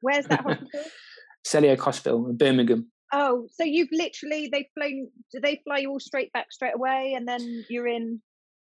Where's 0.02 0.26
that 0.28 0.42
hospital? 0.42 0.68
Selly 1.48 1.78
Hospital 1.78 2.30
in 2.30 2.38
Birmingham. 2.38 2.92
Oh, 3.12 3.48
so 3.52 3.64
you've 3.64 3.90
literally 3.92 4.50
they've 4.52 4.66
flown? 4.78 5.10
Do 5.32 5.40
they 5.40 5.62
fly 5.64 5.80
you 5.80 5.90
all 5.90 6.00
straight 6.00 6.32
back 6.32 6.52
straight 6.52 6.76
away, 6.76 7.14
and 7.16 7.28
then 7.28 7.66
you're 7.70 7.88
in? 7.88 8.22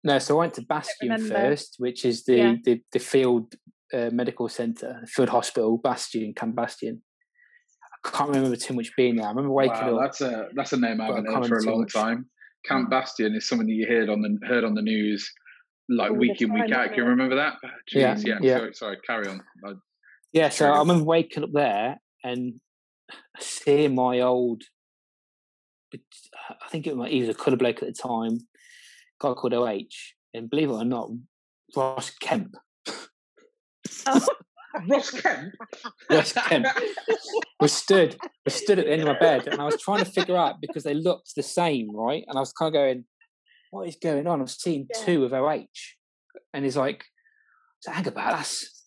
No, 0.04 0.18
so 0.18 0.36
I 0.36 0.38
went 0.40 0.54
to 0.54 0.62
Bastion 0.62 1.16
first, 1.28 1.76
which 1.78 2.04
is 2.04 2.24
the 2.24 2.36
yeah. 2.36 2.54
the, 2.64 2.80
the, 2.92 2.98
field 2.98 3.54
uh, 3.94 4.10
medical 4.12 4.48
centre, 4.48 5.02
field 5.06 5.28
hospital, 5.28 5.78
Bastion, 5.78 6.34
Camp 6.34 6.56
Bastion. 6.56 7.02
I 8.04 8.08
can't 8.10 8.30
remember 8.30 8.56
too 8.56 8.74
much 8.74 8.90
being 8.96 9.16
there. 9.16 9.26
I 9.26 9.28
remember 9.28 9.52
waking 9.52 9.76
wow, 9.76 9.96
up. 9.96 10.00
That's 10.02 10.20
a 10.22 10.48
that's 10.54 10.72
a 10.72 10.76
name 10.76 11.00
I 11.00 11.06
haven't 11.06 11.26
heard 11.26 11.46
for 11.46 11.58
a 11.58 11.62
long 11.62 11.82
much. 11.82 11.92
time. 11.92 12.26
Camp 12.64 12.90
Bastion 12.90 13.34
is 13.36 13.48
something 13.48 13.66
that 13.66 13.72
you 13.72 13.86
heard 13.86 14.08
on 14.08 14.22
the 14.22 14.38
heard 14.46 14.64
on 14.64 14.74
the 14.74 14.82
news 14.82 15.30
like 15.88 16.10
all 16.10 16.16
week 16.16 16.40
in 16.42 16.52
week 16.52 16.72
out. 16.72 16.88
Can 16.88 16.96
you 16.96 17.04
remember 17.04 17.36
that? 17.36 17.54
Jeez, 17.92 17.94
yeah, 17.94 18.16
yeah. 18.24 18.38
yeah. 18.40 18.56
Sorry, 18.58 18.74
sorry, 18.74 18.98
carry 19.06 19.28
on. 19.28 19.40
I, 19.64 19.72
yeah, 20.32 20.48
so 20.48 20.72
I 20.72 20.78
remember 20.78 21.04
waking 21.04 21.44
up 21.44 21.52
there 21.52 22.00
and 22.24 22.54
seeing 23.40 23.94
my 23.94 24.20
old, 24.20 24.62
I 25.94 26.68
think 26.70 26.86
it 26.86 26.96
was, 26.96 27.10
he 27.10 27.20
was 27.20 27.28
a 27.28 27.34
colour 27.34 27.56
bloke 27.56 27.82
at 27.82 27.88
the 27.88 27.92
time, 27.92 28.38
guy 29.20 29.32
called 29.34 29.54
OH, 29.54 29.84
and 30.34 30.50
believe 30.50 30.70
it 30.70 30.74
or 30.74 30.84
not, 30.84 31.10
Ross 31.76 32.10
Kemp. 32.20 32.56
Oh. 34.06 34.26
Ross 34.88 35.10
Kemp. 35.10 35.54
Ross 36.10 36.32
Kemp 36.32 36.66
was 37.60 37.72
stood 37.72 38.16
was 38.44 38.54
stood 38.54 38.78
at 38.78 38.86
the 38.86 38.92
end 38.92 39.02
of 39.02 39.08
my 39.08 39.18
bed, 39.18 39.46
and 39.46 39.60
I 39.60 39.64
was 39.64 39.80
trying 39.80 40.04
to 40.04 40.10
figure 40.10 40.36
out 40.36 40.60
because 40.60 40.82
they 40.82 40.94
looked 40.94 41.34
the 41.34 41.42
same, 41.42 41.94
right? 41.94 42.24
And 42.26 42.36
I 42.36 42.40
was 42.40 42.52
kind 42.52 42.68
of 42.68 42.72
going, 42.72 43.04
"What 43.70 43.88
is 43.88 43.96
going 43.96 44.26
on?" 44.26 44.40
I've 44.40 44.50
seen 44.50 44.88
yeah. 44.90 45.04
two 45.04 45.24
of 45.24 45.32
OH, 45.32 45.66
and 46.54 46.64
he's 46.64 46.76
like, 46.76 47.04
"Hang 47.86 48.06
about 48.06 48.36
that's 48.36 48.81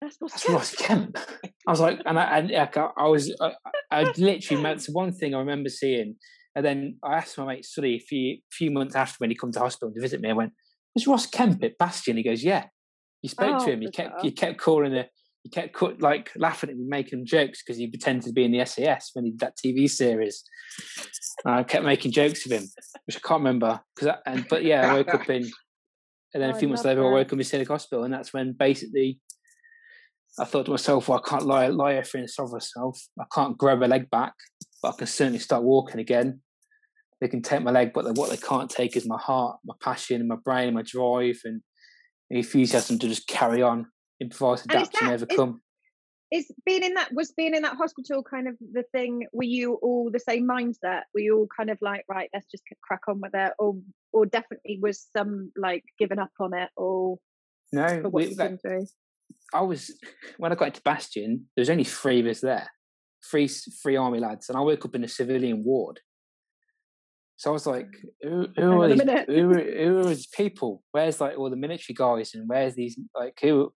that's, 0.00 0.16
That's 0.20 0.48
Ross 0.48 0.74
Kemp. 0.74 1.18
I 1.66 1.70
was 1.70 1.80
like, 1.80 2.00
and 2.06 2.18
I, 2.18 2.38
and 2.38 2.52
I, 2.54 2.88
I 2.96 3.08
was, 3.08 3.34
I, 3.40 3.52
I 3.90 4.12
literally, 4.16 4.62
that's 4.62 4.88
one 4.88 5.12
thing 5.12 5.34
I 5.34 5.38
remember 5.38 5.68
seeing. 5.68 6.16
And 6.54 6.64
then 6.64 6.96
I 7.02 7.16
asked 7.16 7.38
my 7.38 7.46
mate 7.46 7.64
Sully 7.64 7.94
a 7.94 7.98
few, 7.98 8.38
few 8.50 8.70
months 8.70 8.94
after 8.94 9.16
when 9.18 9.30
he 9.30 9.36
come 9.36 9.52
to 9.52 9.60
hospital 9.60 9.92
to 9.92 10.00
visit 10.00 10.20
me, 10.20 10.30
I 10.30 10.32
went, 10.32 10.52
"Is 10.96 11.06
Ross 11.06 11.26
Kemp 11.26 11.62
at 11.62 11.78
Bastion?" 11.78 12.16
He 12.16 12.22
goes, 12.22 12.42
"Yeah." 12.42 12.64
He 13.22 13.28
spoke 13.28 13.60
oh, 13.60 13.64
to 13.64 13.72
him. 13.72 13.80
He 13.80 13.90
kept, 13.90 14.22
he 14.22 14.30
kept 14.30 14.58
calling 14.58 14.92
it. 14.92 15.10
He 15.42 15.50
kept 15.50 15.80
like 16.00 16.30
laughing 16.36 16.70
at 16.70 16.76
me, 16.76 16.84
making 16.86 17.26
jokes 17.26 17.62
because 17.62 17.78
he 17.78 17.88
pretended 17.88 18.26
to 18.26 18.32
be 18.32 18.44
in 18.44 18.52
the 18.52 18.64
SAS 18.64 19.10
when 19.12 19.24
he 19.24 19.30
did 19.32 19.40
that 19.40 19.56
TV 19.56 19.88
series. 19.88 20.44
And 21.44 21.54
I 21.54 21.62
kept 21.62 21.84
making 21.84 22.12
jokes 22.12 22.44
with 22.44 22.60
him, 22.60 22.68
which 23.06 23.16
I 23.16 23.20
can't 23.20 23.40
remember. 23.40 23.80
Because, 23.94 24.16
and 24.26 24.46
but 24.48 24.64
yeah, 24.64 24.90
I 24.90 24.94
woke 24.94 25.14
up 25.14 25.28
in 25.30 25.48
And 26.34 26.42
then 26.42 26.50
oh, 26.50 26.56
a 26.56 26.58
few 26.58 26.68
months 26.68 26.84
later, 26.84 27.00
that. 27.00 27.06
I 27.06 27.12
woke 27.12 27.32
up 27.32 27.38
in 27.38 27.44
Scenic 27.44 27.68
Hospital, 27.68 28.04
and 28.04 28.12
that's 28.12 28.32
when 28.32 28.52
basically 28.52 29.20
I 30.38 30.44
thought 30.44 30.66
to 30.66 30.70
myself, 30.70 31.08
well, 31.08 31.22
I 31.24 31.28
can't 31.28 31.46
lie, 31.46 31.66
lie 31.68 31.94
here 31.94 32.04
and 32.14 32.30
solve 32.30 32.52
myself. 32.52 33.00
I 33.18 33.24
can't 33.34 33.58
grab 33.58 33.82
a 33.82 33.86
leg 33.86 34.08
back, 34.10 34.34
but 34.82 34.94
I 34.94 34.98
can 34.98 35.06
certainly 35.06 35.38
start 35.38 35.64
walking 35.64 36.00
again. 36.00 36.40
They 37.20 37.28
can 37.28 37.42
take 37.42 37.62
my 37.62 37.72
leg, 37.72 37.92
but 37.92 38.04
what 38.16 38.30
they 38.30 38.36
can't 38.36 38.70
take 38.70 38.96
is 38.96 39.06
my 39.06 39.18
heart, 39.18 39.58
my 39.64 39.74
passion, 39.80 40.20
and 40.20 40.28
my 40.28 40.36
brain, 40.36 40.68
and 40.68 40.76
my 40.76 40.82
drive, 40.82 41.40
and 41.44 41.62
enthusiasm 42.30 42.98
to 43.00 43.08
just 43.08 43.26
carry 43.26 43.62
on, 43.62 43.86
improvise, 44.20 44.64
adapt, 44.64 44.94
and, 45.00 45.10
and 45.10 45.22
overcome. 45.22 45.60
Is, 46.30 46.44
is 46.44 46.56
being 46.64 46.84
in 46.84 46.94
that 46.94 47.12
was 47.12 47.32
being 47.32 47.54
in 47.54 47.62
that 47.62 47.76
hospital 47.76 48.22
kind 48.22 48.46
of 48.46 48.54
the 48.60 48.84
thing? 48.92 49.26
Were 49.32 49.42
you 49.44 49.74
all 49.82 50.10
the 50.12 50.20
same 50.20 50.46
mindset? 50.46 51.02
Were 51.12 51.20
you 51.20 51.38
all 51.38 51.48
kind 51.56 51.70
of 51.70 51.78
like, 51.80 52.04
right, 52.08 52.30
let's 52.32 52.46
just 52.50 52.62
crack 52.82 53.00
on 53.08 53.20
with 53.20 53.34
it, 53.34 53.52
or 53.58 53.76
or 54.12 54.26
definitely 54.26 54.78
was 54.80 55.04
some 55.16 55.50
like 55.56 55.84
giving 55.98 56.18
up 56.18 56.30
on 56.38 56.54
it, 56.54 56.68
or 56.76 57.18
no? 57.72 58.10
We, 58.12 58.34
that, 58.34 58.60
I 59.52 59.62
was 59.62 59.92
when 60.36 60.52
I 60.52 60.54
got 60.54 60.68
into 60.68 60.82
Bastion, 60.82 61.46
there 61.54 61.62
was 61.62 61.70
only 61.70 61.84
three 61.84 62.20
of 62.20 62.26
us 62.26 62.40
there, 62.40 62.70
three 63.30 63.48
three 63.48 63.96
army 63.96 64.20
lads, 64.20 64.48
and 64.48 64.58
I 64.58 64.60
woke 64.60 64.84
up 64.84 64.94
in 64.94 65.04
a 65.04 65.08
civilian 65.08 65.64
ward. 65.64 66.00
So 67.36 67.50
I 67.50 67.52
was 67.52 67.66
like, 67.66 67.88
who, 68.20 68.48
who 68.56 68.82
are 68.82 68.88
these, 68.88 69.00
who, 69.28 69.54
who 69.54 69.98
are 70.00 70.04
these 70.06 70.26
people? 70.26 70.82
Where's 70.90 71.20
like 71.20 71.38
all 71.38 71.48
the 71.48 71.56
military 71.56 71.94
guys 71.94 72.34
and 72.34 72.48
where's 72.48 72.74
these 72.74 72.98
like 73.14 73.38
who 73.40 73.72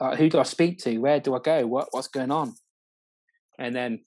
uh, 0.00 0.16
who 0.16 0.28
do 0.28 0.40
I 0.40 0.42
speak 0.42 0.78
to? 0.80 0.98
Where 0.98 1.20
do 1.20 1.34
I 1.34 1.38
go? 1.38 1.66
What 1.66 1.88
what's 1.92 2.08
going 2.08 2.32
on? 2.32 2.54
And 3.58 3.74
then 3.74 4.00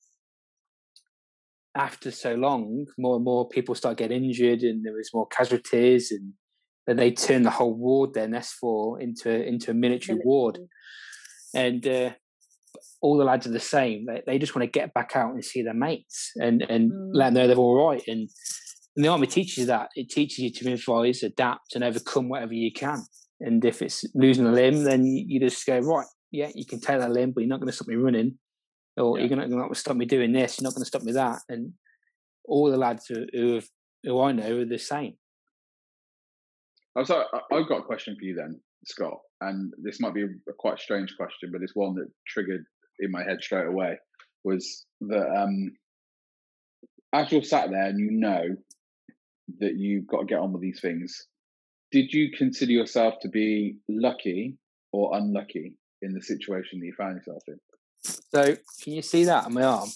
after 1.76 2.12
so 2.12 2.36
long, 2.36 2.86
more 2.98 3.16
and 3.16 3.24
more 3.24 3.48
people 3.48 3.76
start 3.76 3.98
getting 3.98 4.26
injured, 4.26 4.62
and 4.62 4.86
there 4.86 4.94
was 4.94 5.10
more 5.14 5.28
casualties, 5.28 6.12
and 6.12 6.34
then 6.92 6.98
they 6.98 7.12
turned 7.12 7.46
the 7.46 7.52
whole 7.52 7.74
ward 7.74 8.14
then 8.14 8.32
S4 8.32 9.02
into 9.02 9.30
into 9.30 9.72
a 9.72 9.74
military, 9.74 10.16
military. 10.16 10.20
ward, 10.26 10.60
and 11.56 11.88
uh, 11.88 12.10
all 13.02 13.18
the 13.18 13.24
lads 13.24 13.48
are 13.48 13.52
the 13.52 13.62
same. 13.62 14.06
They, 14.06 14.22
they 14.28 14.40
just 14.40 14.56
want 14.56 14.64
to 14.64 14.80
get 14.80 14.94
back 14.94 15.16
out 15.16 15.34
and 15.34 15.44
see 15.44 15.62
their 15.62 15.74
mates 15.74 16.32
and 16.36 16.62
and 16.64 16.92
mm. 16.92 17.12
let 17.14 17.28
them 17.28 17.36
know 17.36 17.48
they're 17.48 17.56
all 17.56 17.90
right. 17.90 18.04
And, 18.08 18.30
and 18.98 19.06
the 19.06 19.08
army 19.08 19.28
teaches 19.28 19.58
you 19.58 19.66
that 19.68 19.88
it 19.96 20.10
teaches 20.10 20.40
you 20.40 20.52
to 20.52 20.70
improvise, 20.70 21.24
adapt, 21.24 21.76
and 21.76 21.84
overcome 21.84 22.28
whatever 22.28 22.54
you 22.54 22.74
can. 22.74 23.06
And 23.40 23.64
if 23.64 23.82
it's 23.82 24.04
losing 24.14 24.46
a 24.46 24.52
limb, 24.52 24.84
then 24.84 25.06
you, 25.06 25.24
you 25.26 25.40
just 25.40 25.66
go 25.66 25.80
right. 25.80 26.06
Yeah, 26.30 26.52
you 26.54 26.66
can 26.66 26.82
take 26.82 27.00
that 27.00 27.12
limb, 27.12 27.32
but 27.32 27.42
you're 27.42 27.50
not 27.50 27.62
going 27.62 27.70
to 27.70 27.74
stop 27.74 27.88
me 27.88 27.96
running, 27.96 28.38
or 28.98 29.18
yeah. 29.18 29.28
you're 29.28 29.38
not 29.38 29.50
going 29.50 29.70
to 29.70 29.76
stop 29.76 29.96
me 29.96 30.06
doing 30.06 30.34
this. 30.34 30.60
You're 30.60 30.68
not 30.68 30.76
going 30.76 30.84
to 30.84 30.88
stop 30.88 31.04
me 31.04 31.14
that. 31.14 31.40
And 31.48 31.72
all 32.44 32.70
the 32.70 32.78
lads 32.78 33.06
who 33.08 33.26
who, 33.32 33.56
have, 33.56 33.68
who 34.04 34.22
I 34.22 34.34
know 34.34 34.60
are 34.60 34.66
the 34.66 34.78
same. 34.78 35.14
I'm 36.96 37.06
sorry, 37.06 37.26
I've 37.52 37.68
got 37.68 37.80
a 37.80 37.84
question 37.84 38.16
for 38.18 38.26
you 38.26 38.36
then, 38.36 38.60
Scott. 38.86 39.20
And 39.40 39.74
this 39.82 40.00
might 40.00 40.14
be 40.14 40.24
a 40.24 40.54
quite 40.58 40.80
strange 40.80 41.16
question, 41.18 41.50
but 41.52 41.62
it's 41.62 41.76
one 41.76 41.96
that 41.96 42.08
triggered 42.28 42.64
in 43.00 43.12
my 43.12 43.24
head 43.24 43.38
straight 43.42 43.68
away. 43.68 43.98
Was 44.44 44.86
that 45.02 45.30
um, 45.36 45.72
as 47.14 47.32
you're 47.32 47.44
sat 47.44 47.70
there 47.70 47.86
and 47.86 48.00
you 48.00 48.12
know 48.12 48.44
that 49.60 49.76
you've 49.78 50.08
got 50.08 50.22
to 50.22 50.26
get 50.26 50.40
on 50.40 50.52
with 50.54 50.62
these 50.62 50.82
things, 50.82 51.28
did 51.92 52.14
you 52.14 52.32
consider 52.38 52.72
yourself 52.72 53.16
to 53.22 53.30
be 53.30 53.78
lucky 53.90 54.58
or 54.92 55.18
unlucky 55.18 55.74
in 56.02 56.14
the 56.14 56.22
situation 56.22 56.80
that 56.80 56.86
you 56.86 56.94
found 56.98 57.18
yourself 57.18 57.44
in? 57.48 57.60
So, 58.04 58.56
can 58.84 58.94
you 58.94 59.02
see 59.02 59.26
that 59.26 59.46
on 59.46 59.54
my 59.54 59.64
arm? 59.64 59.90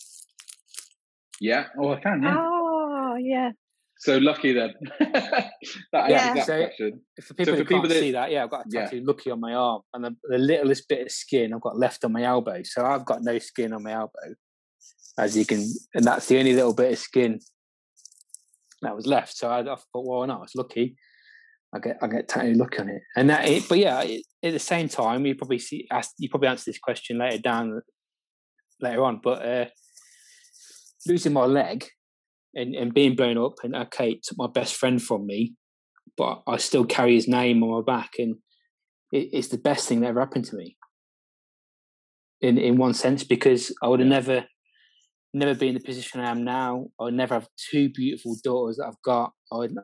Yeah. 1.39 1.65
Oh, 1.79 1.93
I 1.93 1.99
can. 1.99 2.21
Yeah. 2.23 2.35
Oh, 2.37 3.15
yeah. 3.19 3.51
So 3.97 4.17
lucky 4.17 4.53
then. 4.53 4.73
that 4.99 6.09
yeah. 6.09 6.33
that 6.33 6.45
so 6.45 6.65
question. 6.65 7.01
For 7.21 7.33
people 7.33 7.53
so 7.53 7.57
who 7.57 7.65
can't 7.65 7.87
that, 7.87 7.99
see 7.99 8.11
that, 8.11 8.31
yeah, 8.31 8.43
I've 8.43 8.49
got 8.49 8.65
a 8.67 8.69
tattoo 8.69 8.97
yeah. 8.97 9.03
lucky 9.05 9.31
on 9.31 9.39
my 9.39 9.53
arm, 9.53 9.81
and 9.93 10.03
the, 10.03 10.15
the, 10.23 10.37
littlest 10.37 10.87
bit 10.89 11.01
of 11.05 11.11
skin 11.11 11.53
I've 11.53 11.61
got 11.61 11.77
left 11.77 12.03
on 12.03 12.11
my 12.11 12.23
elbow. 12.23 12.61
So 12.63 12.85
I've 12.85 13.05
got 13.05 13.23
no 13.23 13.39
skin 13.39 13.73
on 13.73 13.83
my 13.83 13.93
elbow, 13.93 14.35
as 15.17 15.37
you 15.37 15.45
can, 15.45 15.65
and 15.93 16.03
that's 16.03 16.27
the 16.27 16.37
only 16.39 16.53
little 16.53 16.73
bit 16.73 16.91
of 16.91 16.99
skin 16.99 17.39
that 18.81 18.95
was 18.95 19.07
left. 19.07 19.37
So 19.37 19.49
I, 19.49 19.61
I 19.61 19.63
thought, 19.63 19.85
well, 19.93 20.27
no, 20.27 20.43
it's 20.43 20.55
lucky. 20.55 20.97
I 21.73 21.79
get 21.79 21.97
I 22.01 22.07
get 22.07 22.27
tattooed 22.27 22.57
lucky 22.57 22.79
on 22.79 22.89
it, 22.89 23.01
and 23.15 23.29
that. 23.29 23.47
It, 23.47 23.63
but 23.69 23.77
yeah, 23.79 24.01
it, 24.01 24.23
at 24.43 24.53
the 24.53 24.59
same 24.59 24.89
time, 24.89 25.25
you 25.25 25.35
probably 25.35 25.59
see 25.59 25.87
ask, 25.91 26.11
you 26.19 26.29
probably 26.29 26.49
answer 26.49 26.65
this 26.67 26.79
question 26.79 27.17
later 27.17 27.37
down 27.37 27.81
later 28.81 29.03
on, 29.03 29.21
but. 29.23 29.45
uh 29.45 29.65
losing 31.07 31.33
my 31.33 31.45
leg 31.45 31.85
and, 32.55 32.73
and 32.73 32.93
being 32.93 33.15
blown 33.15 33.37
up 33.37 33.55
and 33.63 33.75
okay 33.75 34.19
took 34.23 34.37
my 34.37 34.47
best 34.47 34.75
friend 34.75 35.01
from 35.01 35.25
me 35.25 35.53
but 36.17 36.41
i 36.47 36.57
still 36.57 36.85
carry 36.85 37.13
his 37.13 37.27
name 37.27 37.61
on 37.61 37.69
my 37.69 37.81
back 37.81 38.13
and 38.17 38.35
it, 39.11 39.29
it's 39.33 39.49
the 39.49 39.57
best 39.57 39.87
thing 39.87 39.99
that 39.99 40.07
ever 40.07 40.21
happened 40.21 40.45
to 40.45 40.55
me 40.55 40.77
in 42.41 42.57
in 42.57 42.77
one 42.77 42.93
sense 42.93 43.23
because 43.23 43.73
i 43.83 43.87
would 43.87 43.99
have 43.99 44.09
never 44.09 44.45
never 45.33 45.53
be 45.53 45.67
in 45.67 45.73
the 45.73 45.81
position 45.81 46.21
i 46.21 46.29
am 46.29 46.43
now 46.43 46.85
i 46.99 47.03
would 47.03 47.13
never 47.13 47.35
have 47.35 47.47
two 47.69 47.89
beautiful 47.89 48.35
daughters 48.43 48.77
that 48.77 48.87
i've 48.87 49.01
got 49.03 49.33
i 49.51 49.57
would 49.57 49.75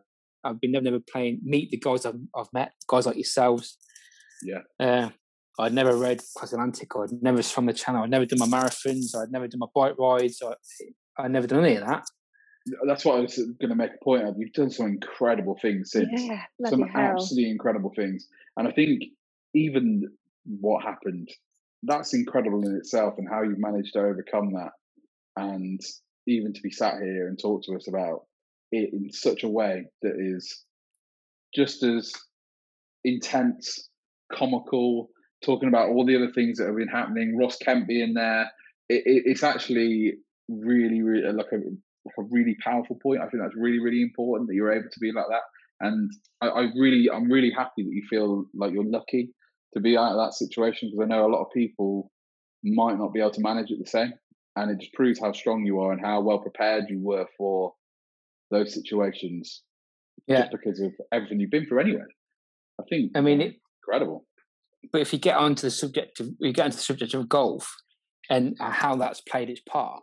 i've 0.43 0.59
been 0.61 0.72
never 0.72 0.86
never 0.86 0.99
playing 1.11 1.39
meet 1.43 1.69
the 1.72 1.78
guys 1.78 2.05
i've, 2.05 2.15
I've 2.36 2.53
met 2.53 2.72
guys 2.88 3.05
like 3.05 3.17
yourselves 3.17 3.78
yeah 4.43 4.61
uh, 4.80 5.09
I'd 5.59 5.74
never 5.74 5.95
read 5.95 6.22
Cross 6.36 6.53
Atlantic. 6.53 6.89
I'd 6.95 7.22
never 7.22 7.43
swum 7.43 7.67
the 7.67 7.74
channel. 7.74 8.01
I'd 8.01 8.09
never 8.09 8.26
done 8.26 8.39
my 8.39 8.47
marathons. 8.47 9.13
I'd 9.15 9.32
never 9.32 9.47
done 9.47 9.59
my 9.59 9.67
bike 9.76 9.95
rides. 9.99 10.41
I, 10.41 10.53
I'd 11.22 11.30
never 11.30 11.45
done 11.45 11.63
any 11.63 11.76
of 11.76 11.86
that 11.86 12.03
that's 12.86 13.05
what 13.05 13.18
I 13.18 13.22
was 13.22 13.36
going 13.36 13.70
to 13.70 13.76
make 13.76 13.91
a 13.99 14.03
point 14.03 14.28
of. 14.28 14.36
You've 14.38 14.53
done 14.53 14.72
some 14.72 14.88
incredible 14.88 15.57
things 15.62 15.91
since, 15.91 16.09
yeah, 16.14 16.43
some 16.68 16.82
hell. 16.82 17.01
absolutely 17.01 17.49
incredible 17.49 17.91
things, 17.95 18.28
and 18.57 18.68
I 18.68 18.72
think 18.72 19.03
even 19.53 20.07
what 20.45 20.84
happened, 20.84 21.30
that's 21.84 22.14
incredible 22.14 22.66
in 22.66 22.76
itself, 22.76 23.16
and 23.18 23.28
how 23.30 23.43
you've 23.43 23.59
managed 23.59 23.93
to 23.93 23.99
overcome 23.99 24.53
that, 24.53 24.72
and 25.38 25.80
even 26.28 26.53
to 26.53 26.62
be 26.62 26.72
sat 26.72 27.01
here 27.01 27.28
and 27.28 27.39
talk 27.39 27.64
to 27.64 27.76
us 27.76 27.88
about 27.88 28.26
it 28.72 28.93
in 28.93 29.12
such 29.12 29.43
a 29.43 29.49
way 29.49 29.86
that 30.01 30.16
is 30.18 30.64
just 31.53 31.84
as 31.84 32.14
intense, 33.03 33.89
comical, 34.32 35.09
talking 35.43 35.68
about 35.68 35.89
all 35.89 36.05
the 36.05 36.16
other 36.16 36.32
things 36.32 36.57
that 36.57 36.68
have 36.68 36.78
been 36.78 36.88
happening. 36.88 37.38
Ross 37.38 37.57
Kemp 37.57 37.88
being 37.88 38.14
there, 38.14 38.43
it, 38.89 39.03
it, 39.05 39.24
it's 39.26 39.43
actually 39.43 40.14
really, 40.47 41.01
really 41.01 41.32
like 41.34 41.51
a 41.51 41.59
like 42.06 42.16
a 42.20 42.30
really 42.32 42.56
powerful 42.64 42.97
point. 43.02 43.22
I 43.22 43.28
think 43.30 43.43
that's 43.43 43.56
really, 43.56 43.80
really 43.80 44.02
important 44.02 44.47
that 44.47 44.56
you're 44.56 44.74
able 44.74 44.89
to 44.91 44.99
be 44.99 45.12
like 45.12 45.28
that. 45.30 45.41
And 45.80 46.10
I, 46.41 46.47
I 46.47 46.62
really, 46.76 47.10
I'm 47.14 47.32
really 47.32 47.52
happy 47.56 47.84
that 47.84 47.91
you 47.91 48.04
feel 48.10 48.45
like 48.54 48.72
you're 48.74 48.86
lucky 48.86 49.34
to 49.74 49.80
be 49.80 49.97
out 49.97 50.12
of 50.12 50.18
that 50.18 50.34
situation 50.34 50.89
because 50.91 51.04
I 51.04 51.08
know 51.08 51.26
a 51.26 51.32
lot 51.32 51.41
of 51.41 51.47
people 51.54 52.12
might 52.64 52.97
not 52.97 53.14
be 53.14 53.20
able 53.20 53.32
to 53.32 53.41
manage 53.41 53.72
it 53.72 53.80
the 53.80 53.89
same. 53.89 54.14
And 54.56 54.70
it 54.70 54.80
just 54.80 54.93
proves 54.93 55.20
how 55.20 55.32
strong 55.32 55.66
you 55.66 55.80
are 55.80 55.93
and 55.93 56.02
how 56.04 56.22
well 56.22 56.39
prepared 56.39 56.86
you 56.89 56.99
were 57.02 57.26
for 57.38 57.74
those 58.52 58.74
situations. 58.74 59.64
Yeah. 60.28 60.41
Just 60.41 60.52
because 60.52 60.82
of 60.82 60.91
everything 61.12 61.39
you've 61.39 61.52
been 61.52 61.66
through 61.66 61.80
anyway. 61.80 62.04
I 62.80 62.84
think. 62.89 63.12
I 63.16 63.22
mean, 63.22 63.41
it, 63.41 63.56
incredible. 63.82 64.26
But 64.91 65.02
if 65.02 65.14
you 65.14 65.20
get 65.20 65.38
onto 65.38 65.62
the 65.62 65.72
subject 65.72 66.20
of, 66.20 66.30
you 66.39 66.52
get 66.52 66.66
into 66.66 66.78
the 66.78 66.84
subject 66.84 67.14
of 67.14 67.30
golf 67.30 67.76
and 68.30 68.56
how 68.60 68.95
that's 68.95 69.22
played 69.22 69.49
its 69.49 69.62
part, 69.68 70.02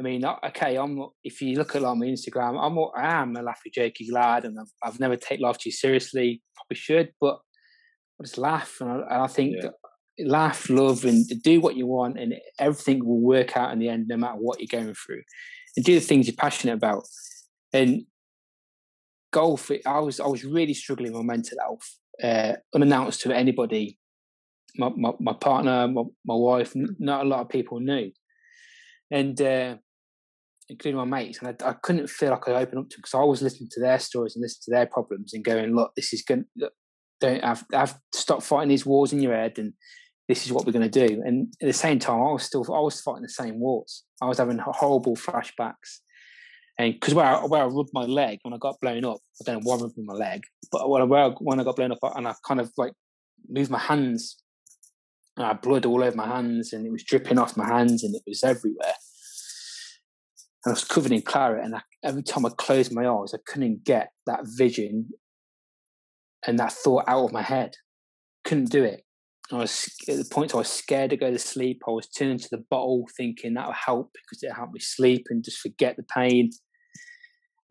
I 0.00 0.02
mean, 0.02 0.24
okay, 0.24 0.76
I'm. 0.76 0.98
If 1.22 1.42
you 1.42 1.56
look 1.56 1.76
at 1.76 1.82
like 1.82 1.98
my 1.98 2.06
Instagram, 2.06 2.58
I'm. 2.58 2.78
I 2.96 3.20
am 3.20 3.36
a 3.36 3.42
laughy, 3.42 3.70
jokey 3.76 4.10
lad, 4.10 4.46
and 4.46 4.58
I've, 4.58 4.72
I've 4.82 4.98
never 4.98 5.14
take 5.16 5.40
life 5.40 5.58
too 5.58 5.70
seriously. 5.70 6.42
Probably 6.56 6.76
should, 6.76 7.12
but 7.20 7.38
I 8.18 8.24
just 8.24 8.38
laugh, 8.38 8.78
and 8.80 8.90
I, 8.90 8.94
and 8.94 9.22
I 9.22 9.26
think 9.26 9.56
yeah. 9.62 9.68
laugh, 10.26 10.70
love, 10.70 11.04
and 11.04 11.28
do 11.42 11.60
what 11.60 11.76
you 11.76 11.86
want, 11.86 12.18
and 12.18 12.34
everything 12.58 13.04
will 13.04 13.20
work 13.20 13.58
out 13.58 13.74
in 13.74 13.78
the 13.78 13.90
end, 13.90 14.06
no 14.08 14.16
matter 14.16 14.38
what 14.38 14.58
you're 14.58 14.80
going 14.80 14.94
through. 14.94 15.20
And 15.76 15.84
do 15.84 15.94
the 15.94 16.00
things 16.00 16.26
you're 16.26 16.34
passionate 16.34 16.74
about. 16.74 17.04
And 17.74 18.06
golf, 19.34 19.70
I 19.84 19.98
was 19.98 20.18
I 20.18 20.28
was 20.28 20.44
really 20.44 20.74
struggling 20.74 21.12
with 21.12 21.24
mental 21.24 21.58
health, 21.60 21.98
uh, 22.22 22.56
unannounced 22.74 23.20
to 23.22 23.36
anybody. 23.36 23.98
My, 24.76 24.88
my, 24.96 25.10
my 25.20 25.32
partner, 25.34 25.88
my, 25.88 26.04
my 26.24 26.34
wife, 26.36 26.72
not 26.74 27.26
a 27.26 27.28
lot 27.28 27.40
of 27.40 27.48
people 27.50 27.80
knew 27.80 28.12
and 29.10 29.40
uh, 29.40 29.76
including 30.70 30.96
my 30.96 31.04
mates, 31.04 31.38
and 31.40 31.48
I, 31.48 31.68
I 31.68 31.72
couldn't 31.74 32.08
feel 32.08 32.30
like 32.30 32.48
I 32.48 32.52
opened 32.52 32.78
up 32.78 32.88
to 32.90 32.96
because 32.96 33.14
I 33.14 33.22
was 33.22 33.42
listening 33.42 33.68
to 33.72 33.80
their 33.80 33.98
stories 33.98 34.36
and 34.36 34.42
listening 34.42 34.62
to 34.66 34.70
their 34.70 34.86
problems 34.86 35.34
and 35.34 35.44
going, 35.44 35.74
look, 35.74 35.94
this 35.94 36.12
is 36.12 36.22
going. 36.22 36.46
Don't 37.20 37.44
have 37.44 37.66
have 37.72 37.98
stop 38.14 38.42
fighting 38.42 38.70
these 38.70 38.86
wars 38.86 39.12
in 39.12 39.20
your 39.20 39.34
head, 39.34 39.58
and 39.58 39.74
this 40.26 40.46
is 40.46 40.52
what 40.52 40.64
we're 40.64 40.72
going 40.72 40.90
to 40.90 41.06
do. 41.06 41.22
And 41.22 41.52
at 41.60 41.66
the 41.66 41.72
same 41.74 41.98
time, 41.98 42.20
I 42.22 42.32
was 42.32 42.44
still 42.44 42.64
I 42.72 42.80
was 42.80 43.00
fighting 43.00 43.22
the 43.22 43.28
same 43.28 43.60
wars. 43.60 44.04
I 44.22 44.26
was 44.26 44.38
having 44.38 44.58
horrible 44.58 45.16
flashbacks, 45.16 45.98
and 46.78 46.94
because 46.94 47.12
where 47.12 47.26
I, 47.26 47.44
where 47.44 47.62
I 47.62 47.66
rubbed 47.66 47.90
my 47.92 48.04
leg 48.04 48.38
when 48.42 48.54
I 48.54 48.58
got 48.58 48.80
blown 48.80 49.04
up, 49.04 49.18
I 49.40 49.44
don't 49.44 49.56
know 49.56 49.68
why 49.68 49.76
I 49.76 49.80
rubbed 49.80 49.98
my 49.98 50.14
leg, 50.14 50.44
but 50.72 50.88
when 50.88 51.02
I, 51.02 51.28
when 51.40 51.60
I 51.60 51.64
got 51.64 51.76
blown 51.76 51.92
up, 51.92 51.98
and 52.02 52.26
I 52.26 52.34
kind 52.46 52.60
of 52.60 52.72
like 52.78 52.94
moved 53.48 53.70
my 53.70 53.78
hands 53.78 54.36
and 55.36 55.46
I 55.46 55.48
had 55.48 55.60
blood 55.62 55.86
all 55.86 56.02
over 56.02 56.16
my 56.16 56.26
hands, 56.26 56.72
and 56.72 56.86
it 56.86 56.92
was 56.92 57.04
dripping 57.04 57.38
off 57.38 57.56
my 57.56 57.66
hands, 57.66 58.04
and 58.04 58.14
it 58.14 58.22
was 58.26 58.44
everywhere. 58.44 58.94
And 60.64 60.72
I 60.72 60.74
was 60.74 60.84
covered 60.84 61.12
in 61.12 61.22
claret, 61.22 61.64
and 61.64 61.74
I, 61.74 61.80
every 62.04 62.22
time 62.22 62.44
I 62.44 62.50
closed 62.50 62.92
my 62.92 63.06
eyes, 63.08 63.32
I 63.34 63.38
couldn't 63.46 63.84
get 63.84 64.10
that 64.26 64.40
vision 64.44 65.08
and 66.46 66.58
that 66.58 66.72
thought 66.72 67.04
out 67.06 67.24
of 67.24 67.32
my 67.32 67.42
head. 67.42 67.74
Couldn't 68.44 68.70
do 68.70 68.84
it. 68.84 69.04
I 69.52 69.56
was 69.56 69.88
at 70.08 70.16
the 70.16 70.28
point 70.30 70.54
I 70.54 70.58
was 70.58 70.70
scared 70.70 71.10
to 71.10 71.16
go 71.16 71.30
to 71.30 71.38
sleep. 71.38 71.82
I 71.86 71.90
was 71.90 72.08
turning 72.08 72.38
to 72.38 72.48
the 72.50 72.64
bottle, 72.70 73.08
thinking 73.16 73.54
that 73.54 73.66
would 73.66 73.76
help 73.76 74.12
because 74.12 74.42
it 74.42 74.54
helped 74.54 74.74
me 74.74 74.80
sleep 74.80 75.26
and 75.28 75.44
just 75.44 75.58
forget 75.58 75.96
the 75.96 76.04
pain. 76.04 76.50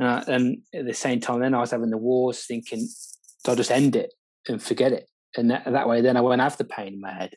Uh, 0.01 0.23
and 0.27 0.57
at 0.73 0.85
the 0.85 0.93
same 0.93 1.19
time, 1.19 1.39
then 1.39 1.53
I 1.53 1.59
was 1.59 1.71
having 1.71 1.89
the 1.89 1.97
wars, 1.97 2.45
thinking, 2.45 2.87
I'll 3.47 3.55
just 3.55 3.71
end 3.71 3.95
it 3.95 4.13
and 4.47 4.61
forget 4.61 4.91
it. 4.91 5.07
And 5.37 5.51
that, 5.51 5.65
that 5.65 5.87
way, 5.87 6.01
then 6.01 6.17
I 6.17 6.21
won't 6.21 6.41
have 6.41 6.57
the 6.57 6.65
pain 6.65 6.93
in 6.93 7.01
my 7.01 7.13
head. 7.13 7.31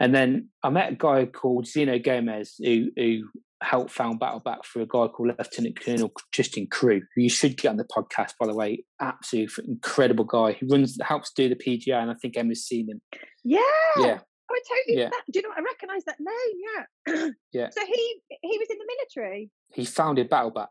And 0.00 0.14
then 0.14 0.48
I 0.62 0.70
met 0.70 0.92
a 0.92 0.96
guy 0.96 1.26
called 1.26 1.66
Zeno 1.66 1.98
Gomez 1.98 2.56
who, 2.58 2.90
who 2.96 3.28
helped 3.62 3.90
found 3.90 4.20
Battleback 4.20 4.64
for 4.64 4.80
a 4.80 4.86
guy 4.86 5.08
called 5.08 5.34
Lieutenant 5.38 5.80
Colonel 5.80 6.12
Justin 6.32 6.66
Crew, 6.66 7.00
who 7.14 7.22
you 7.22 7.30
should 7.30 7.56
get 7.56 7.68
on 7.68 7.76
the 7.76 7.84
podcast, 7.84 8.32
by 8.38 8.46
the 8.46 8.54
way. 8.54 8.84
Absolutely 9.00 9.64
incredible 9.68 10.24
guy. 10.24 10.52
He 10.52 10.66
runs, 10.66 10.98
helps 11.02 11.32
do 11.32 11.48
the 11.48 11.56
PGA, 11.56 12.00
and 12.00 12.10
I 12.10 12.14
think 12.14 12.36
Emma's 12.36 12.64
seen 12.64 12.88
him. 12.88 13.00
Yeah. 13.42 13.60
Yeah. 13.96 14.18
Oh, 14.50 14.54
I 14.54 14.60
totally. 14.68 15.00
Yeah. 15.00 15.08
That, 15.10 15.22
do 15.32 15.38
you 15.38 15.42
know? 15.42 15.54
I 15.56 15.62
recognise 15.62 16.04
that 16.04 16.16
name. 16.20 17.16
Yeah. 17.16 17.30
yeah. 17.52 17.70
So 17.70 17.80
he 17.86 18.20
he 18.28 18.58
was 18.58 18.68
in 18.70 18.78
the 18.78 18.96
military. 19.16 19.50
He 19.72 19.84
founded 19.84 20.30
Battleback. 20.30 20.68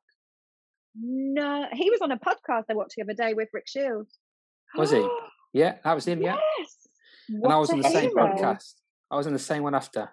No, 0.95 1.65
he 1.73 1.89
was 1.89 2.01
on 2.01 2.11
a 2.11 2.19
podcast 2.19 2.65
I 2.69 2.75
watched 2.75 2.95
the 2.95 3.03
other 3.03 3.13
day 3.13 3.33
with 3.33 3.49
Rick 3.51 3.67
Shields. 3.67 4.19
Was 4.75 4.91
he? 4.91 5.07
Yeah, 5.55 5.75
that 5.83 5.93
was 5.93 6.07
him. 6.07 6.19
Yeah. 6.19 6.37
Yes. 6.57 6.87
and 7.29 7.53
I 7.53 7.57
was 7.57 7.69
on 7.69 7.79
the 7.79 7.87
hero. 7.87 8.01
same 8.01 8.15
podcast. 8.15 8.73
I 9.11 9.17
was 9.17 9.27
on 9.27 9.33
the 9.33 9.37
same 9.39 9.61
one 9.61 9.75
after. 9.75 10.09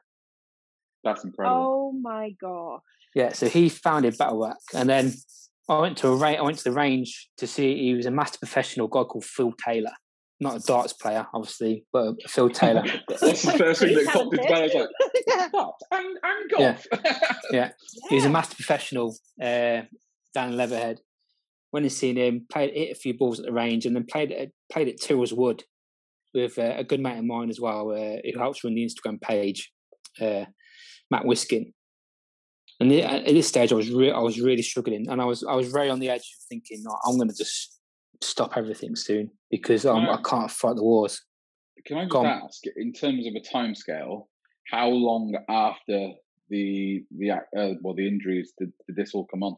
That's 1.05 1.25
incredible. 1.25 1.57
Oh 1.57 1.93
my 1.93 2.31
god. 2.41 2.81
Yeah, 3.15 3.33
so 3.33 3.49
he 3.49 3.69
founded 3.69 4.15
Battleback, 4.15 4.57
and 4.75 4.89
then 4.89 5.13
I 5.69 5.79
went 5.81 5.99
to 5.99 6.09
a 6.09 6.17
ra- 6.17 6.31
I 6.31 6.43
went 6.43 6.59
to 6.59 6.65
the 6.65 6.73
range 6.73 7.29
to 7.39 7.47
see 7.47 7.77
he 7.77 7.95
was 7.95 8.07
a 8.07 8.11
master 8.11 8.39
professional 8.39 8.89
guy 8.89 9.05
called 9.05 9.25
Phil 9.25 9.53
Taylor. 9.65 9.93
Not 10.43 10.57
a 10.57 10.67
darts 10.67 10.95
player, 10.95 11.27
obviously, 11.35 11.85
but 11.93 12.15
Phil 12.29 12.49
Taylor. 12.51 12.83
That's 13.09 13.43
the 13.43 13.53
first 13.53 13.81
thing 13.81 13.95
that 13.95 14.07
popped 14.07 14.35
into 14.35 14.51
my 14.51 14.59
head. 14.59 14.75
Like, 14.75 14.89
yeah. 15.27 15.49
and, 15.93 16.07
and 16.23 16.51
golf. 16.51 16.87
Yeah. 16.93 17.01
yeah. 17.05 17.19
yeah. 17.53 17.71
He 18.09 18.15
was 18.15 18.25
a 18.25 18.31
master 18.31 18.57
professional 18.57 19.17
uh, 19.41 19.83
down 20.35 20.49
in 20.49 20.57
Leatherhead. 20.57 21.01
Went 21.73 21.85
and 21.85 21.93
seen 21.93 22.17
him, 22.17 22.47
played 22.51 22.75
hit 22.75 22.91
a 22.91 22.99
few 22.99 23.15
balls 23.15 23.39
at 23.39 23.47
the 23.47 23.53
range, 23.53 23.87
and 23.87 23.95
then 23.95 24.07
played 24.07 24.33
at 24.33 24.49
played 24.73 24.89
at 24.89 25.01
Tyrrell's 25.01 25.33
Wood 25.33 25.63
with 26.35 26.59
uh, 26.59 26.75
a 26.77 26.85
good 26.85 27.01
mate 27.01 27.19
of 27.19 27.25
mine 27.25 27.51
as 27.51 27.61
well, 27.61 27.91
uh, 27.91 28.17
who 28.25 28.39
helps 28.39 28.65
run 28.65 28.75
the 28.75 28.85
Instagram 28.85 29.21
page, 29.21 29.71
uh, 30.21 30.45
Matt 31.11 31.25
Wiskin. 31.25 31.73
And 32.79 32.93
at 32.93 33.27
this 33.27 33.49
stage, 33.49 33.73
I 33.73 33.75
was 33.75 33.91
re- 33.91 34.13
I 34.13 34.21
was 34.21 34.41
really 34.41 34.63
struggling, 34.63 35.07
and 35.09 35.21
I 35.21 35.25
was 35.27 35.45
I 35.45 35.55
was 35.55 35.71
very 35.71 35.91
on 35.91 36.01
the 36.01 36.09
edge 36.09 36.21
of 36.21 36.47
thinking, 36.49 36.83
oh, 36.89 36.97
I'm 37.05 37.17
going 37.17 37.29
to 37.29 37.37
just 37.37 37.79
stop 38.23 38.57
everything 38.57 38.97
soon 38.97 39.31
because 39.51 39.85
um, 39.85 40.09
I 40.09 40.19
can't 40.23 40.51
fight 40.51 40.77
the 40.77 40.83
wars. 40.83 41.23
Can 41.87 41.99
I 41.99 42.05
just 42.05 42.17
ask, 42.17 42.63
in 42.77 42.93
terms 42.93 43.27
of 43.27 43.35
a 43.35 43.41
time 43.41 43.75
scale, 43.75 44.29
how 44.71 44.89
long 44.89 45.35
after 45.49 46.13
the 46.49 47.05
the 47.11 47.33
uh, 47.33 47.75
well 47.83 47.95
the 47.95 48.07
injuries 48.07 48.53
did, 48.59 48.73
did 48.87 48.97
this 48.97 49.15
all 49.15 49.27
come 49.27 49.43
on? 49.43 49.57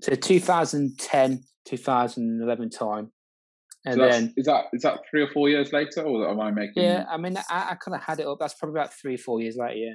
So 0.00 0.14
2010, 0.14 1.44
2011 1.64 2.70
time. 2.70 3.12
And 3.84 3.94
so 3.94 4.08
then 4.08 4.34
is 4.36 4.46
that 4.46 4.64
is 4.72 4.82
that 4.82 5.00
three 5.08 5.22
or 5.22 5.28
four 5.28 5.48
years 5.48 5.72
later, 5.72 6.02
or 6.02 6.28
am 6.28 6.40
I 6.40 6.50
making? 6.50 6.82
Yeah, 6.82 7.04
I 7.08 7.16
mean, 7.16 7.36
I, 7.48 7.70
I 7.70 7.74
kind 7.76 7.94
of 7.94 8.02
had 8.02 8.18
it 8.18 8.26
up. 8.26 8.38
That's 8.40 8.54
probably 8.54 8.80
about 8.80 8.92
three, 8.92 9.16
four 9.16 9.40
years 9.40 9.56
later. 9.56 9.76
Yeah. 9.76 9.94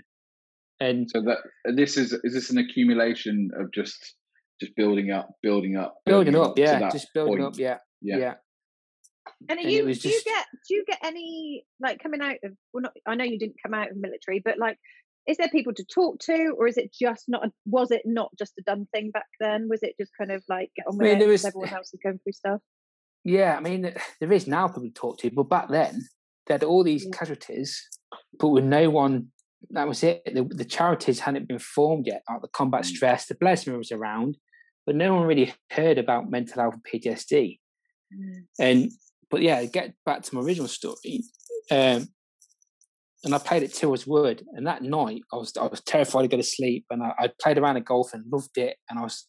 And 0.81 1.07
so 1.09 1.21
that 1.21 1.37
this 1.75 1.95
is 1.95 2.11
is 2.23 2.33
this 2.33 2.49
an 2.49 2.57
accumulation 2.57 3.51
of 3.55 3.71
just 3.71 4.15
just 4.59 4.75
building 4.75 5.11
up, 5.11 5.29
building 5.43 5.77
up, 5.77 5.95
building, 6.05 6.33
building 6.33 6.41
up, 6.41 6.51
up, 6.51 6.57
yeah, 6.57 6.89
just 6.89 7.07
building 7.13 7.37
point. 7.37 7.53
up, 7.53 7.59
yeah, 7.59 7.77
yeah. 8.01 8.17
yeah. 8.17 8.33
And, 9.47 9.59
and 9.59 9.71
you, 9.71 9.83
do 9.83 9.93
just... 9.93 10.05
you 10.05 10.21
get 10.25 10.45
do 10.67 10.73
you 10.73 10.83
get 10.87 10.99
any 11.03 11.63
like 11.79 12.01
coming 12.01 12.21
out 12.21 12.37
of 12.43 12.53
well 12.73 12.81
not 12.81 12.93
I 13.05 13.13
know 13.13 13.23
you 13.23 13.37
didn't 13.37 13.57
come 13.63 13.75
out 13.75 13.91
of 13.91 13.97
military, 13.97 14.41
but 14.43 14.57
like 14.57 14.77
is 15.27 15.37
there 15.37 15.49
people 15.49 15.73
to 15.73 15.85
talk 15.85 16.19
to 16.19 16.55
or 16.57 16.67
is 16.67 16.77
it 16.77 16.91
just 16.99 17.25
not 17.27 17.47
was 17.65 17.91
it 17.91 18.01
not 18.05 18.31
just 18.37 18.53
a 18.59 18.63
done 18.63 18.87
thing 18.93 19.11
back 19.11 19.27
then 19.39 19.67
was 19.69 19.83
it 19.83 19.93
just 19.99 20.11
kind 20.17 20.31
of 20.31 20.43
like 20.49 20.71
get 20.75 20.87
on 20.87 20.97
with 20.97 21.07
I 21.07 21.13
mean, 21.13 21.21
it 21.21 21.27
was, 21.27 21.45
everyone 21.45 21.69
else 21.69 21.93
is 21.93 21.99
going 22.03 22.19
through 22.19 22.33
stuff 22.33 22.61
yeah 23.23 23.55
i 23.55 23.59
mean 23.59 23.93
there 24.19 24.33
is 24.33 24.47
now 24.47 24.67
people 24.67 24.83
to 24.83 24.89
talk 24.89 25.19
to 25.19 25.29
but 25.29 25.43
back 25.43 25.69
then 25.69 26.07
they 26.47 26.55
had 26.55 26.63
all 26.63 26.83
these 26.83 27.05
yeah. 27.05 27.17
casualties 27.17 27.87
but 28.39 28.49
with 28.49 28.63
no 28.63 28.89
one 28.89 29.27
that 29.69 29.87
was 29.87 30.03
it 30.03 30.21
the, 30.25 30.43
the, 30.43 30.65
charities 30.65 31.19
hadn't 31.19 31.47
been 31.47 31.59
formed 31.59 32.07
yet 32.07 32.23
like 32.29 32.41
the 32.41 32.47
combat 32.47 32.81
mm. 32.81 32.85
stress 32.85 33.27
the 33.27 33.35
Blesma 33.35 33.77
was 33.77 33.91
around 33.91 34.37
but 34.85 34.95
no 34.95 35.15
one 35.15 35.27
really 35.27 35.53
heard 35.71 35.97
about 35.97 36.29
mental 36.29 36.61
health 36.61 36.73
and 36.73 36.83
ptsd 37.03 37.59
mm. 38.13 38.43
and 38.59 38.91
but 39.29 39.41
yeah 39.41 39.63
get 39.65 39.93
back 40.05 40.23
to 40.23 40.35
my 40.35 40.41
original 40.41 40.67
story 40.67 41.23
um, 41.69 42.07
and 43.23 43.35
I 43.35 43.37
played 43.37 43.61
it 43.61 43.69
at 43.71 43.77
Tyrrell's 43.77 44.07
Wood. 44.07 44.43
And 44.53 44.65
that 44.65 44.81
night, 44.81 45.21
I 45.31 45.35
was 45.35 45.55
I 45.55 45.67
was 45.67 45.81
terrified 45.81 46.23
to 46.23 46.27
go 46.27 46.37
to 46.37 46.43
sleep. 46.43 46.85
And 46.89 47.03
I, 47.03 47.13
I 47.19 47.29
played 47.39 47.59
around 47.59 47.77
a 47.77 47.81
golf 47.81 48.13
and 48.13 48.25
loved 48.31 48.57
it. 48.57 48.77
And 48.89 48.97
I 48.97 49.03
was 49.03 49.27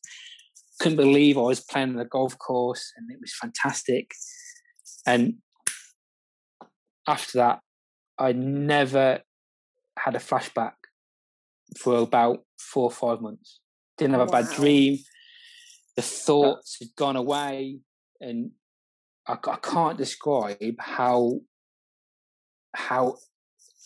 couldn't 0.80 0.96
believe 0.96 1.38
I 1.38 1.42
was 1.42 1.60
playing 1.60 1.90
on 1.90 1.96
the 1.96 2.04
golf 2.04 2.36
course, 2.38 2.92
and 2.96 3.10
it 3.10 3.18
was 3.20 3.34
fantastic. 3.40 4.10
And 5.06 5.34
after 7.06 7.38
that, 7.38 7.60
I 8.18 8.32
never 8.32 9.20
had 9.98 10.14
a 10.14 10.18
flashback 10.18 10.72
for 11.78 11.96
about 11.96 12.44
four 12.58 12.84
or 12.84 12.90
five 12.90 13.20
months. 13.20 13.60
Didn't 13.98 14.12
have 14.12 14.28
a 14.28 14.32
wow. 14.32 14.42
bad 14.42 14.54
dream. 14.54 14.98
The 15.96 16.02
thoughts 16.02 16.78
had 16.80 16.88
gone 16.96 17.16
away, 17.16 17.78
and 18.20 18.52
I, 19.26 19.34
I 19.34 19.56
can't 19.56 19.98
describe 19.98 20.76
how 20.78 21.40
how 22.74 23.16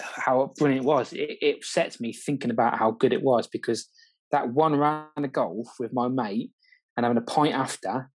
how 0.01 0.53
brilliant 0.57 0.85
it 0.85 0.89
was. 0.89 1.13
It, 1.13 1.39
it 1.41 1.65
sets 1.65 2.01
me 2.01 2.13
thinking 2.13 2.51
about 2.51 2.79
how 2.79 2.93
good 2.93 3.13
it 3.13 3.23
was 3.23 3.47
because 3.47 3.89
that 4.31 4.51
one 4.51 4.77
round 4.77 5.09
of 5.17 5.33
golf 5.33 5.69
with 5.79 5.93
my 5.93 6.09
mate 6.09 6.51
and 6.97 7.05
having 7.05 7.19
a 7.19 7.23
pint 7.23 7.55
after 7.55 8.11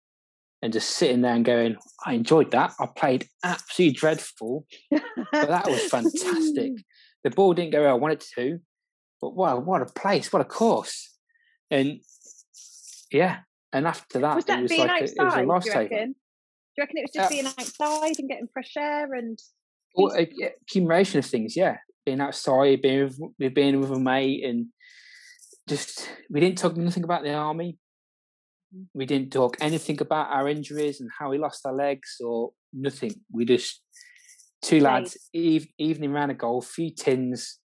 and 0.62 0.74
just 0.74 0.90
sitting 0.92 1.22
there 1.22 1.34
and 1.34 1.46
going, 1.46 1.76
I 2.06 2.14
enjoyed 2.14 2.52
that. 2.52 2.74
I 2.80 2.88
played 2.96 3.28
absolutely 3.44 3.96
dreadful, 3.96 4.66
but 4.90 5.02
that 5.32 5.68
was 5.68 5.82
fantastic. 5.90 6.74
The 7.24 7.30
ball 7.30 7.54
didn't 7.54 7.72
go 7.72 7.82
where 7.82 7.90
I 7.90 7.94
wanted 7.94 8.24
to, 8.36 8.60
but 9.22 9.36
wow, 9.36 9.60
what 9.60 9.82
a 9.82 9.86
place, 9.86 10.32
what 10.34 10.42
a 10.42 10.46
course. 10.46 11.16
And 11.70 12.02
yeah, 13.12 13.40
and 13.72 13.88
after 13.88 14.20
that, 14.20 14.36
was 14.36 14.46
that 14.46 14.60
it 14.60 14.64
was 14.64 14.72
being 14.72 14.88
like 14.88 15.04
outside, 15.04 15.18
a, 15.18 15.42
it 15.42 15.48
was 15.48 15.68
a 15.68 15.70
lifesaver. 15.70 15.90
Do 15.90 15.96
you 16.78 16.84
reckon 16.84 16.98
it 16.98 17.04
was 17.04 17.12
just 17.14 17.26
uh, 17.26 17.30
being 17.30 17.46
outside 17.46 18.20
and 18.20 18.30
getting 18.30 18.48
fresh 18.52 18.74
air 18.78 19.14
and 19.14 19.40
well, 19.96 20.16
a, 20.16 20.30
accumulation 20.62 21.20
of 21.20 21.26
things, 21.26 21.56
yeah. 21.56 21.78
Being 22.06 22.22
outside, 22.22 22.82
being 22.82 23.12
with, 23.38 23.54
being 23.54 23.80
with 23.80 23.92
a 23.92 24.00
mate, 24.00 24.44
and 24.44 24.68
just 25.68 26.10
we 26.30 26.40
didn't 26.40 26.58
talk 26.58 26.76
nothing 26.76 27.04
about 27.04 27.24
the 27.24 27.34
army. 27.34 27.78
Mm. 28.76 28.88
We 28.94 29.06
didn't 29.06 29.32
talk 29.32 29.58
anything 29.62 30.02
about 30.02 30.32
our 30.32 30.50
injuries 30.50 31.02
and 31.02 31.10
how 31.18 31.30
we 31.30 31.38
lost 31.38 31.66
our 31.66 31.76
legs 31.76 32.18
or 32.24 32.54
nothing. 32.74 33.14
We 33.32 33.46
just 33.46 33.82
two 34.62 34.80
lads 34.80 35.18
eve, 35.34 35.68
evening 35.78 36.12
round 36.12 36.32
a 36.32 36.36
golf, 36.36 36.68
few 36.68 36.90
tins, 36.90 37.60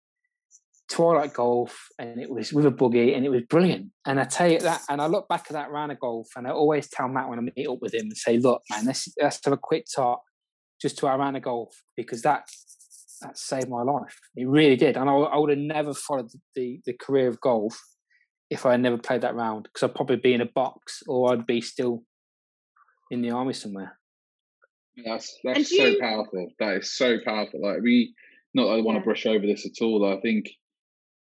twilight 0.88 1.34
golf, 1.34 1.88
and 1.99 2.20
it 2.20 2.30
was 2.30 2.53
with 2.53 2.66
a 2.66 2.70
buggy, 2.70 3.14
and 3.14 3.24
it 3.24 3.30
was 3.30 3.42
brilliant. 3.49 3.90
And 4.07 4.20
I 4.20 4.24
tell 4.24 4.51
you 4.51 4.61
that, 4.61 4.82
and 4.88 5.01
I 5.01 5.07
look 5.07 5.28
back 5.28 5.47
at 5.49 5.53
that 5.53 5.70
round 5.70 5.92
of 5.92 6.01
golf, 6.01 6.28
and 6.36 6.47
I 6.47 6.51
always 6.51 6.88
tell 6.88 7.09
Matt 7.09 7.28
when 7.28 7.38
I 7.38 7.42
meet 7.42 7.68
up 7.68 7.78
with 7.80 7.94
him 7.94 8.07
and 8.07 8.16
say, 8.16 8.38
"Look, 8.38 8.62
man, 8.70 8.86
let's 8.86 9.09
let's 9.20 9.40
have 9.44 9.55
a 9.55 9.59
quick 9.59 9.86
talk 9.94 10.22
just 10.80 10.99
to 10.99 11.07
our 11.07 11.18
round 11.18 11.36
of 11.36 11.42
golf 11.42 11.82
because 11.97 12.22
that 12.22 12.44
that 13.22 13.38
saved 13.38 13.68
my 13.68 13.82
life. 13.82 14.18
It 14.36 14.49
really 14.49 14.76
did, 14.76 14.97
and 14.97 15.09
I, 15.09 15.14
I 15.14 15.38
would 15.38 15.51
have 15.51 15.59
never 15.59 15.94
followed 15.94 16.30
the 16.55 16.80
the 16.84 16.94
career 16.94 17.28
of 17.28 17.40
golf 17.40 17.80
if 18.51 18.64
I 18.64 18.72
had 18.72 18.80
never 18.80 18.99
played 18.99 19.22
that 19.22 19.34
round 19.34 19.64
because 19.64 19.82
I'd 19.82 19.94
probably 19.94 20.16
be 20.16 20.34
in 20.34 20.40
a 20.40 20.47
box 20.47 21.03
or 21.09 21.32
I'd 21.32 21.47
be 21.47 21.61
still 21.61 22.05
in 23.11 23.22
the 23.22 23.30
army 23.30 23.53
somewhere. 23.53 23.99
That's 25.05 25.38
that's 25.44 25.76
so 25.76 25.84
you... 25.84 26.01
powerful. 26.01 26.49
That 26.59 26.76
is 26.76 26.97
so 26.97 27.18
powerful. 27.24 27.61
Like 27.62 27.82
we, 27.82 28.14
not 28.55 28.66
that 28.66 28.78
I 28.78 28.80
want 28.80 28.99
to 28.99 29.05
brush 29.05 29.26
over 29.26 29.47
this 29.47 29.66
at 29.66 29.84
all. 29.84 30.11
I 30.11 30.20
think 30.20 30.49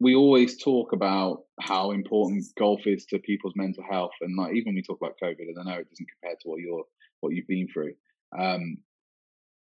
we 0.01 0.15
always 0.15 0.63
talk 0.63 0.93
about 0.93 1.43
how 1.61 1.91
important 1.93 2.45
golf 2.59 2.81
is 2.87 3.05
to 3.07 3.19
people's 3.19 3.55
mental 3.57 3.85
health, 3.89 4.13
and 4.21 4.37
like 4.37 4.55
even 4.55 4.71
when 4.71 4.75
we 4.77 4.83
talk 4.83 4.99
about 5.01 5.17
COVID, 5.23 5.37
and 5.39 5.59
I 5.59 5.63
know 5.65 5.79
it 5.81 5.89
doesn't 5.89 6.09
compare 6.21 6.37
to 6.41 6.49
what 6.49 6.61
you're 6.61 6.85
what 7.21 7.35
you've 7.35 7.47
been 7.47 7.69
through. 7.73 7.93
Um, 8.37 8.79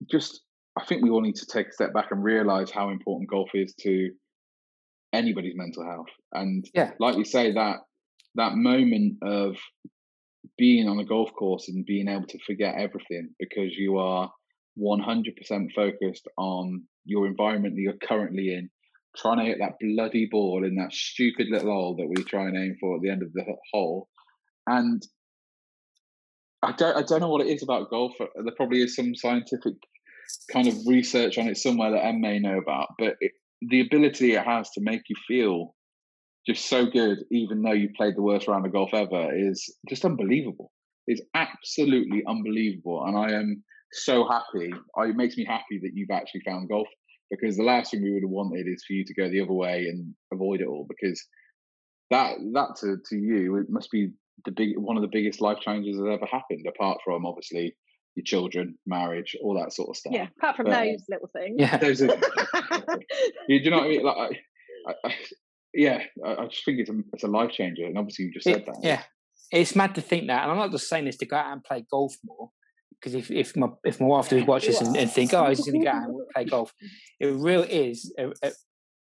just 0.10 0.42
I 0.78 0.86
think 0.86 1.04
we 1.04 1.10
all 1.10 1.22
need 1.22 1.36
to 1.36 1.46
take 1.46 1.68
a 1.68 1.74
step 1.74 1.94
back 1.94 2.08
and 2.12 2.24
realize 2.24 2.72
how 2.72 2.90
important 2.90 3.30
golf 3.30 3.50
is 3.54 3.74
to 3.82 4.12
anybody's 5.14 5.56
mental 5.56 5.86
health. 5.86 6.08
And 6.34 6.66
yeah. 6.74 6.92
like 7.00 7.18
you 7.18 7.26
say, 7.26 7.54
that 7.54 7.80
that 8.36 8.56
moment 8.56 9.18
of 9.22 9.58
being 10.62 10.88
on 10.88 11.00
a 11.00 11.04
golf 11.04 11.34
course 11.34 11.68
and 11.70 11.88
being 11.88 12.08
able 12.08 12.28
to 12.28 12.38
forget 12.46 12.76
everything 12.76 13.30
because 13.40 13.72
you 13.76 13.98
are 13.98 14.32
100% 14.80 15.72
focused 15.76 16.28
on 16.38 16.84
your 17.04 17.26
environment 17.26 17.74
that 17.74 17.82
you're 17.82 18.08
currently 18.08 18.54
in, 18.54 18.70
trying 19.18 19.40
to 19.40 19.46
hit 19.46 19.58
that 19.60 19.80
bloody 19.82 20.28
ball 20.30 20.64
in 20.64 20.76
that 20.76 20.94
stupid 20.94 21.48
little 21.50 21.72
hole 21.72 21.96
that 21.96 22.08
we 22.08 22.24
try 22.26 22.44
and 22.44 22.56
aim 22.56 22.76
for 22.80 22.96
at 22.96 23.02
the 23.02 23.10
end 23.10 23.24
of 23.24 23.34
the 23.34 23.44
hole. 23.74 24.08
And 24.68 25.02
I 26.62 26.74
don't 26.74 26.96
I 26.96 27.02
don't 27.02 27.22
know 27.22 27.30
what 27.30 27.42
it 27.42 27.52
is 27.52 27.64
about 27.64 27.90
golf. 27.90 28.14
Uh, 28.22 28.28
there 28.44 28.54
probably 28.56 28.84
is 28.84 28.96
some 28.96 29.16
scientific 29.16 29.74
kind 30.54 30.68
of 30.68 30.76
research 30.86 31.40
on 31.40 31.48
it 31.48 31.58
somewhere 31.58 31.90
that 31.90 32.06
M 32.06 32.22
may 32.22 32.38
know 32.38 32.60
about, 32.60 32.90
but 33.00 33.16
it, 33.20 33.32
the 33.68 33.82
ability 33.82 34.34
it 34.34 34.46
has 34.46 34.70
to 34.74 34.82
make 34.82 35.02
you 35.10 35.16
feel 35.28 35.74
just 36.48 36.68
so 36.68 36.86
good, 36.86 37.20
even 37.32 37.62
though 37.62 37.74
you 37.74 37.90
played 37.96 38.16
the 38.16 38.22
worst 38.22 38.48
round 38.48 38.66
of 38.66 38.74
golf 38.74 38.94
ever, 38.94 39.30
is 39.36 39.74
just 39.88 40.06
unbelievable. 40.06 40.72
It's 41.08 41.22
absolutely 41.36 42.24
unbelievable, 42.28 43.04
and 43.06 43.18
I 43.18 43.34
am 43.34 43.64
so 43.92 44.28
happy. 44.28 44.72
It 44.98 45.16
makes 45.16 45.38
me 45.38 45.46
happy 45.46 45.80
that 45.82 45.92
you've 45.94 46.12
actually 46.12 46.42
found 46.46 46.70
golf 46.70 46.88
because 47.32 47.58
the 47.58 47.64
last 47.64 47.92
thing 47.92 48.04
we 48.04 48.12
would 48.12 48.24
have 48.24 48.30
wanted 48.30 48.68
is 48.68 48.84
for 48.86 48.94
you 48.94 49.06
to 49.06 49.14
go 49.14 49.30
the 49.30 49.42
other 49.42 49.54
way 49.54 49.88
and 49.90 50.14
avoid 50.34 50.62
it 50.62 50.68
all 50.68 50.86
because 50.88 51.26
that 52.12 52.36
that 52.54 52.76
to, 52.82 52.98
to 53.10 53.16
you 53.16 53.58
it 53.58 53.68
must 53.70 53.90
be 53.90 54.12
the 54.46 54.52
big 54.52 54.78
one 54.78 54.98
of 54.98 55.02
the 55.02 55.10
biggest 55.12 55.42
life 55.42 55.60
changes 55.60 55.98
that 55.98 56.10
ever 56.10 56.26
happened 56.26 56.66
apart 56.68 57.00
from 57.04 57.26
obviously 57.26 57.74
your 58.16 58.24
children 58.26 58.78
marriage 58.86 59.36
all 59.42 59.58
that 59.58 59.74
sort 59.74 59.90
of 59.90 59.96
stuff 59.96 60.14
yeah 60.14 60.28
apart 60.38 60.58
from 60.58 60.66
but, 60.66 60.84
those 60.84 61.06
little 61.10 61.30
things 61.34 61.56
yeah 61.58 61.78
those 61.78 62.02
are, 62.02 62.08
you, 63.48 63.60
do 63.60 63.66
you 63.66 63.72
know 63.72 63.78
what 63.78 63.86
i 63.86 63.90
mean 63.90 64.04
like 64.04 64.18
I, 64.18 64.92
I, 64.92 64.96
I, 65.06 65.16
yeah 65.74 66.04
I, 66.26 66.46
just 66.46 66.66
think 66.66 66.80
it's 66.80 66.90
a, 66.90 67.00
it's 67.14 67.24
a 67.24 67.28
life 67.28 67.52
changer 67.52 67.86
and 67.86 67.98
obviously 67.98 68.26
you 68.26 68.34
just 68.34 68.46
said 68.46 68.58
it, 68.58 68.66
that 68.66 68.80
yeah 68.82 69.04
it's 69.52 69.76
mad 69.76 69.96
to 69.96 70.02
think 70.02 70.28
that 70.28 70.44
and 70.44 70.52
i'm 70.52 70.58
not 70.58 70.72
just 70.72 70.90
saying 70.90 71.06
this 71.06 71.18
to 71.18 71.26
go 71.26 71.36
out 71.36 71.52
and 71.52 71.64
play 71.64 71.86
golf 71.90 72.16
more 72.26 72.50
because 73.00 73.16
if, 73.16 73.32
if 73.32 73.56
my 73.56 73.68
if 73.84 74.00
my 74.00 74.08
wife 74.08 74.30
does 74.30 74.44
watch 74.44 74.66
this 74.66 74.82
and, 74.82 74.96
and 74.98 75.12
think 75.12 75.34
oh 75.34 75.48
he's 75.48 75.62
going 75.62 75.80
to 75.80 75.86
go 75.86 75.92
out 75.92 76.04
and 76.04 76.20
play 76.34 76.46
golf 76.46 76.74
it 77.20 77.28
really 77.28 77.72
is 77.72 78.14
a, 78.18 78.32
a, 78.44 78.52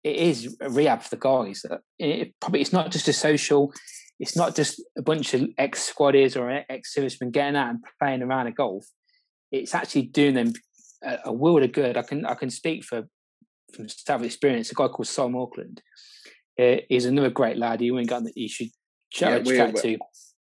it 0.04 0.16
is 0.16 0.58
a 0.62 0.70
rehab 0.70 1.04
for 1.04 1.10
the 1.10 1.18
guys. 1.18 1.64
It, 2.00 2.34
probably 2.40 2.62
it's 2.62 2.74
not 2.74 2.92
just 2.92 3.08
a 3.08 3.14
social. 3.14 3.72
It's 4.20 4.36
not 4.36 4.56
just 4.56 4.82
a 4.98 5.02
bunch 5.02 5.34
of 5.34 5.50
ex 5.58 5.92
squaddies 5.92 6.40
or 6.40 6.64
ex 6.70 6.94
servicemen 6.94 7.32
getting 7.32 7.56
out 7.56 7.70
and 7.70 7.84
playing 8.00 8.22
around 8.22 8.48
a 8.48 8.52
golf. 8.52 8.86
It's 9.52 9.76
actually 9.76 10.04
doing 10.04 10.36
them 10.36 10.54
a, 11.04 11.18
a 11.26 11.34
world 11.34 11.64
of 11.64 11.72
good. 11.72 11.98
I 11.98 12.04
can 12.04 12.26
I 12.26 12.36
can 12.36 12.50
speak 12.50 12.84
for 12.84 13.04
from 13.74 13.90
self 13.90 14.24
experience. 14.24 14.72
A 14.72 14.76
guy 14.76 14.88
called 14.88 15.08
Sam 15.08 15.36
Auckland 15.36 15.82
uh, 16.62 16.82
is 16.90 17.06
another 17.06 17.30
great 17.30 17.58
lad. 17.58 17.82
You 17.82 17.98
ain't 17.98 18.10
got 18.10 18.24
that 18.24 18.38
you 18.38 18.48
should 18.48 18.70
chat, 19.12 19.46
yeah, 19.46 19.68
chat 19.68 19.76
to. 19.78 19.98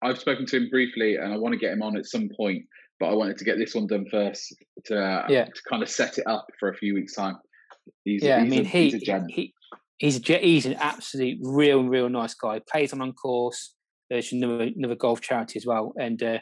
I've 0.02 0.20
spoken 0.20 0.46
to 0.48 0.58
him 0.58 0.70
briefly, 0.70 1.16
and 1.16 1.34
I 1.34 1.38
want 1.38 1.54
to 1.54 1.60
get 1.60 1.74
him 1.74 1.82
on 1.82 1.98
at 1.98 2.06
some 2.06 2.30
point. 2.38 2.64
But 3.00 3.10
I 3.10 3.14
wanted 3.14 3.38
to 3.40 3.44
get 3.44 3.58
this 3.58 3.76
one 3.76 3.88
done 3.88 4.06
first 4.10 4.56
to 4.86 5.04
uh, 5.04 5.26
yeah. 5.28 5.46
to 5.46 5.62
kind 5.70 5.82
of 5.82 5.90
set 5.90 6.18
it 6.20 6.28
up 6.28 6.46
for 6.60 6.70
a 6.70 6.76
few 6.76 6.94
weeks 6.94 7.16
time. 7.16 7.38
He's, 8.06 8.24
yeah, 8.24 8.42
he's 8.44 8.54
I 8.54 8.56
mean, 8.56 8.66
a, 8.66 8.70
he, 8.70 8.90
he's 8.92 9.10
a 9.10 9.26
he, 9.28 9.54
he's 9.98 10.30
a, 10.30 10.38
he's 10.38 10.66
an 10.66 10.76
absolute 10.76 11.40
real, 11.42 11.84
real 11.84 12.08
nice 12.08 12.34
guy. 12.34 12.62
Plays 12.70 12.94
on 12.94 13.02
on 13.02 13.14
course. 13.14 13.74
There's 14.10 14.32
another, 14.32 14.70
another 14.76 14.96
golf 14.96 15.22
charity 15.22 15.58
as 15.58 15.66
well, 15.66 15.94
and 16.00 16.22
uh, 16.22 16.38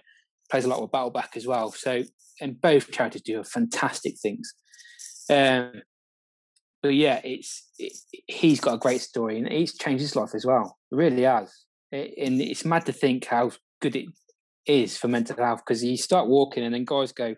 plays 0.51 0.65
a 0.65 0.67
lot 0.67 0.81
with 0.81 0.91
Battleback 0.91 1.35
as 1.37 1.47
well. 1.47 1.71
So, 1.71 2.03
and 2.41 2.59
both 2.59 2.91
charities 2.91 3.21
do 3.21 3.43
fantastic 3.43 4.19
things. 4.19 4.53
Um, 5.29 5.81
but 6.81 6.95
yeah, 6.95 7.21
it's 7.23 7.69
it, 7.77 7.93
he's 8.27 8.59
got 8.59 8.75
a 8.75 8.79
great 8.79 9.01
story, 9.01 9.37
and 9.37 9.47
he's 9.47 9.77
changed 9.77 10.01
his 10.01 10.15
life 10.15 10.33
as 10.33 10.45
well. 10.45 10.77
It 10.91 10.95
really 10.95 11.23
has, 11.23 11.53
it, 11.91 12.13
and 12.17 12.41
it's 12.41 12.65
mad 12.65 12.85
to 12.87 12.93
think 12.93 13.25
how 13.25 13.51
good 13.81 13.95
it 13.95 14.05
is 14.65 14.97
for 14.97 15.07
mental 15.07 15.37
health 15.37 15.61
because 15.65 15.83
you 15.83 15.97
start 15.97 16.27
walking, 16.27 16.63
and 16.63 16.73
then 16.73 16.85
guys 16.85 17.11
go, 17.11 17.35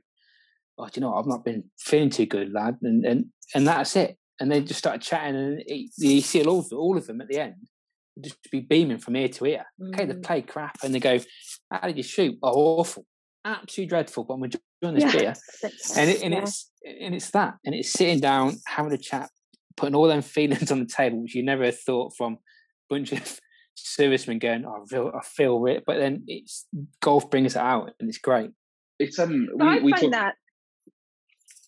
"Oh, 0.77 0.85
do 0.85 0.91
you 0.95 1.01
know, 1.01 1.15
I've 1.15 1.27
not 1.27 1.45
been 1.45 1.65
feeling 1.79 2.09
too 2.09 2.25
good, 2.25 2.53
lad," 2.53 2.77
and 2.81 3.05
and 3.05 3.25
and 3.53 3.67
that's 3.67 3.95
it. 3.95 4.17
And 4.39 4.51
they 4.51 4.61
just 4.61 4.79
start 4.79 5.01
chatting, 5.01 5.35
and 5.35 5.59
it, 5.65 5.91
you 5.97 6.21
see 6.21 6.43
all 6.43 6.59
of, 6.59 6.67
all 6.73 6.97
of 6.97 7.05
them 7.05 7.21
at 7.21 7.27
the 7.27 7.39
end 7.39 7.55
just 8.21 8.37
be 8.51 8.59
beaming 8.59 8.99
from 8.99 9.15
ear 9.15 9.27
to 9.27 9.45
ear. 9.45 9.65
Mm. 9.81 9.93
Okay, 9.93 10.05
they 10.05 10.13
play 10.15 10.41
crap, 10.41 10.77
and 10.83 10.93
they 10.93 10.99
go, 10.99 11.19
"How 11.71 11.87
did 11.87 11.97
you 11.97 12.03
shoot? 12.03 12.37
Oh, 12.43 12.77
awful, 12.79 13.05
absolutely 13.45 13.89
dreadful." 13.89 14.23
But 14.23 14.35
I'm 14.35 14.43
enjoying 14.43 14.95
this 14.95 15.13
yeah. 15.13 15.19
beer, 15.19 15.33
and, 15.97 16.09
it, 16.09 16.21
and 16.21 16.33
yeah. 16.33 16.41
it's 16.41 16.71
and 16.83 17.15
it's 17.15 17.31
that, 17.31 17.55
and 17.65 17.75
it's 17.75 17.91
sitting 17.91 18.19
down, 18.19 18.55
having 18.67 18.91
a 18.91 18.97
chat, 18.97 19.29
putting 19.75 19.95
all 19.95 20.07
them 20.07 20.21
feelings 20.21 20.71
on 20.71 20.79
the 20.79 20.85
table, 20.85 21.21
which 21.21 21.35
you 21.35 21.43
never 21.43 21.71
thought 21.71 22.13
from 22.15 22.33
a 22.33 22.37
bunch 22.89 23.11
of 23.11 23.39
servicemen 23.75 24.39
going, 24.39 24.65
oh, 24.65 24.83
I 24.83 24.85
feel, 24.87 25.11
I 25.15 25.23
feel 25.23 25.65
it, 25.65 25.83
but 25.85 25.97
then 25.97 26.23
it's 26.27 26.67
golf 27.01 27.29
brings 27.29 27.55
it 27.55 27.61
out, 27.61 27.91
and 27.99 28.09
it's 28.09 28.17
great. 28.17 28.51
It's 28.99 29.19
um, 29.19 29.49
we, 29.55 29.65
I 29.65 29.79
we 29.79 29.91
find 29.91 30.03
talk- 30.03 30.11
that. 30.11 30.35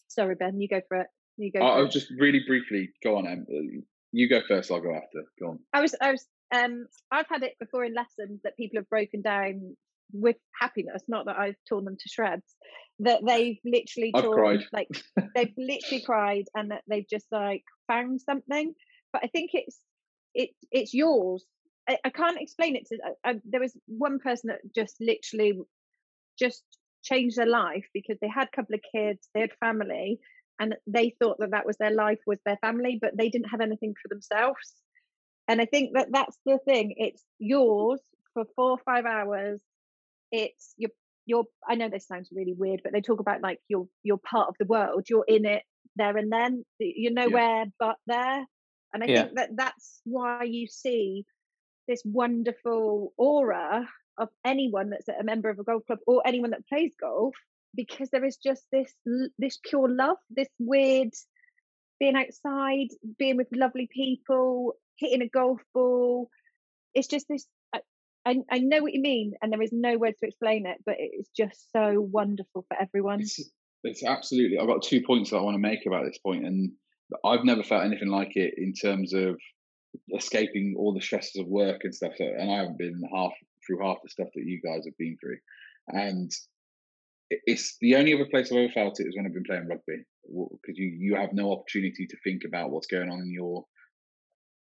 Sorry, 0.08 0.36
Ben, 0.36 0.62
you 0.62 0.68
go 0.68 0.82
for 0.88 1.02
it. 1.02 1.08
You 1.38 1.52
go. 1.52 1.60
I'll, 1.60 1.88
just 1.88 2.10
really 2.18 2.42
briefly 2.48 2.90
go 3.04 3.18
on. 3.18 3.28
Em. 3.28 3.46
Uh, 3.50 3.82
you 4.12 4.30
go 4.30 4.42
first. 4.48 4.72
I'll 4.72 4.80
go 4.80 4.96
after. 4.96 5.24
Go 5.40 5.50
on. 5.50 5.60
I 5.74 5.82
was. 5.82 5.96
I 6.02 6.12
was. 6.12 6.26
Um. 6.54 6.88
I've 7.12 7.28
had 7.28 7.44
it 7.44 7.56
before 7.60 7.84
in 7.84 7.94
lessons 7.94 8.42
that 8.44 8.56
people 8.56 8.80
have 8.80 8.90
broken 8.90 9.22
down 9.22 9.76
with 10.12 10.38
happiness. 10.60 11.04
Not 11.08 11.26
that 11.26 11.38
I've 11.38 11.56
torn 11.68 11.86
them 11.86 11.98
to 12.00 12.10
shreds. 12.10 12.56
That 13.00 13.22
they've 13.26 13.58
literally 13.66 14.12
I've 14.14 14.24
torn, 14.24 14.36
cried. 14.36 14.60
like 14.72 14.88
they've 15.36 15.54
literally 15.58 16.04
cried, 16.06 16.46
and 16.56 16.72
that 16.72 16.84
they've 16.88 17.10
just 17.10 17.28
like 17.32 17.64
found 17.88 18.22
something. 18.22 18.74
But 19.12 19.24
I 19.24 19.28
think 19.28 19.52
it's 19.54 19.80
it 20.34 20.50
it's 20.72 20.94
yours. 20.94 21.44
I, 21.88 21.98
I 22.06 22.10
can't 22.10 22.42
explain 22.42 22.76
it 22.76 22.88
to. 22.88 22.98
I, 23.24 23.30
I, 23.32 23.36
there 23.46 23.62
was 23.62 23.76
one 23.88 24.20
person 24.20 24.50
that 24.50 24.62
just 24.74 24.96
literally 25.00 25.60
just 26.40 26.64
changed 27.04 27.38
their 27.38 27.46
life 27.46 27.86
because 27.94 28.18
they 28.22 28.30
had 28.30 28.48
a 28.48 28.56
couple 28.56 28.76
of 28.76 28.82
kids, 28.92 29.28
they 29.34 29.42
had 29.42 29.52
family, 29.60 30.20
and 30.60 30.76
they 30.88 31.16
thought 31.22 31.38
that 31.40 31.52
that 31.52 31.66
was 31.66 31.78
their 31.78 31.94
life 31.94 32.20
was 32.26 32.40
their 32.46 32.58
family 32.58 32.98
but 33.02 33.16
they 33.18 33.30
didn't 33.30 33.50
have 33.50 33.62
anything 33.62 33.94
for 34.02 34.08
themselves 34.10 34.74
and 35.48 35.62
i 35.62 35.66
think 35.66 35.92
that 35.94 36.08
that's 36.12 36.38
the 36.46 36.60
thing 36.66 36.94
it's 36.98 37.24
yours 37.40 38.00
for 38.34 38.46
four 38.56 38.72
or 38.72 38.80
five 38.86 39.06
hours 39.06 39.60
it's 40.44 40.74
your 40.78 40.92
your 41.26 41.44
i 41.68 41.76
know 41.76 41.90
this 41.90 42.08
sounds 42.08 42.30
really 42.32 42.54
weird 42.54 42.82
but 42.84 42.94
they 42.94 43.02
talk 43.02 43.20
about 43.20 43.42
like 43.42 43.60
you're 43.68 43.88
you're 44.04 44.18
part 44.18 44.50
of 44.50 44.56
the 44.60 44.66
world 44.66 45.06
you're 45.10 45.26
mm. 45.30 45.36
in 45.38 45.46
it 45.46 45.64
there 45.96 46.18
and 46.18 46.32
then 46.32 46.64
you're 46.80 47.14
nowhere 47.14 47.64
yeah. 47.64 47.66
but 47.80 47.96
there 48.08 48.46
and 48.94 49.04
i 49.04 49.08
yeah. 49.08 49.24
think 49.24 49.36
that 49.36 49.50
that's 49.56 50.02
why 50.04 50.44
you 50.44 50.68
see 50.68 51.26
this 51.88 52.02
wonderful 52.06 53.14
aura 53.18 53.88
of 54.18 54.30
anyone 54.46 54.90
that's 54.90 55.08
a 55.08 55.24
member 55.24 55.50
of 55.50 55.60
a 55.60 55.64
golf 55.64 55.84
club 55.86 56.00
or 56.08 56.22
anyone 56.26 56.52
that 56.52 56.68
plays 56.68 56.94
golf 57.00 57.36
because 57.76 58.10
there 58.10 58.26
is 58.26 58.38
just 58.38 58.64
this 58.72 58.94
this 59.38 59.60
pure 59.64 59.90
love, 59.90 60.18
this 60.30 60.48
weird 60.60 61.14
being 62.00 62.16
outside, 62.16 62.88
being 63.18 63.38
with 63.38 63.48
lovely 63.54 63.88
people, 63.92 64.74
hitting 64.98 65.22
a 65.22 65.30
golf 65.30 65.62
ball. 65.74 66.30
It's 66.94 67.08
just 67.08 67.28
this. 67.30 67.46
I, 68.26 68.38
I 68.52 68.60
know 68.60 68.82
what 68.82 68.94
you 68.94 69.02
mean, 69.02 69.34
and 69.42 69.52
there 69.52 69.62
is 69.62 69.72
no 69.72 69.98
words 69.98 70.18
to 70.20 70.28
explain 70.28 70.66
it, 70.66 70.78
but 70.86 70.96
it's 70.98 71.30
just 71.38 71.72
so 71.72 72.02
wonderful 72.12 72.66
for 72.68 72.82
everyone. 72.82 73.22
It's, 73.22 73.40
it's 73.84 74.04
absolutely. 74.04 74.58
I've 74.58 74.68
got 74.68 74.82
two 74.82 75.02
points 75.06 75.30
that 75.30 75.38
I 75.38 75.42
want 75.42 75.56
to 75.56 75.60
make 75.60 75.86
about 75.86 76.06
this 76.06 76.18
point, 76.18 76.46
and 76.46 76.72
I've 77.24 77.44
never 77.44 77.64
felt 77.64 77.86
anything 77.86 78.10
like 78.10 78.32
it 78.36 78.56
in 78.58 78.74
terms 78.74 79.14
of 79.14 79.38
escaping 80.16 80.76
all 80.78 80.94
the 80.94 81.02
stresses 81.02 81.40
of 81.40 81.48
work 81.48 81.82
and 81.84 81.94
stuff. 81.94 82.14
So, 82.18 82.26
and 82.26 82.52
I 82.52 82.58
haven't 82.58 82.78
been 82.78 83.02
half 83.14 83.32
through 83.66 83.86
half 83.86 83.98
the 84.04 84.10
stuff 84.10 84.28
that 84.34 84.46
you 84.46 84.60
guys 84.62 84.86
have 84.86 84.98
been 84.98 85.18
through. 85.20 85.38
And 85.88 86.32
it's 87.30 87.78
the 87.82 87.96
only 87.96 88.14
other 88.14 88.28
place 88.30 88.52
I've 88.52 88.58
ever 88.58 88.74
felt 88.74 89.00
it 89.00 89.08
is 89.08 89.16
when 89.16 89.26
I've 89.26 89.34
been 89.34 89.44
playing 89.44 89.68
rugby 89.68 90.04
because 90.28 90.78
you 90.78 90.88
you 90.88 91.16
have 91.16 91.34
no 91.34 91.52
opportunity 91.52 92.08
to 92.08 92.18
think 92.24 92.42
about 92.48 92.72
what's 92.72 92.88
going 92.88 93.10
on 93.10 93.20
in 93.20 93.32
your 93.32 93.66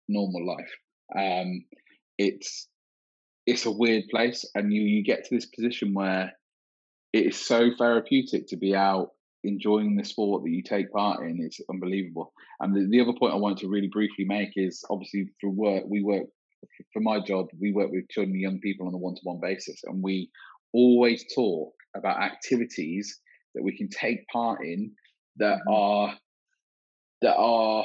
normal 0.08 0.46
life. 0.46 0.72
Um, 1.16 1.64
it's 2.18 2.68
it's 3.46 3.66
a 3.66 3.70
weird 3.70 4.04
place, 4.10 4.44
and 4.54 4.72
you 4.72 4.82
you 4.82 5.04
get 5.04 5.24
to 5.24 5.34
this 5.34 5.46
position 5.46 5.94
where 5.94 6.32
it 7.12 7.26
is 7.26 7.46
so 7.46 7.70
therapeutic 7.76 8.48
to 8.48 8.56
be 8.56 8.74
out 8.74 9.10
enjoying 9.44 9.96
the 9.96 10.04
sport 10.04 10.42
that 10.42 10.50
you 10.50 10.62
take 10.62 10.90
part 10.90 11.20
in. 11.22 11.38
It's 11.40 11.60
unbelievable. 11.70 12.32
And 12.60 12.74
the, 12.74 12.88
the 12.90 13.00
other 13.02 13.16
point 13.18 13.34
I 13.34 13.36
want 13.36 13.58
to 13.58 13.68
really 13.68 13.90
briefly 13.92 14.24
make 14.24 14.52
is 14.56 14.82
obviously 14.88 15.30
for 15.40 15.50
work 15.50 15.84
we 15.88 16.02
work 16.02 16.26
for 16.94 17.00
my 17.00 17.20
job 17.20 17.48
we 17.60 17.72
work 17.72 17.90
with 17.90 18.08
children 18.08 18.32
and 18.32 18.40
young 18.40 18.60
people 18.60 18.86
on 18.86 18.94
a 18.94 18.98
one 18.98 19.14
to 19.14 19.20
one 19.22 19.40
basis, 19.40 19.82
and 19.84 20.02
we 20.02 20.30
always 20.72 21.24
talk 21.34 21.72
about 21.96 22.22
activities 22.22 23.20
that 23.54 23.62
we 23.62 23.76
can 23.76 23.88
take 23.88 24.26
part 24.28 24.60
in 24.64 24.92
that 25.36 25.58
mm-hmm. 25.58 25.72
are 25.72 26.14
that 27.22 27.36
are 27.36 27.84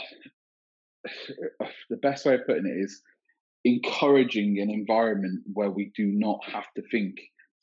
the 1.89 1.97
best 1.97 2.25
way 2.25 2.35
of 2.35 2.45
putting 2.47 2.65
it 2.65 2.83
is 2.83 3.01
encouraging 3.65 4.59
an 4.61 4.69
environment 4.69 5.41
where 5.53 5.69
we 5.69 5.91
do 5.95 6.05
not 6.05 6.39
have 6.45 6.65
to 6.75 6.83
think 6.91 7.15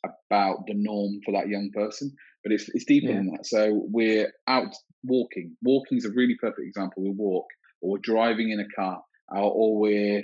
about 0.04 0.66
the 0.66 0.74
norm 0.74 1.20
for 1.24 1.32
that 1.32 1.48
young 1.48 1.70
person 1.74 2.14
but 2.44 2.52
it's 2.52 2.68
it's 2.74 2.84
deeper 2.84 3.08
yeah. 3.08 3.16
than 3.16 3.26
that 3.32 3.46
so 3.46 3.86
we're 3.90 4.32
out 4.46 4.72
walking 5.04 5.56
walking 5.62 5.98
is 5.98 6.04
a 6.04 6.10
really 6.14 6.36
perfect 6.40 6.66
example 6.66 7.02
we 7.02 7.10
walk 7.10 7.46
or 7.80 7.92
we're 7.92 7.98
driving 8.02 8.50
in 8.50 8.60
a 8.60 8.68
car 8.76 9.02
uh, 9.34 9.40
or 9.40 9.78
we're 9.78 10.22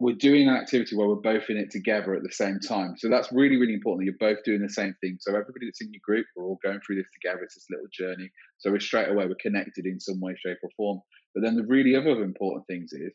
we're 0.00 0.16
doing 0.16 0.48
an 0.48 0.56
activity 0.56 0.96
where 0.96 1.06
we're 1.06 1.16
both 1.16 1.50
in 1.50 1.58
it 1.58 1.70
together 1.70 2.14
at 2.14 2.22
the 2.22 2.32
same 2.32 2.58
time. 2.58 2.94
So 2.96 3.10
that's 3.10 3.30
really, 3.32 3.58
really 3.58 3.74
important 3.74 4.00
that 4.00 4.06
you're 4.06 4.34
both 4.34 4.42
doing 4.44 4.62
the 4.62 4.72
same 4.72 4.96
thing. 5.02 5.18
So 5.20 5.32
everybody 5.32 5.66
that's 5.66 5.82
in 5.82 5.92
your 5.92 6.00
group, 6.02 6.24
we're 6.34 6.46
all 6.46 6.58
going 6.64 6.80
through 6.80 6.96
this 6.96 7.06
together. 7.12 7.44
It's 7.44 7.54
this 7.54 7.66
little 7.68 7.86
journey. 7.92 8.30
So 8.58 8.70
we're 8.70 8.80
straight 8.80 9.10
away, 9.10 9.26
we're 9.26 9.36
connected 9.38 9.84
in 9.84 10.00
some 10.00 10.18
way, 10.18 10.34
shape, 10.40 10.56
or 10.62 10.70
form. 10.74 11.00
But 11.34 11.44
then 11.44 11.54
the 11.54 11.66
really 11.66 11.94
other 11.94 12.24
important 12.24 12.66
things 12.66 12.92
is 12.94 13.12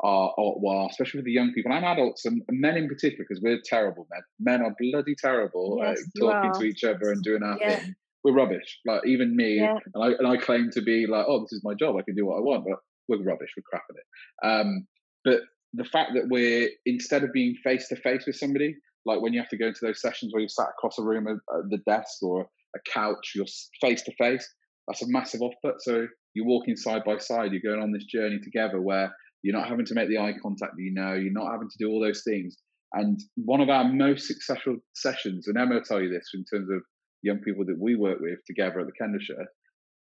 are, 0.00 0.34
are 0.38 0.54
well, 0.58 0.86
especially 0.90 1.18
with 1.18 1.24
the 1.26 1.32
young 1.32 1.52
people 1.54 1.72
and 1.72 1.84
adults 1.84 2.24
and 2.26 2.42
men 2.50 2.76
in 2.76 2.88
particular, 2.88 3.24
because 3.28 3.42
we're 3.42 3.60
terrible 3.64 4.06
men. 4.10 4.22
Men 4.38 4.62
are 4.62 4.74
bloody 4.78 5.14
terrible 5.16 5.78
Yes, 5.82 6.00
at 6.00 6.20
talking 6.20 6.50
are. 6.50 6.58
to 6.60 6.64
each 6.64 6.84
other 6.84 7.10
and 7.12 7.22
doing 7.22 7.42
our 7.42 7.58
Yeah. 7.60 7.80
thing. 7.80 7.94
We're 8.24 8.34
rubbish. 8.34 8.80
Like 8.84 9.06
even 9.06 9.36
me, 9.36 9.56
Yeah. 9.56 9.78
and 9.94 10.04
I 10.04 10.08
and 10.18 10.26
I 10.26 10.36
claim 10.36 10.70
to 10.72 10.82
be 10.82 11.06
like, 11.06 11.26
oh, 11.28 11.40
this 11.42 11.52
is 11.52 11.62
my 11.64 11.74
job. 11.74 11.96
I 11.96 12.02
can 12.02 12.14
do 12.16 12.26
what 12.26 12.36
I 12.38 12.40
want, 12.40 12.64
but 12.68 12.78
we're 13.08 13.22
rubbish. 13.22 13.50
We're 13.56 13.62
crap 13.70 13.84
at 13.88 13.96
it. 13.96 14.46
Um, 14.66 14.86
but 15.24 15.40
the 15.72 15.84
fact 15.84 16.12
that 16.14 16.28
we're 16.28 16.68
instead 16.86 17.22
of 17.22 17.32
being 17.32 17.54
face 17.62 17.88
to 17.88 17.96
face 17.96 18.26
with 18.26 18.36
somebody, 18.36 18.74
like 19.04 19.20
when 19.20 19.32
you 19.32 19.40
have 19.40 19.48
to 19.50 19.56
go 19.56 19.68
into 19.68 19.80
those 19.82 20.00
sessions 20.02 20.32
where 20.32 20.42
you 20.42 20.48
sat 20.48 20.68
across 20.76 20.98
a 20.98 21.02
room 21.02 21.26
at, 21.28 21.36
the 21.70 21.78
desk 21.86 22.22
or 22.22 22.48
a 22.74 22.78
couch, 22.92 23.32
you're 23.34 23.46
face 23.80 24.02
to 24.02 24.12
face. 24.16 24.46
That's 24.88 25.02
a 25.02 25.08
massive 25.08 25.40
off 25.42 25.54
put. 25.64 25.80
So 25.82 26.06
you're 26.34 26.46
walking 26.46 26.76
side 26.76 27.02
by 27.04 27.18
side. 27.18 27.52
You're 27.52 27.60
going 27.72 27.82
on 27.82 27.92
this 27.92 28.04
journey 28.04 28.38
together 28.42 28.80
where 28.80 29.14
you're 29.42 29.56
not 29.56 29.68
having 29.68 29.86
to 29.86 29.94
make 29.94 30.08
the 30.08 30.18
eye 30.18 30.34
contact 30.42 30.72
that 30.76 30.82
you 30.82 30.92
know. 30.92 31.14
You're 31.14 31.32
not 31.32 31.52
having 31.52 31.68
to 31.68 31.76
do 31.78 31.88
all 31.90 32.00
those 32.00 32.22
things. 32.24 32.56
And 32.92 33.20
one 33.36 33.60
of 33.60 33.68
our 33.68 33.84
most 33.84 34.26
successful 34.26 34.76
sessions, 34.94 35.48
and 35.48 35.58
Emma 35.58 35.74
will 35.76 35.82
tell 35.82 36.00
you 36.00 36.08
this 36.08 36.30
in 36.34 36.44
terms 36.44 36.70
of 36.70 36.82
young 37.22 37.38
people 37.40 37.64
that 37.66 37.78
we 37.78 37.94
work 37.96 38.18
with 38.20 38.38
together 38.46 38.80
at 38.80 38.86
the 38.86 38.92
Kendleshire, 38.92 39.46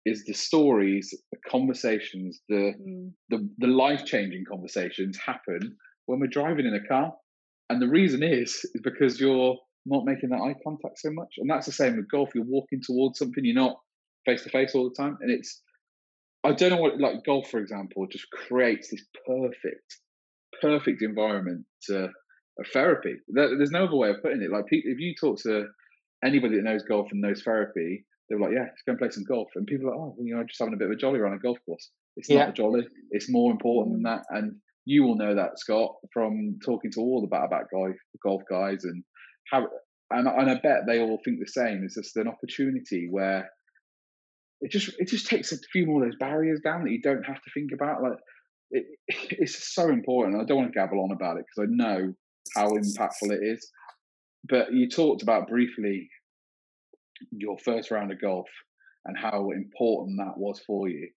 is 0.04 0.24
the 0.24 0.34
stories, 0.34 1.12
the 1.32 1.38
conversations, 1.50 2.40
the 2.48 2.74
Mm. 2.80 3.12
the, 3.30 3.48
the 3.58 3.66
life 3.66 4.04
changing 4.04 4.44
conversations 4.48 5.18
happen 5.18 5.76
when 6.06 6.20
we're 6.20 6.28
driving 6.28 6.66
in 6.66 6.74
a 6.74 6.86
car. 6.86 7.12
And 7.70 7.82
the 7.82 7.88
reason 7.88 8.22
is, 8.22 8.50
is 8.74 8.80
because 8.84 9.18
you're 9.20 9.56
not 9.86 10.04
making 10.04 10.28
that 10.30 10.40
eye 10.40 10.54
contact 10.62 10.98
so 11.00 11.10
much. 11.10 11.34
And 11.38 11.50
that's 11.50 11.66
the 11.66 11.72
same 11.72 11.96
with 11.96 12.08
golf. 12.10 12.30
You're 12.34 12.44
walking 12.44 12.80
towards 12.80 13.18
something, 13.18 13.44
you're 13.44 13.54
not 13.54 13.80
face 14.24 14.42
to 14.44 14.50
face 14.50 14.74
all 14.74 14.88
the 14.88 14.94
time. 14.94 15.16
And 15.20 15.30
it's, 15.30 15.62
I 16.46 16.52
don't 16.52 16.70
know 16.70 16.76
what, 16.76 17.00
like 17.00 17.24
golf, 17.24 17.50
for 17.50 17.60
example, 17.60 18.06
just 18.10 18.26
creates 18.30 18.90
this 18.90 19.04
perfect, 19.26 19.98
perfect 20.60 21.02
environment 21.02 21.64
to 21.88 22.04
a 22.04 22.64
therapy. 22.72 23.14
There, 23.28 23.56
there's 23.56 23.70
no 23.70 23.84
other 23.84 23.96
way 23.96 24.10
of 24.10 24.22
putting 24.22 24.42
it. 24.42 24.50
Like, 24.50 24.64
if 24.70 24.98
you 24.98 25.14
talk 25.20 25.38
to 25.42 25.66
anybody 26.24 26.56
that 26.56 26.62
knows 26.64 26.82
golf 26.84 27.08
and 27.10 27.20
knows 27.20 27.42
therapy, 27.42 28.04
they're 28.28 28.40
like, 28.40 28.52
yeah, 28.52 28.62
let's 28.64 28.82
go 28.86 28.92
and 28.92 28.98
play 28.98 29.10
some 29.10 29.24
golf. 29.24 29.48
And 29.54 29.66
people 29.66 29.88
are 29.88 29.90
like, 29.90 30.00
oh, 30.00 30.14
well, 30.16 30.26
you 30.26 30.34
know, 30.34 30.42
just 30.44 30.58
having 30.58 30.74
a 30.74 30.76
bit 30.76 30.86
of 30.86 30.92
a 30.92 30.96
jolly 30.96 31.18
around 31.20 31.34
a 31.34 31.38
golf 31.38 31.58
course. 31.66 31.90
It's 32.16 32.28
Yeah. 32.28 32.38
not 32.40 32.48
a 32.50 32.52
jolly. 32.52 32.82
It's 33.10 33.30
more 33.30 33.52
important 33.52 33.94
than 33.94 34.02
that. 34.04 34.24
And 34.30 34.56
you 34.84 35.02
will 35.04 35.16
know 35.16 35.34
that, 35.34 35.58
Scott, 35.58 35.94
from 36.12 36.58
talking 36.64 36.90
to 36.92 37.00
all 37.00 37.20
the 37.20 37.28
back 37.28 37.50
guy, 37.50 37.92
golf 38.22 38.42
guys, 38.48 38.84
and 38.84 39.04
how. 39.50 39.68
And, 40.10 40.28
and 40.28 40.50
I 40.50 40.54
bet 40.54 40.86
they 40.86 41.00
all 41.00 41.20
think 41.24 41.40
the 41.40 41.50
same. 41.50 41.82
It's 41.84 41.96
just 41.96 42.16
an 42.16 42.28
opportunity 42.28 43.08
where 43.10 43.50
it 44.60 44.70
just 44.70 44.90
it 44.98 45.08
just 45.08 45.26
takes 45.26 45.52
a 45.52 45.58
few 45.72 45.86
more 45.86 46.02
of 46.02 46.10
those 46.10 46.18
barriers 46.18 46.60
down 46.62 46.84
that 46.84 46.90
you 46.90 47.00
don't 47.00 47.24
have 47.24 47.42
to 47.42 47.50
think 47.54 47.70
about. 47.72 48.02
Like 48.02 48.18
it, 48.70 48.86
it's 49.08 49.74
so 49.74 49.88
important. 49.88 50.40
I 50.40 50.44
don't 50.44 50.58
want 50.58 50.72
to 50.72 50.78
gabble 50.78 51.02
on 51.02 51.12
about 51.12 51.38
it 51.38 51.44
because 51.46 51.68
I 51.68 51.74
know 51.74 52.12
how 52.54 52.70
impactful 52.70 53.32
it 53.32 53.40
is. 53.42 53.70
But 54.48 54.72
you 54.72 54.88
talked 54.88 55.22
about 55.22 55.48
briefly 55.48 56.08
your 57.30 57.58
first 57.58 57.90
round 57.90 58.12
of 58.12 58.20
golf 58.20 58.46
and 59.04 59.16
how 59.16 59.50
important 59.50 60.18
that 60.18 60.36
was 60.36 60.60
for 60.66 60.88
you. 60.88 61.08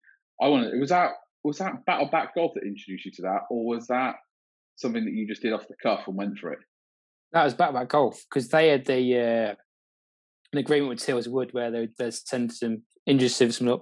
I 0.41 0.47
want 0.47 0.71
to. 0.71 0.79
Was 0.79 0.89
that 0.89 1.11
was 1.43 1.57
that 1.59 1.85
battle 1.85 2.09
back 2.11 2.35
golf 2.35 2.53
that 2.55 2.63
introduced 2.63 3.05
you 3.05 3.11
to 3.15 3.21
that, 3.23 3.41
or 3.49 3.65
was 3.65 3.87
that 3.87 4.15
something 4.75 5.03
that 5.03 5.13
you 5.13 5.27
just 5.27 5.41
did 5.41 5.53
off 5.53 5.67
the 5.67 5.75
cuff 5.81 6.07
and 6.07 6.17
went 6.17 6.37
for 6.39 6.51
it? 6.51 6.59
That 7.31 7.43
was 7.43 7.53
back 7.53 7.69
about 7.69 7.89
golf 7.89 8.25
because 8.29 8.49
they 8.49 8.69
had 8.69 8.85
the 8.85 9.19
uh, 9.51 9.55
an 10.53 10.59
agreement 10.59 10.89
with 10.89 11.05
Tyrrell's 11.05 11.27
Wood 11.27 11.49
where 11.53 11.71
they 11.71 11.81
would 11.81 12.13
send 12.13 12.51
some 12.51 12.83
injured 13.05 13.31
servicemen 13.31 13.73
up. 13.73 13.81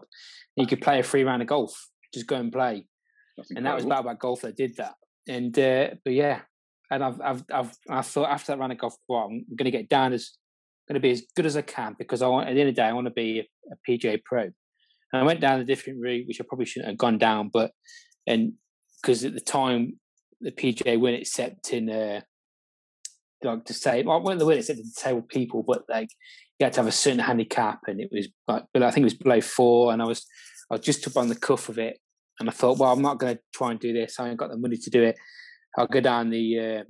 And 0.56 0.64
you 0.64 0.68
could 0.68 0.82
play 0.82 1.00
a 1.00 1.04
free 1.04 1.24
round 1.24 1.42
of 1.42 1.48
golf, 1.48 1.88
just 2.14 2.28
go 2.28 2.36
and 2.36 2.52
play. 2.52 2.88
That's 3.38 3.52
and 3.52 3.66
that 3.66 3.76
was 3.76 3.84
incredible. 3.84 4.12
about 4.12 4.20
golf 4.20 4.42
that 4.42 4.58
did 4.58 4.76
that. 4.78 4.96
And 5.28 5.58
uh, 5.58 5.90
but 6.04 6.14
yeah, 6.14 6.42
and 6.90 7.04
I've 7.04 7.22
I've 7.22 7.44
I've 7.54 7.78
I 7.90 8.02
thought 8.02 8.30
after 8.30 8.52
that 8.52 8.60
round 8.60 8.72
of 8.72 8.80
golf, 8.80 8.96
well, 9.08 9.26
I'm 9.26 9.46
going 9.56 9.66
to 9.66 9.72
get 9.72 9.90
down 9.90 10.14
as 10.14 10.32
going 10.88 10.96
to 10.96 11.00
be 11.00 11.12
as 11.12 11.24
good 11.36 11.46
as 11.46 11.58
I 11.58 11.62
can 11.62 11.96
because 12.00 12.22
I 12.22 12.28
want 12.28 12.48
at 12.48 12.54
the 12.54 12.62
end 12.62 12.70
of 12.70 12.76
the 12.76 12.82
day 12.82 12.88
I 12.88 12.94
want 12.94 13.08
to 13.08 13.14
be 13.14 13.40
a, 13.40 13.74
a 13.74 13.76
PGA 13.88 14.24
pro. 14.24 14.44
And 14.44 15.22
I 15.22 15.24
went 15.24 15.40
down 15.40 15.60
a 15.60 15.66
different 15.66 16.00
route, 16.02 16.28
which 16.28 16.42
I 16.42 16.46
probably 16.48 16.66
shouldn't 16.66 16.90
have 16.90 16.98
gone 16.98 17.18
down, 17.18 17.50
but 17.52 17.72
and 18.26 18.54
because 19.02 19.24
at 19.24 19.34
the 19.34 19.42
time 19.42 20.00
the 20.42 20.52
PGA 20.52 21.00
weren't 21.00 21.22
accepting 21.22 21.90
uh, 21.90 22.22
like 23.44 23.66
to 23.66 23.74
say 23.74 24.04
well, 24.04 24.22
weren't 24.24 24.40
they 24.40 24.46
weren't 24.46 24.60
accepting 24.60 24.86
disabled 24.86 25.30
people, 25.30 25.64
but 25.64 25.84
like 25.90 26.10
you 26.60 26.66
had 26.66 26.74
to 26.74 26.80
have 26.82 26.88
a 26.88 26.92
certain 26.92 27.20
handicap, 27.20 27.80
and 27.88 28.02
it 28.02 28.10
was 28.12 28.28
like 28.48 28.64
but 28.74 28.84
I 28.84 28.92
think 28.92 29.04
it 29.04 29.06
was 29.06 29.14
below 29.14 29.42
four, 29.42 29.94
and 29.94 30.02
I 30.02 30.06
was 30.06 30.26
I 30.72 30.76
was 30.76 30.82
just 30.86 31.08
up 31.08 31.18
on 31.18 31.30
the 31.30 31.36
cuff 31.36 31.70
of 31.70 31.78
it, 31.78 32.00
and 32.40 32.50
I 32.50 32.52
thought, 32.52 32.78
well, 32.78 32.92
I'm 32.92 33.02
not 33.02 33.20
going 33.20 33.36
to 33.36 33.42
try 33.54 33.72
and 33.72 33.80
do 33.80 33.94
this. 33.94 34.20
I 34.20 34.30
ain't 34.30 34.38
got 34.38 34.50
the 34.50 34.58
money 34.58 34.78
to 34.78 34.90
do 34.90 35.04
it. 35.04 35.18
I'll 35.78 35.88
go 35.88 36.02
down 36.02 36.30
the 36.30 36.60
uh, 36.60 36.84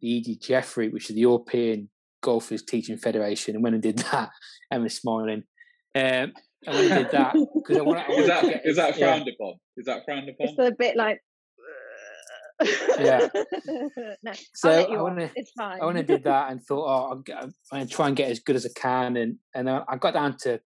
the 0.00 0.22
EGTF 0.22 0.76
route, 0.76 0.92
which 0.92 1.10
is 1.10 1.14
the 1.14 1.22
European 1.22 1.88
Golfers 2.22 2.62
Teaching 2.62 2.96
Federation, 2.96 3.54
and 3.54 3.64
when 3.64 3.74
I 3.74 3.78
did 3.78 3.98
that, 3.98 4.30
Emma's 4.72 4.96
smiling. 4.96 5.44
Um, 5.94 6.32
and 6.66 6.76
when 6.76 6.92
I 6.92 6.98
did 6.98 7.10
that, 7.12 7.34
because 7.54 7.76
I 7.76 7.82
want, 7.82 8.00
I 8.00 8.02
Is 8.12 8.16
wanted 8.16 8.28
that 8.28 8.40
to 8.40 8.48
get, 8.48 8.62
is 8.64 8.76
that 8.76 8.98
yeah. 8.98 9.06
frowned 9.06 9.28
upon? 9.28 9.54
Is 9.76 9.86
that 9.86 10.04
frowned 10.04 10.28
upon? 10.28 10.48
It's 10.48 10.58
a 10.58 10.72
bit 10.72 10.96
like. 10.96 11.20
Yeah. 12.98 13.28
no, 14.22 14.32
So 14.54 14.70
I'll 14.70 14.76
let 14.76 14.90
you 14.90 15.06
I 15.06 15.30
It's 15.34 15.50
fine. 15.52 15.80
I 15.80 15.84
went 15.84 15.98
and 15.98 16.06
did 16.06 16.24
that 16.24 16.50
and 16.50 16.62
thought, 16.62 16.86
oh, 16.86 17.12
I'm, 17.12 17.22
going 17.70 17.86
to 17.86 17.92
try 17.92 18.08
and 18.08 18.16
get 18.16 18.30
as 18.30 18.40
good 18.40 18.56
as 18.56 18.66
I 18.66 18.70
can, 18.78 19.16
and 19.16 19.36
and 19.54 19.68
I 19.68 19.96
got 19.98 20.14
down 20.14 20.36
to, 20.42 20.60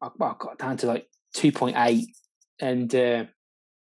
I, 0.00 0.08
well, 0.18 0.36
I 0.40 0.44
got 0.44 0.58
down 0.58 0.76
to 0.78 0.86
like 0.86 1.06
two 1.34 1.52
point 1.52 1.76
eight, 1.78 2.08
and 2.60 2.92
uh, 2.94 3.24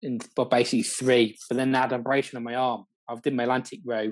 and 0.01 0.25
well, 0.35 0.47
basically 0.47 0.83
three. 0.83 1.37
But 1.49 1.57
then 1.57 1.75
I 1.75 1.81
had 1.81 1.91
an 1.91 1.99
abrasion 1.99 2.37
on 2.37 2.43
my 2.43 2.55
arm. 2.55 2.85
I 3.09 3.15
did 3.15 3.35
my 3.35 3.43
Atlantic 3.43 3.79
row, 3.85 4.11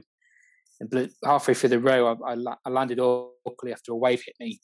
and 0.80 1.09
halfway 1.23 1.53
through 1.53 1.69
the 1.69 1.80
row, 1.80 2.17
I, 2.26 2.34
I, 2.34 2.55
I 2.65 2.69
landed 2.69 2.99
awkwardly 2.99 3.73
after 3.73 3.91
a 3.91 3.95
wave 3.95 4.21
hit 4.26 4.36
me, 4.39 4.59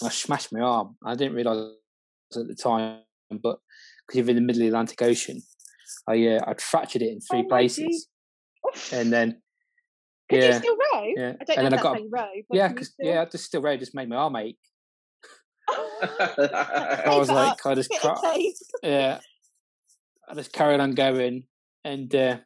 and 0.00 0.08
I 0.08 0.12
smashed 0.12 0.52
my 0.52 0.60
arm. 0.60 0.96
I 1.04 1.14
didn't 1.14 1.34
realise 1.34 1.74
at 2.36 2.46
the 2.46 2.54
time, 2.54 3.00
but 3.30 3.58
because 4.06 4.18
you're 4.18 4.28
in 4.28 4.36
the 4.36 4.42
middle 4.42 4.62
of 4.62 4.64
the 4.64 4.68
Atlantic 4.68 5.02
Ocean, 5.02 5.42
I 6.08 6.26
uh, 6.36 6.40
I'd 6.46 6.60
fractured 6.60 7.02
it 7.02 7.10
in 7.12 7.20
three 7.20 7.44
Oh 7.44 7.48
places, 7.48 8.08
and 8.92 9.12
then 9.12 9.40
Could 10.30 10.42
yeah. 10.42 10.46
you 10.48 10.52
still 10.54 10.76
row? 10.76 11.04
Yeah. 11.16 11.32
I 11.40 11.44
don't 11.44 11.58
And 11.58 11.70
know 11.70 11.76
if 11.76 11.80
I 11.80 11.82
got- 11.82 11.96
how 11.96 12.02
you 12.02 12.10
row. 12.10 12.26
Yeah, 12.52 12.72
you 12.76 12.84
still- 12.84 13.06
yeah, 13.06 13.20
I 13.22 13.24
just 13.26 13.44
still 13.44 13.62
row 13.62 13.76
just 13.76 13.94
made 13.94 14.08
my 14.08 14.16
arm 14.16 14.36
ache. 14.36 14.58
I 15.68 17.02
I 17.06 17.16
was 17.18 17.30
like, 17.30 17.64
I 17.66 17.74
just 17.74 17.92
yeah, 18.82 19.20
I 20.28 20.34
just 20.34 20.52
carried 20.52 20.80
on 20.80 20.94
going, 20.94 21.44
and 21.84 22.14
uh, 22.14 22.38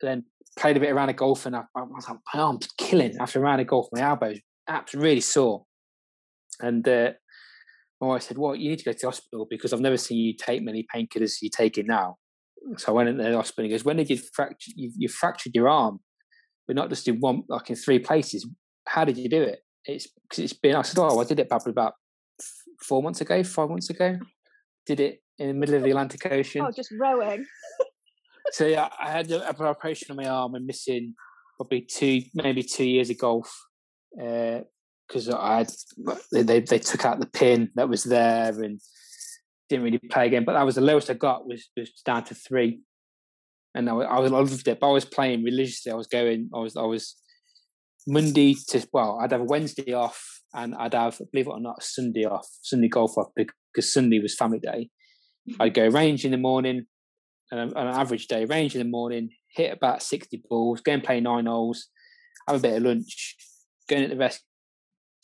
then 0.00 0.24
played 0.58 0.76
a 0.76 0.80
bit 0.80 0.90
around 0.92 1.10
of 1.10 1.16
golf, 1.16 1.46
and 1.46 1.56
I, 1.56 1.62
I 1.74 1.82
was 1.82 2.08
like, 2.08 2.18
my 2.34 2.40
arm's 2.40 2.68
killing 2.78 3.16
after 3.20 3.38
a 3.40 3.42
round 3.42 3.60
of 3.60 3.66
golf. 3.66 3.88
My 3.92 4.00
elbows 4.02 4.38
absolutely 4.68 5.08
really 5.08 5.20
sore, 5.20 5.64
and 6.60 6.86
uh, 6.88 7.12
my 8.00 8.06
wife 8.08 8.22
said, 8.22 8.38
"Well, 8.38 8.54
you 8.54 8.70
need 8.70 8.78
to 8.78 8.84
go 8.84 8.92
to 8.92 8.98
the 8.98 9.06
hospital 9.08 9.46
because 9.50 9.72
I've 9.72 9.80
never 9.80 9.96
seen 9.96 10.18
you 10.18 10.34
take 10.36 10.62
many 10.62 10.86
painkillers 10.94 11.38
you're 11.42 11.50
taking 11.50 11.86
now." 11.86 12.16
So 12.76 12.92
I 12.92 12.94
went 12.94 13.08
in 13.08 13.18
the 13.18 13.34
hospital. 13.34 13.64
and 13.64 13.70
He 13.70 13.74
goes, 13.76 13.84
"When 13.84 13.96
did 13.96 14.10
you 14.10 14.18
fracture? 14.18 14.72
You, 14.74 14.92
you 14.96 15.08
fractured 15.08 15.54
your 15.54 15.68
arm, 15.68 16.00
but 16.66 16.76
not 16.76 16.88
just 16.88 17.06
in 17.08 17.20
one, 17.20 17.42
like 17.48 17.70
in 17.70 17.76
three 17.76 17.98
places. 17.98 18.48
How 18.86 19.04
did 19.04 19.16
you 19.16 19.28
do 19.28 19.42
it?" 19.42 19.60
It's 19.84 20.06
because 20.06 20.44
it's 20.44 20.52
been. 20.52 20.74
I 20.74 20.82
said, 20.82 20.98
"Oh, 21.00 21.18
I 21.20 21.24
did 21.24 21.38
it 21.38 21.48
probably 21.48 21.70
about 21.70 21.94
four 22.82 23.02
months 23.02 23.20
ago, 23.20 23.42
five 23.44 23.68
months 23.68 23.90
ago. 23.90 24.18
Did 24.84 25.00
it 25.00 25.22
in 25.38 25.48
the 25.48 25.54
middle 25.54 25.76
of 25.76 25.82
the 25.82 25.88
oh, 25.88 25.92
Atlantic 25.92 26.26
Ocean." 26.30 26.62
Oh, 26.62 26.70
just 26.74 26.92
rowing. 26.98 27.44
So 28.52 28.66
yeah, 28.66 28.88
I 28.98 29.10
had 29.10 29.30
a- 29.30 29.48
an 29.48 29.66
operation 29.66 30.10
on 30.10 30.16
my 30.16 30.28
arm 30.28 30.54
and 30.54 30.66
missing 30.66 31.14
probably 31.56 31.80
two, 31.80 32.22
maybe 32.34 32.62
two 32.62 32.84
years 32.84 33.10
of 33.10 33.18
golf 33.18 33.52
uh, 34.22 34.60
because 35.06 35.28
I 35.28 35.58
had 35.58 35.70
they 36.32 36.60
they 36.60 36.78
took 36.78 37.04
out 37.04 37.20
the 37.20 37.26
pin 37.26 37.70
that 37.74 37.88
was 37.88 38.04
there 38.04 38.60
and 38.62 38.80
didn't 39.68 39.84
really 39.84 39.98
play 39.98 40.26
again. 40.26 40.44
But 40.44 40.54
that 40.54 40.64
was 40.64 40.76
the 40.76 40.80
lowest 40.80 41.10
I 41.10 41.14
got 41.14 41.46
was 41.46 41.68
was 41.76 41.90
down 42.04 42.24
to 42.24 42.34
three, 42.34 42.80
and 43.74 43.88
I, 43.88 43.92
I 43.92 44.20
was 44.20 44.32
I 44.32 44.36
loved 44.36 44.68
it. 44.68 44.80
But 44.80 44.88
I 44.88 44.92
was 44.92 45.04
playing 45.04 45.44
religiously. 45.44 45.92
I 45.92 45.96
was 45.96 46.06
going. 46.06 46.50
I 46.54 46.58
was 46.58 46.76
I 46.76 46.82
was 46.82 47.16
Monday 48.06 48.54
to 48.68 48.86
well, 48.92 49.18
I'd 49.20 49.32
have 49.32 49.40
a 49.40 49.44
Wednesday 49.44 49.92
off 49.92 50.36
and 50.54 50.74
I'd 50.74 50.94
have 50.94 51.20
believe 51.32 51.46
it 51.46 51.50
or 51.50 51.60
not 51.60 51.82
Sunday 51.82 52.24
off, 52.24 52.48
Sunday 52.62 52.88
golf 52.88 53.16
off 53.18 53.28
because 53.36 53.92
Sunday 53.92 54.20
was 54.20 54.34
family 54.34 54.58
day. 54.58 54.88
I'd 55.60 55.74
go 55.74 55.88
range 55.88 56.24
in 56.24 56.30
the 56.30 56.38
morning, 56.38 56.86
on 57.52 57.58
an 57.58 57.72
on 57.74 57.86
an 57.86 57.94
average 57.94 58.26
day, 58.26 58.44
range 58.44 58.74
in 58.74 58.80
the 58.80 58.88
morning, 58.88 59.30
hit 59.54 59.72
about 59.72 60.02
60 60.02 60.42
balls, 60.48 60.80
go 60.80 60.92
and 60.92 61.04
play 61.04 61.20
nine 61.20 61.46
holes, 61.46 61.88
have 62.48 62.58
a 62.58 62.60
bit 62.60 62.76
of 62.76 62.82
lunch, 62.82 63.36
going 63.88 64.04
at 64.04 64.10
the 64.10 64.16
rest, 64.16 64.42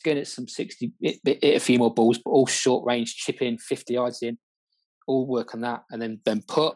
going 0.03 0.17
at 0.17 0.27
some 0.27 0.47
60, 0.47 0.93
hit, 1.01 1.19
hit 1.23 1.55
a 1.55 1.59
few 1.59 1.79
more 1.79 1.93
balls, 1.93 2.19
but 2.23 2.31
all 2.31 2.47
short 2.47 2.85
range, 2.85 3.15
chip 3.15 3.41
in 3.41 3.57
50 3.57 3.93
yards 3.93 4.21
in, 4.21 4.37
all 5.07 5.27
work 5.27 5.53
on 5.53 5.61
that, 5.61 5.83
and 5.91 6.01
then 6.01 6.19
then 6.25 6.43
put. 6.47 6.75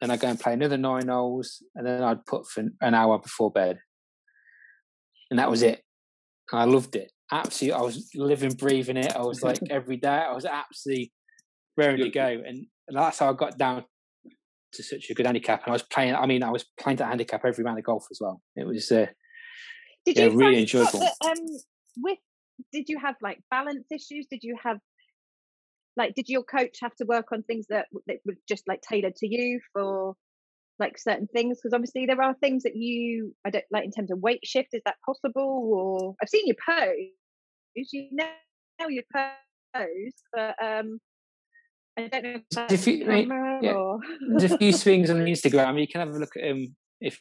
Then 0.00 0.10
I 0.10 0.16
go 0.16 0.28
and 0.28 0.40
play 0.40 0.54
another 0.54 0.78
nine 0.78 1.08
holes, 1.08 1.62
and 1.74 1.86
then 1.86 2.02
I'd 2.02 2.24
put 2.24 2.48
for 2.48 2.64
an 2.80 2.94
hour 2.94 3.18
before 3.18 3.50
bed, 3.50 3.78
and 5.30 5.38
that 5.38 5.50
was 5.50 5.62
it. 5.62 5.82
And 6.50 6.60
I 6.60 6.64
loved 6.64 6.96
it. 6.96 7.12
Absolutely, 7.30 7.78
I 7.78 7.82
was 7.82 8.10
living, 8.14 8.54
breathing 8.54 8.96
it. 8.96 9.14
I 9.14 9.20
was 9.20 9.42
like 9.42 9.58
every 9.70 9.96
day. 9.96 10.08
I 10.08 10.32
was 10.32 10.44
absolutely 10.44 11.12
raring 11.76 11.98
to 11.98 12.08
go, 12.08 12.26
and, 12.26 12.66
and 12.88 12.96
that's 12.96 13.18
how 13.18 13.30
I 13.30 13.34
got 13.34 13.58
down 13.58 13.84
to 14.72 14.82
such 14.82 15.10
a 15.10 15.14
good 15.14 15.26
handicap, 15.26 15.64
and 15.64 15.70
I 15.70 15.74
was 15.74 15.82
playing. 15.82 16.14
I 16.14 16.26
mean, 16.26 16.42
I 16.42 16.50
was 16.50 16.64
playing 16.78 16.96
that 16.96 17.08
handicap 17.08 17.44
every 17.44 17.62
round 17.62 17.78
of 17.78 17.84
golf 17.84 18.06
as 18.10 18.18
well. 18.20 18.40
It 18.56 18.66
was. 18.66 18.90
Uh, 18.90 19.06
did 20.06 20.16
yeah, 20.16 20.26
you 20.26 20.38
really 20.38 20.60
enjoyable? 20.60 21.00
That, 21.00 21.14
um, 21.26 21.46
with 21.98 22.18
did 22.72 22.88
you 22.88 22.98
have 22.98 23.16
like 23.22 23.40
balance 23.50 23.86
issues? 23.90 24.26
Did 24.30 24.40
you 24.42 24.56
have 24.62 24.78
like 25.96 26.14
did 26.14 26.28
your 26.28 26.42
coach 26.42 26.78
have 26.80 26.94
to 26.96 27.04
work 27.04 27.32
on 27.32 27.42
things 27.42 27.66
that 27.68 27.86
that 28.06 28.18
were 28.24 28.36
just 28.48 28.66
like 28.68 28.80
tailored 28.82 29.16
to 29.16 29.26
you 29.26 29.60
for 29.72 30.14
like 30.78 30.98
certain 30.98 31.26
things? 31.28 31.58
Because 31.58 31.74
obviously 31.74 32.06
there 32.06 32.22
are 32.22 32.34
things 32.34 32.62
that 32.62 32.76
you 32.76 33.34
I 33.44 33.50
don't 33.50 33.64
like 33.70 33.84
in 33.84 33.92
terms 33.92 34.10
of 34.10 34.18
weight 34.20 34.40
shift. 34.44 34.68
Is 34.72 34.82
that 34.84 34.96
possible? 35.04 35.42
Or 35.72 36.14
I've 36.22 36.28
seen 36.28 36.46
you 36.46 36.54
pose. 36.66 36.96
You 37.74 38.08
know 38.12 38.26
you 38.88 39.02
pose, 39.12 40.12
but 40.32 40.54
um, 40.62 40.98
I 41.96 42.08
don't 42.08 42.24
know 42.24 42.66
if 42.70 42.86
you, 42.86 42.94
yeah, 43.62 43.72
or... 43.72 44.00
there's 44.30 44.52
a 44.52 44.58
few 44.58 44.72
swings 44.72 45.10
on 45.10 45.16
Instagram. 45.18 45.80
You 45.80 45.86
can 45.86 46.00
have 46.00 46.14
a 46.14 46.18
look 46.18 46.36
at 46.36 46.42
them 46.42 46.74
if 47.00 47.20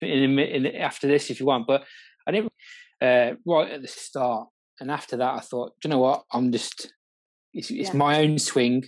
in, 0.00 0.38
in, 0.38 0.66
after 0.66 1.06
this 1.06 1.30
if 1.30 1.40
you 1.40 1.46
want. 1.46 1.66
But 1.66 1.84
I 2.26 2.32
didn't 2.32 2.52
uh, 3.00 3.32
right 3.46 3.72
at 3.72 3.82
the 3.82 3.88
start, 3.88 4.48
and 4.80 4.90
after 4.90 5.16
that, 5.16 5.34
I 5.34 5.40
thought, 5.40 5.72
you 5.84 5.90
know 5.90 5.98
what? 5.98 6.24
I'm 6.32 6.52
just 6.52 6.92
it's, 7.54 7.70
it's 7.70 7.90
yeah. 7.90 7.96
my 7.96 8.20
own 8.20 8.38
swing, 8.38 8.84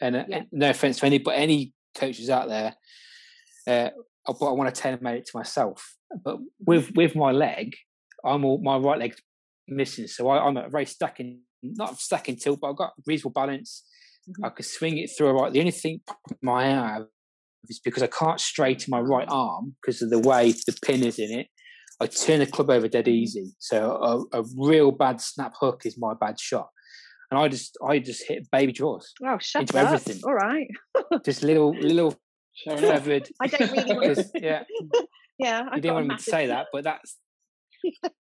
and 0.00 0.16
uh, 0.16 0.24
yeah. 0.28 0.42
no 0.52 0.70
offense 0.70 0.98
to 0.98 1.06
any, 1.06 1.18
but 1.18 1.32
any 1.32 1.72
coaches 1.96 2.30
out 2.30 2.48
there, 2.48 2.74
uh, 3.66 3.90
but 4.26 4.46
I 4.46 4.52
want 4.52 4.74
to 4.74 4.80
tailor 4.80 5.14
it 5.14 5.26
to 5.26 5.32
myself. 5.36 5.96
But 6.24 6.38
with 6.64 6.92
with 6.94 7.16
my 7.16 7.32
leg, 7.32 7.74
I'm 8.24 8.44
all, 8.44 8.60
my 8.62 8.76
right 8.76 8.98
leg's 8.98 9.20
missing, 9.68 10.06
so 10.06 10.28
I, 10.28 10.46
am 10.46 10.56
a 10.56 10.68
very 10.68 10.86
stacking, 10.86 11.40
not 11.62 11.98
stacking 11.98 12.36
tilt, 12.36 12.60
but 12.60 12.70
I've 12.70 12.76
got 12.76 12.92
reasonable 13.06 13.32
balance. 13.32 13.84
Mm-hmm. 14.28 14.44
I 14.44 14.50
could 14.50 14.66
swing 14.66 14.98
it 14.98 15.10
through 15.16 15.30
right. 15.32 15.52
The 15.52 15.60
only 15.60 15.72
thing 15.72 16.00
my 16.42 16.66
have 16.66 17.06
is 17.68 17.80
because 17.82 18.02
I 18.02 18.08
can't 18.08 18.40
straighten 18.40 18.90
my 18.90 19.00
right 19.00 19.26
arm 19.28 19.74
because 19.80 20.02
of 20.02 20.10
the 20.10 20.18
way 20.18 20.52
the 20.52 20.76
pin 20.84 21.02
is 21.02 21.18
in 21.18 21.30
it. 21.32 21.46
I 22.02 22.06
turn 22.06 22.40
the 22.40 22.46
club 22.46 22.68
over 22.68 22.88
dead 22.88 23.06
easy. 23.06 23.54
So 23.58 24.26
a, 24.32 24.40
a 24.40 24.44
real 24.56 24.90
bad 24.90 25.20
snap 25.20 25.54
hook 25.58 25.82
is 25.84 25.96
my 25.96 26.14
bad 26.14 26.40
shot. 26.40 26.68
And 27.30 27.38
I 27.38 27.48
just 27.48 27.78
I 27.86 28.00
just 28.00 28.26
hit 28.26 28.50
baby 28.50 28.72
draws. 28.72 29.12
Oh, 29.24 29.38
shut 29.40 29.62
into 29.62 29.78
up. 29.78 29.86
everything. 29.86 30.20
All 30.24 30.34
right. 30.34 30.66
just 31.24 31.44
little 31.44 31.70
little 31.70 32.14
feathered. 32.64 33.28
I 33.40 33.46
don't 33.46 33.72
really 33.72 33.94
want 33.96 34.16
to. 34.16 34.30
yeah. 34.34 34.64
Yeah. 35.38 35.62
I 35.70 35.76
you 35.76 35.82
didn't 35.82 35.94
want 35.94 36.06
me 36.08 36.16
to 36.16 36.22
say 36.22 36.48
that, 36.48 36.66
but 36.72 36.84
that's 36.84 37.16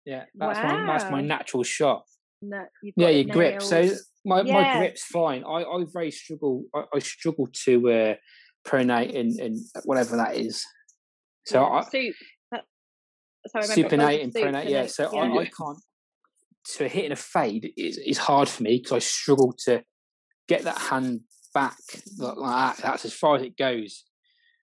yeah, 0.06 0.26
that's 0.36 0.60
wow. 0.60 0.86
my 0.86 0.86
that's 0.86 1.12
my 1.12 1.22
natural 1.22 1.64
shot. 1.64 2.04
No, 2.44 2.64
yeah, 2.96 3.10
your 3.10 3.26
nails. 3.26 3.36
grip. 3.36 3.62
So 3.62 3.90
my, 4.26 4.42
yeah. 4.42 4.54
my 4.54 4.78
grip's 4.78 5.04
fine. 5.04 5.44
I, 5.44 5.64
I 5.64 5.86
very 5.92 6.12
struggle. 6.12 6.64
I, 6.74 6.84
I 6.96 7.00
struggle 7.00 7.48
to 7.66 7.92
uh, 7.92 8.16
pronate 8.66 9.20
and, 9.20 9.40
and 9.40 9.60
whatever 9.84 10.18
that 10.18 10.36
is. 10.36 10.64
So 11.46 11.62
yeah, 11.62 11.68
I, 11.68 12.12
so 13.48 13.60
supinate 13.60 14.24
and 14.24 14.34
pronate. 14.34 14.70
Yeah, 14.70 14.86
so 14.88 15.10
yeah. 15.14 15.22
I, 15.22 15.38
I 15.38 15.46
can't. 15.46 15.80
So 16.66 16.88
hitting 16.88 17.12
a 17.12 17.16
fade 17.16 17.72
is 17.78 17.98
is 17.98 18.18
hard 18.18 18.48
for 18.48 18.64
me 18.64 18.78
because 18.78 18.92
I 18.92 19.00
struggle 19.00 19.54
to 19.66 19.84
get 20.48 20.64
that 20.64 20.78
hand 20.78 21.22
back 21.54 21.78
like, 22.18 22.36
that. 22.38 22.84
That's 22.84 23.06
as 23.06 23.14
far 23.14 23.38
as 23.38 23.42
it 23.42 23.58
goes. 23.58 24.06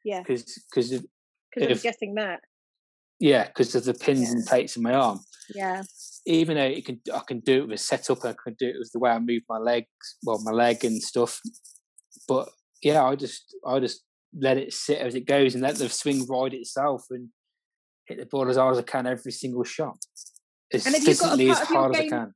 Yeah. 0.05 0.20
Because 0.20 0.45
because 0.70 0.91
because 1.55 1.70
I'm 1.70 1.83
guessing 1.83 2.14
that. 2.14 2.41
Yeah, 3.20 3.49
because 3.49 3.74
of 3.74 3.85
the 3.85 3.95
pins 3.95 4.29
yeah. 4.29 4.31
and 4.31 4.47
plates 4.47 4.76
in 4.76 4.83
my 4.83 4.95
arm. 4.95 5.20
Yeah. 5.55 5.83
Even 6.26 6.57
though 6.57 6.64
it 6.64 6.85
can, 6.85 7.01
I 7.12 7.20
can 7.26 7.41
do 7.41 7.62
it 7.62 7.68
with 7.68 7.81
a 7.81 7.83
setup. 7.83 8.24
I 8.24 8.35
can 8.45 8.55
do 8.59 8.68
it 8.68 8.76
with 8.79 8.93
the 8.93 8.99
way 8.99 9.11
I 9.11 9.18
move 9.18 9.43
my 9.49 9.59
legs, 9.59 9.89
well, 10.22 10.41
my 10.45 10.53
leg 10.53 10.85
and 10.85 11.03
stuff. 11.03 11.41
But 12.29 12.51
yeah, 12.83 13.03
I 13.03 13.16
just, 13.16 13.57
I 13.66 13.81
just 13.81 14.03
let 14.39 14.59
it 14.59 14.72
sit 14.72 14.99
as 14.99 15.14
it 15.14 15.26
goes 15.26 15.55
and 15.55 15.62
let 15.62 15.76
the 15.76 15.89
swing 15.89 16.26
ride 16.29 16.55
itself. 16.55 17.07
And 17.11 17.31
hit 18.09 18.19
the 18.19 18.27
ball 18.27 18.49
as 18.49 18.57
hard 18.57 18.73
as 18.73 18.79
I 18.79 18.83
can 18.83 19.07
every 19.07 19.33
single 19.33 19.65
shot. 19.65 19.99
As 20.73 20.85
consistently 20.85 21.51
as 21.51 21.61
hard 21.61 21.95
as 21.95 22.01
I 22.01 22.09
can. 22.09 22.35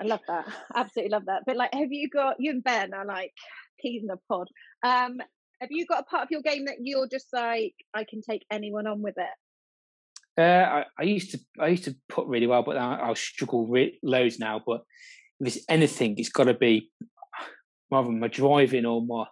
I 0.00 0.04
love 0.04 0.20
that. 0.28 0.46
Absolutely 0.74 1.10
love 1.10 1.26
that. 1.26 1.42
But 1.46 1.56
like, 1.56 1.72
have 1.74 1.92
you 1.92 2.08
got 2.08 2.36
you 2.38 2.50
and 2.50 2.64
Ben 2.64 2.94
are 2.94 3.04
like 3.04 3.32
peas 3.80 4.02
in 4.02 4.10
a 4.10 4.16
pod? 4.28 4.48
Um, 4.82 5.18
have 5.60 5.70
you 5.70 5.86
got 5.86 6.00
a 6.00 6.04
part 6.04 6.24
of 6.24 6.28
your 6.30 6.42
game 6.42 6.64
that 6.66 6.76
you're 6.80 7.06
just 7.06 7.26
like, 7.32 7.74
I 7.92 8.04
can 8.04 8.22
take 8.22 8.44
anyone 8.50 8.86
on 8.86 9.02
with 9.02 9.16
it? 9.18 10.40
Uh, 10.40 10.42
I, 10.42 10.84
I, 10.98 11.02
used 11.02 11.32
to 11.32 11.40
I 11.58 11.68
used 11.68 11.84
to 11.84 11.94
put 12.08 12.26
really 12.26 12.46
well, 12.46 12.62
but 12.62 12.78
I, 12.78 12.94
I'll 12.94 13.14
struggle 13.14 13.66
re- 13.66 13.98
loads 14.02 14.38
now. 14.38 14.62
But 14.64 14.82
if 15.40 15.56
it's 15.56 15.64
anything, 15.68 16.14
it's 16.18 16.30
got 16.30 16.44
to 16.44 16.54
be 16.54 16.90
rather 17.90 18.10
my 18.10 18.28
driving 18.28 18.86
or 18.86 19.04
my 19.04 19.26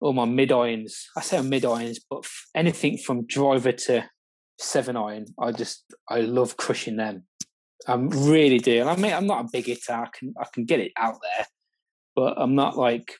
all 0.00 0.12
my 0.12 0.24
mid 0.24 0.52
irons. 0.52 1.08
I 1.16 1.22
say 1.22 1.40
mid 1.42 1.64
irons, 1.64 2.00
but 2.08 2.26
anything 2.54 2.98
from 2.98 3.26
driver 3.26 3.72
to 3.72 4.04
seven 4.58 4.96
iron, 4.96 5.26
I 5.38 5.52
just 5.52 5.84
I 6.08 6.20
love 6.20 6.56
crushing 6.56 6.96
them. 6.96 7.24
I'm 7.86 8.08
really 8.08 8.58
do. 8.58 8.82
I 8.86 8.96
mean, 8.96 9.12
I'm 9.12 9.26
not 9.26 9.44
a 9.44 9.48
big 9.52 9.66
hitter. 9.66 9.92
I 9.92 10.08
can 10.12 10.34
I 10.40 10.46
can 10.52 10.64
get 10.64 10.80
it 10.80 10.92
out 10.96 11.16
there, 11.22 11.46
but 12.14 12.34
I'm 12.36 12.54
not 12.54 12.76
like 12.76 13.14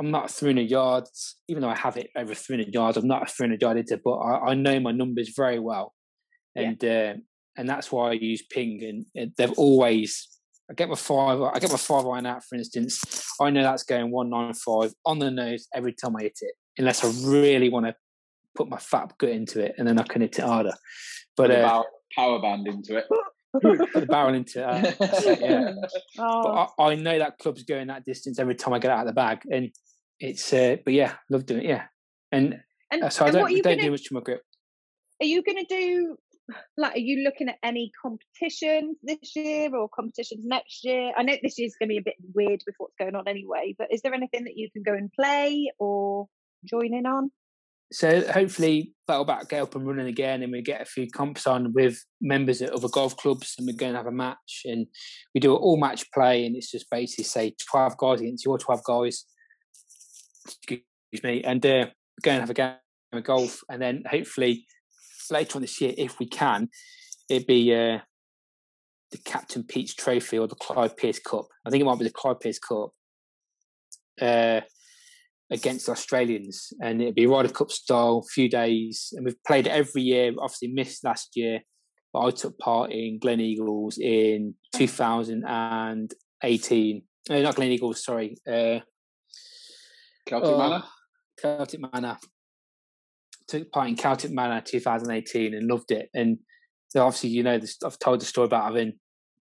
I'm 0.00 0.10
not 0.10 0.30
300 0.30 0.70
yards. 0.70 1.36
Even 1.48 1.62
though 1.62 1.70
I 1.70 1.76
have 1.76 1.96
it 1.96 2.10
over 2.16 2.34
300 2.34 2.72
yards, 2.72 2.96
I'm 2.96 3.08
not 3.08 3.22
a 3.22 3.26
300 3.26 3.60
yard 3.60 3.76
hitter. 3.78 4.00
But 4.02 4.16
I, 4.16 4.50
I 4.50 4.54
know 4.54 4.78
my 4.80 4.92
numbers 4.92 5.32
very 5.36 5.58
well, 5.58 5.94
and 6.54 6.82
yeah. 6.82 7.14
uh, 7.14 7.20
and 7.56 7.68
that's 7.68 7.90
why 7.90 8.10
I 8.10 8.12
use 8.12 8.42
ping. 8.42 8.84
And, 8.84 9.06
and 9.14 9.32
they've 9.36 9.58
always 9.58 10.28
I 10.70 10.74
get 10.74 10.88
my 10.88 10.96
five. 10.96 11.40
I 11.40 11.58
get 11.58 11.70
my 11.70 11.78
five 11.78 12.06
iron 12.06 12.26
out, 12.26 12.44
for 12.44 12.56
instance. 12.56 13.00
I 13.40 13.50
know 13.50 13.62
that's 13.62 13.84
going 13.84 14.10
one 14.10 14.30
nine 14.30 14.52
five 14.54 14.92
on 15.04 15.18
the 15.18 15.30
nose 15.30 15.66
every 15.74 15.94
time 15.94 16.16
I 16.16 16.22
hit 16.22 16.38
it, 16.42 16.54
unless 16.76 17.04
I 17.04 17.28
really 17.28 17.70
want 17.70 17.86
to 17.86 17.94
put 18.54 18.68
my 18.68 18.78
fat 18.78 19.12
gut 19.18 19.30
into 19.30 19.64
it, 19.64 19.74
and 19.78 19.88
then 19.88 19.98
I 19.98 20.02
can 20.02 20.20
hit 20.20 20.38
it 20.38 20.44
harder. 20.44 20.74
But 21.36 21.50
uh, 21.50 21.84
power 22.14 22.40
band 22.40 22.66
into 22.66 22.98
it. 22.98 23.06
put 23.62 23.92
the 23.94 24.06
barrel 24.06 24.34
into 24.34 24.60
it. 24.60 25.00
Uh, 25.00 25.36
yeah. 25.40 25.72
Oh. 26.18 26.42
But 26.42 26.82
I, 26.82 26.90
I, 26.90 26.94
know 26.96 27.18
that 27.18 27.38
club's 27.38 27.62
going 27.62 27.86
that 27.86 28.04
distance 28.04 28.38
every 28.38 28.54
time 28.54 28.74
I 28.74 28.78
get 28.78 28.90
out 28.90 29.00
of 29.00 29.06
the 29.06 29.12
bag, 29.14 29.40
and 29.50 29.70
it's. 30.20 30.52
Uh, 30.52 30.76
but 30.84 30.92
yeah, 30.92 31.14
love 31.30 31.46
doing 31.46 31.64
it. 31.64 31.68
Yeah, 31.68 31.84
and, 32.30 32.60
and 32.90 33.04
uh, 33.04 33.08
so 33.08 33.24
and 33.24 33.36
I 33.36 33.40
don't, 33.40 33.50
don't 33.50 33.62
gonna, 33.62 33.82
do 33.82 33.90
much 33.90 34.04
to 34.04 34.14
my 34.14 34.20
grip. 34.20 34.42
Are 35.20 35.26
you 35.26 35.42
going 35.42 35.64
to 35.64 35.64
do 35.64 36.16
like 36.76 36.94
are 36.94 36.98
you 36.98 37.24
looking 37.24 37.48
at 37.48 37.58
any 37.62 37.90
competitions 38.00 38.96
this 39.02 39.36
year 39.36 39.74
or 39.74 39.88
competitions 39.88 40.44
next 40.44 40.84
year? 40.84 41.12
I 41.16 41.22
know 41.22 41.36
this 41.42 41.58
year's 41.58 41.74
going 41.78 41.88
to 41.88 41.94
be 41.94 41.98
a 41.98 42.02
bit 42.02 42.16
weird 42.34 42.62
with 42.66 42.74
what's 42.78 42.94
going 42.98 43.14
on 43.14 43.28
anyway 43.28 43.74
but 43.78 43.92
is 43.92 44.02
there 44.02 44.14
anything 44.14 44.44
that 44.44 44.56
you 44.56 44.70
can 44.70 44.82
go 44.82 44.94
and 44.94 45.12
play 45.12 45.70
or 45.78 46.26
join 46.64 46.94
in 46.94 47.06
on? 47.06 47.30
So 47.90 48.20
hopefully 48.30 48.92
that'll 49.06 49.24
back 49.24 49.48
get 49.48 49.62
up 49.62 49.74
and 49.74 49.86
running 49.86 50.08
again 50.08 50.42
and 50.42 50.52
we 50.52 50.60
get 50.60 50.82
a 50.82 50.84
few 50.84 51.08
comps 51.08 51.46
on 51.46 51.72
with 51.72 52.04
members 52.20 52.60
of 52.60 52.70
other 52.70 52.88
golf 52.88 53.16
clubs 53.16 53.54
and 53.56 53.66
we're 53.66 53.76
going 53.76 53.92
to 53.92 53.98
have 53.98 54.06
a 54.06 54.12
match 54.12 54.62
and 54.66 54.86
we 55.34 55.40
do 55.40 55.52
an 55.52 55.62
all 55.62 55.78
match 55.78 56.04
play 56.12 56.44
and 56.44 56.54
it's 56.54 56.70
just 56.70 56.90
basically 56.90 57.24
say 57.24 57.54
12 57.70 57.96
guys 57.96 58.20
against 58.20 58.44
your 58.44 58.58
12 58.58 58.84
guys. 58.84 59.24
Excuse 60.46 60.82
me 61.22 61.42
and 61.42 61.64
uh, 61.64 61.86
go 62.22 62.30
and 62.30 62.40
have 62.40 62.50
a 62.50 62.54
game 62.54 62.74
of 63.12 63.24
golf 63.24 63.60
and 63.70 63.80
then 63.80 64.02
hopefully 64.08 64.66
later 65.30 65.56
on 65.56 65.62
this 65.62 65.80
year, 65.80 65.94
if 65.96 66.18
we 66.18 66.26
can, 66.26 66.68
it'd 67.28 67.46
be 67.46 67.74
uh, 67.74 67.98
the 69.10 69.18
Captain 69.24 69.64
Pete's 69.64 69.94
Trophy 69.94 70.38
or 70.38 70.46
the 70.46 70.54
Clyde 70.54 70.96
Pierce 70.96 71.18
Cup. 71.18 71.46
I 71.66 71.70
think 71.70 71.80
it 71.80 71.84
might 71.84 71.98
be 71.98 72.04
the 72.04 72.10
Clyde 72.10 72.40
Pierce 72.40 72.58
Cup 72.58 72.90
uh, 74.20 74.60
against 75.50 75.88
Australians, 75.88 76.72
and 76.80 77.00
it'd 77.00 77.14
be 77.14 77.26
Ryder 77.26 77.48
Cup 77.48 77.70
style, 77.70 78.22
few 78.22 78.48
days, 78.48 79.14
and 79.16 79.24
we've 79.24 79.42
played 79.44 79.66
it 79.66 79.70
every 79.70 80.02
year. 80.02 80.32
Obviously, 80.38 80.68
missed 80.68 81.04
last 81.04 81.36
year, 81.36 81.60
but 82.12 82.20
I 82.20 82.30
took 82.30 82.58
part 82.58 82.92
in 82.92 83.18
Gleneagles 83.20 83.98
in 83.98 84.54
2018. 84.74 87.02
No, 87.30 87.42
not 87.42 87.56
Gleneagles, 87.56 87.98
sorry. 87.98 88.36
Uh, 88.46 88.80
Celtic 90.26 90.54
uh, 90.54 90.58
Manor. 90.58 90.82
Celtic 91.38 91.80
Manor 91.80 92.18
took 93.48 93.70
part 93.72 93.88
in 93.88 93.96
Celtic 93.96 94.30
Manor 94.30 94.60
2018 94.60 95.54
and 95.54 95.68
loved 95.68 95.90
it. 95.90 96.08
And 96.14 96.38
so 96.88 97.04
obviously, 97.04 97.30
you 97.30 97.42
know, 97.42 97.58
this, 97.58 97.76
I've 97.84 97.98
told 97.98 98.20
the 98.20 98.26
story 98.26 98.46
about 98.46 98.64
having 98.64 98.92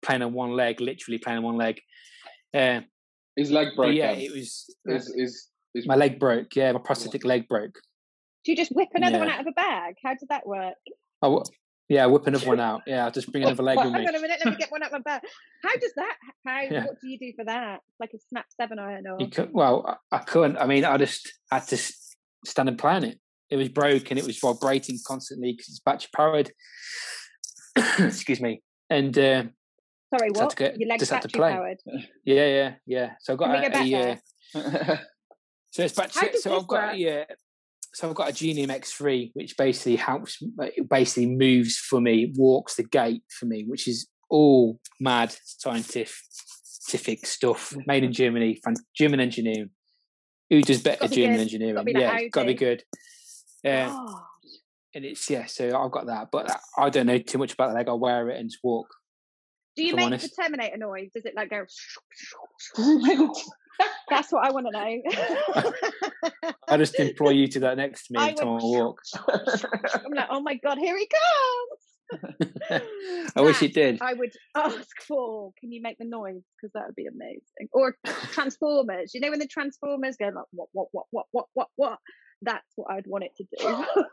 playing 0.02 0.22
on 0.22 0.32
one 0.32 0.52
leg, 0.52 0.80
literally 0.80 1.18
playing 1.18 1.38
on 1.38 1.44
one 1.44 1.56
leg. 1.56 1.80
Uh, 2.54 2.80
his 3.36 3.50
leg 3.50 3.68
broke. 3.76 3.94
Yeah, 3.94 4.12
it 4.12 4.32
was. 4.32 4.64
His, 4.86 5.12
his, 5.16 5.48
his, 5.74 5.86
my 5.86 5.96
leg 5.96 6.18
broke. 6.18 6.54
Yeah, 6.54 6.72
my 6.72 6.80
prosthetic 6.82 7.24
leg 7.24 7.48
broke. 7.48 7.74
Do 8.44 8.52
you 8.52 8.56
just 8.56 8.70
whip 8.72 8.88
another 8.94 9.16
yeah. 9.16 9.24
one 9.24 9.30
out 9.30 9.40
of 9.40 9.46
a 9.48 9.52
bag? 9.52 9.96
How 10.02 10.12
does 10.12 10.28
that 10.28 10.46
work? 10.46 10.74
Oh, 11.20 11.42
yeah, 11.88 12.06
whip 12.06 12.26
another 12.26 12.46
one 12.46 12.60
out. 12.60 12.82
Yeah, 12.86 13.04
I'll 13.04 13.10
just 13.10 13.30
bring 13.30 13.44
another 13.44 13.62
leg 13.62 13.76
well, 13.76 13.86
with 13.86 13.94
me. 13.94 14.00
Hang 14.00 14.08
on 14.08 14.14
a 14.14 14.20
minute, 14.20 14.40
let 14.44 14.52
me 14.52 14.56
get 14.58 14.70
one 14.70 14.82
out 14.82 14.92
of 14.92 14.92
my 14.92 14.98
bag. 15.00 15.22
How 15.62 15.74
does 15.74 15.92
that? 15.96 16.16
How? 16.46 16.60
Yeah. 16.70 16.86
What 16.86 17.00
do 17.00 17.08
you 17.08 17.18
do 17.18 17.32
for 17.36 17.44
that? 17.44 17.80
Like 18.00 18.10
a 18.14 18.18
snap 18.28 18.46
seven 18.58 18.78
iron 18.78 19.06
or? 19.06 19.16
You 19.20 19.28
could, 19.28 19.52
well, 19.52 19.98
I, 20.12 20.16
I 20.16 20.18
couldn't. 20.20 20.56
I 20.56 20.66
mean, 20.66 20.84
I 20.84 20.96
just 20.96 21.32
had 21.50 21.66
to 21.68 21.76
stand 22.44 22.68
and 22.68 22.78
play 22.78 22.92
on 22.92 23.04
it 23.04 23.18
it 23.50 23.56
was 23.56 23.68
broken. 23.68 24.18
It 24.18 24.26
was 24.26 24.38
vibrating 24.38 24.98
constantly 25.06 25.52
because 25.52 25.68
it's 25.68 25.80
battery 25.80 26.08
powered. 26.14 26.50
Excuse 27.98 28.40
me. 28.40 28.62
And 28.90 29.16
uh, 29.18 29.44
sorry, 30.14 30.30
what? 30.30 30.56
Get, 30.56 30.78
Your 30.78 30.88
legs 30.88 31.10
battery 31.10 31.30
powered. 31.40 31.78
Yeah, 32.24 32.46
yeah, 32.46 32.74
yeah. 32.86 33.10
So 33.20 33.34
I 33.34 33.36
got 33.36 33.74
a, 33.74 33.94
a 33.94 34.20
uh, 34.54 34.96
So 35.76 35.82
it's 35.82 35.92
to, 35.92 36.38
so 36.38 36.58
I've 36.58 36.66
got 36.66 36.98
yeah. 36.98 37.24
So 37.92 38.08
I've 38.08 38.14
got 38.14 38.30
a 38.30 38.32
Genium 38.32 38.70
X3, 38.70 39.32
which 39.34 39.56
basically 39.56 39.96
helps, 39.96 40.38
it 40.58 40.88
basically 40.88 41.26
moves 41.26 41.76
for 41.76 41.98
me, 42.00 42.32
walks 42.36 42.76
the 42.76 42.82
gait 42.82 43.22
for 43.30 43.46
me, 43.46 43.64
which 43.66 43.88
is 43.88 44.06
all 44.28 44.78
mad 45.00 45.34
scientific 45.44 47.26
stuff 47.26 47.74
made 47.86 48.04
in 48.04 48.12
Germany, 48.12 48.60
from 48.62 48.74
German 48.94 49.20
engineering. 49.20 49.70
Who 50.50 50.60
does 50.60 50.82
better 50.82 51.08
German 51.08 51.40
engineering? 51.40 51.82
yeah, 51.88 52.18
it's 52.18 52.32
got 52.32 52.42
to 52.42 52.48
be 52.48 52.54
good. 52.54 52.82
Uh, 53.64 53.68
yeah. 53.68 53.88
Oh. 53.90 54.22
And 54.94 55.04
it's 55.04 55.28
yeah, 55.28 55.44
so 55.44 55.78
I've 55.78 55.90
got 55.90 56.06
that, 56.06 56.28
but 56.32 56.50
I 56.78 56.88
don't 56.88 57.06
know 57.06 57.18
too 57.18 57.36
much 57.36 57.52
about 57.52 57.68
that. 57.68 57.78
I 57.78 57.82
got 57.82 58.00
wear 58.00 58.30
it 58.30 58.40
and 58.40 58.48
just 58.48 58.64
walk. 58.64 58.88
Do 59.76 59.84
you 59.84 59.94
make 59.94 60.06
honest. 60.06 60.34
the 60.34 60.42
Terminator 60.42 60.78
noise? 60.78 61.10
Does 61.14 61.26
it 61.26 61.34
like 61.36 61.50
go? 61.50 61.66
That's 64.08 64.32
what 64.32 64.46
I 64.46 64.52
want 64.52 64.66
to 64.66 64.72
know. 64.72 66.52
I 66.66 66.76
just 66.78 66.98
employ 66.98 67.30
you 67.30 67.46
to 67.48 67.60
that 67.60 67.76
next 67.76 68.06
to 68.06 68.12
me 68.14 68.20
every 68.20 68.34
time 68.34 68.48
I 68.48 68.58
walk. 68.62 69.00
I'm 69.28 70.12
like, 70.14 70.28
oh 70.30 70.40
my 70.40 70.54
god, 70.54 70.78
here 70.78 70.96
he 70.96 71.06
comes. 71.06 71.80
I 73.36 73.40
wish 73.40 73.62
it 73.62 73.74
did. 73.74 73.98
I 74.00 74.14
would 74.14 74.32
ask 74.54 75.02
for, 75.06 75.52
can 75.58 75.72
you 75.72 75.82
make 75.82 75.98
the 75.98 76.04
noise? 76.04 76.42
Because 76.56 76.72
that 76.74 76.84
would 76.86 76.96
be 76.96 77.06
amazing. 77.06 77.68
Or 77.72 77.96
Transformers. 78.32 79.12
You 79.14 79.20
know 79.20 79.30
when 79.30 79.38
the 79.38 79.48
Transformers 79.48 80.16
go 80.16 80.26
like 80.26 80.44
what, 80.52 80.68
what, 80.72 80.88
what, 80.92 81.06
what, 81.10 81.26
what, 81.30 81.46
what, 81.54 81.68
what? 81.76 81.98
That's 82.42 82.66
what 82.76 82.92
I'd 82.92 83.06
want 83.06 83.24
it 83.24 83.32
to 83.36 83.44
do 83.58 84.04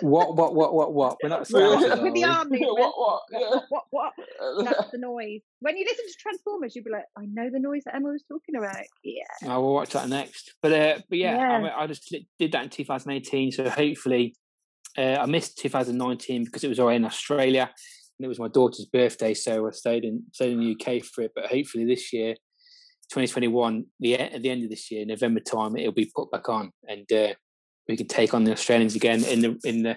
what, 0.00 0.36
what, 0.36 0.54
what, 0.54 0.74
what, 0.74 0.92
what? 0.92 1.16
We're 1.22 1.28
not 1.28 1.46
scouting, 1.46 2.02
with 2.02 2.14
the 2.14 2.24
arm 2.24 2.48
movement. 2.50 2.72
what, 2.78 2.92
what, 2.96 3.22
what, 3.30 3.64
what, 3.68 3.84
what, 3.90 4.12
what? 4.16 4.64
That's 4.64 4.90
the 4.90 4.98
noise. 4.98 5.40
When 5.60 5.76
you 5.76 5.84
listen 5.84 6.04
to 6.06 6.14
Transformers, 6.18 6.74
you'll 6.74 6.84
be 6.84 6.90
like, 6.90 7.04
I 7.16 7.24
know 7.26 7.50
the 7.50 7.60
noise 7.60 7.82
that 7.84 7.94
Emma 7.94 8.08
was 8.08 8.24
talking 8.28 8.56
about. 8.56 8.84
Yeah. 9.04 9.48
I 9.48 9.58
will 9.58 9.74
watch 9.74 9.90
that 9.90 10.08
next. 10.08 10.54
But 10.62 10.72
uh, 10.72 10.98
but 11.08 11.18
yeah, 11.18 11.36
yeah. 11.36 11.48
I, 11.48 11.58
mean, 11.60 11.72
I, 11.76 11.86
just 11.86 12.14
did 12.38 12.52
that 12.52 12.64
in 12.64 12.70
2018. 12.70 13.52
So 13.52 13.68
hopefully, 13.68 14.34
uh, 14.98 15.18
I 15.20 15.26
missed 15.26 15.58
2019 15.58 16.44
because 16.44 16.64
it 16.64 16.68
was 16.68 16.80
already 16.80 16.96
in 16.96 17.04
Australia 17.04 17.70
and 18.20 18.24
it 18.26 18.28
was 18.28 18.38
my 18.38 18.48
daughter's 18.48 18.84
birthday, 18.84 19.32
so 19.32 19.66
I 19.66 19.70
stayed 19.70 20.04
in 20.04 20.24
stayed 20.32 20.52
in 20.52 20.60
the 20.60 20.72
UK 20.72 21.02
for 21.02 21.22
it. 21.22 21.32
But 21.34 21.46
hopefully 21.46 21.86
this 21.86 22.12
year. 22.12 22.34
2021, 23.10 23.86
the 23.98 24.14
at 24.14 24.40
the 24.40 24.50
end 24.50 24.62
of 24.62 24.70
this 24.70 24.88
year, 24.88 25.04
November 25.04 25.40
time, 25.40 25.76
it'll 25.76 25.90
be 25.90 26.12
put 26.14 26.30
back 26.30 26.48
on, 26.48 26.70
and 26.86 27.10
uh, 27.12 27.34
we 27.88 27.96
can 27.96 28.06
take 28.06 28.34
on 28.34 28.44
the 28.44 28.52
Australians 28.52 28.94
again 28.94 29.24
in 29.24 29.40
the 29.40 29.58
in 29.64 29.82
the 29.82 29.96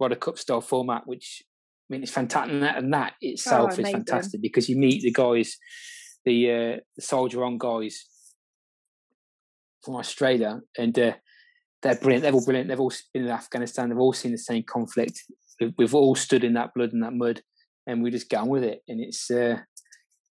Ryder 0.00 0.16
Cup 0.16 0.38
style 0.38 0.60
format, 0.60 1.06
which 1.06 1.44
I 1.88 1.92
mean 1.92 2.02
it's 2.02 2.10
fantastic, 2.10 2.52
and 2.52 2.62
that, 2.64 2.78
and 2.78 2.92
that 2.92 3.14
itself 3.20 3.74
oh, 3.78 3.80
is 3.80 3.90
fantastic 3.90 4.42
because 4.42 4.68
you 4.68 4.76
meet 4.76 5.02
the 5.02 5.12
guys, 5.12 5.56
the 6.24 6.50
uh, 6.50 6.76
the 6.96 7.02
soldier 7.02 7.44
on 7.44 7.58
guys 7.58 8.06
from 9.84 9.94
Australia, 9.94 10.60
and 10.76 10.98
uh, 10.98 11.12
they're 11.82 11.96
brilliant. 11.96 12.22
They're 12.22 12.32
all 12.32 12.44
brilliant. 12.44 12.68
They've 12.68 12.80
all 12.80 12.92
been 13.12 13.24
in 13.24 13.30
Afghanistan. 13.30 13.88
They've 13.88 13.98
all 13.98 14.12
seen 14.12 14.32
the 14.32 14.38
same 14.38 14.64
conflict. 14.64 15.22
We've, 15.76 15.94
all 15.94 16.14
stood 16.14 16.44
in 16.44 16.54
that 16.54 16.74
blood 16.74 16.92
and 16.92 17.02
that 17.02 17.14
mud, 17.14 17.42
and 17.86 18.02
we 18.02 18.10
just 18.10 18.28
get 18.28 18.40
on 18.40 18.48
with 18.48 18.64
it. 18.64 18.82
And 18.88 19.00
it's 19.00 19.30
uh, 19.30 19.58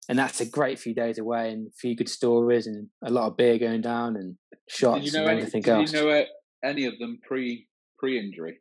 and 0.09 0.19
that's 0.19 0.41
a 0.41 0.47
great 0.47 0.79
few 0.79 0.95
days 0.95 1.19
away, 1.19 1.51
and 1.51 1.69
a 1.69 1.73
few 1.73 1.95
good 1.97 2.09
stories, 2.09 2.67
and 2.67 2.89
a 3.05 3.11
lot 3.11 3.27
of 3.27 3.37
beer 3.37 3.59
going 3.59 3.81
down, 3.81 4.17
and 4.17 4.37
shots 4.69 5.05
you 5.05 5.13
know 5.13 5.27
and 5.27 5.39
everything 5.39 5.67
any, 5.69 5.81
else. 5.81 5.91
Did 5.91 5.99
you 5.99 6.07
know 6.07 6.25
any 6.65 6.85
of 6.87 6.99
them 6.99 7.19
pre 7.27 7.67
pre 7.99 8.19
injury? 8.19 8.61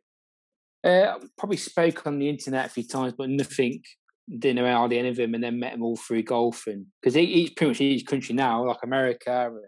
Uh, 0.84 1.18
probably 1.36 1.56
spoke 1.56 2.06
on 2.06 2.18
the 2.18 2.28
internet 2.28 2.66
a 2.66 2.70
few 2.70 2.86
times, 2.86 3.14
but 3.16 3.28
nothing. 3.28 3.82
Didn't 4.30 4.56
know 4.56 4.70
hardly 4.70 4.98
any 4.98 5.08
of 5.08 5.16
them, 5.16 5.34
and 5.34 5.42
then 5.42 5.58
met 5.58 5.72
them 5.72 5.82
all 5.82 5.96
through 5.96 6.22
golf. 6.22 6.66
And 6.66 6.86
because 7.00 7.16
each 7.16 7.56
pretty 7.56 7.70
much 7.70 7.80
each 7.80 8.06
country 8.06 8.34
now, 8.34 8.66
like 8.66 8.78
America, 8.82 9.46
and 9.46 9.58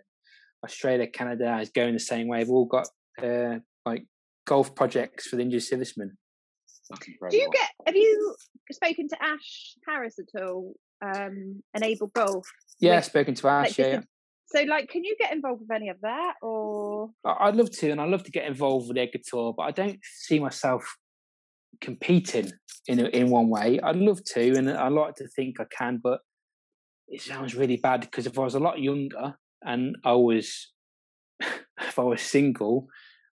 Australia, 0.63 1.07
Canada, 1.07 1.59
is 1.61 1.71
going 1.71 1.95
the 1.95 2.01
same 2.01 2.29
way. 2.29 2.39
They've 2.39 2.51
all 2.51 2.67
got 2.67 2.87
uh, 3.23 3.59
like 3.87 4.07
golf 4.47 4.75
projects 4.75 5.29
for 5.29 5.37
the 5.37 5.43
injured 5.43 5.63
servicemen. 5.63 6.17
Do 7.31 7.37
you 7.37 7.49
get? 7.53 7.69
Have 7.87 7.95
you 7.95 8.35
spoken 8.73 9.09
to 9.09 9.23
Ash 9.23 9.77
Harris 9.87 10.17
at 10.19 10.43
all? 10.43 10.75
Um, 11.03 11.63
Enable 11.73 12.09
Golf. 12.09 12.47
Yeah, 12.81 12.97
with, 12.97 13.05
spoken 13.05 13.35
to 13.37 13.49
Ash. 13.49 13.79
Like, 13.79 13.79
yeah, 13.79 14.01
so, 14.53 14.63
like, 14.63 14.89
can 14.89 15.05
you 15.05 15.15
get 15.17 15.33
involved 15.33 15.61
with 15.61 15.71
any 15.71 15.91
of 15.91 16.01
that, 16.01 16.35
or? 16.43 17.11
I'd 17.25 17.55
love 17.55 17.71
to, 17.71 17.91
and 17.91 18.01
I'd 18.01 18.11
love 18.11 18.25
to 18.25 18.33
get 18.33 18.47
involved 18.47 18.89
with 18.89 18.97
EDGA 18.97 19.21
Tour, 19.25 19.55
but 19.57 19.63
I 19.63 19.71
don't 19.71 20.01
see 20.03 20.41
myself 20.41 20.97
competing 21.81 22.51
in 22.89 22.99
in 22.99 23.31
one 23.31 23.49
way. 23.49 23.79
I'd 23.81 23.97
love 23.97 24.25
to, 24.25 24.55
and 24.57 24.69
I 24.69 24.89
like 24.89 25.15
to 25.17 25.29
think 25.29 25.61
I 25.61 25.67
can, 25.71 26.01
but 26.03 26.21
it 27.07 27.23
sounds 27.23 27.55
really 27.55 27.77
bad 27.77 28.01
because 28.01 28.27
if 28.27 28.39
I 28.39 28.43
was 28.43 28.57
a 28.57 28.61
lot 28.61 28.81
younger 28.81 29.35
and 29.65 29.97
I 30.05 30.15
was, 30.15 30.73
if 31.81 31.99
I 31.99 32.03
was 32.03 32.23
single, 32.23 32.89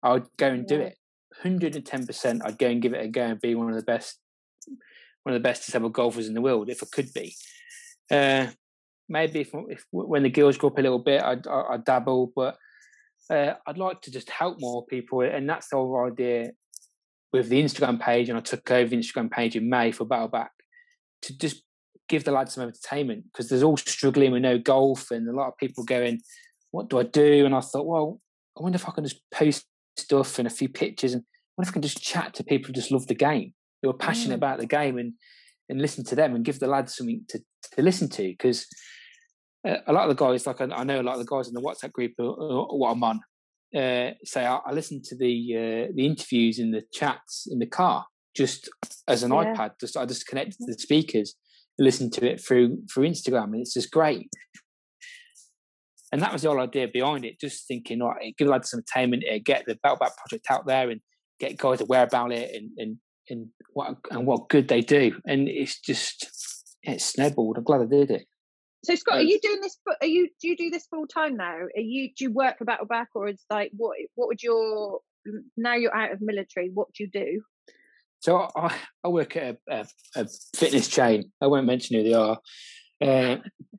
I 0.04 0.14
would 0.14 0.28
go 0.38 0.48
and 0.48 0.66
yeah. 0.70 0.78
do 0.78 0.82
it. 0.84 0.98
Hundred 1.42 1.76
and 1.76 1.86
ten 1.86 2.06
percent, 2.06 2.42
I'd 2.46 2.58
go 2.58 2.68
and 2.68 2.82
give 2.82 2.94
it 2.94 3.04
a 3.04 3.08
go 3.08 3.24
and 3.24 3.42
be 3.42 3.56
one 3.56 3.70
of 3.70 3.76
the 3.76 3.84
best, 3.84 4.20
one 5.24 5.36
of 5.36 5.42
the 5.42 5.48
best 5.48 5.66
disabled 5.66 5.94
golfers 5.94 6.28
in 6.28 6.34
the 6.34 6.42
world 6.42 6.70
if 6.70 6.82
I 6.82 6.88
could 6.92 7.14
be. 7.14 7.36
Uh, 8.10 8.48
maybe 9.10 9.42
if, 9.42 9.52
if 9.70 9.86
when 9.92 10.24
the 10.24 10.30
girls 10.30 10.58
grow 10.58 10.70
up 10.70 10.78
a 10.78 10.82
little 10.82 11.00
bit, 11.00 11.22
I'd, 11.22 11.46
I'd 11.48 11.86
dabble, 11.86 12.32
but 12.36 12.58
uh, 13.30 13.54
I'd 13.66 13.78
like 13.78 14.02
to 14.02 14.12
just 14.12 14.30
help 14.30 14.60
more 14.60 14.86
people, 14.86 15.22
and 15.22 15.50
that's 15.50 15.70
the 15.70 15.78
whole 15.78 16.06
idea 16.06 16.52
with 17.34 17.50
the 17.50 17.62
Instagram 17.62 18.00
page. 18.00 18.30
And 18.30 18.38
I 18.38 18.42
took 18.42 18.70
over 18.72 18.90
the 18.90 18.98
Instagram 18.98 19.32
page 19.32 19.56
in 19.56 19.70
May 19.70 19.92
for 19.92 20.06
Battleback 20.06 20.50
to 21.24 21.38
just 21.38 21.64
give 22.08 22.24
the 22.24 22.32
lads 22.32 22.54
some 22.54 22.64
entertainment 22.64 23.26
because 23.26 23.50
there's 23.50 23.64
all 23.64 23.78
struggling 23.78 24.32
with 24.32 24.42
no 24.42 24.58
golf, 24.58 25.12
and 25.12 25.28
a 25.28 25.34
lot 25.34 25.48
of 25.48 25.58
people 25.58 25.84
going, 25.84 26.22
"What 26.76 26.90
do 26.90 27.00
I 27.00 27.04
do?" 27.04 27.46
And 27.46 27.56
I 27.56 27.62
thought, 27.62 27.86
well, 27.86 28.22
I 28.58 28.64
wonder 28.64 28.76
if 28.76 28.88
I 28.88 28.92
can 28.92 29.04
just 29.04 29.22
post 29.32 29.66
stuff 29.98 30.40
and 30.40 30.48
a 30.48 30.52
few 30.52 30.70
pictures, 30.70 31.14
and 31.14 31.24
what 31.56 31.68
if 31.68 31.72
I 31.72 31.74
can 31.74 31.82
just 31.82 32.02
chat 32.02 32.34
to 32.36 32.44
people 32.44 32.68
who 32.68 32.74
just 32.74 32.92
love 32.92 33.08
the 33.08 33.16
game, 33.16 33.54
who 33.82 33.90
are 33.90 33.94
passionate 33.94 34.36
mm. 34.36 34.44
about 34.44 34.60
the 34.60 34.66
game, 34.66 34.98
and 34.98 35.14
and 35.70 35.82
listen 35.82 36.04
to 36.06 36.16
them 36.16 36.36
and 36.36 36.46
give 36.46 36.60
the 36.60 36.68
lads 36.68 36.96
something 36.96 37.22
to, 37.30 37.40
to 37.74 37.82
listen 37.82 38.10
to 38.10 38.24
because 38.24 38.68
uh, 39.68 39.78
a 39.88 39.94
lot 39.94 40.10
of 40.10 40.16
the 40.16 40.24
guys, 40.24 40.46
like 40.46 40.62
I, 40.62 40.66
I, 40.66 40.84
know 40.84 41.02
a 41.02 41.04
lot 41.04 41.14
of 41.14 41.20
the 41.20 41.26
guys 41.26 41.48
in 41.48 41.54
the 41.54 41.62
WhatsApp 41.62 41.92
group, 41.92 42.12
what 42.18 42.92
I'm 42.92 43.04
on, 43.04 43.20
uh, 43.76 44.12
say 44.24 44.46
I, 44.46 44.60
I, 44.66 44.72
listen 44.72 45.02
to 45.06 45.18
the 45.18 45.56
uh, 45.56 45.92
the 45.96 46.06
interviews 46.06 46.60
in 46.60 46.72
the 46.72 46.84
chats 46.94 47.48
in 47.50 47.60
the 47.60 47.66
car 47.66 48.06
just 48.36 48.70
as 49.08 49.24
an 49.24 49.32
yeah. 49.32 49.54
iPad. 49.54 49.72
Just 49.80 49.98
I 49.98 50.06
just 50.06 50.28
connect 50.28 50.52
to 50.52 50.66
the 50.68 50.74
speakers, 50.74 51.36
listen 51.80 52.12
to 52.12 52.30
it 52.30 52.42
through 52.42 52.78
through 52.94 53.10
Instagram, 53.10 53.46
and 53.46 53.62
it's 53.62 53.74
just 53.74 53.92
great. 53.92 54.30
And 56.12 56.22
that 56.22 56.32
was 56.32 56.44
the 56.44 56.50
whole 56.50 56.60
idea 56.60 56.88
behind 56.88 57.26
it. 57.26 57.40
Just 57.40 57.68
thinking, 57.68 58.00
right, 58.00 58.36
give 58.38 58.48
lads 58.48 58.70
some 58.70 58.80
entertainment, 58.80 59.24
get 59.44 59.66
the 59.66 59.76
Battleback 59.76 60.16
project 60.18 60.46
out 60.50 60.66
there, 60.66 60.90
and 60.90 61.02
get 61.40 61.58
guys 61.58 61.82
aware 61.82 62.04
about 62.04 62.32
it, 62.32 62.56
and 62.56 62.70
and 62.78 62.98
and 63.30 63.48
what 63.74 63.98
and 64.12 64.26
what 64.26 64.50
good 64.50 64.68
they 64.68 64.82
do. 64.82 65.20
And 65.26 65.48
it's 65.48 65.80
just 65.80 66.28
it's 66.84 67.06
snowballed. 67.06 67.58
I'm 67.58 67.64
glad 67.64 67.82
I 67.82 67.86
did 67.86 68.12
it. 68.12 68.26
So 68.84 68.94
Scott, 68.94 69.18
are 69.18 69.24
you 69.24 69.40
doing 69.42 69.62
this? 69.62 69.78
Are 70.02 70.08
you 70.08 70.30
do 70.40 70.48
you 70.48 70.56
do 70.56 70.70
this 70.70 70.86
full 70.86 71.08
time 71.08 71.36
now? 71.38 71.56
Are 71.56 71.82
you 71.82 72.10
do 72.16 72.26
you 72.26 72.32
work 72.32 72.60
for 72.60 72.66
Battleback, 72.66 73.08
or 73.16 73.28
it's 73.28 73.46
like 73.50 73.72
what? 73.76 73.98
What 74.14 74.28
would 74.28 74.44
your 74.44 75.00
now 75.58 75.74
you're 75.74 75.96
out 75.96 76.12
of 76.12 76.22
military? 76.22 76.70
What 76.74 76.90
do 76.94 77.04
you 77.04 77.10
do? 77.10 77.42
So 78.20 78.48
I, 78.56 78.76
I 79.04 79.08
work 79.10 79.36
at 79.38 79.58
a, 79.70 79.76
a, 79.76 79.86
a, 80.16 80.28
fitness 80.56 80.88
chain. 80.88 81.32
I 81.42 81.48
won't 81.48 81.68
mention 81.68 81.98
who 81.98 82.04
they 82.04 82.14
are, 82.14 82.40
uh, 83.02 83.38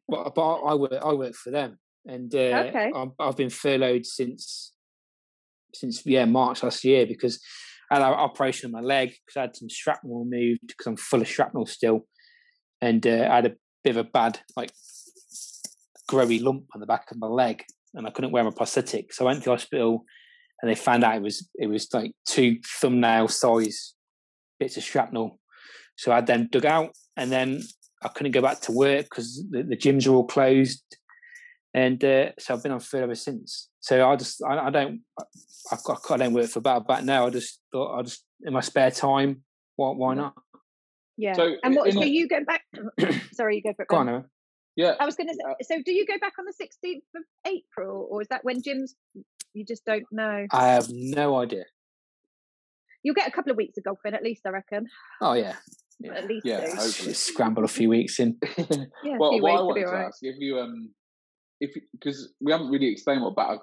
but, 0.09 0.35
but 0.35 0.55
I 0.61 0.75
work 0.75 0.93
I 0.93 1.13
work 1.15 1.35
for 1.35 1.51
them, 1.51 1.79
and 2.07 2.35
uh, 2.35 2.65
okay. 2.69 2.93
i 2.95 3.25
have 3.25 3.37
been 3.37 3.51
furloughed 3.51 4.07
since 4.07 4.73
since 5.75 6.05
yeah 6.07 6.25
March 6.25 6.63
last 6.63 6.85
year 6.85 7.07
because 7.07 7.41
I 7.91 7.97
had 7.97 8.03
an 8.03 8.15
operation 8.15 8.67
on 8.67 8.73
my 8.73 8.87
leg 8.87 9.11
because 9.11 9.37
I 9.37 9.41
had 9.43 9.57
some 9.57 9.69
shrapnel 9.69 10.25
removed 10.25 10.67
because 10.67 10.87
I'm 10.87 10.97
full 10.97 11.21
of 11.21 11.29
shrapnel 11.29 11.67
still, 11.67 12.07
and 12.81 13.07
uh, 13.07 13.29
I 13.31 13.37
had 13.37 13.47
a 13.47 13.55
bit 13.85 13.91
of 13.91 13.99
a 13.99 14.05
bad 14.05 14.41
like 14.57 14.71
growy 16.11 16.43
lump 16.43 16.65
on 16.75 16.81
the 16.81 16.87
back 16.87 17.11
of 17.11 17.19
my 17.19 17.29
leg, 17.29 17.65
and 17.95 18.07
I 18.07 18.11
couldn't 18.11 18.33
wear 18.33 18.45
my 18.45 18.51
prosthetic. 18.51 19.13
So 19.13 19.25
I 19.25 19.33
went 19.33 19.45
to 19.45 19.51
hospital, 19.51 20.05
and 20.61 20.71
they 20.71 20.75
found 20.75 21.05
out 21.05 21.17
it 21.17 21.23
was 21.23 21.49
it 21.55 21.69
was 21.69 21.93
like 21.93 22.13
two 22.27 22.59
thumbnail 22.81 23.29
size 23.29 23.95
bits 24.59 24.77
of 24.77 24.83
shrapnel. 24.83 25.39
So 25.97 26.13
I 26.13 26.17
had 26.17 26.27
them 26.27 26.49
dug 26.51 26.67
out, 26.67 26.91
and 27.17 27.31
then 27.31 27.63
I 28.03 28.09
couldn't 28.09 28.33
go 28.33 28.43
back 28.43 28.61
to 28.63 28.73
work 28.73 29.05
because 29.05 29.45
the, 29.51 29.63
the, 29.63 29.77
gyms 29.77 30.07
are 30.07 30.13
all 30.13 30.27
closed, 30.27 30.83
and 31.77 32.03
uh, 32.03 32.31
so 32.39 32.55
I've 32.55 32.63
been 32.63 32.73
on 32.73 32.81
foot 32.81 33.03
ever 33.03 33.15
since. 33.15 33.69
So 33.81 34.09
I 34.09 34.17
just 34.17 34.43
I, 34.43 34.67
I 34.67 34.71
don't 34.71 35.03
I, 35.71 35.77
I, 36.11 36.17
don't 36.17 36.33
work 36.33 36.49
for 36.49 36.63
Battleback 36.63 37.05
now. 37.05 37.27
I 37.27 37.31
just 37.31 37.61
thought 37.71 37.99
I 37.99 38.03
just 38.03 38.25
in 38.43 38.55
my 38.55 38.61
spare 38.61 38.91
time, 38.91 39.43
why 39.77 39.91
why 39.91 40.15
not? 40.15 40.35
Yeah. 41.19 41.35
So 41.35 41.55
and 41.63 41.77
what? 41.77 41.93
So 41.93 42.03
you 42.03 42.29
go 42.29 42.41
back? 42.45 42.63
sorry, 43.33 43.57
you 43.57 43.63
go 43.63 43.75
for 43.77 43.83
it. 43.83 43.89
Go 43.89 43.97
on, 43.97 44.25
yeah. 44.75 44.95
I 45.01 45.07
was 45.07 45.17
going 45.17 45.29
to 45.29 45.35
say, 45.35 45.41
uh, 45.49 45.55
so 45.63 45.83
do 45.85 45.93
you 45.93 46.07
go 46.07 46.19
back 46.21 46.35
on 46.39 46.45
the 46.45 46.53
16th 46.53 47.19
of 47.19 47.23
April 47.47 48.07
or 48.11 48.21
is 48.21 48.29
that 48.29 48.45
when 48.45 48.61
gyms, 48.61 48.91
you 49.55 49.65
just 49.65 49.87
don't 49.87 50.05
know? 50.13 50.47
I 50.53 50.69
have 50.69 50.89
no 50.91 51.37
idea. 51.37 51.65
You'll 53.03 53.15
get 53.15 53.27
a 53.27 53.31
couple 53.31 53.51
of 53.51 53.57
weeks 53.57 53.79
of 53.79 53.85
golfing 53.85 54.13
at 54.13 54.23
least, 54.23 54.43
I 54.45 54.51
reckon. 54.51 54.87
Oh, 55.23 55.33
yeah. 55.33 55.55
yeah. 55.99 56.13
At 56.13 56.27
least 56.27 56.45
yeah, 56.45 56.67
scramble 56.77 57.65
a 57.65 57.69
few 57.69 57.89
weeks 57.89 58.21
in. 58.21 58.37
yeah, 58.59 59.17
well, 59.19 59.41
what 59.41 59.59
I 59.59 59.63
wanted 59.63 59.87
to 59.87 59.93
right. 59.93 60.07
ask, 60.07 60.19
if 60.21 60.37
you, 60.39 60.59
um, 60.59 60.91
if 61.61 61.75
because 61.93 62.33
we 62.41 62.53
haven't 62.53 62.71
really 62.71 62.91
explained 62.91 63.23
what 63.23 63.37
battle 63.37 63.63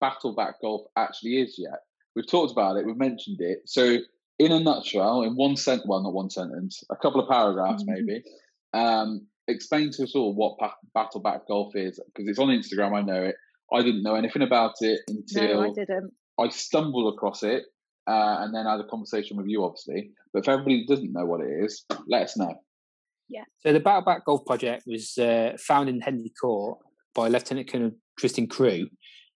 back, 0.00 0.12
battle 0.12 0.34
back 0.34 0.60
golf 0.60 0.82
actually 0.96 1.40
is 1.40 1.56
yet. 1.58 1.80
We've 2.14 2.28
talked 2.28 2.52
about 2.52 2.76
it, 2.76 2.86
we've 2.86 2.96
mentioned 2.96 3.38
it. 3.40 3.60
So, 3.66 3.98
in 4.38 4.52
a 4.52 4.60
nutshell, 4.60 5.22
in 5.22 5.34
one 5.34 5.56
sentence, 5.56 5.86
well, 5.88 6.02
not 6.02 6.12
one 6.12 6.30
sentence, 6.30 6.82
a 6.90 6.96
couple 6.96 7.20
of 7.20 7.28
paragraphs 7.28 7.84
mm-hmm. 7.84 8.06
maybe, 8.06 8.22
um, 8.74 9.26
explain 9.48 9.90
to 9.92 10.02
us 10.02 10.14
all 10.14 10.34
what 10.34 10.58
battle 10.94 11.20
back 11.20 11.46
golf 11.48 11.74
is 11.74 12.00
because 12.06 12.28
it's 12.28 12.38
on 12.38 12.48
Instagram. 12.48 12.96
I 12.96 13.02
know 13.02 13.22
it. 13.22 13.36
I 13.72 13.82
didn't 13.82 14.02
know 14.02 14.14
anything 14.14 14.42
about 14.42 14.74
it 14.80 15.00
until 15.08 15.62
no, 15.62 15.70
I 15.70 15.72
didn't. 15.74 16.12
I 16.38 16.48
stumbled 16.48 17.14
across 17.14 17.42
it 17.42 17.64
uh, 18.06 18.36
and 18.40 18.54
then 18.54 18.66
had 18.66 18.80
a 18.80 18.86
conversation 18.88 19.36
with 19.36 19.46
you, 19.46 19.64
obviously. 19.64 20.10
But 20.32 20.40
if 20.40 20.48
everybody 20.48 20.84
doesn't 20.86 21.12
know 21.12 21.24
what 21.24 21.40
it 21.40 21.64
is, 21.64 21.84
let 22.06 22.22
us 22.22 22.36
know. 22.36 22.54
Yeah. 23.28 23.44
So 23.60 23.72
the 23.72 23.80
Battle 23.80 24.02
Back 24.02 24.26
Golf 24.26 24.44
Project 24.44 24.84
was 24.86 25.16
uh, 25.16 25.56
founded 25.58 25.94
in 25.94 26.00
Headley 26.02 26.32
Court 26.38 26.78
by 27.14 27.28
Lieutenant 27.28 27.70
Colonel 27.70 27.92
Tristan 28.18 28.46
Crew 28.46 28.88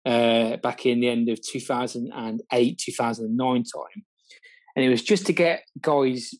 uh, 0.06 0.56
back 0.58 0.86
in 0.86 1.00
the 1.00 1.08
end 1.08 1.28
of 1.28 1.40
2008, 1.40 2.78
2009 2.78 3.54
time. 3.54 4.04
And 4.74 4.84
it 4.84 4.88
was 4.88 5.02
just 5.02 5.26
to 5.26 5.32
get 5.32 5.64
guys 5.80 6.30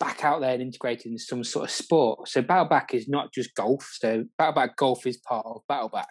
back 0.00 0.24
out 0.24 0.40
there 0.40 0.52
and 0.52 0.62
integrated 0.62 1.06
in 1.06 1.18
some 1.18 1.44
sort 1.44 1.64
of 1.64 1.70
sport. 1.70 2.28
So 2.28 2.42
Battleback 2.42 2.92
is 2.92 3.08
not 3.08 3.32
just 3.32 3.54
golf. 3.54 3.88
So 3.92 4.24
Battleback 4.40 4.76
golf 4.76 5.06
is 5.06 5.18
part 5.18 5.46
of 5.46 5.62
Battleback. 5.70 6.04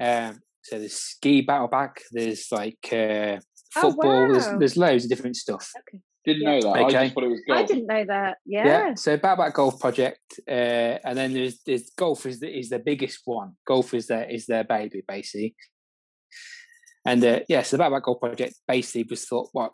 Um, 0.00 0.40
so 0.62 0.78
there's 0.78 0.94
ski 0.94 1.46
Battleback. 1.46 1.98
There's 2.10 2.48
like 2.50 2.88
uh, 2.92 2.96
oh, 2.96 3.40
football. 3.80 4.10
Oh, 4.10 4.22
wow. 4.26 4.32
there's, 4.32 4.58
there's 4.58 4.76
loads 4.76 5.04
of 5.04 5.10
different 5.10 5.36
stuff. 5.36 5.70
Okay. 5.78 6.02
Didn't 6.28 6.42
yeah. 6.42 6.50
know 6.50 6.60
that. 6.60 6.84
Okay. 6.84 6.96
I 6.96 7.02
just 7.04 7.14
thought 7.14 7.24
it 7.24 7.28
was 7.28 7.42
golf. 7.48 7.58
I 7.58 7.62
didn't 7.64 7.86
know 7.86 8.04
that. 8.04 8.36
Yeah. 8.44 8.66
Yeah. 8.66 8.94
So 8.94 9.16
Battleback 9.16 9.54
Golf 9.54 9.80
Project, 9.80 10.40
uh, 10.46 10.98
and 11.06 11.16
then 11.16 11.32
there's, 11.32 11.60
there's 11.64 11.90
golf 11.96 12.26
is 12.26 12.40
the, 12.40 12.48
is 12.58 12.68
the 12.68 12.78
biggest 12.78 13.20
one. 13.24 13.52
Golf 13.66 13.94
is 13.94 14.06
their 14.06 14.28
is 14.28 14.46
their 14.46 14.64
baby 14.64 15.02
basically. 15.08 15.56
And 17.06 17.24
uh, 17.24 17.26
yes, 17.26 17.44
yeah, 17.48 17.62
so 17.62 17.76
the 17.76 17.82
Battleback 17.82 18.02
Golf 18.02 18.20
Project 18.20 18.54
basically 18.66 19.06
was 19.08 19.24
thought, 19.24 19.48
what 19.52 19.72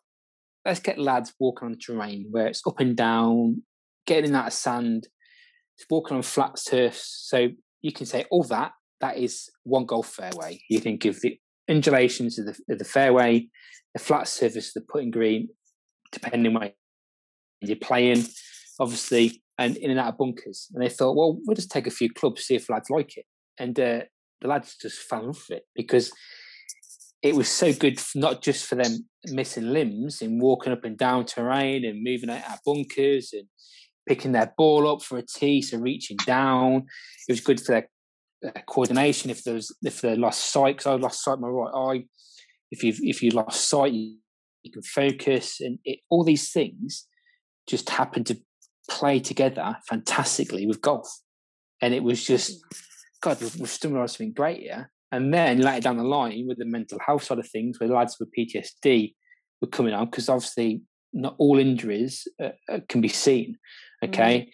let's 0.64 0.80
get 0.80 0.98
lads 0.98 1.34
walking 1.40 1.66
on 1.66 1.72
the 1.72 1.78
terrain 1.78 2.28
where 2.30 2.46
it's 2.46 2.66
up 2.66 2.80
and 2.80 2.96
down, 2.96 3.62
getting 4.06 4.26
in 4.26 4.32
that 4.32 4.52
sand, 4.52 5.08
walking 5.90 6.16
on 6.16 6.22
flat 6.22 6.58
turfs. 6.68 7.26
So 7.28 7.48
you 7.82 7.92
can 7.92 8.06
say 8.06 8.24
all 8.30 8.44
that, 8.44 8.72
that 9.00 9.16
is 9.16 9.50
one 9.64 9.86
golf 9.86 10.08
fairway. 10.08 10.60
You 10.70 10.78
think 10.78 11.04
of 11.04 11.20
the 11.20 11.36
undulations 11.68 12.38
of 12.38 12.46
the, 12.46 12.56
of 12.72 12.78
the 12.78 12.84
fairway, 12.84 13.48
the 13.92 14.00
flat 14.00 14.28
surface, 14.28 14.68
of 14.68 14.82
the 14.82 14.92
putting 14.92 15.10
green, 15.10 15.48
depending 16.14 16.54
on 16.54 16.60
where 16.60 16.72
you're 17.60 17.76
playing, 17.76 18.24
obviously, 18.80 19.42
and 19.58 19.76
in 19.76 19.90
and 19.90 20.00
out 20.00 20.08
of 20.08 20.18
bunkers. 20.18 20.68
And 20.72 20.82
they 20.82 20.88
thought, 20.88 21.16
well, 21.16 21.38
we'll 21.44 21.56
just 21.56 21.70
take 21.70 21.86
a 21.86 21.90
few 21.90 22.12
clubs, 22.12 22.44
see 22.44 22.54
if 22.54 22.70
lads 22.70 22.90
like 22.90 23.16
it. 23.16 23.26
And 23.58 23.78
uh, 23.78 24.00
the 24.40 24.48
lads 24.48 24.76
just 24.80 24.98
fell 24.98 25.28
off 25.28 25.50
it 25.50 25.64
because 25.74 26.12
it 27.22 27.34
was 27.34 27.48
so 27.48 27.72
good, 27.72 28.00
not 28.14 28.42
just 28.42 28.66
for 28.66 28.74
them 28.74 29.06
missing 29.26 29.72
limbs 29.72 30.20
and 30.20 30.40
walking 30.40 30.72
up 30.72 30.84
and 30.84 30.98
down 30.98 31.24
terrain 31.24 31.84
and 31.84 32.04
moving 32.04 32.30
out 32.30 32.44
of 32.50 32.58
bunkers 32.66 33.32
and 33.32 33.44
picking 34.06 34.32
their 34.32 34.52
ball 34.58 34.86
up 34.92 35.02
for 35.02 35.18
a 35.18 35.22
tee, 35.22 35.62
so 35.62 35.78
reaching 35.78 36.18
down. 36.26 36.86
It 37.28 37.32
was 37.32 37.40
good 37.40 37.60
for 37.60 37.72
their, 37.72 37.88
coordination. 38.66 39.30
If 39.30 39.42
there 39.42 39.54
was 39.54 39.74
if 39.82 40.02
they 40.02 40.16
lost 40.16 40.52
sight, 40.52 40.76
because 40.76 40.86
I 40.86 40.94
lost 40.96 41.24
sight 41.24 41.34
of 41.34 41.40
my 41.40 41.48
right 41.48 41.72
eye. 41.74 42.04
If 42.70 42.84
you 42.84 42.92
if 42.98 43.22
you 43.22 43.30
lost 43.30 43.70
sight, 43.70 43.94
you 44.64 44.72
can 44.72 44.82
focus, 44.82 45.60
and 45.60 45.78
it, 45.84 46.00
all 46.10 46.24
these 46.24 46.50
things 46.50 47.06
just 47.68 47.88
happen 47.90 48.24
to 48.24 48.36
play 48.90 49.20
together 49.20 49.76
fantastically 49.88 50.66
with 50.66 50.80
golf. 50.80 51.08
And 51.80 51.94
it 51.94 52.02
was 52.02 52.24
just, 52.24 52.60
God, 53.22 53.40
we've, 53.40 53.56
we've 53.56 53.68
stumbled 53.68 54.00
on 54.00 54.08
something 54.08 54.32
great 54.32 54.60
here. 54.60 54.90
And 55.12 55.32
then 55.32 55.60
later 55.60 55.82
down 55.82 55.96
the 55.96 56.04
line, 56.04 56.44
with 56.48 56.58
the 56.58 56.64
mental 56.64 56.98
health 57.06 57.22
side 57.22 57.38
of 57.38 57.48
things, 57.48 57.78
where 57.78 57.88
lads 57.88 58.16
with 58.18 58.30
PTSD 58.36 59.14
were 59.60 59.68
coming 59.68 59.94
on, 59.94 60.06
because 60.06 60.28
obviously 60.28 60.82
not 61.12 61.36
all 61.38 61.60
injuries 61.60 62.26
uh, 62.42 62.48
uh 62.68 62.80
can 62.88 63.00
be 63.00 63.08
seen. 63.08 63.56
Okay. 64.04 64.40
Mm. 64.40 64.46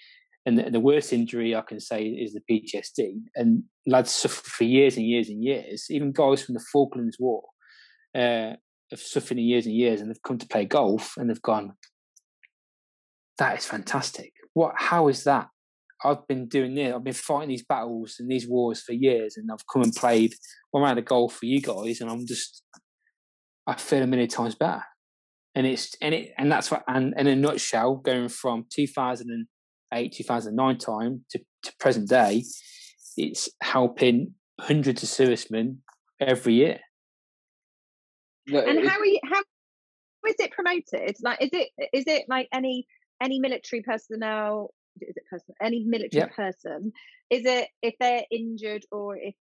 And 0.46 0.58
the, 0.58 0.70
the, 0.70 0.80
worst 0.80 1.12
injury 1.12 1.54
I 1.54 1.62
can 1.62 1.80
say 1.80 2.04
is 2.04 2.34
the 2.34 2.42
PTSD. 2.50 3.12
And 3.36 3.64
lads 3.86 4.10
suffer 4.10 4.42
for 4.42 4.64
years 4.64 4.96
and 4.96 5.06
years 5.06 5.28
and 5.28 5.42
years. 5.42 5.86
Even 5.90 6.12
guys 6.12 6.42
from 6.42 6.54
the 6.54 6.64
Falklands 6.72 7.16
War 7.18 7.42
uh, 8.14 8.54
have 8.90 9.00
suffered 9.00 9.38
in 9.38 9.44
years 9.44 9.66
and 9.66 9.74
years, 9.74 10.00
and 10.00 10.10
they've 10.10 10.22
come 10.22 10.38
to 10.38 10.48
play 10.48 10.64
golf, 10.64 11.14
and 11.16 11.28
they've 11.28 11.42
gone, 11.42 11.72
"That 13.38 13.58
is 13.58 13.66
fantastic. 13.66 14.32
What? 14.54 14.74
How 14.76 15.08
is 15.08 15.24
that? 15.24 15.48
I've 16.02 16.26
been 16.26 16.48
doing 16.48 16.74
this. 16.74 16.94
I've 16.94 17.04
been 17.04 17.12
fighting 17.12 17.50
these 17.50 17.64
battles 17.64 18.16
and 18.18 18.30
these 18.30 18.48
wars 18.48 18.80
for 18.80 18.92
years, 18.92 19.36
and 19.36 19.50
I've 19.52 19.66
come 19.72 19.82
and 19.82 19.94
played 19.94 20.34
one 20.70 20.82
round 20.82 20.98
of 20.98 21.04
golf 21.04 21.34
for 21.34 21.46
you 21.46 21.60
guys, 21.60 22.00
and 22.00 22.10
I'm 22.10 22.26
just 22.26 22.62
I 23.66 23.74
feel 23.74 24.02
a 24.02 24.06
million 24.06 24.28
times 24.28 24.54
better. 24.54 24.82
And 25.54 25.66
it's 25.66 25.94
and 26.00 26.14
it 26.14 26.32
and 26.38 26.50
that's 26.50 26.70
what 26.70 26.84
and, 26.88 27.14
in 27.16 27.26
a 27.26 27.36
nutshell, 27.36 27.96
going 27.96 28.28
from 28.28 28.66
2008, 28.70 30.12
2009 30.12 30.78
time 30.78 31.24
to, 31.30 31.40
to 31.64 31.72
present 31.78 32.08
day, 32.08 32.44
it's 33.16 33.48
helping 33.62 34.34
hundreds 34.60 35.02
of 35.02 35.08
servicemen 35.08 35.82
every 36.20 36.54
year. 36.54 36.80
And 38.52 38.88
how 38.88 38.98
are 38.98 39.06
you? 39.06 39.20
How 39.24 39.40
is 40.28 40.36
it 40.38 40.52
promoted? 40.52 41.16
Like, 41.22 41.42
is 41.42 41.50
it 41.52 41.68
is 41.92 42.04
it 42.06 42.24
like 42.28 42.48
any 42.52 42.86
any 43.20 43.38
military 43.38 43.82
personnel 43.82 44.72
is 45.00 45.16
it 45.16 45.24
person 45.30 45.54
any 45.60 45.84
military 45.84 46.28
person 46.30 46.92
is 47.30 47.44
it 47.44 47.68
if 47.82 47.94
they're 48.00 48.24
injured 48.30 48.84
or 48.90 49.16
if 49.16 49.34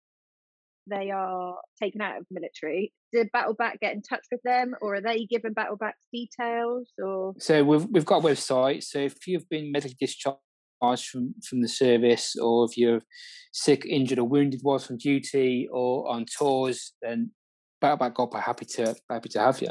they 0.89 1.11
are 1.11 1.57
taken 1.81 2.01
out 2.01 2.19
of 2.19 2.27
military 2.31 2.93
did 3.13 3.29
battleback 3.35 3.81
get 3.81 3.95
in 3.95 4.03
touch 4.03 4.25
with 4.31 4.41
them 4.45 4.75
or 4.81 4.97
are 4.97 5.01
they 5.01 5.27
given 5.27 5.55
battleback's 5.55 6.07
details 6.13 6.89
or 7.03 7.35
so 7.39 7.63
we've, 7.65 7.87
we've 7.87 8.05
got 8.05 8.25
a 8.25 8.27
website 8.27 8.83
so 8.83 8.99
if 8.99 9.27
you've 9.27 9.49
been 9.49 9.73
medically 9.73 9.97
discharged 9.99 10.39
from 11.11 11.35
from 11.49 11.61
the 11.61 11.69
service 11.69 12.37
or 12.37 12.67
if 12.67 12.77
you're 12.77 13.03
sick 13.53 13.85
injured 13.85 14.19
or 14.19 14.29
wounded 14.29 14.61
whilst 14.63 14.91
on 14.91 14.97
duty 14.97 15.69
or 15.73 16.09
on 16.09 16.25
tours 16.39 16.93
then 17.03 17.31
battleback 17.83 18.15
golf 18.15 18.35
are 18.35 18.41
happy 18.41 18.65
to 18.65 18.95
happy 19.11 19.29
to 19.29 19.41
have 19.41 19.61
you 19.61 19.71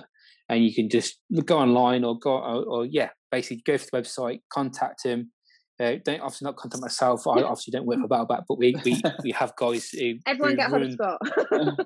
and 0.50 0.64
you 0.64 0.74
can 0.74 0.90
just 0.90 1.20
go 1.46 1.58
online 1.58 2.04
or 2.04 2.18
go 2.18 2.32
or, 2.32 2.64
or 2.66 2.86
yeah 2.86 3.10
basically 3.32 3.62
go 3.66 3.78
to 3.78 3.88
the 3.92 3.98
website 4.02 4.42
contact 4.52 5.04
him 5.04 5.32
uh, 5.80 5.96
don't 6.06 6.22
obviously 6.22 6.46
not 6.46 6.56
contact 6.56 6.82
myself. 6.82 7.28
I 7.28 7.42
obviously 7.42 7.72
don't 7.72 7.86
work 7.86 8.00
for 8.00 8.08
Battleback, 8.08 8.44
but 8.48 8.58
we 8.58 8.76
we, 8.86 9.02
we 9.24 9.32
have 9.32 9.54
guys 9.58 9.90
who 9.90 10.14
everyone 10.26 10.52
who 10.52 10.56
get 10.56 10.70
hold 10.70 10.84
of 10.84 10.94
Scott. 10.94 11.20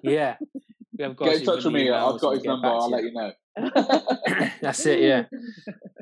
yeah, 0.04 0.36
we 0.96 1.04
have 1.04 1.16
guys. 1.16 1.30
Get 1.30 1.40
in 1.40 1.46
touch 1.46 1.64
with 1.64 1.74
me. 1.74 1.90
I've 1.90 2.20
got 2.20 2.36
his 2.36 2.44
number. 2.44 2.68
I'll 2.68 2.90
let 2.90 3.04
you 3.04 3.14
know. 3.14 3.32
That's 4.62 4.86
it. 4.86 5.00
Yeah, 5.00 5.24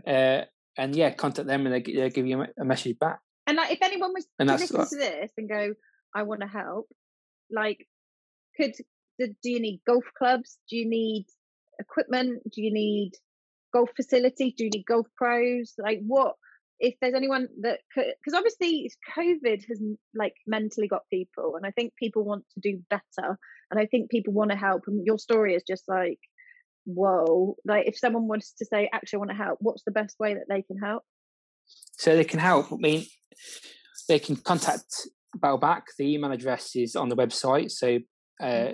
uh, 0.14 0.46
and 0.78 0.96
yeah, 0.96 1.12
contact 1.12 1.48
them 1.48 1.66
and 1.66 1.76
they 1.76 1.94
they 1.94 2.10
give 2.10 2.28
you 2.28 2.46
a 2.60 2.66
message 2.66 3.00
back. 3.00 3.20
And 3.46 3.56
like, 3.56 3.72
if 3.72 3.80
anyone 3.82 4.12
was 4.14 4.28
and 4.38 4.50
to 4.50 4.56
listen 4.56 4.86
to 4.86 4.96
this 4.98 5.32
and 5.38 5.48
go, 5.48 5.74
"I 6.14 6.24
want 6.24 6.42
to 6.42 6.48
help," 6.48 6.90
like, 7.50 7.88
could 8.58 8.74
do 9.20 9.50
you 9.50 9.60
need 9.60 9.82
golf 9.86 10.06
clubs? 10.18 10.58
Do 10.70 10.78
you 10.78 10.88
need 10.88 11.26
equipment? 11.80 12.44
Do 12.54 12.62
you 12.62 12.74
need 12.74 13.12
golf 13.74 13.90
facilities? 13.96 14.54
Do 14.56 14.66
you 14.66 14.70
need 14.72 14.86
golf 14.86 15.08
pros? 15.18 15.74
Like, 15.78 16.02
what? 16.06 16.36
if 16.80 16.96
there's 17.02 17.14
anyone 17.14 17.48
that 17.62 17.80
could 17.94 18.06
because 18.24 18.38
obviously 18.38 18.92
covid 19.18 19.64
has 19.68 19.82
like 20.14 20.36
mentally 20.46 20.88
got 20.88 21.02
people 21.12 21.56
and 21.56 21.66
i 21.66 21.72
think 21.72 21.94
people 21.96 22.24
want 22.24 22.44
to 22.54 22.60
do 22.60 22.82
better 22.90 23.38
and 23.72 23.80
i 23.80 23.86
think 23.86 24.10
people 24.10 24.34
want 24.34 24.52
to 24.52 24.58
help 24.58 24.84
and 24.88 25.06
your 25.06 25.18
story 25.18 25.56
is 25.56 25.64
just 25.68 25.84
like 25.88 26.20
whoa 26.86 27.56
like 27.66 27.88
if 27.88 27.98
someone 27.98 28.28
wants 28.28 28.54
to 28.54 28.66
say 28.66 28.90
actually 28.94 29.18
I 29.18 29.20
want 29.20 29.32
to 29.32 29.38
help 29.38 29.58
what's 29.60 29.84
the 29.84 29.92
best 29.92 30.18
way 30.20 30.36
that 30.36 30.46
they 30.48 30.62
can 30.62 30.78
help 30.78 31.04
so 31.66 32.16
they 32.16 32.24
can 32.24 32.40
help 32.40 32.72
i 32.72 32.78
mean 32.78 33.06
they 34.08 34.20
can 34.20 34.36
contact 34.36 35.08
battleback 35.38 35.82
the 35.98 36.14
email 36.14 36.32
address 36.32 36.76
is 36.76 36.96
on 36.96 37.10
the 37.10 37.16
website 37.16 37.72
so 37.72 38.00
uh, 38.42 38.74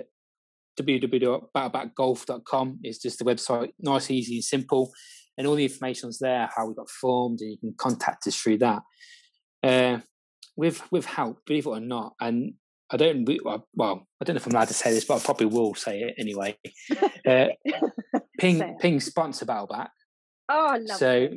www.battlebackgolf.com 0.80 2.78
is 2.82 2.98
just 2.98 3.18
the 3.18 3.24
website 3.24 3.70
nice 3.78 4.10
easy 4.10 4.36
and 4.36 4.44
simple 4.44 4.92
and 5.36 5.46
all 5.46 5.54
the 5.54 5.64
information's 5.64 6.18
there, 6.18 6.48
how 6.54 6.66
we 6.66 6.74
got 6.74 6.90
formed, 6.90 7.40
and 7.40 7.50
you 7.50 7.58
can 7.58 7.74
contact 7.76 8.26
us 8.26 8.36
through 8.36 8.58
that. 8.58 8.82
Uh, 9.62 9.98
with 10.56 10.82
with 10.92 11.04
help, 11.04 11.44
believe 11.46 11.66
it 11.66 11.70
or 11.70 11.80
not, 11.80 12.14
and 12.20 12.54
I 12.90 12.96
don't 12.96 13.28
well, 13.74 14.06
I 14.20 14.24
don't 14.24 14.34
know 14.34 14.38
if 14.38 14.46
I'm 14.46 14.52
allowed 14.52 14.68
to 14.68 14.74
say 14.74 14.92
this, 14.92 15.04
but 15.04 15.16
I 15.16 15.24
probably 15.24 15.46
will 15.46 15.74
say 15.74 16.00
it 16.00 16.14
anyway. 16.18 16.58
Uh, 17.26 17.46
Ping 18.38 18.76
Ping 18.80 19.00
sponsor 19.00 19.46
Battleback. 19.46 19.88
Oh, 20.50 20.78
so. 20.84 21.28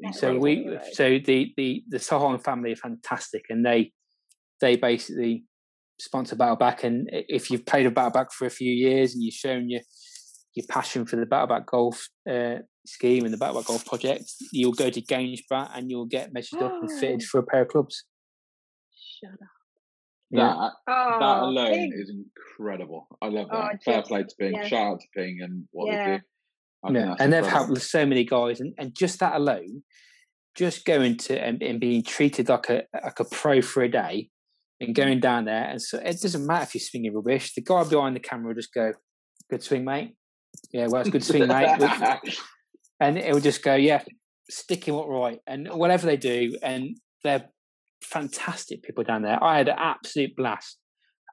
It. 0.00 0.14
So 0.14 0.36
we, 0.36 0.76
so 0.92 1.20
the 1.24 1.52
the 1.56 1.84
the 1.88 1.98
Solheim 1.98 2.42
family 2.42 2.72
are 2.72 2.76
fantastic, 2.76 3.44
and 3.48 3.64
they 3.64 3.92
they 4.60 4.74
basically 4.74 5.44
sponsor 5.98 6.36
Battleback. 6.36 6.84
And 6.84 7.08
if 7.12 7.50
you've 7.50 7.66
played 7.66 7.86
a 7.86 7.90
Battleback 7.90 8.32
for 8.32 8.46
a 8.46 8.50
few 8.50 8.72
years 8.72 9.14
and 9.14 9.22
you've 9.22 9.34
shown 9.34 9.68
your 9.68 9.80
your 10.54 10.66
passion 10.68 11.06
for 11.06 11.16
the 11.16 11.26
Battleback 11.26 11.66
Golf 11.66 12.08
uh, 12.28 12.56
scheme 12.86 13.24
and 13.24 13.32
the 13.32 13.38
Battleback 13.38 13.66
Golf 13.66 13.84
project, 13.86 14.24
you'll 14.52 14.72
go 14.72 14.90
to 14.90 15.00
Gainsborough 15.00 15.68
and 15.74 15.90
you'll 15.90 16.06
get 16.06 16.32
measured 16.32 16.62
up 16.62 16.72
and 16.80 16.90
fitted 16.90 17.22
for 17.30 17.38
a 17.38 17.42
pair 17.42 17.62
of 17.62 17.68
clubs. 17.68 18.04
Shut 19.22 19.32
up. 19.32 19.38
that 20.30 20.72
oh, 20.88 21.18
that 21.20 21.42
alone 21.42 21.74
Ping. 21.74 21.92
is 21.94 22.10
incredible. 22.10 23.06
I 23.22 23.28
love 23.28 23.48
that. 23.50 23.70
Oh, 23.74 23.78
Fair 23.84 24.02
play 24.02 24.22
to 24.24 24.34
Ping. 24.38 24.54
Yeah. 24.54 24.66
Shout 24.66 24.92
out 24.92 25.00
to 25.00 25.06
Ping 25.14 25.40
and 25.42 25.64
what 25.70 25.92
yeah. 25.92 26.06
they 26.06 26.16
do. 26.88 26.98
yeah, 26.98 27.14
and 27.18 27.32
they've 27.32 27.46
helped 27.46 27.70
with 27.70 27.82
so 27.82 28.06
many 28.06 28.24
guys, 28.24 28.60
and, 28.60 28.74
and 28.78 28.94
just 28.94 29.20
that 29.20 29.36
alone, 29.36 29.82
just 30.54 30.84
going 30.84 31.16
to 31.18 31.40
and, 31.40 31.62
and, 31.62 31.80
being 31.80 32.02
treated 32.02 32.48
like 32.48 32.68
a 32.68 32.82
like 32.92 33.20
a 33.20 33.24
pro 33.24 33.60
for 33.60 33.82
a 33.82 33.88
day, 33.88 34.30
and 34.80 34.94
going 34.94 35.20
down 35.20 35.44
there, 35.44 35.64
and 35.64 35.80
so 35.80 35.98
it 35.98 36.20
doesn't 36.20 36.46
matter 36.46 36.64
if 36.64 36.74
you're 36.74 36.80
swinging 36.80 37.14
rubbish. 37.14 37.54
The 37.54 37.62
guy 37.62 37.84
behind 37.84 38.16
the 38.16 38.20
camera 38.20 38.48
will 38.48 38.54
just 38.54 38.72
go, 38.72 38.92
"Good 39.50 39.62
swing, 39.62 39.84
mate." 39.84 40.14
Yeah, 40.72 40.86
well, 40.88 41.02
it's 41.02 41.10
good 41.10 41.24
swing, 41.24 41.48
mate. 41.48 41.68
and 43.00 43.18
it 43.18 43.32
will 43.32 43.40
just 43.40 43.62
go, 43.62 43.74
"Yeah, 43.74 44.02
stick 44.50 44.86
him 44.86 44.94
up 44.96 45.08
right," 45.08 45.40
and 45.46 45.68
whatever 45.68 46.06
they 46.06 46.16
do, 46.16 46.56
and 46.62 46.96
they're 47.24 47.48
fantastic 48.02 48.82
people 48.82 49.04
down 49.04 49.22
there. 49.22 49.42
I 49.42 49.58
had 49.58 49.68
an 49.68 49.76
absolute 49.78 50.36
blast. 50.36 50.78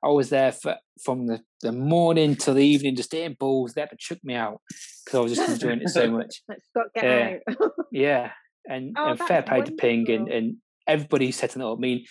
I 0.03 0.09
was 0.09 0.29
there 0.29 0.51
for 0.51 0.75
from 1.03 1.27
the, 1.27 1.41
the 1.61 1.71
morning 1.71 2.35
till 2.35 2.53
the 2.53 2.65
evening, 2.65 2.95
just 2.95 3.13
eating 3.13 3.35
balls. 3.39 3.73
They 3.73 3.81
had 3.81 3.89
to 3.89 3.97
chuck 3.97 4.19
me 4.23 4.35
out 4.35 4.61
because 5.03 5.17
I 5.17 5.21
was 5.21 5.35
just 5.35 5.49
enjoying 5.49 5.81
it 5.81 5.89
so 5.89 6.09
much. 6.11 6.41
Let's 6.47 6.69
get 6.95 7.41
uh, 7.49 7.63
out. 7.63 7.71
yeah, 7.91 8.31
and, 8.69 8.95
oh, 8.97 9.11
and 9.11 9.19
fair 9.19 9.41
play 9.41 9.61
to 9.61 9.71
Ping 9.71 10.09
and, 10.11 10.27
and 10.27 10.57
everybody 10.87 11.31
setting 11.31 11.61
it 11.61 11.65
up. 11.65 11.77
I 11.77 11.81
mean, 11.81 12.05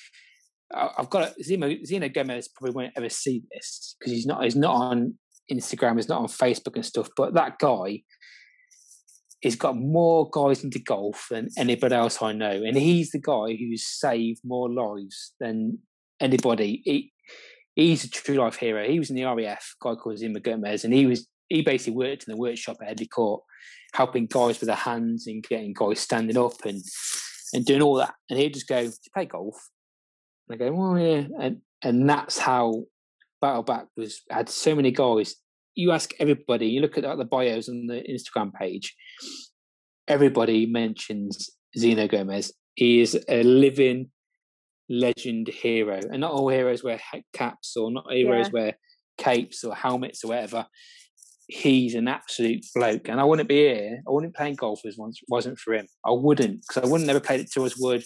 I've 0.75 1.11
got 1.11 1.35
Zeno, 1.43 1.75
Zeno 1.85 2.09
Gomez 2.09 2.49
probably 2.49 2.75
won't 2.75 2.93
ever 2.97 3.09
see 3.09 3.43
this 3.53 3.97
because 3.99 4.13
he's 4.13 4.27
not 4.27 4.43
he's 4.43 4.57
not 4.57 4.75
on 4.75 5.15
Instagram, 5.51 5.97
he's 5.97 6.09
not 6.09 6.21
on 6.21 6.29
Facebook 6.29 6.75
and 6.75 6.85
stuff. 6.85 7.09
But 7.17 7.35
that 7.35 7.59
guy, 7.59 8.03
he's 9.41 9.57
got 9.57 9.77
more 9.77 10.29
guys 10.31 10.65
into 10.65 10.79
golf 10.79 11.27
than 11.31 11.49
anybody 11.57 11.95
else 11.95 12.21
I 12.21 12.33
know, 12.33 12.51
and 12.51 12.77
he's 12.77 13.11
the 13.11 13.21
guy 13.21 13.57
who's 13.57 13.87
saved 13.87 14.41
more 14.45 14.71
lives 14.71 15.33
than 15.39 15.79
anybody. 16.21 16.83
He, 16.85 17.13
he's 17.75 18.05
a 18.05 18.11
true 18.11 18.37
life 18.37 18.57
hero. 18.57 18.87
He 18.87 18.99
was 18.99 19.11
in 19.11 19.17
the 19.17 19.25
RAF, 19.25 19.75
guy 19.83 19.95
called 19.95 20.19
Zima 20.19 20.41
Gomez, 20.41 20.85
and 20.85 20.93
he 20.93 21.07
was 21.07 21.29
he 21.49 21.63
basically 21.63 21.97
worked 21.97 22.25
in 22.27 22.33
the 22.33 22.41
workshop 22.41 22.79
at 22.81 22.89
Headley 22.89 23.07
Court, 23.07 23.43
helping 23.93 24.27
guys 24.27 24.59
with 24.61 24.67
their 24.67 24.77
hands 24.77 25.27
and 25.27 25.45
getting 25.45 25.73
guys 25.73 26.01
standing 26.01 26.39
up 26.39 26.65
and 26.65 26.83
and 27.53 27.65
doing 27.65 27.83
all 27.83 27.95
that. 27.97 28.15
And 28.29 28.39
he'd 28.39 28.55
just 28.55 28.67
go, 28.67 28.81
"Do 28.81 28.89
you 28.89 29.11
play 29.15 29.27
golf?" 29.27 29.57
And 30.49 30.63
I 30.63 30.69
go, 30.69 30.77
"Oh 30.77 30.97
yeah," 30.97 31.25
and 31.41 31.61
and 31.83 32.09
that's 32.09 32.39
how 32.39 32.85
Battleback 33.43 33.87
was 33.97 34.23
had 34.31 34.49
so 34.49 34.75
many 34.75 34.91
guys 34.91 35.37
you 35.75 35.91
ask 35.91 36.13
everybody, 36.19 36.69
you 36.69 36.81
look 36.81 36.97
at 36.97 37.03
the 37.19 37.25
bios 37.25 37.69
on 37.69 37.87
the 37.87 38.03
Instagram 38.09 38.53
page, 38.53 38.95
everybody 40.07 40.67
mentions 40.67 41.51
Zeno 41.77 42.07
Gomez. 42.07 42.53
He 42.75 43.01
is 43.01 43.19
a 43.29 43.43
living 43.43 44.11
legend 44.89 45.49
hero. 45.49 46.01
And 46.11 46.21
not 46.21 46.33
all 46.33 46.49
heroes 46.49 46.85
wear 46.85 47.01
caps 47.33 47.77
or 47.77 47.91
not 47.91 48.13
heroes 48.13 48.47
yeah. 48.47 48.53
wear 48.53 48.79
capes 49.19 49.65
or 49.65 49.75
helmets 49.75 50.25
or 50.25 50.29
whatever. 50.29 50.67
He's 51.47 51.95
an 51.95 52.09
absolute 52.09 52.65
bloke. 52.75 53.09
And 53.09 53.21
I 53.21 53.25
wouldn't 53.25 53.49
be 53.49 53.57
here, 53.57 54.01
I 54.07 54.11
wouldn't 54.11 54.33
be 54.33 54.37
playing 54.37 54.55
golf 54.57 54.81
if 54.85 54.97
it 54.97 55.15
wasn't 55.29 55.59
for 55.59 55.75
him. 55.75 55.87
I 56.07 56.11
wouldn't, 56.11 56.63
because 56.63 56.85
I 56.85 56.87
wouldn't 56.87 57.07
never 57.07 57.21
played 57.21 57.41
it 57.41 57.51
Tyrrell's 57.53 57.77
Wood. 57.77 58.05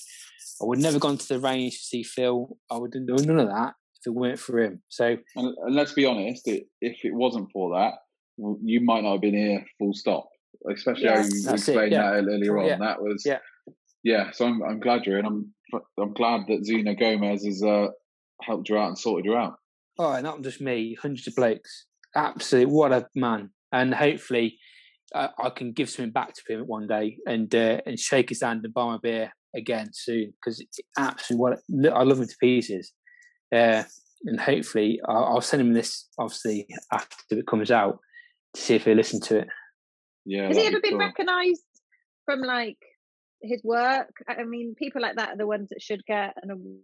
I 0.61 0.65
would 0.65 0.79
never 0.79 0.99
gone 0.99 1.19
to 1.19 1.29
the 1.29 1.41
range 1.41 1.79
to 1.79 1.85
see 1.85 2.03
Phil. 2.03 2.57
I 2.71 2.77
wouldn't 2.79 3.07
do 3.07 3.25
none 3.25 3.39
of 3.39 3.49
that 3.49 3.75
if 4.01 4.07
it 4.07 4.15
weren't 4.15 4.39
for 4.39 4.61
him. 4.61 4.83
So, 4.89 5.17
and, 5.37 5.55
and 5.65 5.75
let's 5.75 5.93
be 5.93 6.05
honest, 6.05 6.47
it, 6.47 6.65
if 6.81 7.05
it 7.05 7.15
wasn't 7.15 7.51
for 7.53 7.77
that, 7.79 7.95
you 8.63 8.81
might 8.81 9.03
not 9.03 9.13
have 9.13 9.21
been 9.21 9.37
here. 9.37 9.65
Full 9.79 9.95
stop. 9.95 10.29
Especially 10.71 11.05
yeah, 11.05 11.23
how 11.23 11.29
you 11.29 11.51
explained 11.51 11.93
yeah. 11.93 12.11
that 12.11 12.25
earlier 12.29 12.59
on. 12.59 12.67
Yeah. 12.67 12.79
That 12.79 13.01
was 13.01 13.23
yeah. 13.25 13.39
Yeah. 14.03 14.31
So 14.33 14.47
I'm 14.47 14.63
I'm 14.63 14.81
glad 14.81 15.07
you're 15.07 15.19
in. 15.19 15.27
I'm 15.27 15.55
I'm 16.01 16.15
glad 16.15 16.43
that 16.49 16.65
Zeno 16.65 16.95
Gomez 16.95 17.45
has 17.45 17.63
uh, 17.63 17.89
helped 18.43 18.69
you 18.69 18.79
out 18.79 18.89
and 18.89 18.99
sorted 18.99 19.25
you 19.25 19.37
out. 19.37 19.55
Oh, 19.99 20.21
not 20.21 20.43
just 20.43 20.61
me. 20.61 20.97
Hundreds 21.01 21.27
of 21.29 21.35
blokes. 21.35 21.87
Absolutely, 22.15 22.73
what 22.73 22.93
a 22.93 23.07
man! 23.15 23.51
And 23.73 23.95
hopefully, 23.95 24.59
uh, 25.15 25.29
I 25.39 25.51
can 25.51 25.73
give 25.73 25.91
something 25.91 26.13
back 26.13 26.35
to 26.35 26.43
him 26.53 26.61
one 26.63 26.87
day 26.87 27.19
and 27.27 27.53
uh, 27.55 27.81
and 27.87 27.99
shake 27.99 28.31
his 28.31 28.43
hand 28.43 28.65
and 28.65 28.75
buy 28.75 28.87
my 28.87 28.99
beer 29.01 29.33
again 29.57 29.91
soon 29.93 30.33
because 30.33 30.61
it's 30.61 30.79
absolutely 30.97 31.59
what 31.71 31.95
I 31.95 32.03
love 32.03 32.19
him 32.19 32.27
to 32.27 32.37
pieces. 32.41 32.93
Uh, 33.55 33.83
and 34.25 34.41
hopefully, 34.41 35.01
I'll, 35.07 35.25
I'll, 35.25 35.41
send 35.41 35.63
him 35.63 35.73
this 35.73 36.09
obviously 36.19 36.67
after 36.93 37.17
it 37.31 37.47
comes 37.47 37.71
out 37.71 37.99
to 38.55 38.61
see 38.61 38.75
if 38.75 38.85
he'll 38.85 38.95
listen 38.95 39.21
to 39.23 39.39
it. 39.39 39.49
Yeah. 40.27 40.49
Has 40.49 40.57
he 40.57 40.67
ever 40.67 40.81
been 40.81 40.93
cool. 40.93 41.01
recognised 41.01 41.63
from 42.25 42.41
like 42.41 42.79
his 43.41 43.63
work? 43.65 44.11
I 44.29 44.45
mean, 44.45 44.75
people 44.77 45.01
like 45.01 45.17
that 45.17 45.31
are 45.31 45.37
the 45.37 45.47
ones 45.47 45.69
that 45.71 45.81
should 45.81 46.05
get 46.05 46.35
an 46.43 46.83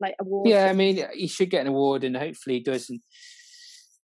like 0.00 0.14
award. 0.20 0.48
Yeah, 0.48 0.66
I 0.66 0.72
mean, 0.72 1.04
he 1.14 1.26
should 1.26 1.50
get 1.50 1.62
an 1.62 1.68
award, 1.68 2.04
and 2.04 2.16
hopefully 2.16 2.56
he 2.56 2.62
does. 2.62 2.90
And 2.90 3.00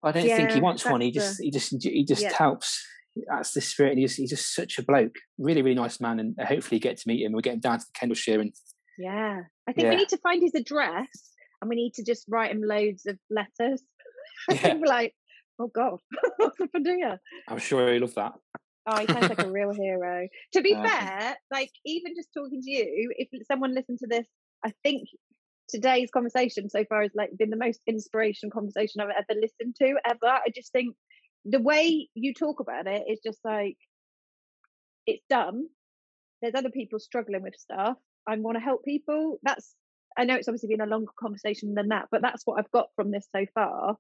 I 0.03 0.13
don't 0.13 0.27
yeah, 0.27 0.37
think 0.37 0.53
he 0.53 0.61
wants 0.61 0.85
one. 0.85 1.01
He 1.01 1.11
just, 1.11 1.39
the... 1.39 1.45
he 1.45 1.51
just, 1.51 1.75
he 1.83 2.05
just 2.05 2.23
yeah. 2.23 2.35
helps. 2.37 2.85
That's 3.29 3.53
the 3.53 3.61
spirit. 3.61 3.99
He's, 3.99 4.17
he's 4.17 4.31
just 4.31 4.55
such 4.55 4.79
a 4.79 4.83
bloke, 4.83 5.17
really, 5.39 5.63
really 5.63 5.75
nice 5.75 6.01
man, 6.01 6.21
and 6.21 6.39
uh, 6.41 6.47
hopefully 6.47 6.79
get 6.79 6.97
to 6.99 7.09
meet 7.09 7.25
him. 7.25 7.33
We're 7.33 7.41
getting 7.41 7.61
down 7.61 7.79
to 7.79 7.85
the 7.85 7.99
Kendleshire 7.99 8.41
and 8.41 8.53
yeah, 9.01 9.41
I 9.67 9.73
think 9.73 9.85
yeah. 9.85 9.91
we 9.91 9.97
need 9.97 10.11
to 10.11 10.19
find 10.19 10.43
his 10.43 10.55
address 10.55 11.09
and 11.61 11.71
we 11.71 11.77
need 11.77 11.95
to 11.95 12.05
just 12.05 12.27
write 12.29 12.51
him 12.51 12.63
loads 12.63 13.07
of 13.07 13.19
letters. 13.31 13.83
Yeah. 14.51 14.79
like, 14.83 15.15
oh 15.59 15.69
God, 15.69 15.99
what's 16.39 16.59
up 16.59 16.71
for 16.73 17.19
I'm 17.47 17.59
sure 17.59 17.93
he'll 17.93 18.01
love 18.01 18.15
that. 18.15 18.33
Oh, 18.87 18.99
he 18.99 19.07
sounds 19.07 19.29
like 19.29 19.43
a 19.43 19.51
real 19.51 19.73
hero. 19.79 20.27
To 20.55 20.63
be 20.63 20.73
fair, 20.73 21.37
like 21.53 21.71
even 21.85 22.15
just 22.17 22.31
talking 22.35 22.63
to 22.63 22.71
you, 22.71 23.13
if 23.19 23.29
someone 23.47 23.75
listened 23.75 23.99
to 23.99 24.07
this, 24.09 24.27
I 24.65 24.73
think 24.83 25.09
today's 25.69 26.11
conversation 26.11 26.71
so 26.71 26.85
far 26.89 27.03
has 27.03 27.11
like 27.15 27.31
been 27.39 27.51
the 27.51 27.57
most 27.59 27.81
inspirational 27.87 28.51
conversation 28.51 29.03
I've 29.03 29.11
ever 29.11 29.39
listened 29.39 29.77
to 29.83 29.97
ever. 30.09 30.27
I 30.27 30.49
just 30.55 30.73
think 30.73 30.97
the 31.45 31.61
way 31.61 32.09
you 32.15 32.35
talk 32.35 32.61
about 32.61 32.87
it 32.87 33.05
is 33.09 33.21
just 33.25 33.39
like 33.45 33.77
it's 35.07 35.25
done. 35.29 35.67
There's 36.43 36.55
other 36.55 36.71
people 36.71 36.99
struggling 36.99 37.43
with 37.43 37.57
stuff, 37.57 37.97
I 38.27 38.37
want 38.37 38.57
to 38.57 38.63
help 38.63 38.85
people. 38.85 39.39
That's 39.43 39.75
I 40.17 40.25
know 40.25 40.35
it's 40.35 40.49
obviously 40.49 40.69
been 40.69 40.81
a 40.81 40.87
longer 40.87 41.13
conversation 41.19 41.75
than 41.75 41.89
that, 41.89 42.09
but 42.11 42.23
that's 42.23 42.43
what 42.45 42.59
I've 42.59 42.71
got 42.71 42.89
from 42.97 43.11
this 43.11 43.27
so 43.35 43.47
far 43.55 43.97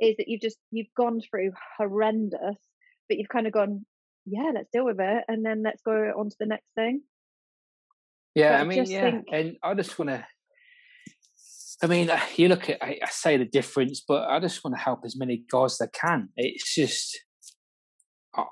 is 0.00 0.16
that 0.18 0.28
you've 0.28 0.40
just 0.40 0.58
you've 0.70 0.92
gone 0.96 1.20
through 1.20 1.52
horrendous, 1.76 2.56
but 3.08 3.18
you've 3.18 3.28
kind 3.28 3.46
of 3.46 3.52
gone, 3.52 3.84
yeah, 4.24 4.50
let's 4.54 4.70
deal 4.72 4.84
with 4.84 5.00
it, 5.00 5.24
and 5.28 5.44
then 5.44 5.62
let's 5.62 5.82
go 5.82 5.92
on 6.16 6.30
to 6.30 6.36
the 6.38 6.46
next 6.46 6.68
thing. 6.74 7.02
Yeah, 8.34 8.52
but 8.52 8.60
I 8.60 8.64
mean, 8.64 8.84
yeah, 8.84 9.10
think... 9.10 9.26
and 9.32 9.56
I 9.62 9.74
just 9.74 9.98
want 9.98 10.10
to. 10.10 10.26
I 11.82 11.86
mean, 11.86 12.10
you 12.36 12.48
look 12.48 12.68
at 12.68 12.82
I, 12.82 12.98
I 13.02 13.08
say 13.10 13.36
the 13.36 13.44
difference, 13.44 14.02
but 14.06 14.28
I 14.28 14.40
just 14.40 14.64
want 14.64 14.76
to 14.76 14.82
help 14.82 15.00
as 15.04 15.16
many 15.16 15.44
guys 15.50 15.80
as 15.80 15.88
I 15.88 15.98
can. 15.98 16.28
It's 16.36 16.74
just 16.74 17.18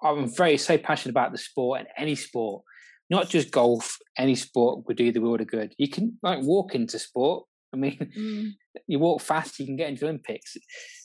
I'm 0.03 0.35
very 0.35 0.57
so 0.57 0.79
passionate 0.79 1.13
about 1.13 1.33
the 1.33 1.39
sport 1.39 1.81
and 1.81 1.89
any 1.97 2.15
sport 2.15 2.63
not 3.11 3.29
just 3.29 3.51
golf, 3.51 3.99
any 4.19 4.35
sport 4.35 4.87
would 4.87 4.97
do 4.97 5.13
the 5.13 5.21
world 5.21 5.41
of 5.41 5.47
good. 5.47 5.75
You 5.79 5.89
can 5.89 6.19
like 6.23 6.43
walk 6.43 6.75
into 6.75 6.99
sport. 6.99 7.45
I 7.75 7.79
mean, 7.79 8.11
mm. 8.17 8.51
you 8.87 8.99
walk 8.99 9.21
fast, 9.21 9.59
you 9.59 9.67
can 9.67 9.77
get 9.77 9.91
into 9.91 10.05
Olympics. 10.05 10.57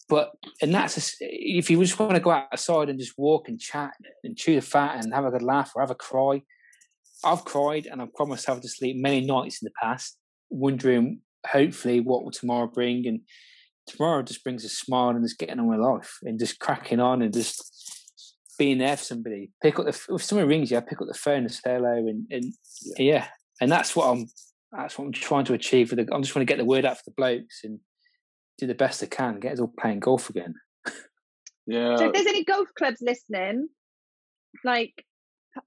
But 0.07 0.31
and 0.61 0.73
that's 0.73 0.98
a, 0.98 1.15
if 1.19 1.69
you 1.69 1.81
just 1.81 1.99
want 1.99 2.14
to 2.14 2.19
go 2.19 2.31
outside 2.31 2.89
and 2.89 2.99
just 2.99 3.18
walk 3.18 3.49
and 3.49 3.60
chat 3.60 3.91
and 4.23 4.38
chew 4.38 4.56
the 4.56 4.61
fat 4.61 5.03
and 5.03 5.14
have 5.14 5.26
a 5.26 5.31
good 5.31 5.41
laugh 5.41 5.72
or 5.76 5.81
have 5.81 5.91
a 5.91 5.95
cry. 5.95 6.43
I've 7.23 7.45
cried 7.45 7.88
and 7.88 8.02
I've 8.02 8.14
cried 8.14 8.30
myself 8.30 8.61
to 8.61 8.68
sleep 8.68 8.98
many 8.98 9.22
nights 9.22 9.61
in 9.61 9.65
the 9.65 9.73
past, 9.81 10.18
wondering 10.49 11.22
hopefully 11.48 12.00
what 12.00 12.24
will 12.24 12.32
tomorrow 12.32 12.68
bring. 12.68 13.08
And 13.08 13.22
tomorrow 13.88 14.22
just 14.22 14.44
brings 14.44 14.64
a 14.66 14.70
smile 14.70 15.10
and 15.10 15.24
just 15.24 15.40
getting 15.40 15.60
on 15.60 15.68
with 15.68 15.80
life 15.80 16.18
and 16.24 16.40
just 16.40 16.60
cracking 16.60 17.00
on 17.00 17.22
and 17.22 17.34
just 17.34 17.72
being 18.58 18.78
there 18.78 18.98
for 18.98 19.04
somebody. 19.04 19.52
Pick 19.62 19.80
up 19.80 19.86
the 19.86 20.16
if 20.16 20.24
someone 20.24 20.48
rings 20.48 20.72
you, 20.72 20.78
I 20.78 20.82
pick 20.82 21.02
up 21.02 21.08
the 21.08 21.14
phone 21.14 21.40
and 21.40 21.52
say 21.52 21.74
hello, 21.74 21.96
and, 21.96 22.26
and 22.30 22.54
yeah. 22.98 23.14
yeah. 23.14 23.28
and 23.60 23.72
that's 23.72 23.96
what 23.96 24.06
I'm 24.06 24.28
that's 24.72 24.98
what 24.98 25.06
I'm 25.06 25.12
trying 25.12 25.46
to 25.46 25.54
achieve. 25.54 25.90
For 25.90 25.96
the, 25.96 26.08
I'm 26.12 26.22
just 26.22 26.34
trying 26.34 26.46
to 26.46 26.52
get 26.52 26.58
the 26.58 26.66
word 26.66 26.86
out 26.86 26.98
for 26.98 27.04
the 27.08 27.14
blokes 27.18 27.62
and 27.64 27.80
do 28.58 28.68
the 28.68 28.76
best 28.76 29.04
I 29.04 29.08
can, 29.08 29.40
get 29.40 29.54
us 29.54 29.60
all 29.60 29.74
playing 29.80 30.00
golf 30.00 30.30
again. 30.30 30.54
yeah. 31.66 31.98
So 31.98 32.06
if 32.06 32.14
there's 32.14 32.28
any 32.28 32.44
golf 32.44 32.68
clubs 32.78 33.00
listening, 33.02 33.68
like 34.64 34.94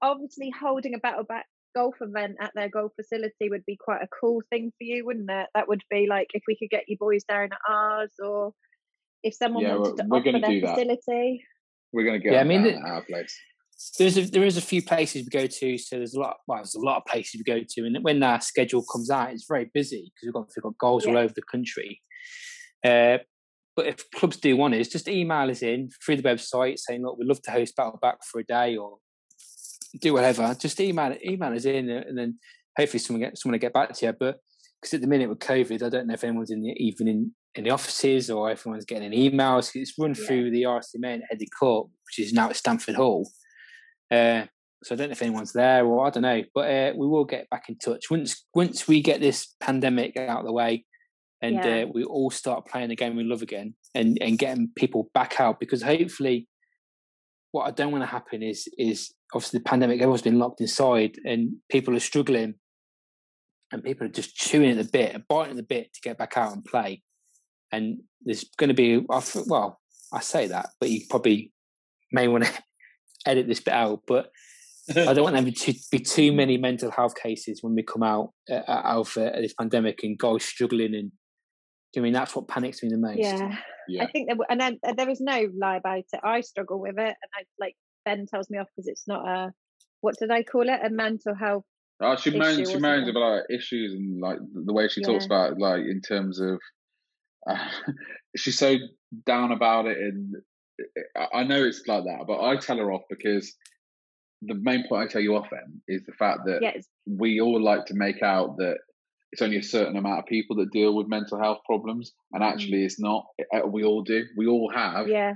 obviously 0.01 0.51
holding 0.57 0.95
a 0.95 0.99
battleback 0.99 1.43
golf 1.75 1.95
event 2.01 2.37
at 2.39 2.51
their 2.55 2.69
golf 2.69 2.93
facility 2.95 3.49
would 3.49 3.65
be 3.65 3.77
quite 3.77 4.01
a 4.01 4.07
cool 4.19 4.41
thing 4.49 4.71
for 4.77 4.83
you, 4.83 5.05
wouldn't 5.05 5.29
it? 5.29 5.47
That 5.53 5.67
would 5.67 5.83
be 5.89 6.07
like 6.09 6.27
if 6.33 6.43
we 6.47 6.57
could 6.57 6.69
get 6.69 6.85
you 6.87 6.97
boys 6.97 7.23
down 7.23 7.49
at 7.51 7.59
ours, 7.69 8.11
or 8.23 8.53
if 9.23 9.35
someone 9.35 9.63
yeah, 9.63 9.75
wanted 9.75 9.97
to 9.97 10.03
offer 10.03 10.31
their 10.31 10.61
facility. 10.61 11.43
We're 11.93 12.05
going 12.05 12.19
to 12.19 12.23
get 12.23 12.33
yeah, 12.33 12.41
I 12.41 12.43
mean, 12.43 12.63
the, 12.63 12.75
our 12.77 13.01
place. 13.01 13.37
There's 13.99 14.17
a, 14.17 14.21
there 14.21 14.45
is 14.45 14.57
a 14.57 14.61
few 14.61 14.81
places 14.81 15.23
we 15.23 15.29
go 15.29 15.47
to, 15.47 15.77
so 15.77 15.97
there's 15.97 16.13
a 16.13 16.19
lot. 16.19 16.37
Well, 16.47 16.59
there's 16.59 16.75
a 16.75 16.79
lot 16.79 16.97
of 16.97 17.05
places 17.05 17.39
we 17.39 17.43
go 17.43 17.61
to, 17.67 17.85
and 17.85 17.97
when 18.01 18.23
our 18.23 18.39
schedule 18.41 18.83
comes 18.91 19.09
out, 19.09 19.31
it's 19.31 19.45
very 19.47 19.69
busy 19.73 20.11
because 20.15 20.27
we've 20.27 20.33
got 20.33 20.49
we've 20.55 20.63
got 20.63 20.77
goals 20.77 21.05
yeah. 21.05 21.11
all 21.11 21.17
over 21.17 21.33
the 21.35 21.41
country. 21.41 22.01
Uh, 22.83 23.17
but 23.75 23.87
if 23.87 24.09
clubs 24.11 24.37
do 24.37 24.55
want 24.55 24.73
it, 24.73 24.89
just 24.89 25.09
email 25.09 25.49
us 25.49 25.61
in 25.61 25.89
through 26.03 26.15
the 26.15 26.23
website 26.23 26.79
saying, 26.79 27.03
"Look, 27.03 27.17
we'd 27.17 27.27
love 27.27 27.41
to 27.41 27.51
host 27.51 27.75
Battleback 27.75 28.17
for 28.23 28.39
a 28.39 28.45
day 28.45 28.77
or 28.77 28.99
do 29.99 30.13
whatever." 30.13 30.55
Just 30.59 30.79
email 30.79 31.15
email 31.25 31.53
us 31.53 31.65
in, 31.65 31.89
and 31.89 32.17
then 32.17 32.39
hopefully 32.77 32.99
someone 32.99 33.21
get 33.21 33.37
someone 33.37 33.59
to 33.59 33.65
get 33.65 33.73
back 33.73 33.93
to 33.93 34.05
you. 34.05 34.13
But 34.13 34.39
because 34.81 34.93
at 34.93 35.01
the 35.01 35.07
minute 35.07 35.29
with 35.29 35.39
COVID, 35.39 35.83
I 35.83 35.89
don't 35.89 36.07
know 36.07 36.13
if 36.13 36.23
anyone's 36.23 36.51
in 36.51 36.61
the, 36.61 36.71
even 36.77 37.07
in, 37.07 37.31
in 37.55 37.63
the 37.63 37.71
offices 37.71 38.29
or 38.29 38.49
everyone's 38.49 38.85
getting 38.85 39.13
an 39.13 39.19
emails. 39.19 39.71
It's 39.73 39.97
run 39.97 40.13
yeah. 40.13 40.25
through 40.25 40.51
the 40.51 40.63
RSMA 40.63 41.15
at 41.15 41.21
Headley 41.29 41.49
Court, 41.59 41.87
which 42.05 42.25
is 42.25 42.33
now 42.33 42.49
at 42.49 42.55
Stanford 42.55 42.95
Hall. 42.95 43.29
Uh, 44.11 44.43
so 44.83 44.93
I 44.93 44.97
don't 44.97 45.07
know 45.07 45.13
if 45.13 45.21
anyone's 45.23 45.53
there 45.53 45.83
or 45.85 46.05
I 46.05 46.11
don't 46.11 46.21
know, 46.21 46.43
but 46.53 46.69
uh, 46.69 46.93
we 46.95 47.07
will 47.07 47.25
get 47.25 47.49
back 47.49 47.69
in 47.69 47.77
touch 47.77 48.11
once 48.11 48.45
once 48.53 48.87
we 48.87 49.01
get 49.01 49.19
this 49.19 49.55
pandemic 49.59 50.15
out 50.15 50.41
of 50.41 50.45
the 50.45 50.51
way, 50.51 50.85
and 51.41 51.55
yeah. 51.55 51.83
uh, 51.83 51.85
we 51.91 52.03
all 52.03 52.29
start 52.29 52.67
playing 52.67 52.89
the 52.89 52.95
game 52.95 53.15
we 53.15 53.23
love 53.23 53.41
again, 53.41 53.73
and 53.95 54.19
and 54.21 54.37
getting 54.37 54.69
people 54.75 55.09
back 55.15 55.39
out 55.39 55.59
because 55.59 55.81
hopefully, 55.81 56.47
what 57.51 57.63
I 57.63 57.71
don't 57.71 57.91
want 57.91 58.03
to 58.03 58.09
happen 58.09 58.43
is 58.43 58.67
is 58.77 59.11
obviously 59.33 59.59
the 59.59 59.63
pandemic. 59.65 60.01
Everyone's 60.01 60.21
been 60.21 60.39
locked 60.39 60.61
inside, 60.61 61.17
and 61.25 61.55
people 61.69 61.95
are 61.95 61.99
struggling 61.99 62.55
and 63.71 63.83
people 63.83 64.05
are 64.05 64.11
just 64.11 64.35
chewing 64.35 64.71
at 64.71 64.77
the 64.77 64.89
bit, 64.91 65.13
and 65.13 65.27
biting 65.27 65.51
at 65.51 65.57
the 65.57 65.63
bit 65.63 65.93
to 65.93 66.01
get 66.01 66.17
back 66.17 66.37
out 66.37 66.53
and 66.53 66.63
play. 66.63 67.01
And 67.71 67.99
there's 68.23 68.45
going 68.57 68.69
to 68.69 68.73
be, 68.73 68.97
well, 68.97 69.79
I 70.13 70.19
say 70.21 70.47
that, 70.47 70.69
but 70.79 70.89
you 70.89 71.01
probably 71.09 71.51
may 72.11 72.27
want 72.27 72.45
to 72.45 72.51
edit 73.25 73.47
this 73.47 73.59
bit 73.59 73.73
out. 73.73 74.01
But 74.07 74.29
I 74.89 75.13
don't 75.13 75.23
want 75.23 75.35
there 75.35 75.51
to 75.51 75.73
be 75.91 75.99
too 75.99 76.31
many 76.31 76.57
mental 76.57 76.91
health 76.91 77.15
cases 77.15 77.59
when 77.61 77.75
we 77.75 77.83
come 77.83 78.03
out 78.03 78.31
uh, 78.49 78.61
out 78.67 78.85
of 78.85 79.17
uh, 79.17 79.31
this 79.41 79.53
pandemic 79.53 79.99
and 80.03 80.17
guys 80.17 80.45
struggling. 80.45 80.95
And 80.95 81.11
I 81.97 81.99
mean, 81.99 82.13
that's 82.13 82.35
what 82.35 82.47
panics 82.47 82.83
me 82.83 82.89
the 82.89 82.97
most. 82.97 83.17
Yeah. 83.17 83.57
yeah. 83.89 84.03
I 84.03 84.11
think, 84.11 84.29
there, 84.29 84.37
and 84.49 84.61
then, 84.61 84.79
there 84.95 85.09
is 85.09 85.19
no 85.19 85.49
lie 85.59 85.77
about 85.77 85.99
it. 85.99 86.19
I 86.23 86.41
struggle 86.41 86.79
with 86.79 86.97
it, 86.97 86.99
and 86.99 87.31
I 87.33 87.43
like 87.59 87.75
Ben 88.05 88.25
tells 88.27 88.49
me 88.49 88.57
off 88.59 88.67
because 88.75 88.87
it's 88.87 89.07
not 89.07 89.27
a 89.27 89.53
what 90.01 90.15
did 90.19 90.31
I 90.31 90.43
call 90.43 90.69
it? 90.69 90.79
A 90.83 90.89
mental 90.89 91.33
health 91.33 91.65
Oh, 92.01 92.15
she 92.17 92.37
moans. 92.37 92.69
She 92.69 92.77
moans 92.77 93.07
about 93.07 93.37
like, 93.37 93.43
issues 93.49 93.93
and 93.93 94.19
like 94.19 94.37
the 94.53 94.73
way 94.73 94.87
she 94.87 95.01
yeah. 95.01 95.07
talks 95.07 95.25
about 95.25 95.57
like 95.57 95.81
in 95.81 96.01
terms 96.01 96.39
of. 96.39 96.59
Uh, 97.49 97.57
she's 98.35 98.57
so 98.57 98.75
down 99.25 99.51
about 99.51 99.85
it, 99.85 99.97
and 99.97 100.35
I 101.33 101.43
know 101.43 101.63
it's 101.63 101.83
like 101.87 102.03
that, 102.03 102.25
but 102.27 102.41
I 102.41 102.57
tell 102.57 102.77
her 102.77 102.91
off 102.91 103.03
because 103.09 103.53
the 104.41 104.55
main 104.55 104.85
point 104.89 105.03
I 105.03 105.11
tell 105.11 105.21
you 105.21 105.35
off 105.35 105.49
them 105.49 105.81
is 105.87 106.03
the 106.05 106.11
fact 106.13 106.39
that 106.45 106.59
yes. 106.61 106.85
we 107.07 107.39
all 107.39 107.61
like 107.61 107.85
to 107.85 107.93
make 107.93 108.21
out 108.21 108.57
that 108.57 108.77
it's 109.31 109.41
only 109.41 109.57
a 109.57 109.63
certain 109.63 109.95
amount 109.95 110.19
of 110.19 110.25
people 110.25 110.57
that 110.57 110.71
deal 110.71 110.93
with 110.95 111.07
mental 111.07 111.39
health 111.39 111.59
problems, 111.65 112.13
and 112.33 112.43
mm. 112.43 112.51
actually, 112.51 112.79
mm. 112.79 112.85
it's 112.85 112.99
not. 112.99 113.25
Uh, 113.53 113.65
we 113.67 113.85
all 113.85 114.01
do. 114.01 114.25
We 114.35 114.47
all 114.47 114.69
have 114.75 115.07
yeah. 115.07 115.33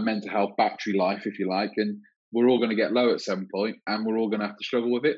mental 0.00 0.30
health 0.30 0.56
battery 0.56 0.94
life, 0.94 1.22
if 1.24 1.38
you 1.38 1.48
like, 1.48 1.72
and 1.76 1.98
we're 2.32 2.48
all 2.48 2.58
going 2.58 2.70
to 2.70 2.76
get 2.76 2.92
low 2.92 3.12
at 3.12 3.20
some 3.20 3.48
point, 3.52 3.76
and 3.86 4.04
we're 4.04 4.18
all 4.18 4.28
going 4.28 4.40
to 4.40 4.46
have 4.46 4.56
to 4.56 4.64
struggle 4.64 4.92
with 4.92 5.04
it. 5.04 5.16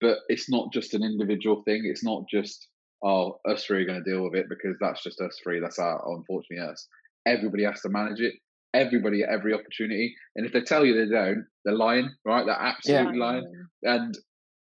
But 0.00 0.18
it's 0.28 0.50
not 0.50 0.72
just 0.72 0.94
an 0.94 1.02
individual 1.02 1.62
thing. 1.64 1.82
It's 1.84 2.04
not 2.04 2.24
just 2.30 2.68
oh 3.04 3.38
us 3.48 3.64
three 3.64 3.82
are 3.82 3.86
going 3.86 4.02
to 4.02 4.10
deal 4.10 4.22
with 4.22 4.34
it 4.34 4.46
because 4.48 4.76
that's 4.80 5.02
just 5.02 5.20
us 5.20 5.38
three. 5.42 5.60
That's 5.60 5.78
our 5.78 6.02
unfortunately 6.16 6.66
us. 6.66 6.88
Everybody 7.26 7.64
has 7.64 7.80
to 7.82 7.88
manage 7.88 8.20
it. 8.20 8.34
Everybody 8.74 9.22
at 9.22 9.28
every 9.28 9.54
opportunity. 9.54 10.14
And 10.34 10.46
if 10.46 10.52
they 10.52 10.62
tell 10.62 10.84
you 10.84 10.94
they 10.94 11.10
don't, 11.10 11.46
they're 11.64 11.76
lying, 11.76 12.10
right? 12.24 12.44
They're 12.44 12.54
absolutely 12.54 13.18
yeah. 13.18 13.24
lying. 13.24 13.66
And 13.82 14.14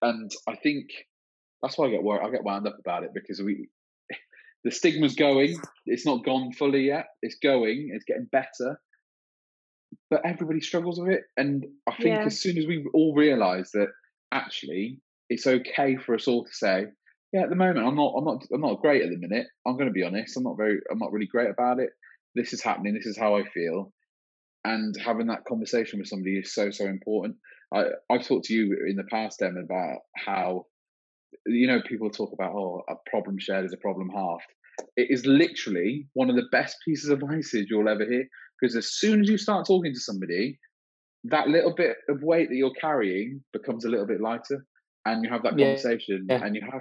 and 0.03 0.31
I 0.47 0.57
think 0.57 0.87
that's 1.62 1.79
why 1.79 1.87
I 1.87 1.91
get 1.91 2.03
worried. 2.03 2.27
I 2.27 2.31
get 2.31 2.45
wound 2.45 2.66
up 2.66 2.77
about 2.79 3.05
it 3.05 3.11
because 3.15 3.41
we 3.41 3.69
the 4.65 4.71
stigma's 4.71 5.15
going. 5.15 5.57
It's 5.87 6.07
not 6.07 6.25
gone 6.25 6.53
fully 6.53 6.83
yet. 6.83 7.07
It's 7.23 7.39
going. 7.43 7.91
It's 7.95 8.05
getting 8.05 8.29
better. 8.31 8.79
But 10.11 10.23
everybody 10.25 10.61
struggles 10.61 11.01
with 11.01 11.11
it. 11.11 11.23
And 11.37 11.65
I 11.87 11.93
think 11.97 12.16
yeah. 12.16 12.25
as 12.25 12.41
soon 12.41 12.59
as 12.59 12.66
we 12.66 12.85
all 12.95 13.15
realise 13.15 13.71
that 13.73 13.89
actually 14.33 15.01
it's 15.31 15.47
okay 15.47 15.97
for 15.97 16.15
us 16.15 16.29
all 16.29 16.45
to 16.45 16.53
say, 16.53 16.87
yeah, 17.33 17.43
at 17.43 17.51
the 17.51 17.57
moment 17.57 17.87
I'm 17.87 17.97
not 17.97 18.15
I'm 18.16 18.25
not 18.25 18.45
I'm 18.53 18.61
not 18.61 18.81
great 18.81 19.03
at 19.03 19.11
the 19.11 19.19
minute. 19.19 19.47
I'm 19.66 19.75
going 19.75 19.89
to 19.89 19.93
be 19.93 20.05
honest. 20.05 20.37
I'm 20.37 20.45
not 20.45 20.57
very 20.57 20.79
I'm 20.91 20.99
not 20.99 21.12
really 21.12 21.27
great 21.27 21.51
about 21.51 21.81
it. 21.81 21.91
This 22.35 22.53
is 22.53 22.62
happening. 22.62 22.95
This 22.95 23.07
is 23.07 23.19
how 23.19 23.37
I 23.37 23.45
feel. 23.45 23.93
And 24.65 24.95
having 25.05 25.27
that 25.27 25.45
conversation 25.45 25.99
with 25.99 26.09
somebody 26.09 26.39
is 26.39 26.55
so 26.55 26.71
so 26.71 26.85
important. 26.87 27.37
I 27.73 27.87
I've 28.11 28.27
talked 28.27 28.47
to 28.47 28.55
you 28.55 28.87
in 28.89 28.97
the 28.97 29.05
past, 29.05 29.43
Em, 29.43 29.57
about 29.57 30.01
how 30.16 30.66
you 31.47 31.66
know 31.66 31.81
people 31.87 32.11
talk 32.11 32.33
about 32.33 32.53
oh 32.53 32.83
a 32.89 32.95
problem 33.11 33.39
shared 33.39 33.65
is 33.65 33.73
a 33.73 33.79
problem 33.79 34.11
halved. 34.11 34.45
It 34.97 35.09
is 35.11 35.27
literally 35.27 36.07
one 36.15 36.31
of 36.31 36.37
the 36.37 36.49
best 36.53 36.77
pieces 36.85 37.11
of 37.11 37.19
advice 37.23 37.53
you'll 37.53 37.89
ever 37.89 38.05
hear 38.05 38.29
because 38.61 38.77
as 38.77 38.93
soon 38.93 39.21
as 39.21 39.29
you 39.29 39.39
start 39.39 39.67
talking 39.67 39.93
to 39.93 40.01
somebody, 40.01 40.59
that 41.25 41.49
little 41.49 41.75
bit 41.75 41.97
of 42.09 42.23
weight 42.23 42.49
that 42.49 42.57
you're 42.57 42.75
carrying 42.81 43.43
becomes 43.53 43.85
a 43.85 43.89
little 43.89 44.07
bit 44.07 44.21
lighter 44.21 44.67
and 45.07 45.25
you 45.25 45.31
have 45.31 45.43
that 45.43 45.57
conversation 45.57 46.27
yeah. 46.29 46.45
and 46.45 46.55
you 46.55 46.63
have 46.63 46.81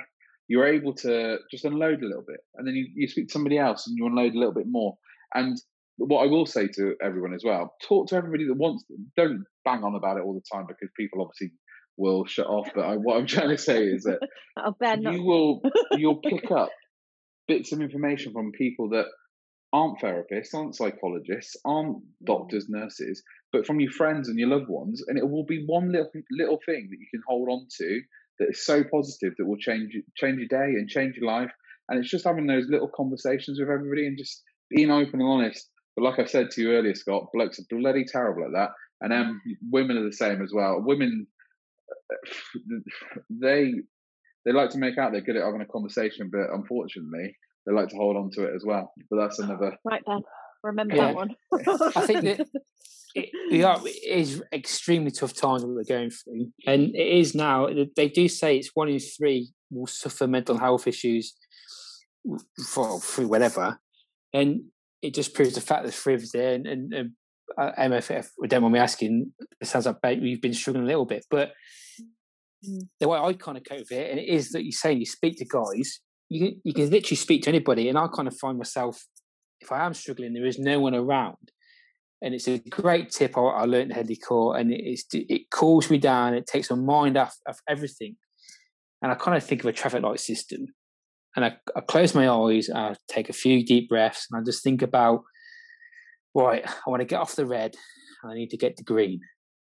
you're 0.49 0.67
able 0.67 0.93
to 0.93 1.37
just 1.49 1.63
unload 1.63 2.01
a 2.01 2.05
little 2.05 2.23
bit 2.27 2.41
and 2.55 2.67
then 2.67 2.75
you, 2.75 2.87
you 2.95 3.07
speak 3.07 3.27
to 3.27 3.31
somebody 3.31 3.57
else 3.57 3.87
and 3.87 3.97
you 3.97 4.05
unload 4.05 4.33
a 4.33 4.37
little 4.37 4.53
bit 4.53 4.67
more. 4.67 4.95
And 5.33 5.57
what 5.97 6.23
i 6.23 6.25
will 6.25 6.45
say 6.45 6.67
to 6.67 6.95
everyone 7.01 7.33
as 7.33 7.43
well 7.45 7.75
talk 7.87 8.07
to 8.07 8.15
everybody 8.15 8.47
that 8.47 8.55
wants 8.55 8.83
them. 8.89 9.11
Don't 9.15 9.43
bang 9.63 9.83
on 9.83 9.95
about 9.95 10.17
it 10.17 10.23
all 10.23 10.33
the 10.33 10.41
time 10.51 10.65
because 10.67 10.89
people 10.97 11.21
obviously 11.21 11.51
will 11.97 12.25
shut 12.25 12.47
off 12.47 12.67
but 12.73 12.81
I, 12.81 12.95
what 12.95 13.17
i'm 13.17 13.27
trying 13.35 13.49
to 13.49 13.57
say 13.57 13.85
is 13.85 14.03
that 14.03 14.19
you 15.13 15.23
will 15.23 15.61
you'll 15.91 16.21
pick 16.21 16.49
up 16.51 16.69
bits 17.47 17.71
of 17.71 17.81
information 17.81 18.33
from 18.33 18.51
people 18.51 18.89
that 18.89 19.05
aren't 19.73 19.99
therapists, 19.99 20.53
aren't 20.53 20.75
psychologists, 20.75 21.57
aren't 21.65 21.97
doctors, 22.23 22.69
nurses, 22.69 23.23
but 23.51 23.65
from 23.65 23.79
your 23.79 23.91
friends 23.91 24.29
and 24.29 24.37
your 24.37 24.49
loved 24.49 24.69
ones, 24.69 25.03
and 25.07 25.17
it 25.17 25.27
will 25.27 25.45
be 25.45 25.65
one 25.65 25.91
little 25.91 26.11
little 26.31 26.59
thing 26.65 26.87
that 26.91 26.99
you 26.99 27.07
can 27.11 27.23
hold 27.27 27.49
on 27.49 27.67
to 27.79 28.01
that 28.39 28.49
is 28.49 28.65
so 28.65 28.83
positive 28.83 29.33
that 29.37 29.45
will 29.45 29.57
change 29.57 29.93
change 30.15 30.37
your 30.37 30.47
day 30.47 30.73
and 30.77 30.87
change 30.87 31.15
your 31.17 31.27
life. 31.27 31.51
And 31.89 31.99
it's 31.99 32.09
just 32.09 32.25
having 32.25 32.47
those 32.47 32.67
little 32.69 32.89
conversations 32.95 33.59
with 33.59 33.69
everybody 33.69 34.07
and 34.07 34.17
just 34.17 34.41
being 34.69 34.89
open 34.89 35.19
and 35.19 35.29
honest. 35.29 35.69
But 35.95 36.03
like 36.03 36.19
I 36.19 36.25
said 36.25 36.49
to 36.51 36.61
you 36.61 36.71
earlier, 36.71 36.95
Scott, 36.95 37.27
blokes 37.33 37.59
are 37.59 37.65
bloody 37.69 38.05
terrible 38.05 38.45
at 38.45 38.51
that, 38.53 38.69
and 39.01 39.11
um, 39.11 39.41
women 39.69 39.97
are 39.97 40.05
the 40.05 40.13
same 40.13 40.41
as 40.41 40.51
well. 40.53 40.81
Women, 40.81 41.27
they 43.29 43.73
they 44.45 44.51
like 44.51 44.69
to 44.71 44.77
make 44.77 44.97
out 44.97 45.11
they're 45.11 45.21
good 45.21 45.37
at 45.37 45.43
having 45.45 45.61
a 45.61 45.65
conversation, 45.65 46.29
but 46.31 46.53
unfortunately, 46.53 47.35
they 47.65 47.73
like 47.73 47.89
to 47.89 47.95
hold 47.95 48.17
on 48.17 48.29
to 48.31 48.43
it 48.43 48.55
as 48.55 48.63
well. 48.65 48.93
But 49.09 49.17
that's 49.17 49.39
another. 49.39 49.77
Right 49.85 50.03
then, 50.05 50.21
remember 50.63 50.95
yeah. 50.95 51.07
that 51.07 51.15
one. 51.15 51.35
I 51.95 52.05
think 52.05 52.21
that 52.21 52.39
it, 53.15 53.29
it 53.51 53.95
is 54.07 54.43
extremely 54.53 55.11
tough 55.11 55.33
times 55.33 55.63
what 55.63 55.75
we're 55.75 55.83
going 55.83 56.09
through, 56.09 56.51
and 56.65 56.95
it 56.95 57.19
is 57.19 57.35
now. 57.35 57.67
They 57.95 58.09
do 58.09 58.27
say 58.27 58.57
it's 58.57 58.71
one 58.73 58.89
in 58.89 58.99
three 58.99 59.51
will 59.69 59.87
suffer 59.87 60.27
mental 60.27 60.57
health 60.57 60.87
issues 60.87 61.35
for 62.67 62.99
through 62.99 63.27
whatever, 63.27 63.79
and 64.33 64.61
it 65.01 65.13
just 65.13 65.33
proves 65.33 65.55
the 65.55 65.61
fact 65.61 65.85
that 65.85 65.93
three 65.93 66.15
of 66.15 66.21
us 66.21 66.31
there, 66.31 66.53
and, 66.53 66.65
and, 66.65 66.93
and 66.93 67.11
uh, 67.57 67.71
MFF. 67.77 68.29
Don't 68.47 68.61
mind 68.61 68.73
me 68.73 68.79
asking. 68.79 69.31
It 69.61 69.67
sounds 69.67 69.85
like 69.85 69.97
we've 70.03 70.41
been 70.41 70.53
struggling 70.53 70.85
a 70.85 70.87
little 70.87 71.05
bit, 71.05 71.25
but 71.29 71.51
mm. 72.67 72.81
the 72.99 73.07
way 73.07 73.19
I 73.19 73.33
kind 73.33 73.57
of 73.57 73.63
cope 73.63 73.79
with 73.79 73.91
it, 73.91 74.09
and 74.09 74.19
it 74.19 74.27
is 74.27 74.51
that 74.51 74.63
you 74.63 74.71
say 74.71 74.93
you 74.93 75.05
speak 75.05 75.37
to 75.37 75.45
guys 75.45 75.99
you 76.29 76.39
can, 76.47 76.61
you 76.63 76.73
can 76.73 76.89
literally 76.89 77.17
speak 77.17 77.43
to 77.43 77.49
anybody, 77.49 77.89
and 77.89 77.97
I 77.97 78.07
kind 78.07 78.27
of 78.27 78.37
find 78.37 78.57
myself 78.57 79.05
if 79.59 79.71
I 79.71 79.85
am 79.85 79.93
struggling, 79.93 80.33
there 80.33 80.45
is 80.45 80.59
no 80.59 80.79
one 80.79 80.95
around, 80.95 81.51
and 82.21 82.33
it's 82.33 82.47
a 82.47 82.57
great 82.57 83.11
tip 83.11 83.37
I, 83.37 83.41
I 83.41 83.65
learned 83.65 83.91
at 83.91 83.97
Headley 83.97 84.17
Court, 84.17 84.59
and 84.59 84.71
it, 84.73 84.99
it 85.13 85.49
cools 85.51 85.89
me 85.89 85.97
down, 85.97 86.33
it 86.33 86.47
takes 86.47 86.69
my 86.69 86.75
mind 86.75 87.17
off 87.17 87.35
of 87.47 87.57
everything, 87.69 88.15
and 89.01 89.11
I 89.11 89.15
kind 89.15 89.37
of 89.37 89.43
think 89.43 89.61
of 89.61 89.67
a 89.67 89.73
traffic 89.73 90.03
light 90.03 90.19
system, 90.19 90.67
and 91.35 91.45
I, 91.45 91.57
I 91.75 91.81
close 91.81 92.13
my 92.13 92.27
eyes, 92.27 92.69
I 92.69 92.95
take 93.07 93.29
a 93.29 93.33
few 93.33 93.65
deep 93.65 93.89
breaths, 93.89 94.27
and 94.29 94.39
I 94.39 94.43
just 94.43 94.63
think 94.63 94.81
about 94.81 95.23
right, 96.35 96.65
I 96.65 96.89
want 96.89 97.01
to 97.01 97.05
get 97.05 97.19
off 97.19 97.35
the 97.35 97.45
red, 97.45 97.75
and 98.21 98.31
I 98.31 98.35
need 98.35 98.49
to 98.49 98.57
get 98.57 98.77
to 98.77 98.83
green. 98.83 99.21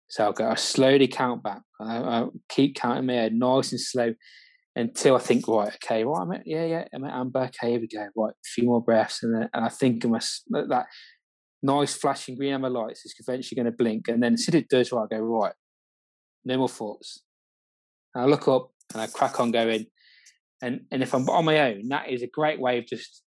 So 0.10 0.24
I'll 0.24 0.34
go, 0.34 0.50
I 0.50 0.56
slowly 0.56 1.08
count 1.08 1.44
back. 1.44 1.62
I, 1.80 1.98
I 1.98 2.28
keep 2.50 2.76
counting 2.76 3.08
my 3.08 3.14
head 3.14 3.34
nice 3.34 3.72
and 3.72 3.82
slow 3.82 4.14
until 4.76 5.16
I 5.16 5.20
think, 5.20 5.48
right, 5.48 5.74
okay, 5.76 6.04
right, 6.04 6.22
I'm 6.22 6.32
at, 6.34 6.46
yeah, 6.46 6.66
yeah, 6.66 6.86
I'm 6.94 7.06
at 7.06 7.14
amber. 7.14 7.44
Okay, 7.44 7.72
here 7.72 7.80
we 7.80 7.88
go. 7.88 8.08
Right, 8.16 8.34
a 8.34 8.48
few 8.54 8.66
more 8.66 8.84
breaths, 8.84 9.24
and 9.24 9.34
then, 9.34 9.50
and 9.54 9.66
I 9.66 9.70
think 9.70 10.04
of 10.04 10.12
my, 10.12 10.20
that 10.50 10.88
nice 11.64 11.96
flashing 11.96 12.36
green 12.36 12.54
amber 12.54 12.70
lights 12.70 13.06
is 13.06 13.16
eventually 13.18 13.56
going 13.56 13.72
to 13.72 13.78
blink, 13.78 14.08
and 14.08 14.22
then 14.22 14.34
as 14.34 14.48
it 14.50 14.68
does, 14.68 14.92
right, 14.92 15.08
I 15.12 15.16
go 15.16 15.22
right, 15.22 15.54
no 16.44 16.58
more 16.58 16.70
thoughts. 16.70 17.22
And 18.14 18.24
I 18.24 18.28
look 18.28 18.48
up 18.48 18.72
and 18.94 19.02
I 19.02 19.08
crack 19.08 19.40
on 19.40 19.52
going, 19.52 19.86
and 20.62 20.82
and 20.92 21.02
if 21.02 21.14
I'm 21.14 21.30
on 21.30 21.46
my 21.46 21.72
own, 21.72 21.88
that 21.90 22.10
is 22.10 22.22
a 22.22 22.28
great 22.28 22.60
way 22.60 22.78
of 22.78 22.86
just 22.86 23.24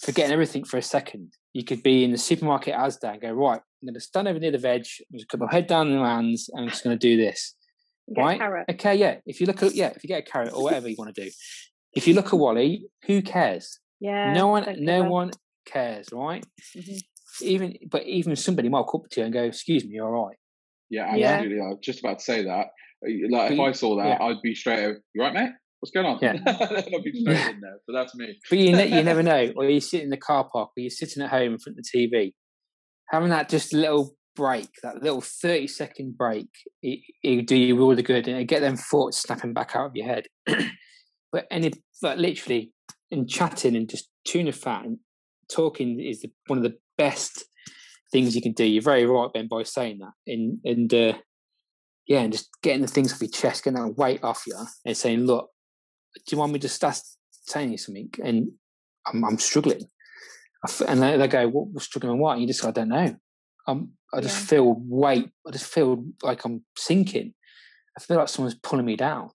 forgetting 0.00 0.32
everything 0.32 0.64
for 0.64 0.78
a 0.78 0.82
second. 0.82 1.32
You 1.52 1.62
could 1.62 1.84
be 1.84 2.02
in 2.02 2.10
the 2.10 2.18
supermarket 2.18 2.74
Asda 2.74 3.12
and 3.12 3.22
go, 3.22 3.30
right, 3.30 3.60
I'm 3.60 3.86
going 3.86 3.94
to 3.94 4.00
stand 4.00 4.26
over 4.26 4.40
near 4.40 4.50
the 4.50 4.58
veg, 4.58 4.84
I'm 5.12 5.18
just 5.18 5.30
put 5.30 5.38
my 5.38 5.52
head 5.52 5.68
down 5.68 5.92
in 5.92 5.98
my 5.98 6.16
hands, 6.16 6.50
and 6.52 6.64
I'm 6.64 6.70
just 6.70 6.82
going 6.82 6.98
to 6.98 7.00
do 7.00 7.16
this 7.16 7.54
right? 8.16 8.64
Okay, 8.70 8.94
yeah. 8.96 9.16
If 9.26 9.40
you 9.40 9.46
look 9.46 9.62
at 9.62 9.74
yeah, 9.74 9.92
if 9.94 10.02
you 10.04 10.08
get 10.08 10.20
a 10.26 10.30
carrot 10.30 10.52
or 10.52 10.62
whatever 10.62 10.88
you 10.88 10.96
want 10.98 11.14
to 11.14 11.24
do, 11.24 11.30
if 11.94 12.06
you 12.06 12.14
look 12.14 12.26
at 12.26 12.34
Wally, 12.34 12.86
who 13.06 13.22
cares? 13.22 13.78
Yeah. 14.00 14.32
No 14.32 14.48
one, 14.48 14.66
no 14.78 15.04
one 15.04 15.30
cares, 15.66 16.08
right? 16.12 16.44
Mm-hmm. 16.76 16.96
Even, 17.40 17.74
but 17.90 18.04
even 18.04 18.36
somebody 18.36 18.68
might 18.68 18.84
come 18.90 19.00
up 19.02 19.10
to 19.10 19.20
you 19.20 19.24
and 19.24 19.32
go, 19.32 19.42
"Excuse 19.42 19.84
me, 19.84 19.94
you're 19.94 20.14
all 20.14 20.26
right." 20.26 20.36
Yeah, 20.90 21.06
absolutely. 21.06 21.56
Yeah. 21.56 21.64
I 21.64 21.68
was 21.68 21.78
just 21.82 22.00
about 22.00 22.18
to 22.18 22.24
say 22.24 22.44
that. 22.44 22.66
Like, 23.30 23.52
if 23.52 23.60
I 23.60 23.72
saw 23.72 23.96
that, 23.96 24.06
yeah. 24.06 24.24
I'd 24.24 24.42
be 24.42 24.54
straight. 24.54 24.84
Over, 24.84 25.02
you 25.14 25.22
right, 25.22 25.34
mate? 25.34 25.50
What's 25.80 25.90
going 25.90 26.06
on? 26.06 26.18
Yeah. 26.22 26.36
I'll 26.46 27.02
be 27.02 27.12
straight 27.12 27.54
in 27.54 27.60
there, 27.60 27.78
but 27.86 27.92
that's 27.92 28.14
me. 28.14 28.38
But 28.48 28.58
you, 28.58 28.72
ne- 28.72 28.96
you 28.96 29.02
never 29.02 29.22
know. 29.30 29.52
Or 29.56 29.64
you 29.64 29.80
sit 29.80 30.02
in 30.02 30.10
the 30.10 30.16
car 30.16 30.48
park, 30.50 30.70
or 30.76 30.80
you're 30.80 30.90
sitting 30.90 31.22
at 31.22 31.30
home 31.30 31.54
in 31.54 31.58
front 31.58 31.78
of 31.78 31.84
the 31.84 31.98
TV, 31.98 32.32
having 33.10 33.30
that 33.30 33.48
just 33.48 33.74
little 33.74 34.14
break, 34.36 34.68
that 34.82 35.02
little 35.02 35.20
30 35.20 35.66
second 35.66 36.16
break, 36.16 36.48
it, 36.82 37.00
it 37.22 37.46
do 37.46 37.56
you 37.56 37.80
all 37.80 37.94
the 37.94 38.02
good 38.02 38.28
and 38.28 38.48
get 38.48 38.60
them 38.60 38.76
thoughts 38.76 39.20
snapping 39.20 39.52
back 39.52 39.74
out 39.74 39.86
of 39.86 39.96
your 39.96 40.06
head. 40.06 40.26
but 41.32 41.46
any, 41.50 41.72
but 42.02 42.18
literally, 42.18 42.72
in 43.10 43.26
chatting 43.26 43.76
and 43.76 43.88
just 43.88 44.08
tuna 44.24 44.52
fat 44.52 44.84
and 44.84 44.98
talking 45.50 46.00
is 46.00 46.20
the, 46.20 46.30
one 46.46 46.58
of 46.58 46.64
the 46.64 46.76
best 46.98 47.44
things 48.12 48.34
you 48.34 48.42
can 48.42 48.52
do. 48.52 48.64
You're 48.64 48.82
very 48.82 49.06
right, 49.06 49.32
Ben, 49.32 49.48
by 49.48 49.62
saying 49.62 49.98
that. 49.98 50.12
And, 50.26 50.58
and, 50.64 50.92
uh, 50.92 51.14
yeah, 52.06 52.20
and 52.20 52.32
just 52.32 52.50
getting 52.62 52.82
the 52.82 52.88
things 52.88 53.12
off 53.12 53.20
your 53.20 53.30
chest, 53.30 53.64
getting 53.64 53.80
that 53.80 53.96
weight 53.96 54.22
off 54.22 54.44
you, 54.46 54.56
and 54.84 54.96
saying, 54.96 55.20
"Look, 55.20 55.50
do 56.14 56.22
you 56.36 56.38
want 56.38 56.52
me 56.52 56.58
to 56.58 56.68
start 56.68 56.98
saying 57.30 57.72
you 57.72 57.78
something?" 57.78 58.10
And 58.22 58.52
I'm, 59.06 59.24
I'm 59.24 59.38
struggling, 59.38 59.86
and 60.86 61.02
they, 61.02 61.28
go, 61.28 61.48
"What? 61.48 61.82
struggling? 61.82 62.18
What?" 62.18 62.32
And 62.32 62.42
you 62.42 62.46
just, 62.46 62.62
go, 62.62 62.68
I 62.68 62.72
don't 62.72 62.90
know. 62.90 63.16
I'm, 63.66 63.92
I 64.12 64.20
just 64.20 64.40
yeah. 64.42 64.46
feel 64.46 64.76
weight. 64.78 65.30
I 65.46 65.50
just 65.50 65.66
feel 65.66 66.04
like 66.22 66.44
I'm 66.44 66.64
sinking. 66.76 67.34
I 67.96 68.02
feel 68.02 68.16
like 68.16 68.28
someone's 68.28 68.56
pulling 68.56 68.86
me 68.86 68.96
down. 68.96 69.30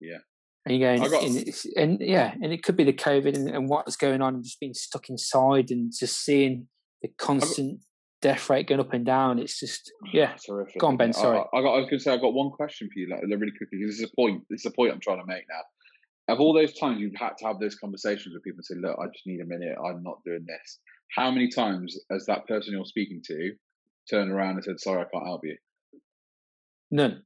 Yeah. 0.00 0.18
And 0.64 0.76
you're 0.76 0.96
going, 0.96 1.10
got... 1.10 1.22
and, 1.22 1.54
and, 1.76 2.00
yeah, 2.00 2.34
and 2.42 2.52
it 2.52 2.62
could 2.64 2.76
be 2.76 2.84
the 2.84 2.92
COVID 2.92 3.36
and, 3.36 3.48
and 3.48 3.68
what's 3.68 3.96
going 3.96 4.20
on, 4.20 4.34
and 4.34 4.44
just 4.44 4.58
being 4.58 4.74
stuck 4.74 5.08
inside 5.08 5.70
and 5.70 5.92
just 5.96 6.24
seeing 6.24 6.66
the 7.02 7.08
constant 7.18 7.80
death 8.20 8.50
rate 8.50 8.66
going 8.66 8.80
up 8.80 8.92
and 8.92 9.06
down. 9.06 9.38
It's 9.38 9.60
just 9.60 9.92
oh, 10.04 10.08
yeah. 10.12 10.34
Terrific. 10.44 10.80
Go 10.80 10.88
on, 10.88 10.96
Ben. 10.96 11.12
Sorry. 11.12 11.38
I, 11.38 11.56
I, 11.56 11.62
got. 11.62 11.74
I 11.74 11.78
was 11.78 11.86
going 11.86 11.98
to 11.98 12.00
say 12.00 12.12
I've 12.12 12.20
got 12.20 12.34
one 12.34 12.50
question 12.50 12.88
for 12.92 12.98
you, 12.98 13.08
like 13.08 13.22
really 13.22 13.52
quickly. 13.56 13.78
Because 13.78 13.96
this 13.96 14.00
is 14.00 14.10
a 14.10 14.16
point. 14.16 14.42
This 14.50 14.60
is 14.60 14.66
a 14.66 14.74
point 14.74 14.92
I'm 14.92 15.00
trying 15.00 15.20
to 15.20 15.26
make 15.26 15.44
now. 15.48 16.34
Of 16.34 16.40
all 16.40 16.52
those 16.52 16.74
times 16.74 17.00
you've 17.00 17.14
had 17.14 17.36
to 17.38 17.46
have 17.46 17.60
those 17.60 17.76
conversations 17.76 18.34
with 18.34 18.42
people 18.42 18.58
and 18.58 18.64
say, 18.64 18.74
"Look, 18.80 18.98
I 18.98 19.06
just 19.06 19.26
need 19.26 19.40
a 19.40 19.46
minute. 19.46 19.76
I'm 19.78 20.02
not 20.02 20.18
doing 20.24 20.44
this." 20.46 20.80
How 21.14 21.30
many 21.30 21.48
times 21.48 21.98
has 22.10 22.26
that 22.26 22.46
person 22.46 22.72
you're 22.72 22.84
speaking 22.84 23.22
to 23.26 23.52
turned 24.10 24.30
around 24.30 24.56
and 24.56 24.64
said, 24.64 24.80
"Sorry, 24.80 25.00
I 25.00 25.06
can't 25.12 25.26
help 25.26 25.42
you"? 25.44 25.56
None. 26.90 27.22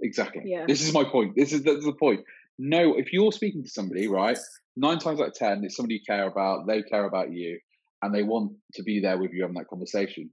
Exactly. 0.00 0.42
Yeah. 0.46 0.64
This 0.66 0.86
is 0.86 0.92
my 0.92 1.04
point. 1.04 1.34
This 1.36 1.52
is, 1.52 1.62
this 1.62 1.84
the 1.84 1.92
point. 1.92 2.20
No, 2.58 2.98
if 2.98 3.12
you're 3.12 3.32
speaking 3.32 3.62
to 3.62 3.68
somebody, 3.68 4.08
right, 4.08 4.38
nine 4.76 4.98
times 4.98 5.20
out 5.20 5.28
of 5.28 5.34
ten, 5.34 5.64
it's 5.64 5.76
somebody 5.76 5.94
you 5.94 6.00
care 6.06 6.26
about. 6.26 6.66
They 6.66 6.82
care 6.82 7.04
about 7.04 7.32
you 7.32 7.58
and 8.02 8.14
they 8.14 8.22
want 8.22 8.52
to 8.74 8.82
be 8.82 9.00
there 9.00 9.18
with 9.18 9.32
you 9.32 9.42
having 9.42 9.56
that 9.56 9.68
conversation. 9.68 10.30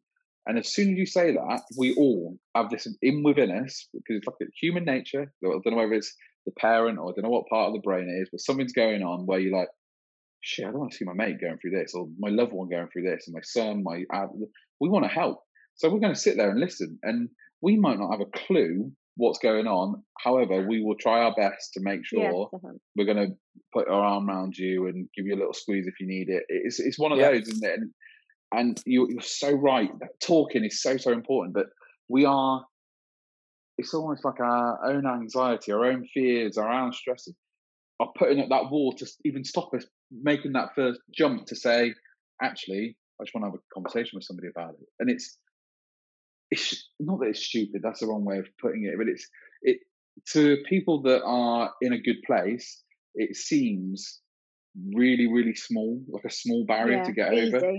And 0.48 0.58
as 0.58 0.74
soon 0.74 0.94
as 0.94 0.98
you 0.98 1.06
say 1.06 1.34
that, 1.34 1.62
we 1.78 1.94
all 1.94 2.38
have 2.56 2.70
this 2.70 2.88
in 3.02 3.24
within 3.24 3.52
us 3.52 3.88
because 3.94 4.18
it's 4.18 4.28
like 4.28 4.50
human 4.60 4.84
nature. 4.84 5.32
I 5.44 5.48
don't 5.48 5.66
know 5.66 5.78
whether 5.78 5.94
it's 5.94 6.16
the 6.46 6.52
parent 6.54 6.98
or 6.98 7.10
I 7.10 7.14
don't 7.14 7.24
know 7.24 7.30
what 7.30 7.48
part 7.48 7.68
of 7.68 7.74
the 7.74 7.82
brain 7.82 8.10
it 8.10 8.22
is, 8.24 8.30
but 8.32 8.42
something's 8.42 8.74
going 8.74 9.04
on 9.04 9.28
where 9.28 9.40
you're 9.40 9.56
like, 9.56 9.70
shit, 10.42 10.66
I 10.66 10.72
don't 10.72 10.80
want 10.80 10.92
to 10.92 10.98
see 10.98 11.06
my 11.06 11.14
mate 11.14 11.42
going 11.42 11.58
through 11.58 11.72
this 11.72 11.94
or 11.94 12.08
my 12.18 12.30
loved 12.30 12.54
one 12.54 12.70
going 12.70 12.88
through 12.92 13.04
this 13.04 13.28
and 13.28 13.34
my 13.34 13.42
son, 13.44 13.84
my, 13.84 14.04
uh, 14.14 14.28
we 14.80 14.90
want 14.90 15.06
to 15.06 15.10
help. 15.10 15.40
So 15.76 15.90
we're 15.90 16.00
going 16.00 16.14
to 16.14 16.20
sit 16.20 16.38
there 16.38 16.50
and 16.50 16.60
listen. 16.60 17.00
And 17.04 17.30
we 17.62 17.78
might 17.78 18.00
not 18.00 18.12
have 18.12 18.22
a 18.22 18.38
clue 18.48 18.92
what's 19.16 19.40
going 19.40 19.68
on. 19.68 20.02
However, 20.20 20.66
we 20.68 20.82
will 20.84 20.96
try 21.00 21.22
our 21.22 21.34
best 21.36 21.74
to 21.74 21.82
make 21.82 22.06
sure 22.06 22.50
yeah, 22.54 22.72
we're 22.96 23.06
going 23.06 23.30
to 23.30 23.36
put 23.74 23.88
our 23.88 24.02
arm 24.02 24.30
around 24.30 24.58
you 24.58 24.88
and 24.88 25.10
give 25.16 25.26
you 25.26 25.36
a 25.36 25.40
little 25.40 25.54
squeeze 25.54 25.88
if 25.88 26.00
you 26.00 26.08
need 26.08 26.30
it. 26.30 26.44
It's 26.48 26.80
it's 26.80 26.98
one 26.98 27.12
of 27.12 27.20
yeah. 27.20 27.32
those, 27.32 27.48
isn't 27.50 27.64
it? 27.64 27.80
And, 27.80 27.92
and 28.52 28.82
you, 28.86 29.08
you're 29.10 29.22
so 29.22 29.52
right. 29.52 29.90
Talking 30.22 30.64
is 30.66 30.82
so 30.82 30.98
so 30.98 31.12
important, 31.12 31.54
but 31.54 31.68
we 32.08 32.26
are. 32.26 32.64
It's 33.78 33.94
almost 33.94 34.26
like 34.26 34.40
our 34.42 34.86
own 34.86 35.06
anxiety, 35.06 35.72
our 35.72 35.86
own 35.86 36.06
fears, 36.14 36.58
our 36.58 36.70
own 36.70 36.92
stresses 36.92 37.36
are 38.00 38.12
putting 38.18 38.42
up 38.42 38.50
that 38.50 38.70
wall 38.70 38.94
to 38.94 39.06
even 39.26 39.44
stop 39.44 39.74
us 39.74 39.86
making 40.12 40.54
that 40.54 40.76
first 40.76 41.00
jump 41.14 41.46
to 41.48 41.56
say, 41.56 41.94
actually, 42.42 42.98
I 43.20 43.24
just 43.26 43.36
want 43.36 43.46
to 43.46 43.52
have 43.52 43.60
a 43.60 43.74
conversation 43.74 44.12
with 44.14 44.24
somebody 44.24 44.48
about 44.48 44.74
it. 44.74 44.88
And 45.00 45.10
it's 45.10 45.38
it's 46.52 46.90
not 47.00 47.20
that 47.20 47.28
it's 47.28 47.44
stupid. 47.44 47.82
That's 47.84 48.00
the 48.00 48.08
wrong 48.08 48.26
way 48.26 48.40
of 48.40 48.48
putting 48.60 48.86
it, 48.86 48.98
but 48.98 49.08
it's 49.08 49.28
it 49.62 49.80
to 50.30 50.58
people 50.68 51.04
that 51.04 51.22
are 51.24 51.72
in 51.82 51.94
a 51.94 52.02
good 52.02 52.22
place. 52.26 52.84
It 53.16 53.36
seems 53.36 54.20
really, 54.94 55.28
really 55.28 55.56
small, 55.56 56.02
like 56.10 56.26
a 56.26 56.30
small 56.30 56.66
barrier 56.66 56.98
yeah, 56.98 57.04
to 57.04 57.12
get 57.12 57.34
easy. 57.34 57.56
over. 57.56 57.72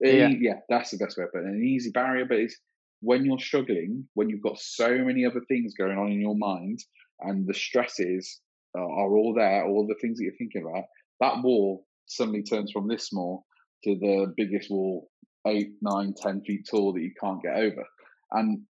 yeah. 0.00 0.28
yeah, 0.40 0.54
that's 0.68 0.90
the 0.90 0.98
best 0.98 1.16
way 1.16 1.24
of 1.24 1.32
putting 1.32 1.48
it. 1.48 1.54
An 1.54 1.64
easy 1.64 1.90
barrier, 1.90 2.24
but 2.26 2.38
it's 2.38 2.56
when 3.00 3.24
you're 3.24 3.38
struggling, 3.38 4.06
when 4.14 4.28
you've 4.28 4.42
got 4.42 4.58
so 4.58 4.98
many 4.98 5.24
other 5.24 5.40
things 5.48 5.74
going 5.74 5.96
on 5.96 6.10
in 6.10 6.20
your 6.20 6.36
mind, 6.36 6.80
and 7.20 7.46
the 7.46 7.54
stresses 7.54 8.40
are 8.74 9.16
all 9.16 9.34
there, 9.36 9.66
all 9.66 9.86
the 9.86 9.96
things 10.00 10.18
that 10.18 10.24
you're 10.24 10.36
thinking 10.38 10.62
about, 10.62 10.84
that 11.20 11.42
wall 11.42 11.86
suddenly 12.06 12.42
turns 12.42 12.72
from 12.72 12.88
this 12.88 13.06
small 13.06 13.44
to 13.84 13.96
the 13.96 14.32
biggest 14.36 14.70
wall, 14.70 15.08
eight, 15.46 15.70
nine, 15.80 16.14
ten 16.16 16.42
feet 16.42 16.66
tall 16.70 16.92
that 16.92 17.02
you 17.02 17.12
can't 17.20 17.42
get 17.42 17.56
over. 17.56 17.84
And 18.32 18.62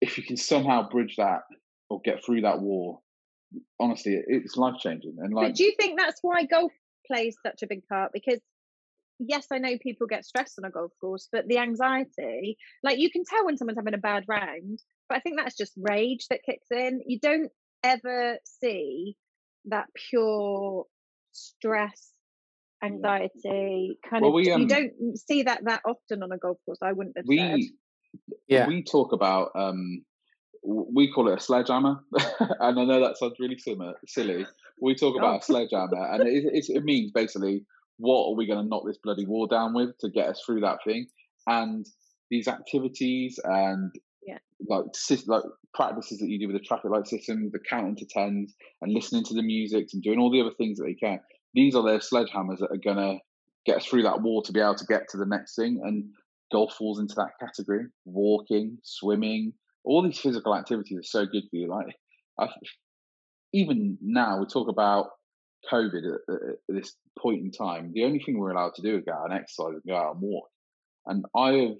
if 0.00 0.18
you 0.18 0.24
can 0.24 0.36
somehow 0.36 0.88
bridge 0.88 1.16
that 1.16 1.42
or 1.88 2.00
get 2.04 2.24
through 2.24 2.42
that 2.42 2.60
wall, 2.60 3.02
honestly, 3.80 4.20
it's 4.26 4.56
life 4.56 4.76
changing. 4.78 5.16
And 5.18 5.34
like, 5.34 5.48
but 5.48 5.56
do 5.56 5.64
you 5.64 5.74
think 5.78 5.98
that's 5.98 6.20
why 6.22 6.44
golf 6.44 6.72
plays 7.06 7.36
such 7.44 7.62
a 7.62 7.66
big 7.66 7.86
part? 7.88 8.12
Because 8.12 8.40
yes, 9.18 9.46
I 9.52 9.58
know 9.58 9.76
people 9.82 10.06
get 10.06 10.24
stressed 10.24 10.58
on 10.58 10.64
a 10.64 10.70
golf 10.70 10.92
course, 11.00 11.28
but 11.30 11.46
the 11.46 11.58
anxiety, 11.58 12.56
like 12.82 12.98
you 12.98 13.10
can 13.10 13.24
tell 13.24 13.44
when 13.44 13.56
someone's 13.56 13.78
having 13.78 13.94
a 13.94 13.98
bad 13.98 14.24
round, 14.28 14.80
but 15.08 15.18
I 15.18 15.20
think 15.20 15.36
that's 15.36 15.56
just 15.56 15.72
rage 15.76 16.26
that 16.30 16.40
kicks 16.44 16.68
in. 16.70 17.02
You 17.06 17.18
don't 17.20 17.50
ever 17.82 18.38
see 18.44 19.16
that 19.66 19.86
pure 20.10 20.86
stress 21.32 22.10
anxiety 22.82 23.98
kind 24.08 24.22
well, 24.22 24.30
of 24.30 24.34
we, 24.34 24.50
um, 24.50 24.62
you 24.62 24.68
don't 24.68 24.92
see 25.18 25.42
that 25.42 25.62
that 25.64 25.82
often 25.84 26.22
on 26.22 26.32
a 26.32 26.38
golf 26.38 26.56
course 26.64 26.78
i 26.82 26.92
wouldn't 26.92 27.16
have 27.16 27.26
we, 27.28 27.36
said 27.36 27.60
yeah. 28.48 28.66
we 28.66 28.82
talk 28.82 29.12
about 29.12 29.50
um, 29.54 30.02
we 30.62 31.10
call 31.10 31.28
it 31.28 31.38
a 31.38 31.40
sledgehammer, 31.40 32.00
and 32.60 32.78
I 32.78 32.84
know 32.84 33.00
that 33.00 33.16
sounds 33.16 33.36
really 33.38 33.58
similar, 33.58 33.94
silly. 34.06 34.46
We 34.80 34.94
talk 34.94 35.16
about 35.16 35.34
oh. 35.34 35.38
a 35.38 35.42
sledgehammer, 35.42 36.12
and 36.12 36.28
it, 36.28 36.44
it, 36.52 36.64
it 36.68 36.84
means 36.84 37.12
basically 37.12 37.64
what 37.98 38.28
are 38.28 38.34
we 38.34 38.46
going 38.46 38.62
to 38.62 38.68
knock 38.68 38.84
this 38.86 38.98
bloody 39.02 39.26
wall 39.26 39.46
down 39.46 39.74
with 39.74 39.96
to 39.98 40.10
get 40.10 40.28
us 40.28 40.42
through 40.44 40.60
that 40.60 40.78
thing, 40.84 41.06
and 41.46 41.86
these 42.30 42.48
activities 42.48 43.38
and 43.42 43.90
yeah. 43.94 44.00
Like 44.70 44.84
like 45.26 45.42
practices 45.74 46.18
that 46.18 46.28
you 46.28 46.38
do 46.38 46.46
with 46.46 46.56
the 46.56 46.66
traffic 46.66 46.90
light 46.90 47.06
system, 47.06 47.50
the 47.52 47.58
counting 47.58 47.96
to 47.96 48.06
tens, 48.06 48.54
and 48.80 48.92
listening 48.92 49.24
to 49.24 49.34
the 49.34 49.42
music 49.42 49.88
and 49.92 50.02
doing 50.02 50.18
all 50.18 50.30
the 50.30 50.40
other 50.40 50.54
things 50.56 50.78
that 50.78 50.84
they 50.84 50.94
can. 50.94 51.20
These 51.54 51.74
are 51.74 51.82
their 51.82 51.98
sledgehammers 51.98 52.58
that 52.60 52.70
are 52.70 52.80
going 52.82 52.96
to 52.96 53.18
get 53.66 53.78
us 53.78 53.86
through 53.86 54.04
that 54.04 54.22
wall 54.22 54.42
to 54.42 54.52
be 54.52 54.60
able 54.60 54.76
to 54.76 54.86
get 54.86 55.08
to 55.10 55.18
the 55.18 55.26
next 55.26 55.56
thing. 55.56 55.80
And 55.84 56.04
golf 56.52 56.74
falls 56.74 57.00
into 57.00 57.14
that 57.16 57.32
category. 57.40 57.86
Walking, 58.04 58.78
swimming, 58.82 59.52
all 59.84 60.02
these 60.02 60.18
physical 60.18 60.54
activities 60.54 60.98
are 60.98 61.02
so 61.02 61.26
good 61.26 61.44
for 61.50 61.56
you. 61.56 61.68
Like, 61.68 61.94
I've, 62.38 62.50
even 63.52 63.98
now, 64.00 64.38
we 64.38 64.46
talk 64.46 64.68
about 64.68 65.08
COVID 65.70 66.14
at, 66.14 66.34
at, 66.34 66.56
this 66.68 66.94
point 67.18 67.42
in 67.42 67.50
time. 67.50 67.90
The 67.92 68.04
only 68.04 68.20
thing 68.20 68.38
we're 68.38 68.52
allowed 68.52 68.74
to 68.76 68.82
do 68.82 68.96
is 68.96 69.04
go 69.04 69.12
out 69.12 69.30
and 69.30 69.34
exercise 69.34 69.74
and 69.74 69.82
go 69.86 69.96
out 69.96 70.14
and 70.14 70.22
walk. 70.22 70.48
And 71.06 71.24
I 71.36 71.52
have 71.52 71.76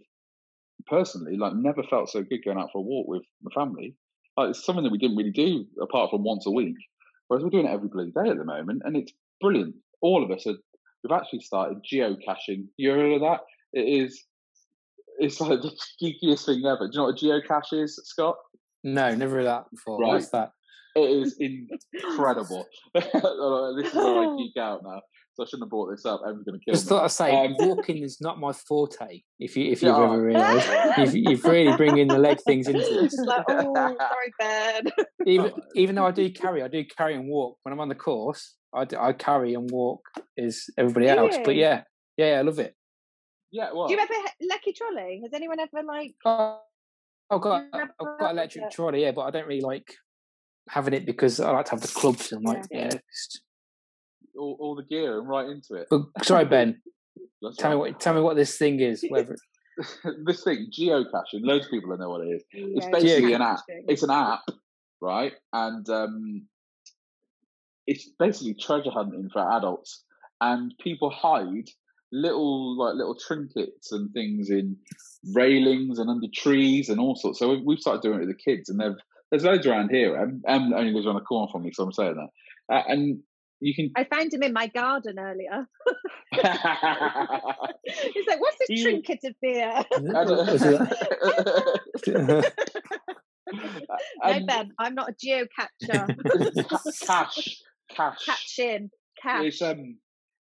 personally, 0.87 1.37
like, 1.37 1.55
never 1.55 1.83
felt 1.83 2.11
so 2.11 2.23
good 2.23 2.45
going 2.45 2.59
out 2.59 2.71
for 2.73 2.79
a 2.79 2.83
walk 2.83 3.07
with 3.09 3.23
my 3.43 3.51
family. 3.55 3.97
Like, 4.37 4.51
it's 4.51 4.65
something 4.65 4.85
that 4.85 4.93
we 4.93 4.99
didn't 4.99 5.17
really 5.17 5.31
do 5.31 5.65
apart 5.83 6.11
from 6.11 6.25
once 6.25 6.47
a 6.47 6.51
week. 6.51 6.77
Whereas 7.29 7.45
we're 7.45 7.51
doing 7.51 7.67
it 7.67 7.73
every 7.73 7.89
bloody 7.89 8.11
day 8.11 8.31
at 8.31 8.39
the 8.39 8.45
moment, 8.45 8.83
and 8.85 8.97
it's 8.97 9.13
brilliant. 9.41 9.75
All 10.01 10.25
of 10.25 10.31
us 10.31 10.47
are. 10.47 10.55
We've 11.03 11.17
actually 11.17 11.41
started 11.41 11.79
geocaching. 11.91 12.67
You 12.77 12.91
heard 12.91 13.15
of 13.15 13.21
that? 13.23 13.41
It 13.73 14.05
is 14.05 14.23
it's 15.21 15.41
like 15.41 15.61
the 15.61 15.71
geekiest 16.03 16.47
thing 16.47 16.65
ever. 16.67 16.89
Do 16.89 16.93
you 16.93 16.99
know 16.99 17.05
what 17.05 17.23
a 17.23 17.25
geocache 17.25 17.85
is, 17.85 18.01
Scott? 18.05 18.37
No, 18.83 19.15
never 19.15 19.37
heard 19.37 19.47
that 19.47 19.71
before. 19.71 20.01
Right. 20.01 20.15
What's 20.15 20.31
that? 20.31 20.53
It 20.97 21.09
is 21.09 21.39
incredible. 21.39 22.67
this 22.95 23.05
is 23.05 23.95
where 23.95 24.19
I 24.19 24.37
geek 24.39 24.57
out 24.57 24.83
now. 24.83 25.01
So 25.41 25.45
I 25.45 25.47
shouldn't 25.47 25.65
have 25.65 25.71
brought 25.71 25.91
this 25.91 26.05
up. 26.05 26.21
I'm 26.23 26.45
going 26.45 26.59
to 26.59 26.65
kill 26.65 26.75
Just 26.75 26.85
me. 26.85 26.89
thought 26.91 27.05
I'd 27.05 27.11
say, 27.13 27.47
um, 27.47 27.57
walking 27.59 28.03
is 28.03 28.21
not 28.21 28.39
my 28.39 28.53
forte. 28.53 29.23
If 29.39 29.57
you 29.57 29.73
if 29.73 29.83
you've 29.83 29.97
yeah. 29.97 30.05
ever 30.05 30.23
realised, 30.23 30.69
you've, 30.99 31.17
you've 31.17 31.45
really 31.45 31.75
bringing 31.79 32.09
the 32.09 32.19
leg 32.19 32.39
things 32.43 32.69
into 32.69 32.81
this. 33.01 33.17
like, 33.25 33.45
oh, 33.49 33.75
sorry, 33.75 34.33
Ben. 34.39 34.93
even 35.27 35.53
even 35.75 35.95
though 35.95 36.07
I 36.07 36.11
do 36.11 36.31
carry, 36.31 36.63
I 36.63 36.69
do 36.69 36.85
carry 36.85 37.15
and 37.15 37.27
walk 37.27 37.57
when 37.63 37.73
I'm 37.73 37.81
on 37.81 37.89
the 37.89 37.95
course. 37.95 38.55
I, 38.75 38.85
do, 38.85 38.99
I 38.99 39.15
carry 39.15 39.55
and 39.55 39.71
walk 39.71 40.03
as 40.39 40.67
everybody 40.77 41.09
else. 41.09 41.37
But 41.43 41.57
yeah, 41.57 41.85
yeah, 42.19 42.39
I 42.39 42.43
love 42.43 42.59
it. 42.59 42.75
Yeah, 43.51 43.71
well. 43.73 43.89
Do 43.89 43.95
you 43.95 44.01
ever 44.01 44.13
lucky 44.43 44.75
trolley? 44.75 45.23
Has 45.23 45.33
anyone 45.33 45.59
ever 45.59 45.83
like? 45.83 46.17
Uh, 46.23 46.57
I've 47.31 47.41
got 47.41 47.65
I've 47.73 48.19
got 48.19 48.33
electric 48.33 48.67
it? 48.67 48.73
trolley, 48.73 49.03
yeah, 49.03 49.13
but 49.13 49.23
I 49.23 49.31
don't 49.31 49.47
really 49.47 49.63
like 49.63 49.95
having 50.69 50.93
it 50.93 51.07
because 51.07 51.41
I 51.41 51.51
like 51.51 51.65
to 51.65 51.71
have 51.71 51.81
the 51.81 51.89
clubs 51.89 52.31
and 52.31 52.45
like 52.45 52.65
yeah. 52.71 52.91
yeah 52.93 52.99
all, 54.39 54.57
all, 54.61 54.75
the 54.75 54.83
gear 54.83 55.19
and 55.19 55.29
right 55.29 55.47
into 55.47 55.75
it. 55.75 55.87
But, 55.91 56.03
sorry, 56.23 56.45
Ben. 56.45 56.81
tell 57.59 57.71
right. 57.71 57.71
me 57.71 57.77
what 57.77 58.01
tell 58.01 58.15
me 58.15 58.21
what 58.21 58.37
this 58.37 58.57
thing 58.57 58.81
is. 58.81 59.05
Whether 59.11 59.37
this 60.27 60.45
thing 60.45 60.69
geocaching, 60.77 61.43
loads 61.43 61.67
of 61.67 61.71
people 61.71 61.91
don't 61.91 62.01
know 62.01 62.11
what 62.11 62.27
it 62.27 62.31
is. 62.31 62.45
Yeah, 62.53 62.67
it's 62.75 62.87
basically 62.87 63.33
an 63.33 63.43
app. 63.43 63.61
It's 63.69 64.03
an 64.03 64.11
app, 64.11 64.43
right? 65.01 65.33
And 65.53 65.89
um, 65.89 66.47
it's 67.87 68.09
basically 68.19 68.55
treasure 68.55 68.91
hunting 68.91 69.31
for 69.33 69.57
adults, 69.57 70.05
and 70.41 70.75
people 70.81 71.11
hide 71.11 71.69
little 72.13 72.77
like 72.77 72.95
little 72.95 73.17
trinkets 73.17 73.93
and 73.93 74.13
things 74.13 74.51
in 74.51 74.77
railings 75.33 75.99
and 75.99 76.11
under 76.11 76.27
trees 76.35 76.89
and 76.89 77.01
all 77.01 77.15
sorts. 77.15 77.39
So 77.39 77.57
we've 77.65 77.79
started 77.79 78.03
doing 78.03 78.17
it 78.17 78.27
with 78.27 78.37
the 78.37 78.53
kids, 78.53 78.69
and 78.69 78.81
there's 79.31 79.45
loads 79.45 79.67
around 79.67 79.91
here. 79.91 80.17
Em, 80.17 80.43
Em 80.47 80.73
only 80.75 80.93
lives 80.93 81.07
around 81.07 81.17
the 81.17 81.21
corner 81.23 81.51
from 81.51 81.63
me, 81.63 81.73
so 81.73 81.85
I'm 81.85 81.93
saying 81.93 82.17
that. 82.17 82.75
Uh, 82.75 82.83
and 82.89 83.21
you 83.61 83.75
can. 83.75 83.91
I 83.97 84.05
found 84.05 84.33
him 84.33 84.43
in 84.43 84.53
my 84.53 84.67
garden 84.69 85.19
earlier. 85.19 85.67
He's 86.33 86.43
like, 88.27 88.41
"What's 88.41 88.57
this 88.67 88.83
trinket 88.83 89.21
of 89.25 89.35
beer?" 89.43 89.85
no, 94.25 94.47
Ben, 94.47 94.73
I'm 94.79 94.95
not 94.95 95.11
a 95.11 95.13
geocacher. 95.13 96.07
cash, 97.07 97.63
cash, 97.91 98.25
catch 98.25 98.59
in, 98.59 98.91
cash. 99.21 99.45
It's, 99.45 99.63
um, 99.63 99.99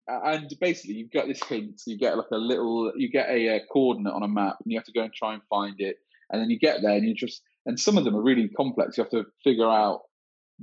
and 0.07 0.52
basically, 0.60 0.95
you've 0.95 1.11
got 1.11 1.27
this 1.27 1.44
hint. 1.44 1.81
You 1.85 1.98
get 1.98 2.18
like 2.18 2.31
a 2.31 2.38
little, 2.38 2.91
you 2.95 3.10
get 3.11 3.30
a, 3.30 3.48
a, 3.48 3.56
uh, 3.57 3.60
coordinate 3.72 4.14
on 4.14 4.23
a 4.23 4.27
map, 4.27 4.57
and 4.64 4.72
you 4.72 4.77
have 4.77 4.85
to 4.85 4.94
go 4.94 5.03
and 5.03 5.14
try 5.14 5.34
and 5.34 5.44
find 5.49 5.76
it. 5.77 5.98
And 6.31 6.41
then 6.41 6.49
you 6.49 6.57
get 6.57 6.81
there, 6.81 6.95
and 6.95 7.06
you 7.06 7.14
just, 7.14 7.41
and 7.65 7.80
some 7.80 7.98
of 7.98 8.06
them 8.06 8.15
are 8.15 8.23
really 8.23 8.49
complex. 8.49 8.98
You 8.98 9.03
have 9.03 9.11
to 9.11 9.26
figure 9.44 9.69
out 9.69 10.02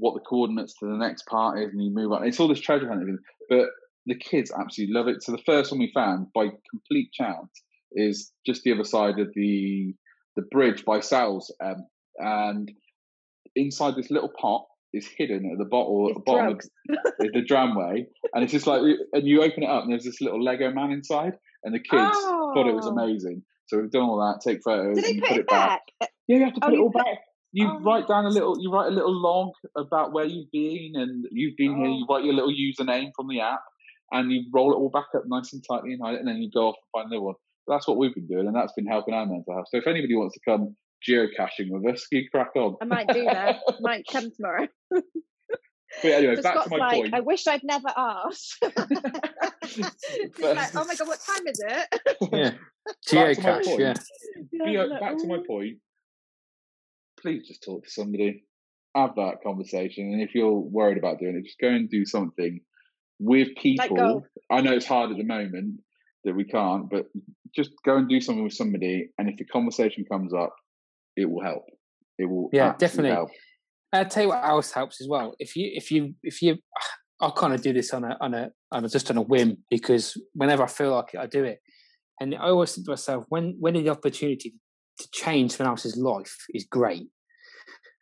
what 0.01 0.15
the 0.15 0.21
coordinates 0.21 0.75
to 0.79 0.87
the 0.87 0.97
next 0.97 1.27
part 1.27 1.59
is, 1.61 1.73
and 1.73 1.83
you 1.83 1.91
move 1.93 2.13
on. 2.13 2.27
It's 2.27 2.41
all 2.41 2.49
this 2.49 2.61
treasure 2.61 2.89
hunting, 2.89 3.19
but 3.49 3.69
the 4.07 4.17
kids 4.17 4.51
absolutely 4.51 4.95
love 4.95 5.09
it. 5.09 5.23
So 5.23 5.33
the 5.33 5.43
first 5.47 5.71
one 5.71 5.79
we 5.79 5.93
found 5.95 6.29
by 6.35 6.49
complete 6.71 7.13
chance 7.13 7.51
is 7.93 8.33
just 8.47 8.63
the 8.63 8.73
other 8.73 8.85
side 8.85 9.19
of 9.19 9.29
the 9.35 9.95
the 10.37 10.43
bridge 10.51 10.85
by 10.85 11.01
Sal's, 11.01 11.53
um, 11.63 11.87
and 12.19 12.71
inside 13.57 13.97
this 13.97 14.11
little 14.11 14.31
pot 14.41 14.65
is 14.93 15.09
hidden 15.17 15.51
at 15.53 15.59
the 15.59 15.65
bottom, 15.65 16.17
it's 16.17 16.25
bottom 16.25 16.53
of 16.55 16.61
the 17.33 17.43
tramway, 17.47 18.07
and 18.33 18.45
it's 18.45 18.53
just 18.53 18.67
like, 18.67 18.81
and 19.13 19.27
you 19.27 19.43
open 19.43 19.65
it 19.65 19.69
up, 19.69 19.83
and 19.83 19.93
there's 19.93 20.05
this 20.05 20.21
little 20.21 20.43
Lego 20.43 20.71
man 20.73 20.93
inside, 20.93 21.33
and 21.65 21.75
the 21.75 21.79
kids 21.79 22.17
oh. 22.17 22.53
thought 22.55 22.69
it 22.69 22.75
was 22.75 22.87
oh. 22.87 22.91
amazing. 22.91 23.43
So 23.67 23.79
we've 23.79 23.91
done 23.91 24.03
all 24.03 24.19
that, 24.19 24.41
take 24.49 24.63
photos, 24.65 24.97
Did 24.97 25.05
and 25.05 25.21
put, 25.21 25.29
put 25.29 25.39
it 25.39 25.49
back? 25.49 25.81
back. 26.01 26.11
Yeah, 26.27 26.37
you 26.37 26.45
have 26.45 26.55
to 26.55 26.61
put 26.61 26.71
oh, 26.71 26.75
it 26.75 26.79
all 26.81 26.91
back. 26.91 27.19
You 27.53 27.69
oh. 27.69 27.81
write 27.81 28.07
down 28.07 28.27
a 28.27 28.31
little, 28.31 28.57
you 28.61 28.73
write 28.73 28.87
a 28.87 28.95
little 28.95 29.15
log 29.15 29.51
about 29.77 30.13
where 30.13 30.25
you've 30.25 30.51
been, 30.53 30.93
and 30.95 31.25
you've 31.31 31.57
been 31.57 31.77
here. 31.77 31.87
You 31.87 32.07
oh. 32.09 32.15
write 32.15 32.25
your 32.25 32.35
little 32.35 32.53
username 32.53 33.11
from 33.17 33.29
the 33.29 33.41
app, 33.41 33.63
and 34.13 34.31
you 34.31 34.45
roll 34.55 34.73
it 34.73 34.77
all 34.77 34.91
back 34.91 35.07
up 35.17 35.25
nice 35.27 35.53
and 35.53 35.65
tightly 35.69 35.93
and 35.93 36.01
hide 36.03 36.15
it, 36.15 36.21
and 36.21 36.29
then 36.29 36.37
you 36.37 36.51
go 36.53 36.69
off 36.69 36.77
and 36.77 37.03
find 37.03 37.13
a 37.13 37.17
new 37.17 37.23
one. 37.23 37.35
That's 37.67 37.87
what 37.89 37.97
we've 37.99 38.15
been 38.15 38.27
doing, 38.27 38.47
and 38.47 38.55
that's 38.55 38.73
been 38.73 38.87
helping 38.87 39.15
our 39.15 39.27
mental 39.27 39.55
health. 39.55 39.67
So 39.71 39.79
if 39.79 39.87
anybody 39.87 40.15
wants 40.15 40.35
to 40.35 40.41
come 40.49 40.77
geocaching 41.09 41.71
with 41.71 41.95
us, 41.95 42.07
you 42.13 42.29
crack 42.31 42.51
on. 42.57 42.77
I 42.81 42.85
might 42.85 43.09
do 43.09 43.25
that. 43.25 43.57
might 43.81 44.05
come 44.11 44.31
tomorrow. 44.31 44.69
but 44.91 45.05
anyway, 46.05 46.37
so 46.37 46.43
back 46.43 46.55
Scott's 46.55 46.71
to 46.71 46.77
my 46.77 46.87
like, 46.87 46.95
point. 47.03 47.15
I 47.15 47.21
wish 47.21 47.47
I'd 47.47 47.65
never 47.65 47.89
asked. 47.97 48.59
like, 48.63 48.75
oh 50.77 50.85
my 50.85 50.95
god, 50.95 51.09
what 51.09 51.21
time 51.21 51.47
is 51.47 51.65
it? 51.67 52.01
yeah, 52.33 52.53
geocache. 53.09 53.79
Yeah. 53.79 53.95
yeah 54.67 54.87
back 55.01 55.19
to 55.19 55.27
my 55.27 55.39
point. 55.47 55.79
Please 57.21 57.47
just 57.47 57.63
talk 57.63 57.85
to 57.85 57.91
somebody, 57.91 58.45
have 58.95 59.15
that 59.17 59.43
conversation, 59.45 60.13
and 60.13 60.23
if 60.23 60.35
you're 60.35 60.53
worried 60.53 60.99
about 60.99 61.19
doing 61.19 61.37
it, 61.37 61.45
just 61.45 61.61
go 61.61 61.69
and 61.69 61.89
do 61.91 62.05
something 62.05 62.61
with 63.19 63.49
people. 63.57 64.25
I 64.51 64.61
know 64.61 64.73
it's 64.73 64.87
hard 64.87 65.11
at 65.11 65.17
the 65.17 65.25
moment 65.25 65.81
that 66.25 66.35
we 66.35 66.45
can't, 66.45 66.89
but 66.91 67.07
just 67.55 67.71
go 67.85 67.97
and 67.97 68.09
do 68.09 68.21
something 68.21 68.45
with 68.45 68.55
somebody, 68.55 69.11
and 69.19 69.29
if 69.29 69.37
the 69.37 69.45
conversation 69.45 70.05
comes 70.11 70.33
up, 70.33 70.55
it 71.17 71.31
will 71.31 71.43
help. 71.43 71.65
It 72.19 72.27
will. 72.27 72.49
Yeah, 72.53 72.75
definitely. 72.79 73.11
Help. 73.11 73.31
I'll 73.93 74.07
tell 74.07 74.23
you 74.23 74.29
what 74.29 74.45
else 74.45 74.73
helps 74.73 75.01
as 75.01 75.09
well. 75.09 75.35
If 75.39 75.57
you, 75.57 75.71
if 75.73 75.91
you, 75.91 76.15
if 76.23 76.43
you, 76.43 76.57
I 77.21 77.31
kind 77.37 77.53
of 77.53 77.61
do 77.61 77.73
this 77.73 77.93
on 77.93 78.05
a, 78.05 78.17
on 78.21 78.35
a, 78.35 78.51
on 78.73 78.85
a, 78.85 78.89
just 78.89 79.11
on 79.11 79.19
a 79.19 79.23
whim 79.23 79.59
because 79.69 80.17
whenever 80.33 80.63
I 80.63 80.69
feel 80.69 80.95
like 80.95 81.13
it, 81.13 81.21
I 81.21 81.27
do 81.27 81.45
it. 81.45 81.59
And 82.19 82.35
I 82.35 82.49
always 82.49 82.75
think 82.75 82.87
to 82.87 82.93
myself, 82.93 83.25
when, 83.29 83.57
when 83.59 83.75
the 83.75 83.91
opportunity 83.91 84.55
to 85.01 85.09
change 85.13 85.53
someone 85.53 85.73
else's 85.73 85.97
life 85.97 86.37
is 86.55 86.65
great. 86.65 87.09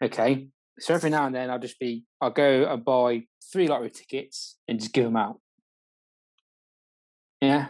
Okay, 0.03 0.49
so 0.79 0.95
every 0.95 1.11
now 1.11 1.27
and 1.27 1.35
then 1.35 1.51
I'll 1.51 1.59
just 1.59 1.79
be, 1.79 2.05
I'll 2.21 2.31
go 2.31 2.65
and 2.71 2.85
buy 2.85 3.25
three 3.53 3.69
lottery 3.69 3.91
tickets 3.91 4.57
and 4.69 4.79
just 4.79 4.93
give 4.93 5.05
them 5.05 5.17
out. 5.17 5.41
Yeah. 7.41 7.69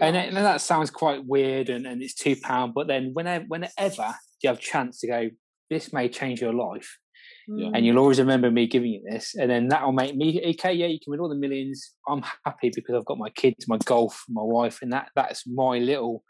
And, 0.00 0.16
and 0.16 0.36
that 0.36 0.60
sounds 0.60 0.90
quite 0.90 1.24
weird 1.24 1.68
and, 1.68 1.86
and 1.86 2.02
it's 2.02 2.14
two 2.14 2.36
pound, 2.36 2.74
but 2.74 2.88
then 2.88 3.10
whenever 3.12 3.44
whenever 3.46 4.14
you 4.42 4.48
have 4.48 4.58
a 4.58 4.60
chance 4.60 5.00
to 5.00 5.06
go, 5.06 5.30
this 5.70 5.92
may 5.92 6.08
change 6.08 6.40
your 6.40 6.52
life. 6.52 6.98
Yeah. 7.46 7.70
And 7.74 7.84
you'll 7.84 7.98
always 7.98 8.18
remember 8.18 8.50
me 8.50 8.66
giving 8.66 8.90
you 8.90 9.02
this, 9.08 9.34
and 9.34 9.50
then 9.50 9.68
that'll 9.68 9.92
make 9.92 10.16
me 10.16 10.42
okay. 10.50 10.72
Yeah, 10.72 10.86
you 10.86 10.98
can 10.98 11.10
win 11.10 11.20
all 11.20 11.28
the 11.28 11.34
millions. 11.34 11.92
I'm 12.08 12.22
happy 12.44 12.70
because 12.74 12.94
I've 12.94 13.04
got 13.04 13.18
my 13.18 13.28
kids, 13.30 13.68
my 13.68 13.76
golf, 13.84 14.24
my 14.28 14.42
wife, 14.42 14.80
and 14.80 14.92
that 14.92 15.10
that's 15.14 15.46
my 15.46 15.78
little 15.78 16.24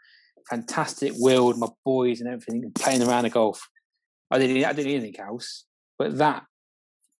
fantastic 0.49 1.13
world, 1.17 1.57
my 1.57 1.67
boys 1.83 2.21
and 2.21 2.29
everything, 2.29 2.71
playing 2.75 3.01
around 3.01 3.23
the 3.23 3.29
golf. 3.29 3.67
I 4.31 4.39
didn't, 4.39 4.63
I 4.63 4.73
didn't 4.73 4.87
need 4.87 4.97
anything 4.97 5.19
else. 5.19 5.65
But 5.97 6.17
that 6.17 6.43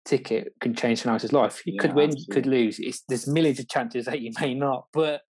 ticket 0.06 0.54
can 0.60 0.76
change 0.76 1.02
someone 1.02 1.16
else's 1.16 1.34
life. 1.34 1.62
You 1.66 1.74
yeah, 1.76 1.82
could 1.82 1.96
win, 1.96 2.10
absolutely. 2.10 2.36
could 2.36 2.46
lose. 2.46 2.80
It's, 2.80 3.04
there's 3.08 3.28
millions 3.28 3.60
of 3.60 3.70
chances 3.70 4.06
that 4.06 4.22
you 4.22 4.32
may 4.40 4.54
not. 4.54 4.86
But 4.94 5.22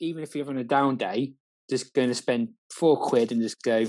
even 0.00 0.22
if 0.22 0.34
you're 0.34 0.44
having 0.44 0.60
a 0.60 0.64
down 0.64 0.96
day, 0.96 1.34
just 1.68 1.94
going 1.94 2.08
to 2.08 2.14
spend 2.14 2.48
four 2.74 3.00
quid 3.00 3.32
and 3.32 3.40
just 3.40 3.62
go, 3.62 3.86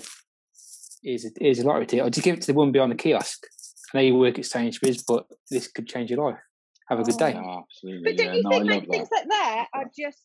here's 1.04 1.26
a, 1.26 1.30
here's 1.40 1.60
a 1.60 1.68
lottery 1.68 1.88
ticket. 1.88 2.06
Or 2.06 2.10
just 2.10 2.24
give 2.24 2.36
it 2.36 2.42
to 2.42 2.48
the 2.48 2.54
woman 2.54 2.72
behind 2.72 2.92
the 2.92 2.96
kiosk. 2.96 3.44
I 3.94 3.98
know 3.98 4.04
you 4.04 4.16
work 4.16 4.40
at 4.40 4.46
Sainsbury's, 4.46 5.04
but 5.04 5.26
this 5.50 5.68
could 5.68 5.88
change 5.88 6.10
your 6.10 6.26
life. 6.26 6.40
Have 6.88 7.00
a 7.00 7.04
good 7.04 7.16
oh, 7.16 7.18
day. 7.18 7.34
Oh, 7.38 7.64
absolutely. 7.64 8.04
But 8.04 8.18
don't 8.18 8.28
yeah. 8.28 8.34
you 8.36 8.44
no, 8.44 8.50
think 8.50 8.66
like 8.70 8.90
things 8.90 9.10
like 9.12 9.28
that 9.30 9.68
are 9.74 9.86
just 9.98 10.24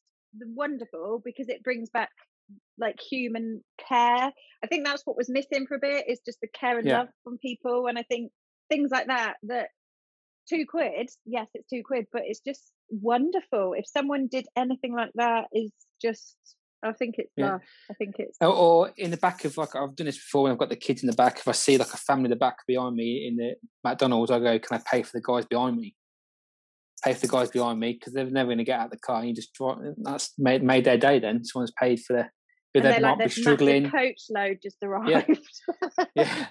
wonderful 0.55 1.23
because 1.25 1.49
it 1.49 1.63
brings 1.63 1.91
back 1.91 2.11
like 2.79 2.99
human 3.01 3.63
care. 3.89 4.33
I 4.63 4.67
think 4.69 4.85
that's 4.85 5.03
what 5.05 5.17
was 5.17 5.29
missing 5.29 5.67
for 5.67 5.77
a 5.77 5.81
bit 5.81 6.07
is 6.09 6.21
just 6.25 6.41
the 6.41 6.49
care 6.49 6.79
and 6.79 6.87
yeah. 6.87 6.99
love 6.99 7.09
from 7.25 7.39
people. 7.39 7.87
And 7.87 7.99
I 7.99 8.03
think 8.03 8.33
things 8.69 8.91
like 8.91 9.07
that, 9.07 9.35
that 9.45 9.69
two 10.49 10.65
quid, 10.69 11.11
yes, 11.25 11.47
it's 11.55 11.69
two 11.69 11.83
quid, 11.85 12.07
but 12.13 12.23
it's 12.25 12.41
just 12.41 12.73
wonderful. 12.91 13.75
If 13.77 13.87
someone 13.87 14.29
did 14.29 14.47
anything 14.57 14.95
like 14.95 15.13
that, 15.15 15.47
is 15.53 15.73
just 16.01 16.37
I 16.83 16.93
think 16.93 17.17
it's 17.19 17.33
yeah. 17.37 17.53
love. 17.53 17.61
I 17.91 17.95
think 17.95 18.17
it's 18.19 18.37
or, 18.41 18.49
or, 18.49 18.93
in 18.97 19.11
the 19.11 19.17
back 19.17 19.45
of 19.45 19.57
like 19.57 19.75
I've 19.75 19.97
done 19.97 20.07
this 20.07 20.19
before 20.19 20.45
when 20.45 20.53
I've 20.53 20.59
got 20.59 20.69
the 20.69 20.77
kids 20.77 21.03
in 21.03 21.09
the 21.09 21.17
back. 21.17 21.39
If 21.39 21.49
I 21.49 21.53
see 21.53 21.79
like 21.79 21.93
a 21.93 21.97
family 21.97 22.27
in 22.27 22.31
the 22.31 22.37
back 22.37 22.59
behind 22.67 22.97
me 22.97 23.27
in 23.27 23.37
the 23.37 23.55
McDonald's, 23.85 24.31
I 24.31 24.39
go, 24.39 24.59
"Can 24.59 24.79
I 24.79 24.83
pay 24.91 25.03
for 25.03 25.13
the 25.15 25.23
guys 25.23 25.47
behind 25.47 25.77
me?" 25.79 25.95
Pay 27.05 27.15
for 27.15 27.21
the 27.21 27.29
guys 27.29 27.51
behind 27.51 27.79
me 27.79 27.93
because 27.93 28.13
they're 28.13 28.25
never 28.25 28.49
going 28.49 28.59
to 28.59 28.65
get 28.65 28.79
out 28.79 28.87
of 28.87 28.91
the 28.93 28.99
car. 28.99 29.21
And 29.21 29.29
you 29.29 29.35
just 29.35 29.53
drive. 29.55 29.79
That's 29.99 30.33
made 30.39 30.63
made 30.63 30.85
their 30.85 30.99
day. 30.99 31.19
Then 31.19 31.45
someone's 31.45 31.73
paid 31.79 32.01
for 32.01 32.15
the 32.15 32.29
but 32.83 32.95
they 32.95 33.01
might 33.01 33.19
like, 33.19 33.29
be 33.29 33.29
struggling. 33.29 33.91
Coach 33.91 34.23
load 34.31 34.59
just 34.63 34.77
arrived. 34.83 35.09
Yeah. 35.09 36.05
yeah. 36.15 36.47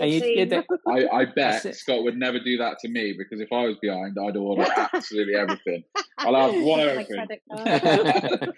and 0.00 0.10
you, 0.10 0.20
yeah 0.24 0.62
I, 0.88 1.06
I 1.12 1.24
bet 1.24 1.74
Scott 1.74 2.02
would 2.02 2.16
never 2.16 2.40
do 2.40 2.56
that 2.58 2.78
to 2.80 2.88
me 2.88 3.14
because 3.16 3.40
if 3.40 3.52
I 3.52 3.66
was 3.66 3.76
behind, 3.80 4.16
I'd 4.18 4.36
order 4.36 4.66
absolutely 4.92 5.34
everything. 5.34 5.84
I'll 6.18 6.34
have 6.34 6.62
one 6.62 6.80
everything. 6.80 7.16
but 7.48 8.54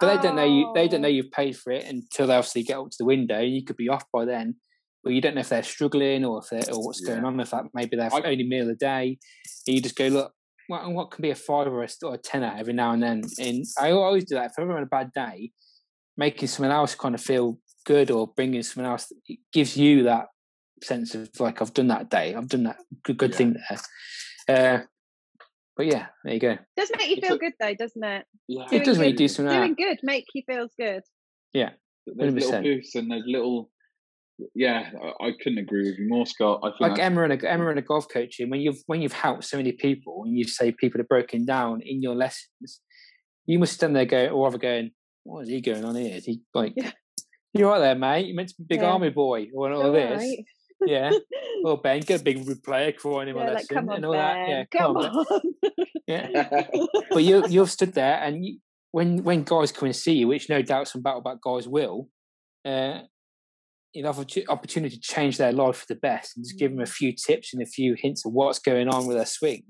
they 0.00 0.22
don't 0.22 0.36
know 0.36 0.44
you. 0.44 0.70
They 0.74 0.88
don't 0.88 1.00
know 1.00 1.08
oh. 1.08 1.10
you've 1.10 1.30
paid 1.30 1.56
for 1.56 1.72
it 1.72 1.84
until 1.84 2.26
they 2.26 2.34
obviously 2.34 2.62
get 2.62 2.78
up 2.78 2.90
to 2.90 2.96
the 2.98 3.06
window. 3.06 3.40
You 3.40 3.64
could 3.64 3.76
be 3.76 3.88
off 3.88 4.04
by 4.12 4.24
then. 4.24 4.56
But 5.02 5.12
you 5.12 5.20
don't 5.20 5.36
know 5.36 5.40
if 5.40 5.48
they're 5.48 5.62
struggling 5.62 6.24
or 6.24 6.40
if 6.40 6.50
they're, 6.50 6.74
or 6.74 6.84
what's 6.84 7.00
yeah. 7.00 7.14
going 7.14 7.24
on. 7.24 7.40
If 7.40 7.50
that 7.50 7.64
maybe 7.72 7.96
they're 7.96 8.10
only 8.12 8.46
meal 8.46 8.68
a 8.68 8.74
day, 8.74 9.18
and 9.66 9.76
you 9.76 9.80
just 9.80 9.96
go 9.96 10.08
look. 10.08 10.32
What, 10.66 10.90
what 10.90 11.10
can 11.12 11.22
be 11.22 11.30
a 11.30 11.36
five 11.36 11.68
or 11.68 11.84
a, 11.84 11.88
or 12.02 12.14
a 12.14 12.18
tenner 12.18 12.52
every 12.58 12.72
now 12.72 12.90
and 12.90 13.02
then? 13.02 13.22
And 13.38 13.64
I 13.78 13.92
always 13.92 14.24
do 14.24 14.34
that. 14.34 14.46
If 14.46 14.58
I'm 14.58 14.68
on 14.68 14.82
a 14.82 14.86
bad 14.86 15.12
day, 15.12 15.52
making 16.16 16.48
someone 16.48 16.74
else 16.74 16.94
kind 16.94 17.14
of 17.14 17.20
feel 17.20 17.58
good 17.84 18.10
or 18.10 18.26
bringing 18.26 18.62
someone 18.62 18.90
else 18.90 19.12
it 19.28 19.38
gives 19.52 19.76
you 19.76 20.02
that 20.02 20.26
sense 20.82 21.14
of 21.14 21.28
like 21.38 21.62
I've 21.62 21.74
done 21.74 21.88
that 21.88 22.10
day, 22.10 22.34
I've 22.34 22.48
done 22.48 22.64
that 22.64 22.78
good 23.02 23.16
good 23.16 23.32
yeah. 23.32 23.36
thing 23.36 23.56
there. 23.68 23.78
Uh, 24.48 24.82
but 25.76 25.86
yeah, 25.86 26.06
there 26.24 26.34
you 26.34 26.40
go. 26.40 26.52
It 26.52 26.60
does 26.76 26.90
make 26.96 27.10
you 27.10 27.16
feel 27.20 27.38
good 27.38 27.52
though, 27.60 27.74
doesn't 27.74 28.02
it? 28.02 28.24
Yeah, 28.48 28.66
doing 28.68 28.82
it 28.82 28.84
does 28.84 28.98
make 28.98 29.12
you 29.12 29.16
do 29.16 29.28
something. 29.28 29.54
Doing 29.54 29.74
good 29.74 29.98
make 30.02 30.26
you 30.34 30.42
feel 30.46 30.68
good. 30.78 31.02
Yeah, 31.52 31.70
there's 32.06 32.32
100%. 32.32 32.36
little 32.36 32.62
boosts 32.62 32.94
and 32.94 33.10
there's 33.10 33.24
little. 33.26 33.70
Yeah, 34.54 34.90
I 35.18 35.30
couldn't 35.42 35.58
agree 35.58 35.88
with 35.88 35.98
you 35.98 36.08
more, 36.08 36.26
Scott. 36.26 36.60
I 36.62 36.70
like 36.78 36.98
Emma 36.98 37.22
and 37.22 37.32
a, 37.32 37.50
Emma 37.50 37.70
and 37.70 37.78
a 37.78 37.82
golf 37.82 38.06
coaching. 38.06 38.50
When 38.50 38.60
you've 38.60 38.82
when 38.86 39.00
you've 39.00 39.12
helped 39.12 39.44
so 39.44 39.56
many 39.56 39.72
people 39.72 40.24
and 40.26 40.36
you 40.36 40.44
say 40.44 40.72
people 40.72 41.00
are 41.00 41.04
broken 41.04 41.46
down 41.46 41.80
in 41.80 42.02
your 42.02 42.14
lessons, 42.14 42.80
you 43.46 43.58
must 43.58 43.72
stand 43.72 43.96
there 43.96 44.04
go 44.04 44.28
or 44.28 44.46
other 44.46 44.58
going, 44.58 44.90
what 45.26 45.42
is 45.42 45.48
he 45.48 45.60
going 45.60 45.84
on 45.84 45.96
here? 45.96 46.16
Is 46.16 46.24
he 46.24 46.40
like, 46.54 46.72
yeah. 46.76 46.92
you're 47.52 47.70
right 47.70 47.78
there, 47.78 47.94
mate. 47.94 48.26
You 48.26 48.34
meant 48.34 48.48
to 48.50 48.54
be 48.58 48.64
big 48.76 48.80
yeah. 48.80 48.90
army 48.90 49.10
boy 49.10 49.48
or 49.54 49.72
all, 49.72 49.92
this. 49.92 50.20
Right. 50.20 50.44
yeah. 50.86 51.10
Well, 51.62 51.78
Ben, 51.78 52.00
get 52.00 52.20
a 52.20 52.24
big 52.24 52.62
player 52.62 52.92
crying 52.92 53.28
him 53.28 53.36
yeah, 53.38 53.50
a 53.50 53.54
lesson 53.54 53.76
like, 53.76 53.88
on, 53.88 53.96
and 53.96 54.04
all 54.04 54.12
ben. 54.12 54.20
that. 54.20 54.48
Yeah, 54.48 54.64
come, 54.70 54.94
come 54.94 55.04
on. 55.04 55.26
on. 55.26 55.40
yeah. 56.06 56.66
but 57.10 57.24
you 57.24 57.44
you've 57.48 57.70
stood 57.70 57.94
there, 57.94 58.20
and 58.22 58.44
you, 58.44 58.58
when 58.92 59.24
when 59.24 59.42
guys 59.42 59.72
come 59.72 59.86
and 59.86 59.96
see 59.96 60.12
you, 60.12 60.28
which 60.28 60.48
no 60.48 60.62
doubt 60.62 60.86
some 60.86 61.02
battle 61.02 61.22
back 61.22 61.38
guys 61.42 61.66
will, 61.66 62.08
uh, 62.64 63.00
you 63.96 64.02
know 64.02 64.10
opportunity 64.48 64.94
to 64.94 65.00
change 65.00 65.38
their 65.38 65.52
life 65.52 65.76
for 65.76 65.86
the 65.88 65.98
best 66.00 66.36
and 66.36 66.44
just 66.44 66.58
give 66.58 66.70
them 66.70 66.82
a 66.82 66.86
few 66.86 67.12
tips 67.12 67.54
and 67.54 67.62
a 67.62 67.66
few 67.66 67.96
hints 67.98 68.26
of 68.26 68.32
what's 68.32 68.58
going 68.58 68.88
on 68.88 69.06
with 69.06 69.16
their 69.16 69.24
swing 69.24 69.62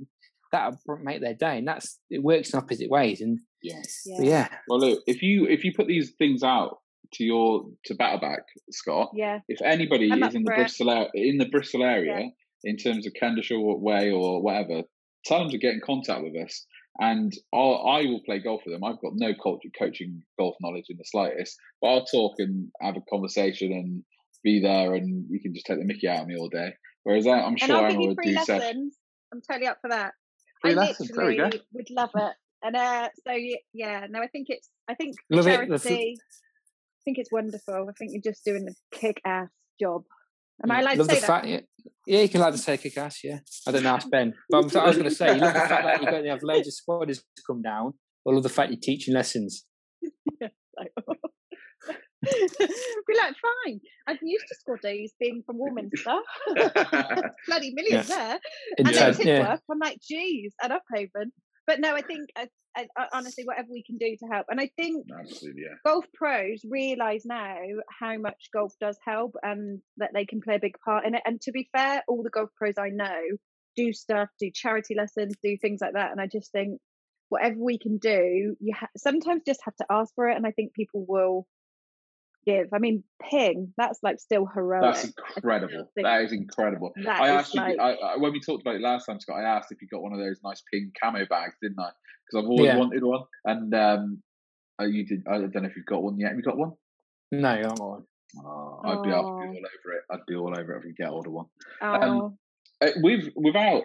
that'll 0.51 0.77
make 1.03 1.21
their 1.21 1.35
day 1.35 1.59
and 1.59 1.69
that's 1.69 2.01
it 2.11 2.23
works 2.25 2.53
in 2.53 2.59
opposite 2.59 2.91
ways 2.91 3.21
and 3.21 3.39
yes 3.63 4.03
yeah, 4.07 4.23
yeah. 4.23 4.49
well 4.69 4.79
look 4.79 5.03
if 5.07 5.23
you 5.23 5.47
if 5.47 5.65
you 5.65 5.73
put 5.75 5.87
these 5.87 6.13
things 6.19 6.43
out 6.43 6.79
to 7.13 7.25
your 7.25 7.65
to 7.85 7.95
battleback 7.95 8.43
scott 8.71 9.11
yeah 9.15 9.41
if 9.49 9.61
anybody 9.63 10.07
is 10.07 10.35
in 10.35 10.43
the 10.45 10.53
bristol 10.55 10.91
area, 10.91 11.09
in 11.15 11.39
the 11.39 11.49
bristol 11.49 11.83
area 11.85 12.21
yeah. 12.21 12.71
in 12.71 12.77
terms 12.77 13.07
of 13.07 13.13
Kendleshire 13.15 13.59
way 13.59 14.11
or 14.11 14.43
whatever 14.43 14.83
tell 15.25 15.41
them 15.41 15.51
to 15.51 15.59
get 15.59 15.75
in 15.75 15.81
contact 15.85 16.23
with 16.23 16.37
us 16.37 16.67
and 16.99 17.33
I'll, 17.53 17.85
I 17.87 18.03
will 18.03 18.23
play 18.25 18.39
golf 18.39 18.63
with 18.65 18.75
them. 18.75 18.85
I've 18.85 19.01
got 19.01 19.13
no 19.15 19.33
culture, 19.43 19.69
coaching 19.79 20.23
golf 20.39 20.57
knowledge 20.61 20.87
in 20.89 20.97
the 20.97 21.05
slightest, 21.05 21.59
but 21.81 21.89
I'll 21.89 22.05
talk 22.07 22.37
and 22.39 22.71
have 22.81 22.97
a 22.97 23.03
conversation 23.11 23.73
and 23.73 24.03
be 24.43 24.61
there, 24.61 24.95
and 24.95 25.27
you 25.29 25.41
can 25.41 25.53
just 25.53 25.67
take 25.67 25.79
the 25.79 25.85
Mickey 25.85 26.09
out 26.09 26.21
of 26.21 26.27
me 26.29 26.39
all 26.39 26.49
day. 26.49 26.73
Whereas 27.03 27.27
uh, 27.27 27.31
I, 27.31 27.47
am 27.47 27.57
sure 27.57 27.87
Emma 27.87 27.99
would 27.99 28.19
do. 28.23 28.33
Lessons. 28.33 28.97
I'm 29.33 29.43
totally 29.43 29.67
up 29.67 29.79
for 29.81 29.91
that. 29.91 30.15
Free 30.63 30.73
I 30.73 30.75
lessons. 30.75 31.11
There 31.15 31.27
we 31.27 31.37
go. 31.37 31.51
Would 31.73 31.91
love 31.91 32.11
it. 32.15 32.35
And 32.63 32.77
uh, 32.77 33.09
so 33.27 33.35
yeah, 33.73 34.07
no, 34.09 34.21
I 34.21 34.29
think 34.29 34.47
it's 34.49 34.69
I 34.89 34.95
think 34.95 35.17
love 35.31 35.45
charity. 35.45 36.15
It. 36.15 36.19
I 36.21 37.03
think 37.05 37.19
it's 37.19 37.31
wonderful. 37.31 37.87
I 37.89 37.93
think 37.99 38.13
you're 38.13 38.33
just 38.33 38.45
doing 38.45 38.67
a 38.69 38.97
kick-ass 38.97 39.49
job. 39.81 40.03
Am 40.65 40.71
I 40.71 40.81
allowed 40.81 40.99
love 40.99 41.09
to 41.09 41.15
say 41.15 41.21
the 41.21 41.27
that? 41.27 41.45
Fact, 41.45 41.65
yeah, 42.07 42.21
you 42.21 42.29
can 42.29 42.41
like 42.41 42.53
to 42.53 42.59
say 42.59 42.77
kick-ass. 42.79 43.21
Yeah, 43.23 43.39
I 43.69 43.71
don't 43.71 43.83
know, 43.83 43.95
ask 43.95 44.11
Ben. 44.11 44.35
But 44.49 44.57
I'm, 44.59 44.81
I 44.81 44.87
was 44.87 44.97
going 44.97 45.09
to 45.09 45.15
say, 45.15 45.35
you 45.35 45.41
love 45.41 45.55
the 45.55 45.61
fact 45.61 45.85
that 45.85 46.03
you're 46.03 46.11
going 46.11 46.25
to 46.25 46.31
have 46.31 46.43
loads 46.43 46.67
of 46.67 46.75
spoilers 46.75 47.19
to 47.19 47.43
come 47.47 47.63
down. 47.63 47.93
I 48.27 48.33
love 48.33 48.43
the 48.43 48.49
fact 48.49 48.71
you're 48.71 48.81
teaching 48.81 49.15
lessons. 49.15 49.67
yeah, 50.41 50.49
We're 50.79 50.87
like, 53.17 53.35
fine. 53.67 53.81
I'm 54.07 54.19
used 54.23 54.47
to 54.49 54.57
squaddies 54.57 55.11
being 55.21 55.43
from 55.47 55.59
Warminster. 55.59 56.17
Bloody 57.47 57.73
millions 57.75 58.09
yeah. 58.09 58.17
there. 58.17 58.39
And 58.79 58.87
then 58.89 58.95
Tidworth, 58.95 59.25
yeah. 59.25 59.57
I'm 59.71 59.79
like, 59.79 59.99
geez, 60.01 60.55
and 60.63 60.73
Upavon. 60.73 61.31
But 61.67 61.81
no, 61.81 61.95
I 61.95 62.03
think 62.03 62.31
I, 62.37 62.49
I, 62.77 62.87
I, 62.97 63.07
honestly, 63.13 63.45
whatever 63.45 63.69
we 63.71 63.83
can 63.83 63.97
do 63.97 64.17
to 64.21 64.27
help, 64.27 64.47
and 64.49 64.61
I 64.61 64.71
think 64.77 65.07
yeah. 65.09 65.75
golf 65.85 66.05
pros 66.15 66.63
realise 66.69 67.25
now 67.25 67.57
how 67.99 68.17
much 68.19 68.51
golf 68.53 68.73
does 68.81 68.99
help, 69.05 69.35
and 69.43 69.81
that 69.97 70.11
they 70.15 70.27
can 70.27 70.41
play 70.41 70.57
a 70.57 70.61
big 70.61 70.77
part 70.85 71.07
in 71.07 71.15
it. 71.15 71.23
And 71.25 71.41
to 71.43 71.53
be 71.53 71.69
fair, 71.77 72.03
all 72.07 72.23
the 72.23 72.31
golf 72.31 72.51
pros 72.57 72.75
I 72.79 72.91
know 72.91 73.21
do 73.77 73.93
stuff, 73.93 74.29
do 74.39 74.51
charity 74.55 74.95
lessons, 74.95 75.35
do 75.43 75.57
things 75.57 75.81
like 75.81 75.95
that, 75.95 76.13
and 76.13 76.21
I 76.21 76.27
just 76.27 76.53
think 76.53 76.81
whatever 77.29 77.57
we 77.59 77.79
can 77.79 77.99
do, 77.99 78.57
you 78.61 78.75
ha- 78.75 78.89
sometimes 78.97 79.43
just 79.45 79.61
have 79.65 79.77
to 79.77 79.87
ask 79.91 80.15
for 80.15 80.29
it, 80.29 80.37
and 80.37 80.47
I 80.47 80.53
think 80.53 80.73
people 80.73 81.05
will 81.09 81.47
give. 82.47 82.69
I 82.73 82.79
mean, 82.79 83.03
ping, 83.31 83.73
that's 83.77 83.99
like 84.03 84.19
still 84.19 84.47
heroic. 84.47 84.83
That's 84.83 85.05
incredible. 85.05 85.91
That 85.97 86.23
is 86.23 86.33
incredible. 86.33 86.93
That 87.05 87.21
I 87.21 87.29
asked 87.29 87.55
like... 87.55 87.75
you, 87.75 87.81
I, 87.81 87.93
I, 87.93 88.17
when 88.17 88.33
we 88.33 88.41
talked 88.41 88.63
about 88.63 88.77
it 88.77 88.81
last 88.81 89.07
time, 89.07 89.21
Scott, 89.21 89.41
I 89.41 89.43
asked 89.43 89.73
if 89.73 89.83
you 89.83 89.89
got 89.89 90.03
one 90.03 90.13
of 90.13 90.19
those 90.19 90.39
nice 90.45 90.63
ping 90.73 90.93
camo 91.01 91.27
bags, 91.27 91.57
didn't 91.61 91.81
I? 91.81 91.91
Because 92.25 92.45
I've 92.45 92.49
always 92.49 92.67
yeah. 92.67 92.77
wanted 92.79 93.03
one. 93.03 93.23
And 93.45 93.75
um, 93.75 94.23
uh, 94.81 94.85
you 94.85 95.05
did, 95.05 95.25
I 95.29 95.39
don't 95.39 95.55
know 95.55 95.65
if 95.65 95.77
you've 95.77 95.87
got 95.87 96.03
one 96.03 96.19
yet. 96.19 96.31
Have 96.31 96.37
you 96.37 96.43
got 96.43 96.57
one? 96.57 96.73
No, 97.33 97.49
I 97.49 97.57
haven't 97.57 97.79
got 97.79 97.89
one. 97.89 98.05
Oh, 98.45 98.81
I'd 98.85 99.03
be, 99.03 99.11
I'd 99.11 99.13
be 99.13 99.15
all 99.15 99.41
over 99.41 99.93
it. 99.93 100.03
I'd 100.11 100.27
be 100.27 100.35
all 100.35 100.59
over 100.59 100.75
it 100.75 100.79
if 100.79 100.85
we 100.85 100.93
get 100.93 101.09
hold 101.09 101.27
of 101.27 101.33
one. 101.33 101.47
Um, 101.81 102.39
uh, 102.83 102.89
we've 103.03 103.31
without 103.35 103.85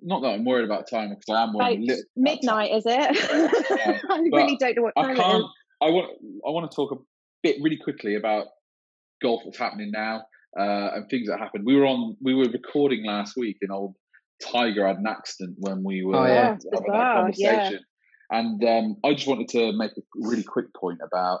not 0.00 0.22
that 0.22 0.28
I'm 0.28 0.44
worried 0.44 0.64
about 0.64 0.88
time 0.88 1.10
because 1.10 1.28
I 1.28 1.42
am 1.42 1.52
worried. 1.52 1.88
Like 1.88 1.98
midnight, 2.16 2.72
is 2.72 2.84
it? 2.86 3.68
yeah, 3.76 3.98
I 4.10 4.18
really 4.32 4.56
don't 4.56 4.76
know 4.76 4.82
what 4.82 4.94
time 4.96 5.10
I 5.10 5.14
can't, 5.14 5.44
I 5.82 5.90
want 5.90 6.10
I 6.46 6.50
want 6.50 6.70
to 6.70 6.74
talk 6.74 6.92
bit 7.42 7.56
really 7.60 7.78
quickly 7.82 8.14
about 8.16 8.46
golf 9.22 9.42
that's 9.44 9.58
happening 9.58 9.90
now 9.92 10.22
uh, 10.58 10.90
and 10.94 11.08
things 11.08 11.28
that 11.28 11.38
happened. 11.38 11.64
We 11.66 11.76
were 11.76 11.86
on, 11.86 12.16
we 12.22 12.34
were 12.34 12.44
recording 12.44 13.04
last 13.06 13.36
week, 13.36 13.58
and 13.62 13.70
old 13.70 13.94
Tiger 14.42 14.86
had 14.86 14.96
an 14.96 15.06
accident 15.06 15.56
when 15.58 15.82
we 15.84 16.04
were 16.04 16.16
oh, 16.16 16.26
yeah. 16.26 16.44
having 16.44 16.58
that 16.72 17.14
conversation. 17.16 17.72
Yeah. 17.72 18.38
And 18.38 18.64
um, 18.64 18.96
I 19.04 19.12
just 19.14 19.26
wanted 19.26 19.48
to 19.48 19.72
make 19.72 19.92
a 19.92 20.02
really 20.14 20.42
quick 20.42 20.72
point 20.74 21.00
about 21.04 21.40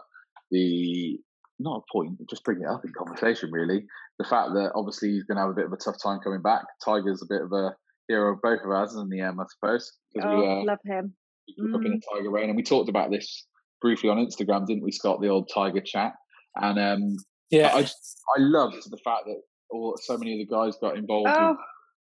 the 0.50 1.18
not 1.58 1.78
a 1.78 1.92
point, 1.92 2.18
just 2.28 2.44
bring 2.44 2.60
it 2.60 2.68
up 2.68 2.84
in 2.84 2.92
conversation. 2.96 3.50
Really, 3.50 3.84
the 4.18 4.24
fact 4.24 4.50
that 4.54 4.72
obviously 4.74 5.10
he's 5.10 5.24
going 5.24 5.36
to 5.36 5.42
have 5.42 5.50
a 5.50 5.54
bit 5.54 5.66
of 5.66 5.72
a 5.72 5.76
tough 5.76 5.96
time 6.02 6.20
coming 6.22 6.42
back. 6.42 6.64
Tiger's 6.84 7.22
a 7.22 7.26
bit 7.28 7.42
of 7.42 7.52
a 7.52 7.74
hero 8.08 8.34
of 8.34 8.42
both 8.42 8.60
of 8.64 8.70
us 8.70 8.94
in 8.94 9.08
the 9.08 9.20
end, 9.20 9.38
I 9.40 9.44
suppose. 9.48 9.92
Oh, 10.22 10.40
we, 10.40 10.46
uh, 10.46 10.64
love 10.64 10.78
him. 10.84 11.14
We 11.58 11.68
mm. 11.68 11.74
up 11.74 11.84
in 11.84 11.92
a 11.94 12.16
Tiger 12.16 12.30
rain, 12.30 12.48
and 12.48 12.56
we 12.56 12.62
talked 12.62 12.90
about 12.90 13.10
this 13.10 13.46
briefly 13.82 14.08
on 14.08 14.16
Instagram, 14.16 14.66
didn't 14.66 14.84
we, 14.84 14.92
Scott? 14.92 15.20
The 15.20 15.28
old 15.28 15.50
Tiger 15.52 15.82
chat, 15.84 16.14
and 16.56 16.78
um, 16.78 17.16
yeah, 17.50 17.74
I 17.74 17.82
just, 17.82 18.20
I 18.36 18.40
loved 18.40 18.76
the 18.90 18.98
fact 19.04 19.24
that 19.26 19.42
all 19.70 19.98
so 20.00 20.16
many 20.16 20.40
of 20.40 20.48
the 20.48 20.54
guys 20.54 20.76
got 20.80 20.96
involved 20.96 21.28
oh, 21.30 21.56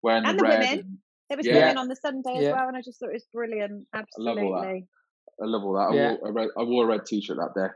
wearing 0.01 0.25
and 0.25 0.39
the, 0.39 0.43
the 0.43 0.47
red. 0.47 0.59
women. 0.59 0.79
And, 0.79 0.97
there 1.29 1.37
was 1.37 1.47
yeah. 1.47 1.55
women 1.55 1.77
on 1.77 1.87
the 1.87 1.95
Sunday 1.95 2.37
as 2.37 2.53
well, 2.53 2.67
and 2.67 2.77
I 2.77 2.81
just 2.81 2.99
thought 2.99 3.09
it 3.09 3.13
was 3.13 3.25
brilliant. 3.33 3.87
Absolutely. 3.93 4.43
I 4.43 4.45
love 4.45 4.53
all 4.53 4.61
that. 4.61 4.81
I 5.41 5.45
love 5.45 5.63
all 5.63 5.73
that. 5.73 5.79
I, 5.79 5.91
wore, 5.91 6.29
a 6.29 6.31
red, 6.31 6.47
I 6.57 6.63
wore 6.63 6.83
a 6.85 6.87
red 6.87 7.05
t-shirt 7.05 7.37
that 7.37 7.71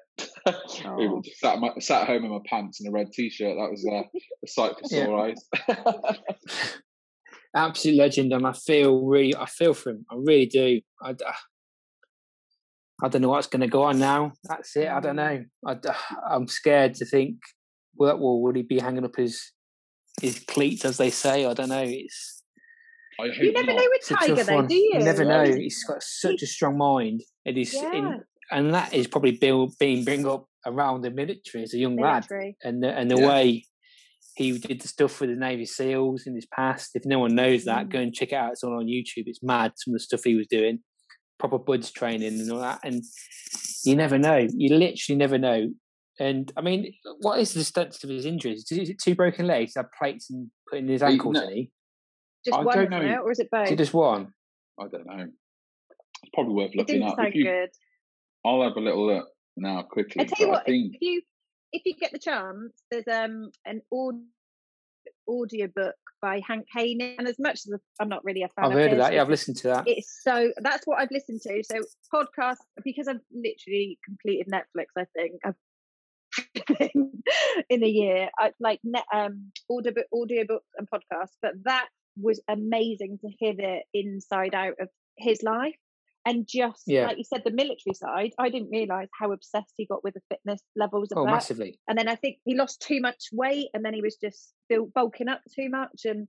day. 0.46 0.54
oh. 0.86 1.22
sat, 1.38 1.60
my, 1.60 1.72
sat 1.80 2.08
home 2.08 2.26
in 2.26 2.32
my 2.32 2.40
pants 2.46 2.80
in 2.80 2.88
a 2.88 2.92
red 2.92 3.12
t-shirt. 3.12 3.56
That 3.58 3.72
was 3.72 3.86
uh, 3.92 4.04
a 4.44 4.48
sight 4.48 4.74
for 4.80 4.88
sore 4.88 5.28
eyes. 5.28 6.20
Absolute 7.56 7.98
legend, 7.98 8.34
and 8.34 8.46
I 8.46 8.54
feel 8.54 9.04
really, 9.04 9.36
I 9.36 9.48
feel 9.48 9.74
for 9.74 9.90
him. 9.90 10.06
I 10.12 10.16
really 10.18 10.46
do. 10.46 10.80
I, 11.02 11.16
I 13.02 13.08
don't 13.08 13.22
know 13.22 13.30
what's 13.30 13.48
going 13.48 13.62
to 13.62 13.68
go 13.68 13.84
on 13.84 14.00
now. 14.00 14.34
That's 14.44 14.76
it. 14.76 14.88
I 14.88 15.00
don't 15.00 15.16
know. 15.16 15.46
I, 15.66 15.78
am 16.32 16.48
scared 16.48 16.96
to 16.96 17.06
think. 17.06 17.38
Well, 17.96 18.18
well, 18.18 18.42
would 18.42 18.56
he 18.56 18.64
be 18.64 18.80
hanging 18.80 19.06
up 19.06 19.16
his 19.16 19.52
his 20.22 20.40
cleats, 20.40 20.86
as 20.86 20.98
they 20.98 21.10
say? 21.10 21.46
I 21.46 21.54
don't 21.54 21.70
know. 21.70 21.84
It's 21.86 22.44
you 23.20 23.52
never 23.52 23.68
not. 23.68 23.78
know 23.78 23.88
with 23.90 24.20
Tiger, 24.20 24.44
though, 24.44 24.62
do 24.66 24.76
you? 24.76 24.92
You 24.94 25.00
never 25.00 25.26
know. 25.26 25.44
He's 25.44 25.84
got 25.84 26.02
such 26.04 26.42
a 26.42 26.48
strong 26.48 26.78
mind. 26.78 27.22
It 27.46 27.58
is, 27.58 27.74
yeah. 27.74 27.94
in, 27.94 28.22
and 28.52 28.74
that 28.74 28.94
is 28.94 29.08
probably 29.08 29.32
built, 29.32 29.78
being 29.80 30.04
bring 30.04 30.26
up 30.26 30.48
around 30.66 31.02
the 31.02 31.12
military 31.12 31.64
as 31.64 31.74
a 31.74 31.78
young 31.78 31.96
military. 31.96 32.58
lad, 32.64 32.70
and 32.70 32.84
the, 32.84 32.90
and 32.90 33.12
the 33.12 33.20
yeah. 33.20 33.28
way 33.28 33.66
he 34.36 34.58
did 34.58 34.82
the 34.82 34.88
stuff 34.88 35.20
with 35.20 35.30
the 35.30 35.36
Navy 35.36 35.66
SEALs 35.66 36.26
in 36.26 36.36
his 36.36 36.48
past. 36.48 36.92
If 36.96 37.06
no 37.06 37.20
one 37.20 37.36
knows 37.36 37.66
that, 37.66 37.88
mm. 37.88 37.92
go 37.92 38.00
and 38.00 38.14
check 38.14 38.32
it 38.32 38.36
out. 38.36 38.54
It's 38.54 38.64
all 38.64 38.78
on 38.78 38.86
YouTube. 38.86 39.24
It's 39.26 39.44
mad 39.44 39.74
some 39.76 39.94
of 39.94 39.96
the 40.00 40.04
stuff 40.04 40.24
he 40.24 40.36
was 40.36 40.48
doing 40.48 40.80
proper 41.40 41.58
buds 41.58 41.92
training 41.92 42.40
and 42.40 42.52
all 42.52 42.60
that. 42.60 42.82
And 42.84 43.04
you 43.84 43.96
never 43.96 44.18
know. 44.18 44.48
You 44.50 44.76
literally 44.76 45.18
never 45.18 45.38
know. 45.38 45.70
And 46.20 46.52
I 46.58 46.62
mean, 46.62 46.94
what 47.20 47.40
is 47.40 47.54
the 47.54 47.62
extent 47.62 48.04
of 48.04 48.10
his 48.10 48.26
injuries? 48.26 48.70
Is 48.70 48.90
it 48.90 49.00
two 49.00 49.16
broken 49.16 49.48
legs? 49.48 49.74
Have 49.78 49.88
plates 49.98 50.30
and 50.30 50.52
putting 50.70 50.88
his 50.88 51.02
ankles 51.02 51.36
no. 51.36 51.48
in? 51.48 51.70
Just 52.46 52.58
I 52.58 52.64
one, 52.64 52.78
don't 52.78 52.90
know. 52.90 53.22
or 53.24 53.32
is 53.32 53.40
it 53.40 53.50
both? 53.50 53.68
Is 53.68 53.72
it 53.72 53.78
just 53.78 53.94
one? 53.94 54.34
I 54.80 54.88
don't 54.88 55.06
know. 55.06 55.28
It's 56.24 56.32
probably 56.34 56.54
worth 56.54 56.76
looking 56.76 57.04
up. 57.04 57.16
If 57.20 57.36
you, 57.36 57.46
good. 57.46 57.70
I'll 58.46 58.62
have 58.64 58.76
a 58.76 58.82
little 58.82 59.08
look 59.08 59.28
now 59.56 59.82
quickly. 59.84 60.22
I 60.22 60.26
tell 60.26 60.48
you 60.48 60.52
what, 60.52 60.66
think... 60.66 60.96
if 60.96 61.02
you 61.02 61.22
if 61.72 61.84
you 61.86 61.96
get 61.96 62.12
the 62.12 62.20
chance, 62.20 62.74
there's 62.92 63.08
um 63.08 63.52
an 63.66 63.82
audio 63.92 64.22
book 65.76 65.96
by 66.22 66.42
Hank 66.48 66.66
Haney. 66.74 67.16
And 67.18 67.28
as 67.28 67.40
much 67.40 67.62
as 67.66 67.74
I'm 68.00 68.10
not 68.10 68.24
really 68.24 68.44
a 68.44 68.50
fan 68.50 68.66
I've 68.66 68.72
of 68.72 68.78
heard 68.78 68.92
of 68.92 68.98
that. 68.98 69.14
Yeah, 69.14 69.22
I've 69.22 69.30
listened 69.30 69.58
to 69.58 69.68
that. 69.70 69.84
It's 69.88 70.20
so 70.24 70.52
that's 70.58 70.86
what 70.86 71.00
I've 71.00 71.12
listened 71.12 71.42
to. 71.42 71.64
So 71.64 71.82
podcast 72.14 72.58
because 72.84 73.08
I've 73.08 73.22
literally 73.34 74.00
completed 74.06 74.48
Netflix. 74.52 74.86
I 74.98 75.06
think 75.16 75.42
I've 75.46 75.56
in 77.70 77.84
a 77.84 77.88
year. 77.88 78.30
I 78.38 78.52
like 78.60 78.80
net, 78.84 79.06
um 79.14 79.52
audio 79.70 79.94
audiobooks 80.14 80.70
and 80.78 80.88
podcasts, 80.90 81.36
but 81.42 81.54
that 81.66 81.88
was 82.22 82.42
amazing 82.48 83.20
to 83.22 83.30
hear 83.40 83.54
the 83.56 83.80
inside 83.94 84.54
out 84.54 84.74
of 84.80 84.90
his 85.18 85.42
life 85.44 85.76
and 86.30 86.48
just 86.48 86.84
yeah. 86.86 87.08
like 87.08 87.18
you 87.18 87.24
said, 87.24 87.42
the 87.44 87.52
military 87.52 87.96
side, 87.96 88.34
I 88.38 88.50
didn't 88.50 88.70
realize 88.70 89.08
how 89.20 89.32
obsessed 89.32 89.74
he 89.76 89.88
got 89.88 90.04
with 90.04 90.14
the 90.14 90.22
fitness 90.30 90.62
levels 90.76 91.12
of 91.12 91.18
oh, 91.18 91.26
that. 91.26 91.32
massively. 91.32 91.80
And 91.88 91.98
then 91.98 92.08
I 92.08 92.16
think 92.16 92.38
he 92.46 92.56
lost 92.56 92.82
too 92.82 93.02
much 93.02 93.30
weight, 93.32 93.70
and 93.74 93.84
then 93.84 93.96
he 93.96 94.02
was 94.02 94.16
just 94.16 94.54
still 94.66 94.86
bulking 94.86 95.28
up 95.28 95.42
too 95.56 95.70
much, 95.70 96.06
and 96.06 96.28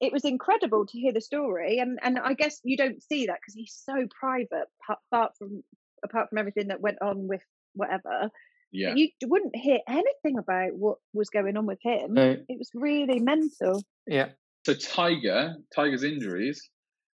it 0.00 0.12
was 0.12 0.26
incredible 0.26 0.84
to 0.86 0.98
hear 0.98 1.14
the 1.14 1.22
story. 1.22 1.78
And 1.78 1.98
and 2.02 2.18
I 2.18 2.34
guess 2.34 2.60
you 2.62 2.76
don't 2.76 3.02
see 3.02 3.26
that 3.26 3.38
because 3.40 3.54
he's 3.54 3.80
so 3.84 4.06
private, 4.20 4.68
apart 5.10 5.32
from 5.38 5.64
apart 6.04 6.28
from 6.28 6.38
everything 6.38 6.68
that 6.68 6.82
went 6.82 6.98
on 7.00 7.26
with 7.26 7.42
whatever. 7.72 8.30
Yeah. 8.70 8.94
You 8.94 9.08
wouldn't 9.22 9.56
hear 9.56 9.78
anything 9.88 10.36
about 10.38 10.74
what 10.74 10.98
was 11.14 11.30
going 11.30 11.56
on 11.56 11.64
with 11.64 11.78
him. 11.80 12.12
No. 12.12 12.32
It 12.32 12.58
was 12.58 12.68
really 12.74 13.20
mental. 13.20 13.82
Yeah. 14.06 14.30
So 14.66 14.74
Tiger, 14.74 15.54
Tiger's 15.74 16.02
injuries 16.02 16.68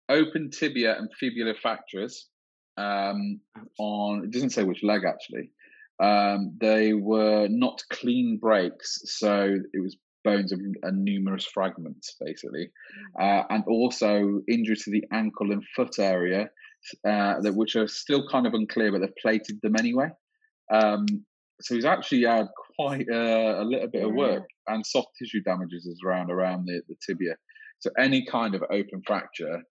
open 0.10 0.50
tibia 0.50 0.98
and 0.98 1.10
fibula 1.20 1.54
fractures 1.62 2.28
um, 2.78 3.40
on, 3.80 4.24
it 4.26 4.32
doesn't 4.32 4.52
say 4.52 4.64
which 4.64 4.84
leg 4.84 5.02
actually. 5.08 5.50
Um, 6.00 6.58
they 6.62 6.94
were 6.94 7.48
not 7.50 7.82
clean 7.92 8.38
breaks, 8.40 9.00
so 9.06 9.56
it 9.74 9.82
was 9.82 9.98
bones 10.24 10.52
and, 10.52 10.76
and 10.84 11.04
numerous 11.04 11.46
fragments 11.46 12.16
basically, 12.20 12.70
mm. 13.20 13.42
uh, 13.42 13.46
and 13.50 13.64
also 13.68 14.42
injury 14.48 14.76
to 14.76 14.92
the 14.92 15.04
ankle 15.12 15.52
and 15.52 15.64
foot 15.76 15.98
area, 16.00 16.50
uh, 17.08 17.42
that 17.42 17.56
which 17.56 17.76
are 17.76 17.88
still 17.88 18.28
kind 18.30 18.46
of 18.46 18.54
unclear, 18.54 18.92
but 18.92 19.00
they've 19.00 19.22
plated 19.22 19.60
them 19.64 19.76
anyway. 19.78 20.10
Um, 20.72 21.06
so 21.62 21.74
he's 21.74 21.86
actually 21.86 22.24
had 22.24 22.48
quite 22.76 23.08
a, 23.12 23.62
a 23.62 23.64
little 23.64 23.88
bit 23.88 24.02
yeah. 24.02 24.08
of 24.08 24.14
work 24.14 24.44
and 24.68 24.86
soft 24.86 25.10
tissue 25.18 25.42
damages 25.42 25.90
around 26.06 26.30
around 26.30 26.66
the, 26.66 26.82
the 26.88 26.96
tibia. 27.06 27.36
So 27.80 27.90
any 27.98 28.26
kind 28.26 28.54
of 28.54 28.64
open 28.64 29.02
fracture 29.06 29.64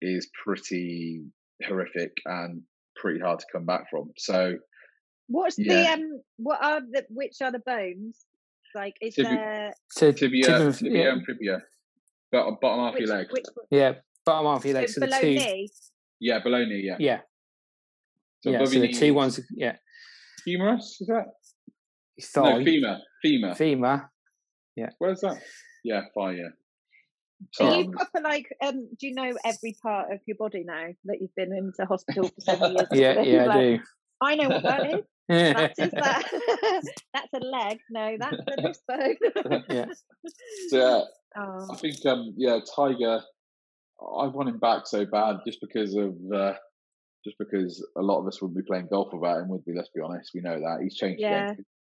is 0.00 0.28
pretty 0.44 1.22
horrific 1.64 2.12
and 2.26 2.62
pretty 2.96 3.20
hard 3.20 3.38
to 3.38 3.46
come 3.52 3.64
back 3.64 3.84
from. 3.90 4.10
So 4.16 4.56
what's 5.26 5.58
yeah. 5.58 5.96
the 5.96 6.02
um 6.02 6.22
what 6.36 6.62
are 6.62 6.80
the 6.80 7.04
which 7.10 7.36
are 7.42 7.52
the 7.52 7.60
bones? 7.60 8.24
Like 8.74 8.96
is 9.00 9.14
Tibi- 9.14 9.28
there 9.28 9.72
tibia, 9.96 10.14
tibia, 10.14 10.72
tibia 10.72 11.04
yeah. 11.04 11.12
and 11.12 11.24
fibia. 11.24 11.62
But 12.30 12.60
bottom 12.60 12.84
half 12.84 12.94
of 12.94 13.00
your 13.00 13.08
leg. 13.08 13.26
Which, 13.30 13.44
yeah, 13.70 13.92
bottom 14.26 14.46
half 14.46 14.58
of 14.58 14.64
your 14.66 14.74
leg. 14.74 14.88
So, 14.88 15.00
so 15.00 15.06
below 15.06 15.20
two, 15.20 15.26
knee. 15.26 15.70
Yeah, 16.20 16.40
below 16.40 16.64
knee. 16.64 16.82
Yeah. 16.84 16.96
Yeah. 16.98 17.20
So, 18.40 18.50
yeah, 18.50 18.64
so 18.64 18.80
the 18.80 18.92
two 18.92 19.14
ones. 19.14 19.40
Yeah. 19.50 19.76
Humerus 20.44 20.98
is 21.00 21.08
that? 21.08 21.24
Thigh. 22.20 22.58
No, 22.58 22.64
femur. 22.64 22.98
Femur. 23.22 23.54
Femur. 23.54 24.10
Yeah. 24.76 24.90
Where's 24.98 25.20
that? 25.20 25.40
Yeah, 25.84 26.02
thigh. 26.16 26.32
Yeah. 26.32 26.48
Are 27.60 27.74
you 27.76 27.90
proper 27.90 28.20
like 28.20 28.46
um 28.64 28.88
do 28.98 29.06
you 29.06 29.14
know 29.14 29.32
every 29.44 29.76
part 29.82 30.12
of 30.12 30.20
your 30.26 30.36
body 30.36 30.64
now 30.66 30.88
that 31.04 31.20
you've 31.20 31.34
been 31.36 31.52
into 31.52 31.84
hospital 31.86 32.28
for 32.28 32.40
seven 32.40 32.72
years? 32.76 32.88
yeah, 32.92 33.20
yeah, 33.22 33.44
like, 33.46 33.56
I 33.56 33.76
do. 33.76 33.80
I 34.20 34.34
know 34.34 34.48
what 34.48 34.62
that 34.64 34.86
is. 34.86 35.04
that 35.28 35.74
is 35.78 35.90
that. 35.92 36.82
that's 37.14 37.32
a 37.34 37.38
leg. 37.38 37.78
No, 37.90 38.16
that's 38.18 38.36
a 38.36 38.62
wrist 38.62 38.82
bone. 38.88 39.64
yeah. 39.70 39.86
So, 40.68 41.04
oh. 41.36 41.68
I 41.70 41.76
think 41.76 42.04
um 42.06 42.34
yeah, 42.36 42.58
Tiger 42.74 43.22
I 44.00 44.26
want 44.28 44.48
him 44.48 44.58
back 44.58 44.86
so 44.86 45.04
bad 45.04 45.38
just 45.46 45.60
because 45.60 45.94
of 45.94 46.14
uh, 46.32 46.54
just 47.24 47.36
because 47.38 47.84
a 47.96 48.02
lot 48.02 48.20
of 48.20 48.26
us 48.26 48.40
would 48.40 48.54
be 48.54 48.62
playing 48.62 48.88
golf 48.90 49.08
without 49.12 49.40
him, 49.40 49.48
would 49.48 49.64
be. 49.64 49.72
Let's 49.74 49.90
be 49.94 50.00
honest, 50.00 50.30
we 50.34 50.40
know 50.40 50.58
that 50.58 50.78
he's 50.82 50.96
changed. 50.96 51.20
Yeah. 51.20 51.54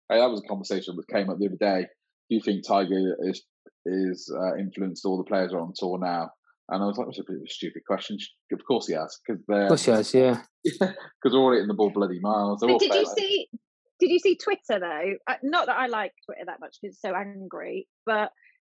Hey, 0.08 0.18
that 0.18 0.30
was 0.30 0.42
a 0.44 0.48
conversation 0.48 0.96
that 0.96 1.08
came 1.08 1.28
up 1.28 1.38
the 1.38 1.46
other 1.46 1.56
day. 1.56 1.86
Do 2.30 2.36
you 2.36 2.40
think 2.40 2.66
Tiger 2.66 3.16
is 3.20 3.42
is 3.86 4.32
uh, 4.34 4.56
influenced 4.56 5.04
all 5.04 5.18
the 5.18 5.24
players 5.24 5.52
are 5.52 5.60
on 5.60 5.72
tour 5.76 5.98
now? 5.98 6.30
And 6.70 6.82
I 6.82 6.86
was 6.86 6.98
like, 6.98 7.06
that's 7.06 7.18
a 7.18 7.24
bit 7.26 7.36
of 7.36 7.42
a 7.46 7.50
stupid 7.50 7.82
question. 7.86 8.18
Of 8.52 8.60
course 8.66 8.86
he 8.88 8.94
has, 8.94 9.18
because 9.26 9.42
they're. 9.48 9.62
Of 9.62 9.68
course 9.68 9.84
he 9.84 9.90
has, 9.90 10.14
yeah. 10.14 10.42
Because 10.64 11.32
they're 11.32 11.40
all 11.40 11.52
hitting 11.52 11.68
the 11.68 11.74
ball 11.74 11.90
bloody 11.90 12.20
miles. 12.20 12.60
But 12.60 12.78
did 12.78 12.94
you 12.94 13.06
see? 13.16 13.48
Did 14.00 14.10
you 14.10 14.18
see 14.18 14.36
Twitter 14.36 14.78
though? 14.78 15.12
Uh, 15.26 15.34
not 15.42 15.66
that 15.66 15.76
I 15.76 15.86
like 15.86 16.12
Twitter 16.24 16.44
that 16.46 16.60
much 16.60 16.76
because 16.80 16.94
it's 16.94 17.00
so 17.00 17.14
angry, 17.14 17.88
but 18.06 18.30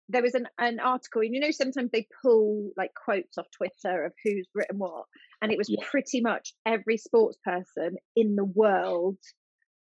there 0.08 0.22
was 0.22 0.34
an, 0.34 0.48
an 0.58 0.80
article, 0.80 1.22
and 1.22 1.34
you 1.34 1.40
know, 1.40 1.52
sometimes 1.52 1.92
they 1.92 2.08
pull 2.22 2.72
like 2.78 2.92
quotes 2.94 3.38
off 3.38 3.48
Twitter 3.56 4.06
of 4.06 4.14
who's 4.24 4.48
written 4.56 4.78
what, 4.78 5.06
and 5.42 5.52
it 5.52 5.58
was 5.58 5.70
yeah. 5.70 5.84
pretty 5.90 6.22
much 6.22 6.54
every 6.66 6.98
sports 6.98 7.38
person 7.44 7.96
in 8.16 8.36
the 8.36 8.46
world, 8.46 9.18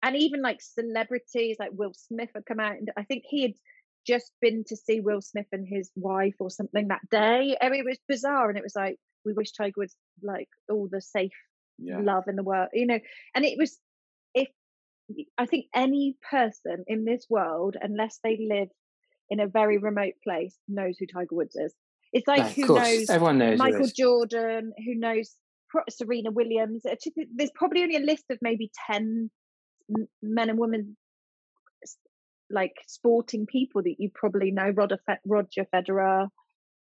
and 0.03 0.17
even 0.17 0.41
like 0.41 0.61
celebrities 0.63 1.57
like 1.59 1.71
Will 1.73 1.93
Smith 1.95 2.31
had 2.35 2.47
come 2.47 2.61
out, 2.61 2.77
and 2.77 2.91
I 2.97 3.05
think 3.05 3.25
he 3.27 3.43
had 3.43 3.55
just 4.07 4.33
been 4.41 4.65
to 4.69 4.77
see 4.77 5.01
Will 5.01 5.21
Smith 5.21 5.47
and 5.53 5.67
his 5.69 5.91
wife 5.97 6.35
or 6.39 6.51
something 6.51 6.89
that 6.89 7.09
day. 7.11 7.57
I 7.61 7.69
mean, 7.69 7.81
it 7.81 7.87
was 7.87 7.99
bizarre, 8.09 8.49
and 8.49 8.59
it 8.59 8.65
was 8.65 8.77
like 8.77 8.97
we 9.25 9.33
wish 9.33 9.53
Tiger 9.53 9.75
was 9.77 9.95
like 10.23 10.49
all 10.71 10.89
the 10.91 11.01
safe 11.01 11.33
yeah. 11.79 12.01
love 12.01 12.25
in 12.29 12.37
the 12.37 12.43
world, 12.43 12.69
you 12.73 12.87
know. 12.87 12.99
And 13.35 13.45
it 13.45 13.57
was 13.59 13.79
if 14.35 14.49
I 15.39 15.47
think 15.47 15.67
any 15.75 16.17
person 16.31 16.85
in 16.87 17.05
this 17.05 17.27
world, 17.29 17.77
unless 17.81 18.19
they 18.23 18.39
live 18.41 18.69
in 19.31 19.41
a 19.41 19.47
very 19.47 19.79
remote 19.79 20.15
place, 20.23 20.57
knows 20.69 20.97
who 20.99 21.07
Tiger 21.07 21.35
Woods 21.35 21.57
is. 21.57 21.75
It's 22.13 22.29
like 22.29 22.53
who 22.53 22.67
knows 22.75 23.11
everyone 23.11 23.39
knows 23.39 23.59
Michael 23.59 23.89
Jordan, 23.89 24.73
who 24.79 24.95
knows 24.95 25.35
Serena 25.91 26.31
Williams. 26.31 26.83
There's 26.85 27.51
probably 27.55 27.83
only 27.83 27.97
a 27.97 28.01
list 28.01 28.25
of 28.31 28.39
maybe 28.41 28.71
ten 28.89 29.31
men 30.23 30.49
and 30.49 30.59
women 30.59 30.97
like 32.51 32.75
sporting 32.87 33.47
people 33.47 33.83
that 33.83 33.97
you 33.99 34.11
probably 34.15 34.51
know 34.51 34.71
Roger, 34.71 34.99
Roger 35.27 35.67
Federer. 35.75 36.29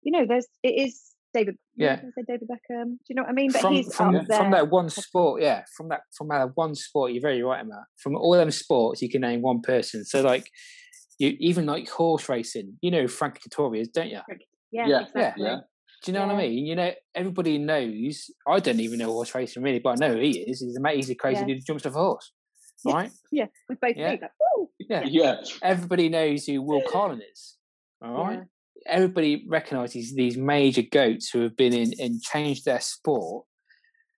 You 0.02 0.12
know, 0.12 0.26
there's 0.26 0.46
it 0.62 0.86
is 0.86 1.02
David. 1.34 1.56
Yeah, 1.76 1.96
say 1.96 2.24
David 2.26 2.48
Beckham. 2.48 2.84
Do 2.84 2.98
you 3.08 3.16
know 3.16 3.22
what 3.22 3.30
I 3.30 3.32
mean? 3.32 3.50
But 3.52 3.62
from, 3.62 3.74
he's 3.74 3.94
from, 3.94 4.26
from 4.26 4.50
that 4.52 4.70
one 4.70 4.88
sport. 4.88 5.42
Yeah, 5.42 5.64
from 5.76 5.88
that 5.88 6.00
from 6.16 6.28
that 6.28 6.50
one 6.54 6.74
sport. 6.74 7.12
You're 7.12 7.22
very 7.22 7.42
right, 7.42 7.66
Matt. 7.66 7.84
From 7.96 8.16
all 8.16 8.32
them 8.32 8.50
sports, 8.50 9.02
you 9.02 9.08
can 9.08 9.20
name 9.20 9.42
one 9.42 9.60
person. 9.60 10.04
So 10.04 10.22
like, 10.22 10.50
you 11.18 11.36
even 11.40 11.66
like 11.66 11.88
horse 11.88 12.28
racing. 12.28 12.78
You 12.80 12.90
know 12.90 13.08
Frank 13.08 13.40
Dettori 13.40 13.84
don't 13.92 14.08
you? 14.08 14.20
Yeah, 14.70 14.86
yeah, 14.86 15.00
exactly. 15.02 15.44
yeah. 15.44 15.58
Do 16.04 16.12
you 16.12 16.14
know 16.16 16.26
yeah. 16.26 16.32
what 16.32 16.34
I 16.36 16.48
mean? 16.48 16.66
You 16.66 16.76
know, 16.76 16.92
everybody 17.14 17.58
knows. 17.58 18.30
I 18.46 18.60
don't 18.60 18.78
even 18.78 19.00
know 19.00 19.06
horse 19.06 19.34
racing 19.34 19.62
really, 19.62 19.80
but 19.80 19.90
I 19.90 19.94
know 20.06 20.14
who 20.14 20.20
he 20.20 20.38
is. 20.38 20.60
He's 20.60 20.78
a 20.78 20.90
he's 20.92 21.12
crazy 21.18 21.40
yeah. 21.40 21.46
dude 21.46 21.56
who 21.56 21.62
jumps 21.62 21.86
off 21.86 21.96
a 21.96 21.98
horse 21.98 22.32
right? 22.84 23.10
Yeah, 23.30 23.46
we 23.68 23.76
both 23.80 23.94
yeah. 23.96 24.12
know 24.12 24.18
that. 24.20 24.30
Yeah. 24.88 25.02
yeah. 25.06 25.36
Everybody 25.62 26.08
knows 26.08 26.46
who 26.46 26.62
Will 26.62 26.82
Carling 26.88 27.20
is. 27.32 27.56
All 28.02 28.24
right. 28.24 28.38
Yeah. 28.38 28.44
Everybody 28.86 29.44
recognises 29.48 30.14
these 30.14 30.36
major 30.36 30.82
goats 30.82 31.30
who 31.30 31.40
have 31.42 31.56
been 31.56 31.74
in 31.74 31.92
and 31.98 32.22
changed 32.22 32.64
their 32.64 32.80
sport 32.80 33.44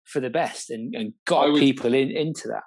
for 0.05 0.21
the 0.21 0.31
best 0.31 0.71
and, 0.71 0.95
and 0.95 1.13
got 1.27 1.51
would, 1.51 1.61
people 1.61 1.95
in 1.95 2.11
into 2.11 2.49
that. 2.49 2.63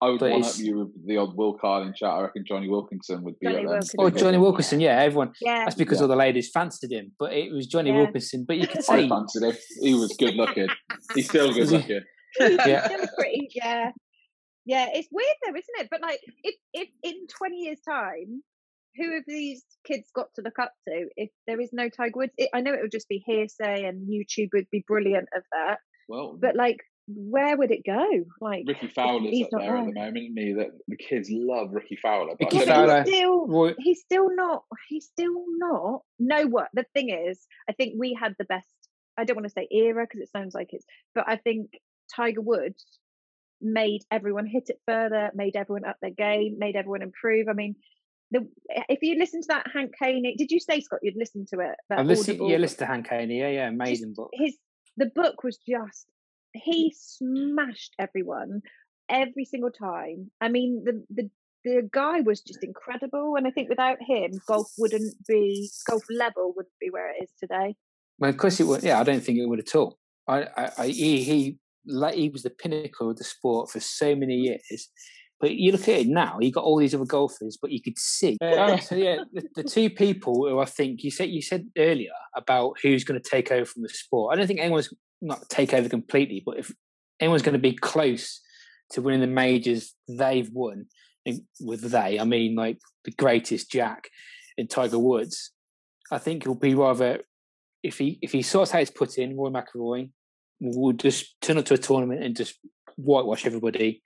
I 0.00 0.10
would 0.10 0.20
one 0.20 0.44
up 0.44 0.58
you 0.58 0.78
with 0.78 1.06
the 1.06 1.16
old 1.16 1.36
Will 1.36 1.54
Carling 1.54 1.94
chat. 1.94 2.10
I 2.10 2.22
reckon 2.22 2.44
Jonny 2.46 2.68
Wilkinson 2.68 3.22
would 3.22 3.38
be. 3.38 3.46
Jonny 3.46 3.64
Wilkinson. 3.66 3.96
Oh, 3.98 4.10
Jonny 4.10 4.38
Wilkinson, 4.38 4.80
yeah. 4.80 5.00
Everyone. 5.00 5.32
Yeah. 5.40 5.64
That's 5.64 5.76
because 5.76 6.02
all 6.02 6.08
the 6.08 6.16
ladies 6.16 6.50
fancied 6.50 6.92
him, 6.92 7.12
but 7.18 7.32
it 7.32 7.52
was 7.52 7.66
Jonny 7.66 7.92
Wilkinson. 7.92 8.44
But 8.46 8.58
you 8.58 8.66
could 8.66 8.84
say 8.84 9.04
I 9.04 9.08
fancied 9.08 9.42
him. 9.42 9.56
He 9.80 9.94
was 9.94 10.14
good 10.18 10.34
looking. 10.34 10.68
He's 11.14 11.28
still 11.28 11.52
good 11.54 11.70
looking. 11.70 12.00
yeah. 12.38 12.86
Still 12.86 13.06
pretty, 13.16 13.48
yeah. 13.54 13.92
Yeah, 14.66 14.88
it's 14.92 15.08
weird 15.10 15.36
though, 15.44 15.56
isn't 15.56 15.84
it? 15.84 15.88
But 15.90 16.00
like, 16.00 16.20
if 16.42 16.54
if 16.72 16.88
in 17.02 17.26
twenty 17.26 17.58
years' 17.58 17.80
time, 17.86 18.42
who 18.96 19.14
have 19.14 19.24
these 19.26 19.64
kids 19.86 20.08
got 20.14 20.28
to 20.36 20.42
look 20.42 20.58
up 20.58 20.72
to 20.88 21.08
if 21.16 21.30
there 21.46 21.60
is 21.60 21.70
no 21.72 21.88
Tiger 21.88 22.12
Woods? 22.16 22.32
It, 22.36 22.50
I 22.54 22.60
know 22.60 22.72
it 22.72 22.80
would 22.82 22.92
just 22.92 23.08
be 23.08 23.22
hearsay, 23.26 23.84
and 23.84 24.08
YouTube 24.08 24.48
would 24.54 24.70
be 24.70 24.84
brilliant 24.86 25.28
of 25.36 25.42
that. 25.52 25.78
Well, 26.08 26.38
but 26.40 26.56
like, 26.56 26.78
where 27.08 27.56
would 27.56 27.70
it 27.70 27.82
go? 27.84 28.06
Like 28.40 28.64
Rickie 28.66 28.88
Fowler's 28.88 29.42
up 29.42 29.48
there, 29.50 29.60
there, 29.60 29.76
at 29.76 29.86
the 29.86 29.92
moment, 29.92 30.16
isn't 30.16 30.38
he? 30.38 30.52
That 30.54 30.70
the 30.88 30.96
kids 30.96 31.28
love 31.30 31.68
Rickie 31.72 31.98
Fowler. 32.00 32.34
But 32.38 32.52
Rickie 32.52 32.66
Fowler, 32.66 33.04
he's 33.04 33.14
still, 33.14 33.74
he's 33.78 34.00
still 34.00 34.34
not. 34.34 34.62
He's 34.88 35.06
still 35.06 35.44
not. 35.58 36.02
No, 36.18 36.46
what 36.46 36.68
the 36.72 36.84
thing 36.94 37.10
is, 37.10 37.46
I 37.68 37.72
think 37.72 37.94
we 37.98 38.16
had 38.18 38.34
the 38.38 38.44
best. 38.44 38.66
I 39.16 39.24
don't 39.24 39.36
want 39.36 39.46
to 39.46 39.52
say 39.52 39.68
era 39.70 40.04
because 40.04 40.22
it 40.22 40.30
sounds 40.30 40.54
like 40.54 40.68
it's, 40.70 40.84
but 41.14 41.24
I 41.28 41.36
think 41.36 41.70
Tiger 42.14 42.40
Woods 42.40 42.84
made 43.64 44.02
everyone 44.10 44.46
hit 44.46 44.64
it 44.68 44.80
further, 44.86 45.30
made 45.34 45.56
everyone 45.56 45.84
up 45.84 45.96
their 46.00 46.10
game, 46.10 46.56
made 46.58 46.76
everyone 46.76 47.02
improve. 47.02 47.48
I 47.48 47.54
mean, 47.54 47.74
the, 48.30 48.46
if 48.88 49.00
you 49.02 49.18
listen 49.18 49.40
to 49.42 49.48
that 49.48 49.66
Hank 49.72 49.92
Haney, 50.00 50.36
did 50.36 50.50
you 50.50 50.60
say 50.60 50.80
Scott 50.80 51.00
you'd 51.02 51.16
listen 51.16 51.46
to 51.52 51.60
it? 51.60 51.76
That 51.88 51.98
I 52.00 52.02
listened, 52.02 52.40
yeah, 52.48 52.58
listen 52.58 52.78
to 52.78 52.86
Hank 52.86 53.08
Haney, 53.08 53.38
yeah, 53.38 53.48
yeah, 53.48 53.68
amazing 53.68 54.14
book. 54.14 54.30
His 54.32 54.56
the 54.96 55.06
book 55.06 55.42
was 55.42 55.58
just 55.58 56.06
he 56.52 56.94
smashed 56.96 57.94
everyone 57.98 58.62
every 59.08 59.44
single 59.44 59.70
time. 59.70 60.30
I 60.40 60.48
mean, 60.48 60.84
the 60.84 61.04
the 61.10 61.30
the 61.64 61.88
guy 61.92 62.20
was 62.20 62.40
just 62.40 62.62
incredible, 62.62 63.36
and 63.36 63.46
I 63.46 63.50
think 63.50 63.68
without 63.68 63.98
him, 64.00 64.32
golf 64.46 64.70
wouldn't 64.78 65.14
be 65.26 65.70
golf 65.88 66.04
level 66.10 66.52
wouldn't 66.56 66.74
be 66.80 66.90
where 66.90 67.10
it 67.10 67.24
is 67.24 67.30
today. 67.40 67.74
Well, 68.18 68.30
of 68.30 68.36
course 68.36 68.60
it 68.60 68.64
would. 68.64 68.82
Yeah, 68.82 69.00
I 69.00 69.04
don't 69.04 69.22
think 69.22 69.38
it 69.38 69.46
would 69.46 69.60
at 69.60 69.74
all. 69.74 69.98
I, 70.26 70.42
I, 70.56 70.70
I 70.78 70.86
he, 70.88 71.22
he 71.22 71.58
like 71.86 72.14
he 72.14 72.28
was 72.28 72.42
the 72.42 72.50
pinnacle 72.50 73.10
of 73.10 73.16
the 73.16 73.24
sport 73.24 73.70
for 73.70 73.80
so 73.80 74.14
many 74.14 74.34
years. 74.34 74.88
But 75.40 75.56
you 75.56 75.72
look 75.72 75.82
at 75.82 76.00
it 76.00 76.06
now, 76.06 76.38
you 76.40 76.52
got 76.52 76.64
all 76.64 76.78
these 76.78 76.94
other 76.94 77.04
golfers, 77.04 77.58
but 77.60 77.70
you 77.70 77.82
could 77.82 77.98
see. 77.98 78.36
Uh, 78.42 78.76
so 78.78 78.94
yeah, 78.94 79.18
the, 79.32 79.42
the, 79.56 79.64
two 79.64 79.90
people 79.90 80.48
who 80.48 80.58
I 80.58 80.64
think 80.64 81.02
you 81.02 81.10
said 81.10 81.30
you 81.30 81.42
said 81.42 81.66
earlier 81.76 82.12
about 82.36 82.74
who's 82.82 83.04
going 83.04 83.20
to 83.20 83.28
take 83.28 83.50
over 83.50 83.64
from 83.64 83.82
the 83.82 83.88
sport. 83.88 84.32
I 84.32 84.36
don't 84.36 84.46
think 84.46 84.60
anyone's 84.60 84.92
not 85.20 85.48
take 85.48 85.74
over 85.74 85.88
completely, 85.88 86.42
but 86.44 86.58
if 86.58 86.72
anyone's 87.20 87.42
going 87.42 87.54
to 87.54 87.58
be 87.58 87.72
close 87.74 88.40
to 88.90 89.02
winning 89.02 89.20
the 89.20 89.26
majors 89.26 89.94
they've 90.08 90.50
won, 90.52 90.86
with 91.60 91.90
they 91.90 92.18
I 92.18 92.24
mean 92.24 92.54
like 92.54 92.78
the 93.04 93.12
greatest 93.12 93.70
Jack 93.70 94.08
and 94.56 94.68
Tiger 94.68 94.98
Woods. 94.98 95.50
I 96.10 96.18
think 96.18 96.44
he'll 96.44 96.54
be 96.54 96.74
rather 96.74 97.20
if 97.82 97.98
he 97.98 98.18
if 98.22 98.32
he 98.32 98.42
sorts 98.42 98.74
out 98.74 98.80
his 98.80 98.90
put 98.90 99.18
in, 99.18 99.36
Rory 99.36 99.52
McIlroy, 99.52 100.10
would 100.60 100.98
just 100.98 101.40
turn 101.40 101.58
up 101.58 101.64
to 101.66 101.74
a 101.74 101.78
tournament 101.78 102.22
and 102.22 102.36
just 102.36 102.58
whitewash 102.96 103.46
everybody. 103.46 104.02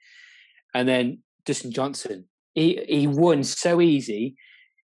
And 0.74 0.88
then 0.88 1.22
Dustin 1.44 1.72
Johnson, 1.72 2.26
he 2.54 2.84
he 2.88 3.06
won 3.06 3.44
so 3.44 3.80
easy. 3.80 4.36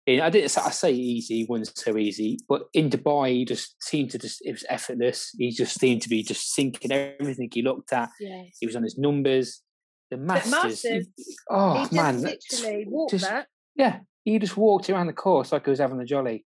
In, 0.06 0.20
I 0.20 0.30
didn't 0.30 0.56
I 0.56 0.70
say 0.70 0.92
easy, 0.92 1.38
he 1.38 1.46
won 1.48 1.64
so 1.64 1.96
easy, 1.96 2.38
but 2.48 2.68
in 2.72 2.90
Dubai 2.90 3.32
he 3.32 3.44
just 3.44 3.82
seemed 3.82 4.10
to 4.10 4.18
just 4.18 4.40
it 4.44 4.52
was 4.52 4.64
effortless. 4.68 5.34
He 5.36 5.50
just 5.50 5.78
seemed 5.80 6.02
to 6.02 6.08
be 6.08 6.22
just 6.22 6.52
sinking 6.54 6.92
everything 6.92 7.50
he 7.52 7.62
looked 7.62 7.92
at. 7.92 8.10
Yes. 8.20 8.56
He 8.60 8.66
was 8.66 8.76
on 8.76 8.84
his 8.84 8.96
numbers. 8.96 9.62
The 10.10 10.16
Masters, 10.16 10.52
Masters 10.52 11.08
he, 11.16 11.36
oh 11.50 11.86
he 11.86 11.96
man, 11.96 12.22
literally 12.22 12.84
walked 12.86 13.10
just, 13.10 13.24
that. 13.24 13.48
Yeah, 13.74 13.98
he 14.24 14.38
just 14.38 14.56
walked 14.56 14.88
around 14.88 15.08
the 15.08 15.12
course 15.12 15.50
like 15.50 15.64
he 15.64 15.70
was 15.70 15.80
having 15.80 16.00
a 16.00 16.04
jolly, 16.04 16.44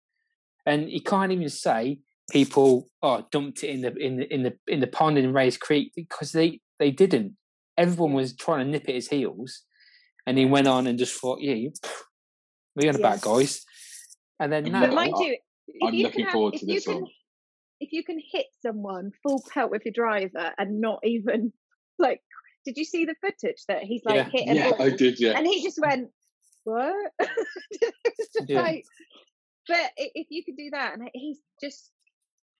and 0.65 0.89
he 0.89 0.99
can't 0.99 1.31
even 1.31 1.49
say 1.49 1.99
people 2.29 2.87
oh 3.01 3.25
dumped 3.31 3.63
it 3.63 3.69
in 3.69 3.81
the 3.81 3.95
in 3.95 4.17
the 4.17 4.33
in 4.33 4.43
the 4.43 4.57
in 4.67 4.79
the 4.79 4.87
pond 4.87 5.17
in 5.17 5.33
Rae's 5.33 5.57
Creek 5.57 5.91
because 5.95 6.31
they 6.31 6.59
they 6.79 6.91
didn't. 6.91 7.35
Everyone 7.77 8.13
was 8.13 8.35
trying 8.35 8.65
to 8.65 8.71
nip 8.71 8.87
at 8.87 8.95
his 8.95 9.07
heels, 9.07 9.61
and 10.27 10.37
he 10.37 10.45
went 10.45 10.67
on 10.67 10.87
and 10.87 10.99
just 10.99 11.19
thought, 11.19 11.41
yeah, 11.41 11.69
we're 12.75 12.89
on 12.89 12.95
about 12.95 13.21
guys. 13.21 13.65
And 14.39 14.51
then 14.51 14.63
now, 14.65 14.81
but 14.81 14.93
mind 14.93 15.15
you, 15.19 15.37
I'm 15.83 15.95
looking 15.95 16.25
have, 16.25 16.33
forward 16.33 16.55
to 16.55 16.65
this 16.65 16.85
can, 16.85 17.01
one. 17.01 17.11
If 17.79 17.91
you 17.91 18.03
can 18.03 18.19
hit 18.31 18.47
someone 18.61 19.11
full 19.23 19.43
pelt 19.53 19.71
with 19.71 19.85
your 19.85 19.93
driver 19.93 20.51
and 20.57 20.81
not 20.81 20.99
even 21.03 21.53
like, 21.97 22.21
did 22.65 22.77
you 22.77 22.85
see 22.85 23.05
the 23.05 23.15
footage 23.21 23.63
that 23.67 23.83
he's 23.83 24.03
like 24.05 24.15
Yeah. 24.15 24.29
hit 24.31 24.49
a 24.49 24.55
Yeah, 24.55 24.69
ball 24.71 24.81
I 24.81 24.89
did. 24.89 25.19
Yeah, 25.19 25.37
and 25.37 25.47
he 25.47 25.63
just 25.63 25.79
went, 25.79 26.09
what? 26.63 27.11
Just 27.19 28.37
Yeah. 28.49 28.61
like, 28.61 28.85
but 29.67 29.91
if 29.97 30.27
you 30.29 30.43
could 30.43 30.57
do 30.57 30.69
that, 30.71 30.93
and 30.97 31.09
he's 31.13 31.39
just 31.61 31.91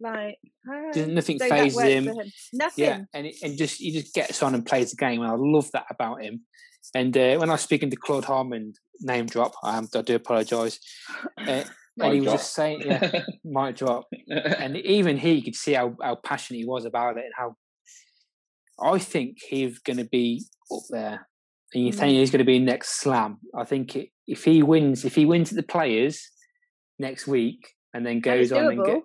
like, 0.01 0.37
"Ah." 0.67 0.91
Nothing 1.07 1.39
so 1.39 1.47
fazes 1.49 1.75
works 1.75 1.87
him. 1.89 2.05
Nothing. 2.53 2.83
yeah, 2.85 2.99
and 3.13 3.27
it, 3.27 3.35
and 3.43 3.57
just 3.57 3.79
he 3.79 3.91
just 3.91 4.13
gets 4.13 4.41
on 4.43 4.53
and 4.55 4.65
plays 4.65 4.91
the 4.91 4.97
game, 4.97 5.21
and 5.21 5.31
I 5.31 5.35
love 5.35 5.69
that 5.71 5.85
about 5.89 6.21
him. 6.23 6.41
And 6.95 7.15
uh, 7.15 7.37
when 7.37 7.49
I 7.49 7.53
was 7.53 7.61
speaking 7.61 7.89
to 7.91 7.95
Claude 7.95 8.25
Harmon, 8.25 8.73
name 9.01 9.27
drop, 9.27 9.53
I, 9.63 9.77
am, 9.77 9.87
I 9.95 10.01
do 10.01 10.15
apologise. 10.15 10.79
Uh, 11.37 11.63
and 12.01 12.13
he 12.13 12.19
was 12.21 12.23
drop. 12.25 12.37
just 12.39 12.53
saying, 12.55 12.81
yeah, 12.85 13.23
might 13.45 13.75
drop. 13.77 14.07
and 14.27 14.75
even 14.77 15.15
he 15.17 15.41
could 15.43 15.55
see 15.55 15.73
how, 15.73 15.95
how 16.01 16.15
passionate 16.15 16.57
he 16.59 16.65
was 16.65 16.85
about 16.85 17.17
it 17.17 17.25
and 17.25 17.33
how 17.37 17.55
I 18.81 18.97
think 18.97 19.37
he's 19.47 19.77
going 19.79 19.97
to 19.97 20.05
be 20.05 20.43
up 20.71 20.81
there. 20.89 21.27
And 21.73 21.85
you 21.85 21.91
Mm. 21.93 21.95
think 21.95 22.11
he's 22.17 22.31
going 22.31 22.39
to 22.39 22.45
be 22.45 22.59
next 22.59 22.99
slam. 22.99 23.37
I 23.55 23.63
think 23.63 23.95
it, 23.95 24.09
if 24.27 24.43
he 24.43 24.63
wins, 24.63 25.05
if 25.05 25.13
he 25.15 25.25
wins 25.25 25.51
at 25.51 25.55
the 25.57 25.63
players 25.63 26.29
next 26.97 27.27
week 27.27 27.59
and 27.93 28.03
then 28.05 28.19
goes 28.21 28.51
on 28.51 28.65
and 28.71 28.79
doable. 28.79 29.01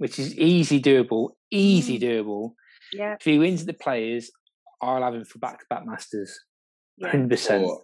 Get, 0.00 0.02
which 0.02 0.18
is 0.18 0.36
easy 0.38 0.80
doable, 0.80 1.30
easy 1.50 1.98
Mm. 1.98 2.02
doable. 2.02 2.54
Yeah, 2.92 3.14
If 3.14 3.24
he 3.24 3.38
wins 3.38 3.60
at 3.62 3.66
the 3.68 3.72
players, 3.74 4.30
I'll 4.82 5.02
have 5.02 5.14
him 5.14 5.24
for 5.24 5.38
back 5.38 5.60
to 5.60 5.66
back 5.70 5.86
masters. 5.86 6.38
yeah. 6.96 7.10
Hundred 7.10 7.30
percent. 7.30 7.64
Or- 7.64 7.82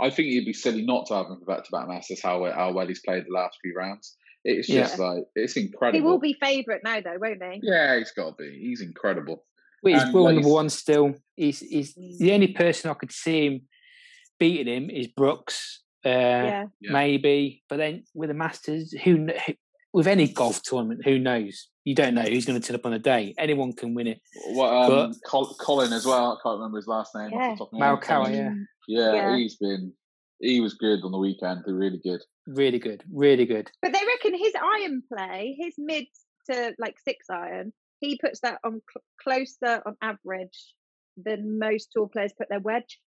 I 0.00 0.10
think 0.10 0.28
it'd 0.32 0.44
be 0.44 0.52
silly 0.52 0.84
not 0.84 1.06
to 1.06 1.14
have 1.14 1.26
him 1.26 1.40
for 1.40 1.44
back-to-back 1.44 1.88
Masters. 1.88 2.22
How 2.22 2.40
well- 2.40 2.52
how 2.52 2.72
well 2.72 2.86
he's 2.86 3.00
played 3.00 3.24
the 3.26 3.32
last 3.32 3.58
few 3.60 3.74
rounds. 3.74 4.16
It's 4.44 4.68
Yeah. 4.68 4.82
just 4.82 4.98
like 5.00 5.24
it's 5.34 5.56
incredible. 5.56 5.98
He 5.98 6.02
will 6.02 6.20
be 6.20 6.34
favourite 6.34 6.82
now, 6.84 7.00
though, 7.00 7.18
won't 7.18 7.42
he? 7.42 7.58
Yeah, 7.64 7.98
he's 7.98 8.12
got 8.12 8.38
to 8.38 8.42
be. 8.44 8.58
He's 8.60 8.80
incredible. 8.80 9.44
Well, 9.82 9.94
he's 10.04 10.12
world 10.14 10.26
like 10.26 10.34
number 10.36 10.50
one 10.50 10.68
still. 10.68 11.14
He's, 11.34 11.58
he's 11.60 11.94
Mm. 11.96 12.18
the 12.18 12.32
only 12.32 12.48
person 12.52 12.90
I 12.90 12.94
could 12.94 13.10
see 13.10 13.46
him 13.46 13.68
beating 14.38 14.72
him 14.72 14.88
is 14.90 15.08
Brooks. 15.08 15.82
Uh, 16.06 16.10
yeah. 16.10 16.64
Yeah. 16.80 16.92
maybe. 16.92 17.64
But 17.68 17.78
then 17.78 18.04
with 18.14 18.28
the 18.28 18.34
Masters, 18.34 18.92
who, 18.92 19.26
who 19.26 19.54
with 19.92 20.06
any 20.06 20.28
golf 20.28 20.62
tournament, 20.62 21.02
who 21.04 21.18
knows? 21.18 21.68
You 21.84 21.94
don't 21.94 22.14
know 22.14 22.22
who's 22.22 22.44
going 22.44 22.60
to 22.60 22.66
turn 22.66 22.74
up 22.76 22.84
on 22.86 22.92
a 22.92 22.98
day. 22.98 23.34
Anyone 23.38 23.72
can 23.72 23.94
win 23.94 24.06
it. 24.06 24.20
What 24.48 24.72
um, 24.72 25.10
But- 25.10 25.16
Col- 25.26 25.54
Colin 25.58 25.92
as 25.92 26.04
well. 26.04 26.32
I 26.32 26.36
can't 26.42 26.58
remember 26.58 26.76
his 26.76 26.86
last 26.86 27.14
name. 27.14 27.32
off 27.32 27.32
Yeah. 27.32 27.50
the 27.52 27.56
top 27.56 27.72
of 27.72 27.78
my. 27.78 27.86
Morikawa, 27.86 28.30
yeah, 28.30 28.52
yeah, 28.86 29.12
Yeah. 29.14 29.36
he's 29.36 29.56
been. 29.56 29.92
He 30.40 30.60
was 30.60 30.74
good 30.74 31.00
on 31.02 31.10
the 31.12 31.18
weekend. 31.18 31.62
Really 31.66 31.98
good. 31.98 32.20
really 32.46 32.78
good, 32.78 33.02
really 33.12 33.44
good. 33.44 33.70
But 33.82 33.92
they 33.92 34.00
reckon 34.06 34.38
his 34.38 34.52
iron 34.54 35.02
play, 35.12 35.56
his 35.60 35.74
mid 35.76 36.06
to 36.50 36.74
like 36.78 36.96
six 37.00 37.26
iron, 37.28 37.72
he 38.00 38.16
puts 38.22 38.40
that 38.40 38.58
on 38.64 38.80
cl- 38.90 39.04
closer 39.22 39.82
on 39.84 39.96
average 40.00 40.72
than 41.16 41.58
most 41.58 41.90
tour 41.92 42.08
players 42.08 42.32
put 42.38 42.48
their 42.48 42.60
wedge. 42.60 43.00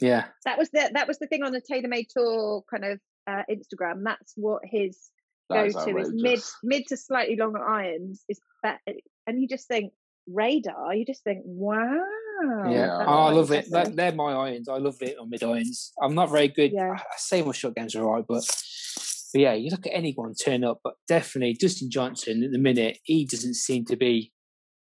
Yeah, 0.00 0.28
That 0.46 0.56
was 0.58 0.70
the 0.70 0.90
that 0.94 1.06
was 1.06 1.18
the 1.18 1.26
thing 1.26 1.42
on 1.42 1.52
the 1.52 1.60
TaylorMade 1.60 2.06
Tour 2.08 2.64
kind 2.70 2.84
of 2.86 3.00
uh, 3.26 3.42
Instagram. 3.50 4.02
That's 4.04 4.32
what 4.34 4.62
his 4.64 4.96
That 4.96 5.19
go 5.50 5.84
to 5.84 5.98
is 5.98 6.10
mid 6.14 6.40
mid 6.62 6.86
to 6.88 6.96
slightly 6.96 7.36
longer 7.36 7.62
irons 7.64 8.24
is 8.28 8.40
better. 8.62 8.78
and 9.26 9.40
you 9.40 9.48
just 9.48 9.66
think 9.68 9.92
radar. 10.26 10.94
You 10.94 11.04
just 11.04 11.24
think, 11.24 11.42
wow. 11.44 11.84
yeah. 12.66 12.70
Yeah, 12.70 13.04
Oh, 13.06 13.12
I 13.28 13.32
love 13.32 13.50
it. 13.50 13.70
That, 13.70 13.96
they're 13.96 14.12
my 14.12 14.32
irons. 14.32 14.68
I 14.68 14.78
love 14.78 14.96
it 15.00 15.18
on 15.18 15.28
mid 15.30 15.42
irons. 15.42 15.92
I'm 16.02 16.14
not 16.14 16.30
very 16.30 16.48
good. 16.48 16.72
Yeah. 16.72 16.92
I 16.98 17.16
say 17.16 17.42
my 17.42 17.52
shot 17.52 17.74
games 17.74 17.94
are 17.96 18.04
alright, 18.04 18.24
but, 18.28 18.44
but 19.32 19.40
yeah, 19.40 19.54
you 19.54 19.70
look 19.70 19.86
at 19.86 19.94
anyone 19.94 20.34
turn 20.34 20.64
up, 20.64 20.80
but 20.84 20.94
definitely 21.08 21.54
Dustin 21.54 21.90
Johnson 21.90 22.42
at 22.44 22.52
the 22.52 22.58
minute, 22.58 22.98
he 23.04 23.24
doesn't 23.26 23.54
seem 23.54 23.84
to 23.86 23.96
be 23.96 24.32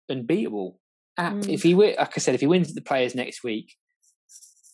unbeatable. 0.10 0.80
Mm. 1.20 1.48
If 1.50 1.64
he 1.64 1.72
wi- 1.72 1.96
like 1.98 2.14
I 2.16 2.20
said, 2.20 2.36
if 2.36 2.42
he 2.42 2.48
wins 2.48 2.74
the 2.74 2.82
players 2.82 3.16
next 3.16 3.44
week, 3.44 3.74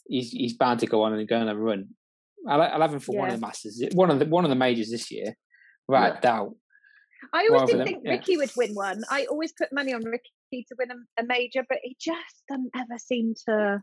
he's 0.08 0.32
he's 0.32 0.54
bound 0.58 0.82
to 0.82 0.88
go 0.88 1.04
on 1.04 1.14
and 1.14 1.28
go 1.28 1.38
and 1.38 1.48
have 1.48 1.58
a 1.58 1.62
run. 1.62 1.88
I'll, 2.48 2.62
I'll 2.62 2.82
have 2.82 2.94
him 2.94 3.00
for 3.00 3.16
one 3.18 3.30
of 3.30 3.40
the 3.40 3.46
Masters, 3.46 3.82
one 3.94 4.12
of 4.12 4.20
the 4.20 4.26
one 4.26 4.44
of 4.44 4.50
the 4.50 4.56
majors 4.56 4.92
this 4.92 5.10
year, 5.10 5.36
without 5.88 6.16
Yeah. 6.16 6.20
doubt. 6.22 6.56
I 7.32 7.48
always 7.52 7.70
did 7.70 7.84
think. 7.86 8.04
Rickie 8.06 8.38
would 8.38 8.52
win 8.56 8.74
one. 8.74 9.04
I 9.10 9.26
always 9.26 9.54
put 9.54 9.72
money 9.72 9.94
on 9.94 10.04
Rickie 10.04 10.32
to 10.52 10.76
win 10.78 10.92
a, 10.92 11.22
a 11.22 11.26
major, 11.26 11.66
but 11.68 11.80
he 11.82 11.96
just 12.00 12.44
doesn't 12.50 12.72
ever 12.76 12.98
seem 12.98 13.34
to. 13.48 13.82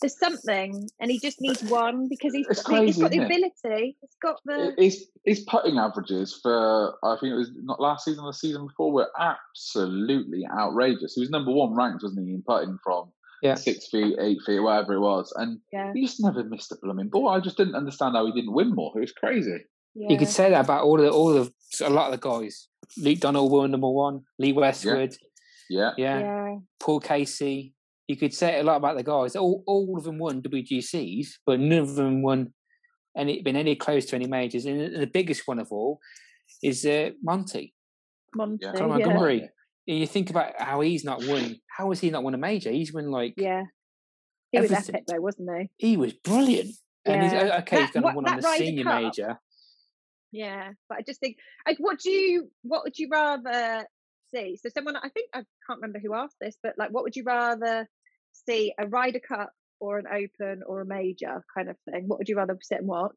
There's 0.00 0.18
something, 0.18 0.88
and 0.98 1.08
he 1.10 1.20
just 1.20 1.40
needs 1.40 1.62
one 1.62 2.08
because 2.08 2.34
he's 2.34 2.48
the, 2.48 2.54
he's 2.54 2.62
crazy, 2.64 3.00
got 3.00 3.10
the 3.12 3.24
ability. 3.24 3.96
He's 4.00 4.16
got 4.20 4.40
the. 4.44 4.74
His 4.76 5.06
his 5.24 5.40
putting 5.40 5.78
averages 5.78 6.38
for 6.42 6.96
I 7.04 7.16
think 7.20 7.32
it 7.32 7.36
was 7.36 7.50
not 7.62 7.80
last 7.80 8.04
season 8.04 8.24
or 8.24 8.32
the 8.32 8.36
season 8.36 8.66
before 8.66 8.92
were 8.92 9.10
absolutely 9.20 10.44
outrageous. 10.52 11.14
He 11.14 11.20
was 11.20 11.30
number 11.30 11.52
one 11.52 11.74
ranked, 11.74 12.02
wasn't 12.02 12.26
he, 12.26 12.34
in 12.34 12.42
putting 12.42 12.76
from 12.82 13.12
Yeah. 13.42 13.54
six 13.54 13.88
feet, 13.88 14.16
eight 14.18 14.38
feet, 14.44 14.58
whatever 14.58 14.94
it 14.94 15.00
was, 15.00 15.32
and 15.36 15.60
Yeah, 15.72 15.92
he 15.94 16.02
just 16.02 16.20
never 16.20 16.42
missed 16.42 16.72
a 16.72 16.76
blooming 16.82 17.08
ball. 17.08 17.28
I 17.28 17.38
just 17.40 17.56
didn't 17.56 17.76
understand 17.76 18.16
how 18.16 18.26
he 18.26 18.32
didn't 18.32 18.52
win 18.52 18.74
more. 18.74 18.92
It 18.96 19.00
was 19.00 19.12
crazy. 19.12 19.64
Yeah. 19.94 20.08
You 20.10 20.18
could 20.18 20.28
say 20.28 20.50
that 20.50 20.64
about 20.64 20.84
all 20.84 20.98
of 20.98 21.04
the, 21.06 21.10
all 21.10 21.36
of 21.36 21.52
a 21.80 21.90
lot 21.90 22.12
of 22.12 22.20
the 22.20 22.28
guys. 22.28 22.68
Luke 22.98 23.20
Donald 23.20 23.50
won 23.50 23.70
number 23.70 23.88
one. 23.90 24.20
Lee 24.38 24.52
Westwood, 24.52 25.16
Yeah, 25.70 25.92
yeah. 25.96 26.18
yeah. 26.18 26.54
Paul 26.80 27.00
Casey. 27.00 27.74
You 28.08 28.16
could 28.16 28.34
say 28.34 28.60
a 28.60 28.62
lot 28.62 28.76
about 28.76 28.96
the 28.96 29.02
guys. 29.02 29.34
All 29.34 29.62
all 29.66 29.96
of 29.96 30.04
them 30.04 30.18
won 30.18 30.42
WGCs, 30.42 31.26
but 31.46 31.58
none 31.60 31.78
of 31.78 31.94
them 31.94 32.22
won 32.22 32.52
any 33.16 33.40
been 33.42 33.56
any 33.56 33.76
close 33.76 34.04
to 34.06 34.16
any 34.16 34.26
majors. 34.26 34.66
And 34.66 34.80
the 34.80 34.98
the 35.00 35.06
biggest 35.06 35.42
one 35.46 35.58
of 35.58 35.72
all 35.72 36.00
is 36.62 36.84
uh, 36.84 37.10
Monty 37.22 37.74
Monty. 38.34 38.58
Yeah. 38.66 38.72
Colin 38.72 38.98
yeah. 39.00 39.06
Montgomerie. 39.06 39.48
And 39.86 39.98
You 39.98 40.06
think 40.06 40.30
about 40.30 40.52
how 40.58 40.80
he's 40.80 41.04
not 41.04 41.24
won. 41.24 41.56
How 41.76 41.88
has 41.90 42.00
he 42.00 42.10
not 42.10 42.22
won 42.24 42.34
a 42.34 42.38
major? 42.38 42.70
He's 42.70 42.92
won 42.92 43.10
like 43.10 43.34
Yeah. 43.36 43.62
He 44.52 44.60
was 44.60 44.70
Everything. 44.70 44.94
epic 44.96 45.06
though, 45.06 45.20
wasn't 45.20 45.50
he? 45.78 45.88
he 45.88 45.96
was 45.96 46.12
brilliant. 46.12 46.70
And 47.06 47.22
he's 47.22 47.32
Yeah. 47.32 47.58
okay. 47.60 47.80
he's 47.82 47.90
going 47.90 48.06
to 48.06 48.12
win 48.14 48.26
on 48.28 48.40
the 48.40 48.54
senior 48.56 48.84
Cup, 48.84 49.02
major. 49.02 49.38
Yeah, 50.34 50.72
but 50.88 50.98
I 50.98 51.02
just 51.02 51.20
think, 51.20 51.36
like, 51.66 51.76
what 51.78 52.00
do 52.00 52.10
you, 52.10 52.50
what 52.62 52.82
would 52.82 52.98
you 52.98 53.08
rather 53.10 53.86
see? 54.34 54.58
So, 54.60 54.68
someone, 54.68 54.96
I 54.96 55.08
think 55.08 55.30
I 55.32 55.38
can't 55.66 55.80
remember 55.80 56.00
who 56.00 56.12
asked 56.12 56.36
this, 56.40 56.56
but 56.60 56.74
like, 56.76 56.90
what 56.90 57.04
would 57.04 57.14
you 57.14 57.22
rather 57.22 57.88
see 58.32 58.74
a 58.78 58.86
Ryder 58.88 59.20
Cup 59.20 59.52
or 59.78 59.98
an 59.98 60.06
Open 60.08 60.62
or 60.66 60.80
a 60.80 60.86
major 60.86 61.44
kind 61.56 61.70
of 61.70 61.76
thing? 61.88 62.08
What 62.08 62.18
would 62.18 62.28
you 62.28 62.36
rather 62.36 62.58
sit 62.60 62.78
and 62.78 62.88
watch? 62.88 63.14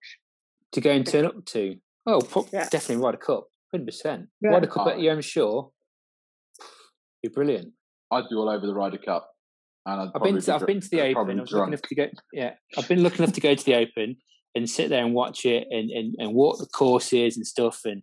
to 0.73 0.81
go 0.81 0.91
and 0.91 1.07
turn 1.07 1.26
up 1.26 1.44
to. 1.45 1.77
Oh, 2.06 2.19
pro- 2.22 2.48
Yeah. 2.53 2.68
definitely 2.69 3.03
Ryder 3.03 3.18
Cup, 3.18 3.48
hundred 3.72 3.85
percent. 3.88 4.27
Yeah. 4.41 4.49
Ryder 4.52 4.68
Cup 4.68 4.88
at 4.88 4.99
your 4.99 5.14
own 5.15 5.22
shore, 5.22 5.72
be 7.23 7.30
brilliant. 7.30 7.73
I'd 8.11 8.30
be 8.30 8.35
all 8.35 8.49
over 8.49 8.65
the 8.68 8.73
Ryder 8.73 8.98
Cup. 8.99 9.30
And 9.85 10.02
I'd 10.02 10.06
I've 10.07 10.11
probably 10.11 10.31
been 10.31 10.39
be 10.39 10.45
to, 10.45 10.53
I've 10.53 10.60
dr- 10.60 10.68
been 10.68 10.81
to 10.81 10.89
the 10.89 11.02
I'd 11.02 11.15
Open. 11.18 11.39
I 11.39 11.41
was 11.41 11.52
lucky 11.52 11.57
drunk. 11.57 11.68
enough 11.69 11.81
to 11.84 11.95
go. 11.95 12.07
Yeah, 12.34 12.52
I've 12.77 12.88
been 12.88 13.02
lucky 13.03 13.23
enough 13.23 13.34
to 13.34 13.41
go 13.41 13.56
to 13.56 13.65
the 13.65 13.76
Open 13.76 14.18
and 14.58 14.70
sit 14.70 14.90
there 14.90 15.04
and 15.06 15.14
watch 15.14 15.46
it 15.46 15.68
and, 15.72 15.90
and, 15.92 16.16
and 16.20 16.34
walk 16.34 16.60
the 16.60 16.66
courses 16.68 17.38
and 17.38 17.46
stuff. 17.48 17.82
And 17.86 18.02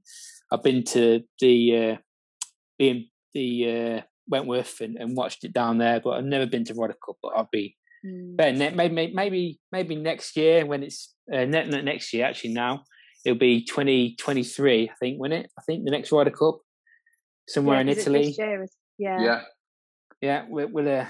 I've 0.53 0.63
been 0.63 0.85
to 0.85 1.23
the 1.41 1.77
uh, 1.77 1.97
the 2.79 3.07
the 3.35 3.71
uh, 3.71 4.01
Wentworth 4.29 4.81
and, 4.81 4.97
and 4.97 5.17
watched 5.17 5.45
it 5.45 5.53
down 5.53 5.79
there, 5.79 6.01
but 6.01 6.11
I've 6.11 6.25
never 6.25 6.47
been 6.47 6.65
to 6.65 6.75
Ryder 6.75 6.97
Cup. 7.05 7.17
But 7.23 7.33
I'll 7.37 7.49
be 7.53 7.77
Mm. 8.07 8.37
Ben, 8.37 8.59
ne- 8.59 8.75
maybe 8.75 9.13
maybe 9.15 9.59
maybe 9.73 9.97
next 9.97 10.37
year 10.37 10.67
when 10.67 10.83
it's 10.83 11.15
uh, 11.33 11.47
ne- 11.47 11.65
ne- 11.71 11.81
next 11.81 12.13
year 12.13 12.27
actually 12.27 12.53
now 12.53 12.83
it'll 13.25 13.39
be 13.39 13.65
2023 13.65 14.91
I 14.91 14.95
think, 15.01 15.19
won't 15.19 15.33
it? 15.33 15.51
I 15.59 15.63
think 15.63 15.87
the 15.87 15.91
next 15.91 16.13
Ryder 16.13 16.31
Cup 16.31 16.59
somewhere 17.49 17.77
Yeah, 17.77 17.81
in 17.81 17.87
'cause 17.87 17.97
it's 17.97 18.07
Italy. 18.07 18.25
this 18.27 18.39
is- 18.71 18.77
yeah, 18.99 19.23
Yeah. 19.23 19.41
Yeah, 20.21 20.45
we'll, 20.51 20.69
we'll 20.69 21.01
uh, 21.01 21.07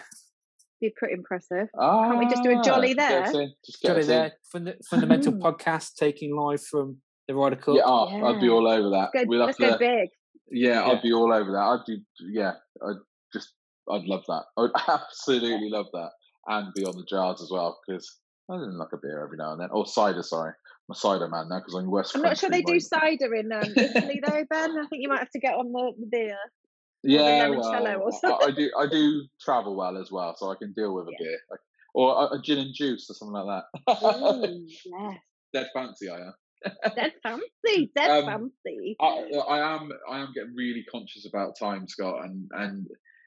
be 0.88 0.94
pretty 0.96 1.14
impressive. 1.14 1.68
Can't 1.78 2.18
we 2.18 2.26
just 2.28 2.42
do 2.42 2.58
a 2.58 2.62
jolly 2.62 2.94
Get 2.94 3.24
us 3.24 3.32
there? 3.32 3.42
in, 3.42 3.52
Just 3.64 3.80
get 3.82 3.88
got 3.88 3.98
it 3.98 4.06
there. 4.06 4.32
Fund- 4.52 4.76
fundamental 4.90 5.32
podcast 5.34 5.94
taking 5.94 6.36
live 6.36 6.62
from 6.62 6.98
the 7.28 7.34
Ryder 7.34 7.56
Cup. 7.56 7.76
Yeah, 7.76 7.82
oh, 7.86 8.24
I'd 8.26 8.40
be 8.40 8.48
all 8.48 8.68
over 8.68 8.90
that. 8.90 9.10
Go, 9.12 9.24
We'll 9.26 9.40
have 9.40 9.46
let's 9.48 9.58
to, 9.58 9.66
go 9.70 9.78
big. 9.78 10.10
Yeah, 10.50 10.86
Yeah. 10.86 10.92
I'd 10.92 11.02
be 11.02 11.12
all 11.12 11.32
over 11.32 11.52
that. 11.52 11.58
I'd 11.58 11.84
be, 11.86 12.02
yeah, 12.30 12.52
I'd 12.86 12.96
just, 13.32 13.52
I'd 13.90 14.04
love 14.04 14.24
that. 14.28 14.44
I'd 14.58 14.70
absolutely 14.88 15.70
love 15.70 15.86
that, 15.92 16.10
and 16.46 16.72
be 16.74 16.84
on 16.84 16.96
the 16.96 17.04
jars 17.08 17.40
as 17.42 17.50
well 17.50 17.78
because 17.86 18.18
I 18.50 18.56
didn't 18.58 18.78
like 18.78 18.92
a 18.92 18.98
beer 18.98 19.22
every 19.24 19.38
now 19.38 19.52
and 19.52 19.60
then, 19.60 19.70
or 19.70 19.86
cider. 19.86 20.22
Sorry, 20.22 20.50
I'm 20.50 20.92
a 20.92 20.94
cider 20.94 21.28
man 21.28 21.48
now 21.48 21.60
because 21.60 21.74
I'm 21.74 21.90
West. 21.90 22.14
I'm 22.14 22.22
not 22.22 22.36
sure 22.38 22.50
they 22.50 22.62
do 22.62 22.78
cider 22.78 23.34
in 23.34 23.50
um, 23.52 23.62
Italy 23.74 24.20
though, 24.26 24.44
Ben. 24.50 24.78
I 24.78 24.86
think 24.86 25.02
you 25.02 25.08
might 25.08 25.20
have 25.20 25.30
to 25.30 25.38
get 25.40 25.54
on 25.54 25.72
the, 25.72 25.92
the 25.98 26.06
beer. 26.06 26.36
Yeah, 27.04 27.48
well, 27.50 27.62
I, 28.24 28.46
I 28.46 28.50
do. 28.50 28.70
I 28.78 28.86
do 28.86 29.24
travel 29.40 29.76
well 29.76 29.96
as 29.98 30.10
well, 30.10 30.34
so 30.36 30.50
I 30.50 30.56
can 30.56 30.72
deal 30.72 30.94
with 30.94 31.06
a 31.08 31.12
Yeah. 31.12 31.18
beer, 31.26 31.38
like, 31.50 31.60
or 31.94 32.12
a, 32.12 32.38
a 32.38 32.42
gin 32.42 32.58
and 32.58 32.74
juice 32.74 33.08
or 33.10 33.14
something 33.14 33.34
like 33.34 33.62
that. 33.86 34.04
Ooh, 34.06 34.66
yes. 34.84 35.18
Dead 35.52 35.68
fancy, 35.74 36.08
I 36.08 36.16
am. 36.18 36.34
Dead 36.96 37.12
fancy, 37.22 37.92
dead 37.94 38.10
Um, 38.10 38.24
fancy. 38.64 38.96
I, 39.00 39.06
I 39.48 39.74
am 39.76 39.90
I 40.10 40.20
am 40.20 40.32
getting 40.34 40.54
really 40.54 40.84
conscious 40.90 41.26
about 41.28 41.58
time, 41.58 41.86
Scott, 41.88 42.24
and 42.24 42.48
and 42.52 42.86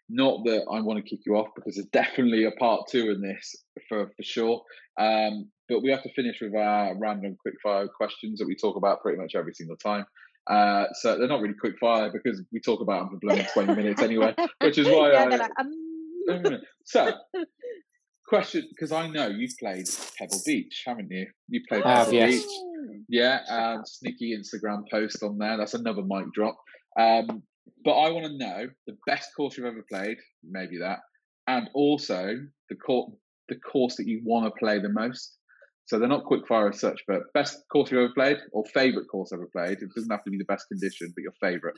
not 0.09 0.43
that 0.45 0.65
I 0.71 0.81
want 0.81 1.03
to 1.03 1.09
kick 1.09 1.25
you 1.25 1.35
off 1.35 1.49
because 1.55 1.75
there's 1.75 1.87
definitely 1.87 2.45
a 2.45 2.51
part 2.51 2.87
two 2.89 3.11
in 3.11 3.21
this 3.21 3.55
for 3.87 4.07
for 4.15 4.23
sure. 4.23 4.63
Um, 4.99 5.51
but 5.69 5.81
we 5.83 5.91
have 5.91 6.03
to 6.03 6.13
finish 6.13 6.37
with 6.41 6.55
our 6.55 6.97
random 6.97 7.35
quickfire 7.45 7.87
questions 7.95 8.39
that 8.39 8.47
we 8.47 8.55
talk 8.55 8.77
about 8.77 9.01
pretty 9.01 9.19
much 9.19 9.35
every 9.35 9.53
single 9.53 9.77
time. 9.77 10.05
Uh, 10.49 10.85
so 10.93 11.17
they're 11.17 11.27
not 11.27 11.41
really 11.41 11.55
quick 11.59 11.75
fire 11.79 12.09
because 12.11 12.41
we 12.53 12.59
talk 12.59 12.81
about 12.81 13.01
them 13.01 13.09
for 13.09 13.17
bloody 13.19 13.45
20 13.53 13.75
minutes 13.75 14.01
anyway, 14.01 14.33
which 14.61 14.77
is 14.77 14.87
why 14.87 15.11
yeah, 15.11 15.23
I. 15.23 15.35
like, 15.35 15.51
um... 16.45 16.59
so, 16.85 17.11
question 18.27 18.67
because 18.69 18.91
I 18.91 19.07
know 19.07 19.27
you've 19.27 19.57
played 19.59 19.87
Pebble 20.17 20.41
Beach, 20.45 20.83
haven't 20.85 21.09
you? 21.09 21.27
You 21.47 21.61
played 21.67 21.83
I 21.83 21.91
have, 21.91 22.05
Pebble 22.07 22.17
yes. 22.17 22.43
Beach. 22.43 23.01
Yeah, 23.09 23.39
um, 23.49 23.83
sneaky 23.85 24.37
Instagram 24.37 24.83
post 24.91 25.23
on 25.23 25.37
there. 25.37 25.57
That's 25.57 25.73
another 25.73 26.01
mic 26.01 26.31
drop. 26.33 26.57
Um, 26.99 27.43
but 27.83 27.93
I 27.93 28.09
want 28.11 28.25
to 28.25 28.37
know 28.37 28.67
the 28.85 28.97
best 29.05 29.29
course 29.35 29.57
you've 29.57 29.65
ever 29.65 29.83
played, 29.89 30.17
maybe 30.43 30.77
that, 30.79 30.99
and 31.47 31.69
also 31.73 32.35
the 32.69 32.75
course 32.75 33.11
the 33.49 33.55
course 33.55 33.95
that 33.95 34.07
you 34.07 34.21
want 34.25 34.45
to 34.45 34.59
play 34.59 34.79
the 34.79 34.89
most. 34.89 35.37
So 35.87 35.97
they're 35.97 36.07
not 36.07 36.25
quick 36.25 36.45
fire 36.47 36.69
as 36.69 36.79
such, 36.79 37.01
but 37.07 37.31
best 37.33 37.63
course 37.71 37.89
you've 37.89 38.01
ever 38.01 38.13
played 38.13 38.37
or 38.51 38.65
favorite 38.73 39.07
course 39.07 39.31
ever 39.33 39.47
played. 39.47 39.79
It 39.81 39.89
doesn't 39.95 40.11
have 40.11 40.23
to 40.25 40.31
be 40.31 40.37
the 40.37 40.45
best 40.45 40.67
condition, 40.67 41.13
but 41.15 41.21
your 41.21 41.33
favorite. 41.41 41.77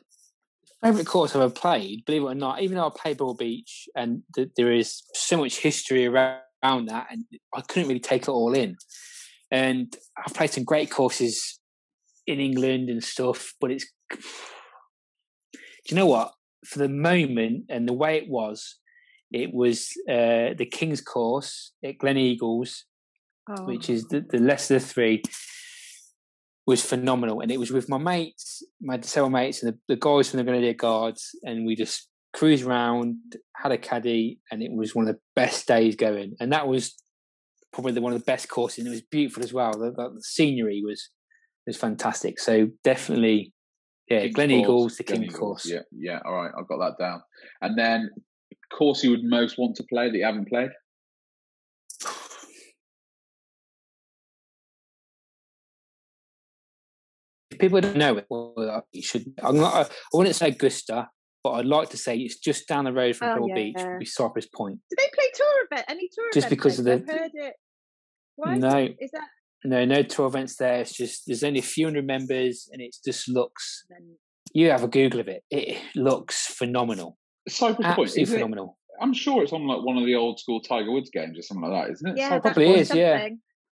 Favorite 0.84 1.06
course 1.06 1.36
I've 1.36 1.44
ever 1.44 1.53
played, 1.53 2.06
believe 2.06 2.23
it 2.23 2.26
or 2.26 2.36
not, 2.36 2.61
even 2.61 2.77
though 2.77 2.88
I 2.88 2.90
played 2.90 3.18
Pebble 3.18 3.36
Beach 3.36 3.88
and 3.95 4.23
th- 4.36 4.49
there 4.57 4.73
is 4.73 5.03
so 5.14 5.38
much 5.38 5.60
history 5.60 6.07
around, 6.07 6.40
around 6.64 6.88
that, 6.88 7.07
and 7.11 7.26
I 7.53 7.61
couldn't 7.61 7.88
really 7.88 7.99
take 7.99 8.23
it 8.23 8.30
all 8.30 8.53
in. 8.53 8.76
And 9.52 9.95
I've 10.18 10.34
played 10.34 10.52
some 10.52 10.64
great 10.64 10.90
courses 10.90 11.60
in 12.27 12.40
England 12.40 12.90
and 12.90 13.03
stuff, 13.03 13.53
but 13.60 13.72
it's. 13.72 13.86
Do 14.11 14.19
you 15.90 15.95
know 15.95 16.06
what? 16.06 16.34
For 16.65 16.80
the 16.80 16.90
moment 16.90 17.65
and 17.69 17.88
the 17.88 17.94
way 17.94 18.18
it 18.18 18.30
was, 18.30 18.77
it 19.31 19.53
was 19.53 19.91
uh, 20.10 20.53
the 20.57 20.68
King's 20.69 21.02
Course 21.02 21.73
at 21.84 21.98
Gleneagles, 21.98 22.84
Oh. 23.49 23.65
which 23.65 23.89
is 23.89 24.05
the, 24.05 24.21
the 24.30 24.38
lesser 24.38 24.76
of 24.76 24.81
the 24.81 24.88
three, 24.88 25.23
was 26.67 26.85
phenomenal. 26.85 27.41
And 27.41 27.51
it 27.51 27.59
was 27.59 27.71
with 27.71 27.89
my 27.89 27.97
mates, 27.97 28.63
my 28.81 28.99
several 29.01 29.31
mates, 29.31 29.63
and 29.63 29.73
the, 29.73 29.80
the 29.88 29.99
guys 29.99 30.30
from 30.30 30.38
the 30.38 30.43
Grenadier 30.43 30.73
Guards, 30.73 31.31
and 31.43 31.65
we 31.65 31.76
just 31.76 32.07
cruised 32.35 32.65
around, 32.65 33.17
had 33.55 33.71
a 33.71 33.77
caddy, 33.77 34.39
and 34.51 34.61
it 34.61 34.71
was 34.71 34.93
one 34.93 35.07
of 35.07 35.13
the 35.13 35.19
best 35.35 35.67
days 35.67 35.95
going. 35.95 36.35
And 36.39 36.53
that 36.53 36.67
was 36.67 36.95
probably 37.73 37.93
the, 37.93 38.01
one 38.01 38.13
of 38.13 38.19
the 38.19 38.26
best 38.26 38.49
courses, 38.49 38.80
and 38.80 38.88
it 38.88 38.91
was 38.91 39.01
beautiful 39.01 39.43
as 39.43 39.53
well. 39.53 39.71
The, 39.71 39.91
the, 39.91 40.11
the 40.15 40.21
scenery 40.21 40.81
was 40.85 41.09
was 41.65 41.77
fantastic. 41.77 42.39
So 42.39 42.69
definitely, 42.84 43.53
yeah, 44.09 44.21
King's 44.21 44.35
Glen 44.35 44.49
Course, 44.49 44.59
Eagles, 44.59 44.97
the 44.97 45.03
Glen 45.03 45.21
King's 45.21 45.34
Eagles, 45.34 45.39
Course. 45.39 45.65
Yeah, 45.69 45.81
yeah. 45.91 46.19
All 46.26 46.34
right, 46.34 46.51
I've 46.57 46.67
got 46.67 46.77
that 46.77 47.03
down. 47.03 47.21
And 47.61 47.77
then 47.77 48.09
course 48.69 49.03
you 49.03 49.11
would 49.11 49.23
most 49.23 49.57
want 49.57 49.76
to 49.76 49.84
play 49.84 50.09
that 50.09 50.17
you 50.17 50.26
haven't 50.26 50.47
played. 50.47 50.69
If 57.60 57.61
people 57.61 57.81
don't 57.81 57.98
know 57.98 58.18
it, 58.18 58.26
well, 58.30 58.53
uh, 58.57 58.81
you 58.94 59.02
should. 59.02 59.26
I'm 59.44 59.57
not. 59.57 59.73
I 59.73 59.90
wouldn't 60.14 60.36
say 60.36 60.48
Augusta, 60.49 61.10
but 61.44 61.52
I'd 61.52 61.65
like 61.65 61.90
to 61.90 61.98
say 61.98 62.15
it's 62.18 62.38
just 62.40 62.68
down 62.68 62.86
the 62.86 62.94
road 62.94 63.15
from 63.15 63.30
Oh, 63.30 63.34
Pebble 63.34 63.49
yeah. 63.49 63.56
Beach, 63.56 63.76
would 63.77 63.99
be 63.99 64.06
Cypress 64.06 64.48
Point. 64.48 64.80
Do 64.90 64.95
they 64.98 65.10
play 65.14 65.26
tour 65.34 65.68
event? 65.72 65.86
Any 65.90 66.10
tour 66.14 66.26
Just 66.34 66.48
events 66.48 66.49
because 66.49 66.80
of 66.80 66.86
the- 66.86 66.94
I've 66.94 67.07
heard 67.19 67.31
it. 67.34 67.53
Why? 68.36 68.56
No, 68.56 68.88
Is 68.99 69.11
that 69.11 69.27
no, 69.65 69.84
no 69.84 70.03
tour 70.03 70.27
events 70.27 70.56
there. 70.56 70.80
It's 70.81 70.94
just 70.95 71.23
there's 71.27 71.44
only 71.44 71.60
a 71.60 71.64
few 71.64 71.86
hundred 71.88 72.07
members, 72.07 72.69
and 72.72 72.81
it 72.81 72.95
just 73.06 73.27
looks. 73.27 73.84
then? 73.90 74.15
You 74.53 74.69
have 74.72 74.84
a 74.84 74.88
Google 74.88 75.19
of 75.19 75.27
it. 75.27 75.44
It 75.52 75.77
looks 75.95 76.48
phenomenal, 76.48 77.18
Cypress 77.48 77.76
Point. 77.86 77.88
absolutely 77.99 78.22
Is 78.23 78.31
it, 78.31 78.36
phenomenal. 78.36 78.77
I'm 79.02 79.14
sure 79.14 79.44
it's 79.44 79.53
on 79.53 79.68
like 79.68 79.84
one 79.86 79.98
of 79.98 80.06
the 80.06 80.15
old 80.15 80.40
school 80.40 80.61
Tiger 80.61 80.91
Woods 80.91 81.10
games 81.11 81.38
or 81.38 81.41
something 81.41 81.69
like 81.69 81.86
that, 81.88 81.91
isn't 81.94 82.10
it? 82.11 82.18
Yeah, 82.18 82.30
Cypress 82.30 82.53
probably 82.53 82.65
Point? 82.68 82.80
is, 82.80 82.94
yeah. 82.95 83.27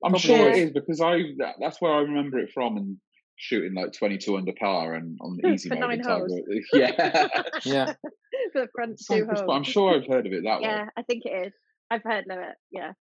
I'm 0.05 0.11
probably 0.13 0.19
sure 0.21 0.49
it 0.51 0.57
is. 0.57 0.65
is 0.69 0.73
because 0.73 1.01
I 1.01 1.19
that, 1.39 1.55
that's 1.61 1.81
where 1.81 1.93
I 1.93 2.01
remember 2.01 2.39
it 2.39 2.51
from 2.53 2.77
and 2.77 2.97
shooting 3.37 3.75
like 3.75 3.93
22 3.93 4.37
under 4.37 4.53
par 4.59 4.95
and 4.95 5.19
on 5.21 5.37
the 5.41 5.49
easy 5.51 5.69
For 5.69 5.77
mode. 5.77 5.89
nine 5.91 6.01
holes. 6.03 6.33
Yeah. 6.73 7.29
Yeah, 7.65 7.87
For 8.53 8.63
the 8.63 8.69
front 8.75 8.99
two 8.99 9.05
Cypress 9.21 9.41
Point. 9.43 9.51
I'm 9.53 9.63
sure 9.65 9.95
I've 9.95 10.07
heard 10.07 10.27
of 10.27 10.33
it 10.33 10.43
that 10.45 10.61
way. 10.61 10.69
Yeah, 10.69 10.87
I 10.97 11.03
think 11.03 11.25
it 11.27 11.47
is. 11.49 11.53
I've 11.91 12.03
heard 12.03 12.25
of 12.31 12.39
it. 12.39 12.55
Yeah. 12.71 12.93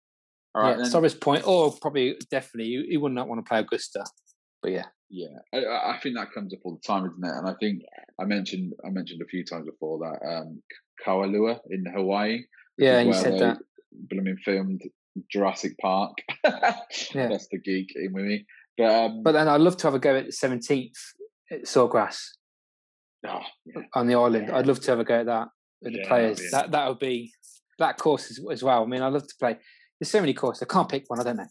All 0.53 0.61
right. 0.63 0.71
yeah. 0.71 0.77
then. 0.77 0.85
Cypress 0.85 1.15
Point, 1.15 1.47
or 1.47 1.73
probably 1.81 2.17
definitely 2.29 2.69
you, 2.69 2.83
you 2.87 2.99
would 3.01 3.11
not 3.13 3.27
want 3.27 3.43
to 3.43 3.47
play 3.49 3.59
Augusta, 3.59 4.05
but 4.61 4.71
yeah, 4.71 4.85
Yeah, 5.09 5.27
I- 5.53 5.57
I, 5.65 5.95
I 5.95 5.99
think 5.99 6.15
that 6.15 6.31
comes 6.33 6.53
up 6.53 6.59
all 6.63 6.75
the 6.75 6.81
time, 6.85 7.05
isn't 7.05 7.23
it? 7.23 7.37
And 7.37 7.47
I 7.49 7.53
think 7.59 7.81
I 8.19 8.25
mentioned 8.25 8.73
I 8.85 8.89
mentioned 8.89 9.21
a 9.21 9.25
few 9.27 9.43
times 9.45 9.65
before 9.65 9.99
that 9.99 10.27
um, 10.27 10.61
Kailua 11.05 11.59
in 11.69 11.85
Hawaii. 11.85 12.43
yeah. 12.77 12.99
is 12.99 13.05
You 13.05 13.11
where 13.11 13.21
said 13.21 13.33
they 13.33 13.39
that. 13.39 13.57
blooming 14.09 14.37
filmed 14.43 14.81
Jurassic 15.31 15.77
Park. 15.81 16.13
Yeah. 17.13 17.27
That's 17.29 17.47
the 17.47 17.57
geek 17.59 17.93
in 17.95 18.13
with 18.13 18.25
me. 18.25 18.45
But 18.77 18.85
um, 18.85 19.23
But 19.23 19.31
then 19.33 19.47
I'd 19.47 19.61
love 19.61 19.77
to 19.77 19.87
have 19.87 19.93
a 19.93 19.99
go 19.99 20.15
at 20.15 20.25
the 20.25 20.31
17th 20.31 20.97
at 21.51 21.63
Sawgrass 21.63 22.21
oh, 23.27 23.39
yeah. 23.65 23.81
on 23.93 24.07
the 24.07 24.15
island. 24.15 24.47
Yeah. 24.49 24.57
I'd 24.57 24.67
love 24.67 24.79
to 24.81 24.91
have 24.91 24.99
a 24.99 25.03
go 25.03 25.19
at 25.19 25.25
that 25.27 25.47
with 25.81 25.93
Yeah, 25.93 26.03
the 26.03 26.07
players. 26.07 26.51
That 26.51 26.71
that 26.71 26.87
would 26.87 26.99
be 26.99 27.33
that 27.79 27.97
course 27.97 28.31
as, 28.31 28.39
as 28.51 28.63
well. 28.63 28.83
I 28.83 28.85
mean, 28.85 29.01
I 29.01 29.07
love 29.07 29.27
to 29.27 29.35
play. 29.39 29.57
There's 29.99 30.11
so 30.11 30.19
many 30.19 30.33
courses. 30.33 30.63
I 30.63 30.73
can't 30.73 30.89
pick 30.89 31.05
one. 31.07 31.19
I 31.19 31.23
don't 31.23 31.37
know. 31.37 31.47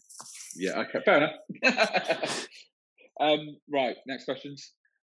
yeah, 0.55 0.79
okay, 0.81 0.99
fair 1.03 1.17
enough. 1.63 2.47
um, 3.19 3.57
right, 3.71 3.95
next 4.07 4.25
questions. 4.25 4.73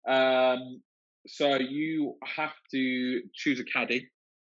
Um, 0.09 0.81
so 1.27 1.57
you 1.57 2.15
have 2.25 2.53
to 2.73 3.23
choose 3.35 3.61
a 3.61 3.65
caddy, 3.65 4.09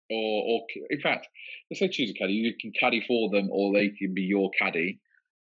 or, 0.09 0.43
or 0.43 0.61
in 0.89 1.01
fact, 1.01 1.27
let's 1.69 1.79
say 1.79 1.89
choose 1.89 2.11
a 2.11 2.13
caddy. 2.13 2.33
You 2.33 2.53
can 2.59 2.71
caddy 2.79 3.03
for 3.07 3.29
them, 3.29 3.49
or 3.51 3.73
they 3.73 3.89
can 3.89 4.13
be 4.13 4.23
your 4.23 4.49
caddy. 4.57 4.99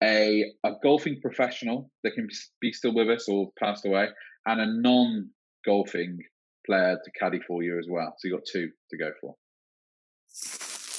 A 0.03 0.43
a 0.63 0.71
golfing 0.83 1.19
professional 1.21 1.89
that 2.03 2.13
can 2.13 2.27
be 2.61 2.71
still 2.71 2.93
with 2.93 3.09
us 3.09 3.27
or 3.29 3.49
passed 3.61 3.85
away, 3.85 4.07
and 4.45 4.61
a 4.61 4.65
non 4.65 5.29
golfing 5.65 6.17
player 6.65 6.97
to 7.03 7.11
caddy 7.19 7.39
for 7.47 7.63
you 7.63 7.79
as 7.79 7.87
well. 7.89 8.13
So 8.17 8.27
you 8.27 8.35
got 8.35 8.43
two 8.51 8.69
to 8.91 8.97
go 8.97 9.11
for. 9.21 9.35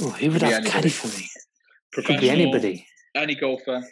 Oh, 0.01 0.11
who 0.11 0.31
would 0.31 0.43
have 0.43 0.53
anybody. 0.53 0.71
caddy 0.71 0.89
for 0.89 1.09
me? 1.09 1.29
Could 1.93 2.21
be 2.21 2.31
anybody. 2.31 2.87
any 3.15 3.35
golfer. 3.35 3.83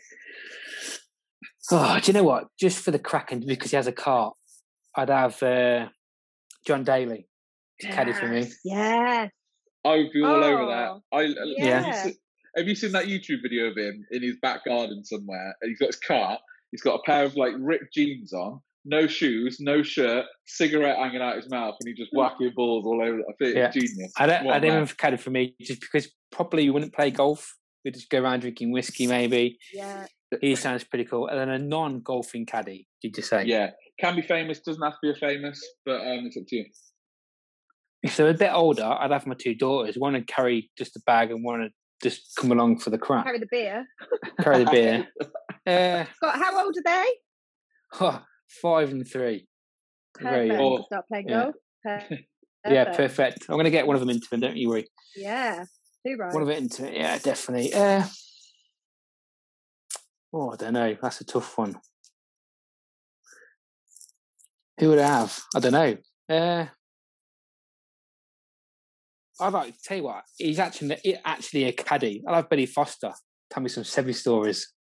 Oh, 1.71 1.99
do 2.01 2.13
you 2.13 2.13
know 2.13 2.25
what? 2.25 2.45
Just 2.61 2.81
for 2.85 2.91
the 2.91 2.99
Kraken, 2.99 3.45
because 3.47 3.71
he 3.71 3.77
has 3.77 3.87
a 3.87 3.93
car, 3.93 4.33
I'd 4.95 5.09
have 5.09 5.43
uh, 5.43 5.89
John 6.67 6.85
Daly 6.85 7.27
to 7.81 7.89
caddy 7.89 8.13
for 8.13 8.29
me. 8.29 8.51
Yes. 8.65 9.31
I 9.85 9.97
would 9.97 10.13
be 10.13 10.23
all 10.23 10.45
over 10.45 10.67
that. 10.67 10.89
Oh, 10.91 11.19
I 11.19 11.35
yeah. 11.59 11.81
Have, 11.81 11.87
you 11.87 12.03
seen, 12.03 12.15
have 12.57 12.67
you 12.69 12.75
seen 12.75 12.93
that 12.93 13.07
YouTube 13.07 13.43
video 13.43 13.67
of 13.71 13.77
him 13.77 14.05
in 14.11 14.23
his 14.23 14.37
back 14.43 14.65
garden 14.65 15.05
somewhere? 15.05 15.55
And 15.61 15.69
he's 15.71 15.79
got 15.79 15.87
his 15.87 15.97
car. 15.97 16.39
He's 16.71 16.83
got 16.83 16.95
a 16.97 17.03
pair 17.05 17.25
of 17.25 17.37
like 17.37 17.53
ripped 17.59 17.93
jeans 17.93 18.33
on, 18.33 18.61
no 18.85 19.07
shoes, 19.07 19.59
no 19.61 19.83
shirt, 19.83 20.27
cigarette 20.47 20.97
hanging 20.99 21.23
out 21.23 21.37
his 21.37 21.49
mouth, 21.51 21.77
and 21.81 21.89
he 21.89 21.95
just 21.95 22.11
whacking 22.13 22.53
balls 22.57 22.85
all 22.87 23.01
over. 23.03 23.21
I 23.21 23.33
think 23.39 23.57
Yeah. 23.57 23.71
genius. 23.71 24.13
I 24.19 24.27
don't. 24.27 24.45
What 24.45 24.55
I 24.55 24.59
a 24.59 24.61
don't 24.61 24.71
man. 24.71 24.79
have 24.81 24.97
caddy 24.97 25.17
for 25.17 25.31
me 25.31 25.55
just 25.61 25.81
because 25.81 26.13
probably 26.33 26.65
you 26.65 26.73
wouldn't 26.73 26.93
play 26.93 27.11
golf. 27.11 27.55
We'd 27.85 27.95
just 27.95 28.09
go 28.11 28.21
around 28.21 28.41
drinking 28.41 28.73
whiskey, 28.73 29.07
maybe. 29.07 29.59
Yeah. 29.73 30.07
He 30.41 30.57
sounds 30.57 30.83
pretty 30.85 31.05
cool. 31.05 31.29
And 31.29 31.39
then 31.39 31.49
a 31.51 31.59
non-golfing 31.59 32.47
caddy. 32.47 32.89
Did 33.03 33.17
you 33.17 33.23
say? 33.23 33.45
Yeah, 33.45 33.71
can 34.01 34.17
be 34.17 34.23
famous. 34.23 34.59
Doesn't 34.61 34.83
have 34.83 34.95
to 34.95 34.99
be 35.03 35.11
a 35.11 35.15
famous, 35.15 35.63
but 35.87 36.01
um, 36.01 36.27
it's 36.27 36.37
up 36.37 36.45
to 36.49 36.57
you. 36.57 36.65
If 38.03 38.17
they're 38.17 38.29
a 38.29 38.35
bit 38.35 38.51
older, 38.53 38.85
I'd 38.85 39.11
have 39.13 39.27
my 39.27 39.35
two 39.39 39.55
daughters. 39.55 39.97
One 39.97 40.15
would 40.15 40.27
carry 40.27 40.71
just 40.77 40.97
a 40.97 41.01
bag, 41.07 41.31
and 41.31 41.45
one 41.45 41.61
would 41.61 41.73
just 42.03 42.35
come 42.37 42.53
along 42.53 42.79
for 42.79 42.91
the 42.91 42.99
crap, 42.99 43.25
Carry 43.25 43.39
the 43.39 43.47
beer. 43.51 43.87
carry 44.41 44.65
the 44.65 44.71
beer. 44.71 45.09
Uh, 45.66 46.05
Scott, 46.16 46.37
how 46.37 46.65
old 46.65 46.75
are 46.77 46.83
they? 46.85 47.07
oh, 48.01 48.23
five 48.49 48.91
and 48.91 49.07
three. 49.09 49.47
Perfect. 50.15 50.53
young. 50.53 50.77
to 50.79 50.83
start 50.85 51.09
playing 51.09 51.29
Yeah. 51.29 51.45
golf. 51.45 51.55
Per- 51.85 52.19
Yeah, 52.73 52.85
perfect. 52.85 52.97
perfect. 52.97 53.47
I'm 53.49 53.57
going 53.57 53.65
to 53.65 53.71
get 53.71 53.87
one 53.87 53.97
of 53.97 54.01
them 54.01 54.11
into 54.11 54.27
it. 54.33 54.41
Don't 54.41 54.57
you 54.57 54.69
worry. 54.71 54.87
Yeah. 55.16 55.65
Too 56.07 56.16
right. 56.19 56.33
One 56.35 56.43
of 56.43 56.49
it 56.51 56.59
into 56.59 56.87
it. 56.87 56.95
Yeah, 56.97 57.19
definitely. 57.19 57.73
Uh, 57.75 58.05
oh, 60.33 60.51
I 60.51 60.57
don't 60.57 60.73
know. 60.75 60.97
That's 61.01 61.21
a 61.21 61.25
tough 61.25 61.57
one. 61.59 61.77
Who 64.81 64.89
would 64.91 64.99
I 64.99 65.07
have? 65.07 65.41
I 65.55 65.61
don't 65.61 65.73
know. 65.73 65.97
Uh, 66.29 66.66
I'd 69.40 69.52
like 69.52 69.74
to 69.77 69.82
tell 69.82 69.97
you 69.97 70.05
what. 70.05 70.24
He's 70.39 70.59
actually 70.59 70.97
he- 71.02 71.16
actually 71.24 71.65
a 71.65 71.73
caddy. 71.73 72.23
I 72.27 72.31
love 72.32 72.43
have 72.44 72.51
Billy 72.51 72.66
Foster. 72.66 73.12
Tell 73.51 73.62
me 73.62 73.69
some 73.69 73.85
Seve 73.85 74.15
stories. 74.15 74.73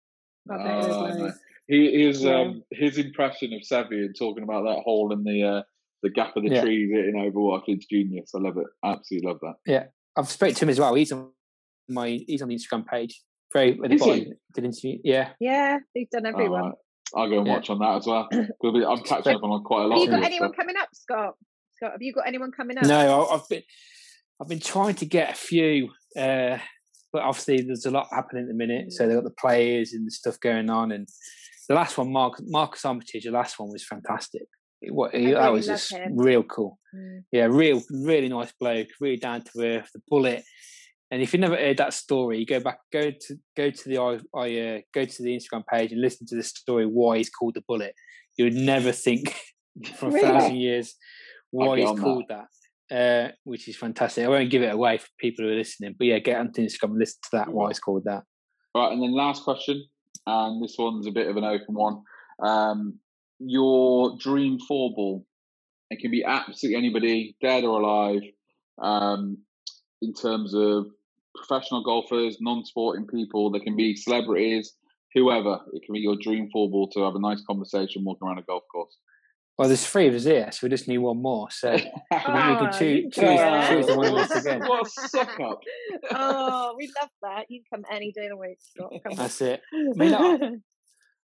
I 0.50 0.56
Oh, 0.56 0.80
loads. 0.90 1.18
no. 1.18 1.32
He 1.68 2.04
his 2.06 2.24
Yeah. 2.24 2.42
um 2.42 2.64
his 2.72 2.98
impression 2.98 3.54
of 3.54 3.62
Seve 3.62 3.92
and 3.92 4.16
talking 4.18 4.44
about 4.44 4.64
that 4.64 4.82
hole 4.84 5.12
in 5.14 5.24
the 5.24 5.44
uh, 5.44 5.62
the 6.02 6.10
gap 6.10 6.36
of 6.36 6.44
the 6.44 6.50
Yeah. 6.50 6.62
trees 6.62 6.92
hitting 6.92 7.16
over. 7.16 7.58
I 7.58 7.66
think 7.66 7.78
it's 7.78 7.86
genius. 7.88 8.32
I 8.36 8.40
love 8.40 8.58
it. 8.58 8.68
Absolutely 8.84 9.30
love 9.30 9.40
that. 9.42 9.56
Yeah, 9.66 9.86
I've 10.18 10.30
spoken 10.30 10.56
to 10.56 10.66
him 10.66 10.70
as 10.70 10.80
well. 10.80 10.94
He's 10.96 11.12
on 11.12 11.32
my 11.90 12.24
he's 12.28 12.42
on 12.42 12.50
the 12.50 12.56
Instagram 12.56 12.86
page. 12.88 13.22
Very 13.54 13.72
at 13.72 13.78
the 13.90 13.94
Is 13.96 14.04
he? 14.04 14.10
bottom. 14.10 14.34
Did 14.56 14.66
interview. 14.66 15.00
Yeah. 15.04 15.30
Yeah, 15.40 15.78
he's 15.94 16.10
done 16.12 16.26
everyone. 16.26 16.62
Alright. 16.62 16.78
I'll 17.16 17.30
go 17.30 17.38
and 17.40 17.48
Yeah. 17.48 17.54
watch 17.54 17.70
on 17.70 17.80
that 17.80 17.98
as 17.98 18.08
well. 18.08 18.28
We'll 18.62 18.74
be- 18.74 18.86
I'm 18.86 19.02
catching 19.04 19.36
up 19.36 19.44
on 19.44 19.64
quite 19.64 19.84
a 19.84 19.88
lot. 19.88 20.00
have 20.00 20.06
you 20.06 20.12
got 20.12 20.24
anyone 20.26 20.50
stuff. 20.50 20.58
coming 20.58 20.76
up, 20.78 20.90
Scott? 20.94 21.36
Scott, 21.76 21.92
have 21.92 22.02
you 22.02 22.14
got 22.14 22.28
anyone 22.28 22.52
coming 22.52 22.78
up? 22.78 22.86
No, 22.86 23.28
I've 23.30 23.48
been 23.48 23.62
I've 24.44 24.50
been 24.50 24.60
trying 24.60 24.96
to 24.96 25.06
get 25.06 25.32
a 25.32 25.36
few, 25.36 25.90
uh, 26.18 26.58
but 27.14 27.22
obviously 27.22 27.62
there's 27.62 27.86
a 27.86 27.92
lot 27.92 28.10
happening 28.12 28.44
at 28.44 28.50
the 28.50 28.54
minute. 28.54 28.92
So 28.92 29.08
they've 29.08 29.16
got 29.16 29.24
the 29.24 29.30
players 29.40 29.94
and 29.94 30.06
the 30.06 30.12
stuff 30.12 30.38
going 30.42 30.70
on. 30.70 30.92
And 30.92 31.08
the 31.70 31.76
last 31.76 31.98
one, 31.98 32.12
Mark, 32.12 32.42
Marcus 32.42 32.84
Armitage, 32.84 33.24
the 33.24 33.32
last 33.32 33.58
one 33.58 33.70
was 33.72 33.86
fantastic. 33.86 34.42
What, 34.90 35.14
really 35.14 35.32
that 35.32 35.54
was 35.54 35.66
just 35.66 35.94
him. 35.94 36.18
real 36.18 36.44
cool. 36.44 36.78
Mm. 36.94 37.24
Yeah, 37.32 37.46
real, 37.46 37.82
really 37.90 38.28
nice 38.28 38.52
bloke, 38.60 38.90
really 39.00 39.16
down 39.16 39.44
to 39.44 39.62
earth. 39.62 39.90
The 39.94 40.02
bullet. 40.10 40.44
And 41.10 41.22
if 41.22 41.32
you 41.32 41.40
never 41.40 41.56
heard 41.56 41.78
that 41.78 41.94
story, 41.94 42.44
go 42.44 42.60
back, 42.60 42.80
go 42.92 43.12
to 43.12 43.36
go 43.56 43.70
to 43.70 43.90
the 43.90 43.98
I, 43.98 44.20
I 44.38 44.60
uh, 44.60 44.80
go 44.94 45.06
to 45.06 45.24
the 45.24 45.38
Instagram 45.38 45.64
page 45.72 45.94
and 45.94 46.02
listen 46.02 46.28
to 46.28 46.36
the 46.36 46.44
story 46.44 46.86
why 46.86 47.20
he's 47.20 47.30
called 47.30 47.54
the 47.54 47.64
bullet. 47.66 47.96
You 48.36 48.44
would 48.44 48.56
never 48.56 48.92
think 48.92 49.40
for 49.96 50.08
a 50.08 50.12
really? 50.12 50.22
thousand 50.22 50.56
years 50.58 50.96
why 51.52 51.80
he's 51.80 51.98
called 51.98 52.26
that. 52.28 52.40
that. 52.40 52.48
Uh, 52.92 53.30
which 53.44 53.68
is 53.68 53.76
fantastic. 53.76 54.26
I 54.26 54.28
won't 54.28 54.52
give 54.52 54.62
it 54.62 54.74
away 54.74 54.98
for 54.98 55.08
people 55.18 55.46
who 55.46 55.52
are 55.52 55.56
listening, 55.56 55.96
but 55.98 56.06
yeah, 56.06 56.20
get 56.20 56.40
onto 56.40 56.62
Instagram 56.62 56.92
and 56.92 57.00
listen 57.00 57.20
to 57.24 57.30
that. 57.34 57.52
Why 57.52 57.70
it's 57.70 57.80
called 57.80 58.04
that. 58.06 58.24
Right, 58.76 58.92
and 58.92 59.02
then 59.02 59.14
last 59.14 59.44
question, 59.44 59.84
and 60.28 60.64
this 60.64 60.76
one's 60.78 61.08
a 61.08 61.12
bit 61.12 61.28
of 61.28 61.38
an 61.38 61.44
open 61.44 61.74
one. 61.74 62.02
Um, 62.44 63.00
your 63.40 64.18
dream 64.20 64.60
four 64.68 64.94
ball. 64.96 65.26
It 65.90 66.00
can 66.00 66.12
be 66.12 66.24
absolutely 66.24 66.78
anybody, 66.78 67.36
dead 67.42 67.64
or 67.64 67.80
alive, 67.82 68.22
um, 68.82 69.38
in 70.02 70.14
terms 70.14 70.54
of 70.54 70.88
professional 71.36 71.84
golfers, 71.84 72.38
non-sporting 72.42 73.08
people. 73.08 73.52
They 73.52 73.60
can 73.60 73.76
be 73.76 73.96
celebrities, 73.96 74.74
whoever. 75.14 75.60
It 75.74 75.84
can 75.86 75.94
be 75.94 76.00
your 76.00 76.18
dream 76.22 76.50
four 76.52 76.70
ball 76.70 76.90
to 76.90 77.04
have 77.04 77.16
a 77.16 77.20
nice 77.20 77.44
conversation 77.46 78.04
walking 78.04 78.28
around 78.28 78.40
a 78.40 78.44
golf 78.44 78.64
course. 78.72 78.98
Well, 79.58 79.68
there's 79.68 79.86
three 79.86 80.08
of 80.08 80.16
us 80.16 80.24
here, 80.24 80.52
so 80.52 80.60
we 80.64 80.70
just 80.70 80.88
need 80.88 80.98
one 80.98 81.22
more. 81.22 81.52
So 81.52 81.72
oh, 81.72 81.76
we 82.12 82.18
can 82.18 82.72
choose, 82.74 83.14
choose, 83.14 83.40
choose 83.70 83.88
the 83.88 83.96
one 83.96 84.12
once 84.12 84.32
again. 84.32 84.62
What 84.68 84.88
a 84.88 84.90
suck 84.90 85.40
up! 85.40 85.60
oh, 86.12 86.76
we 86.76 86.92
love 87.00 87.10
that. 87.22 87.46
You 87.50 87.62
can 87.62 87.84
come 87.84 87.96
any 87.96 88.12
day 88.12 88.26
of 88.26 88.32
the 88.32 88.38
week. 88.38 88.58
That's 89.16 89.42
it. 89.42 89.62
I 89.72 89.94
mean, 89.96 90.14
I, 90.14 90.50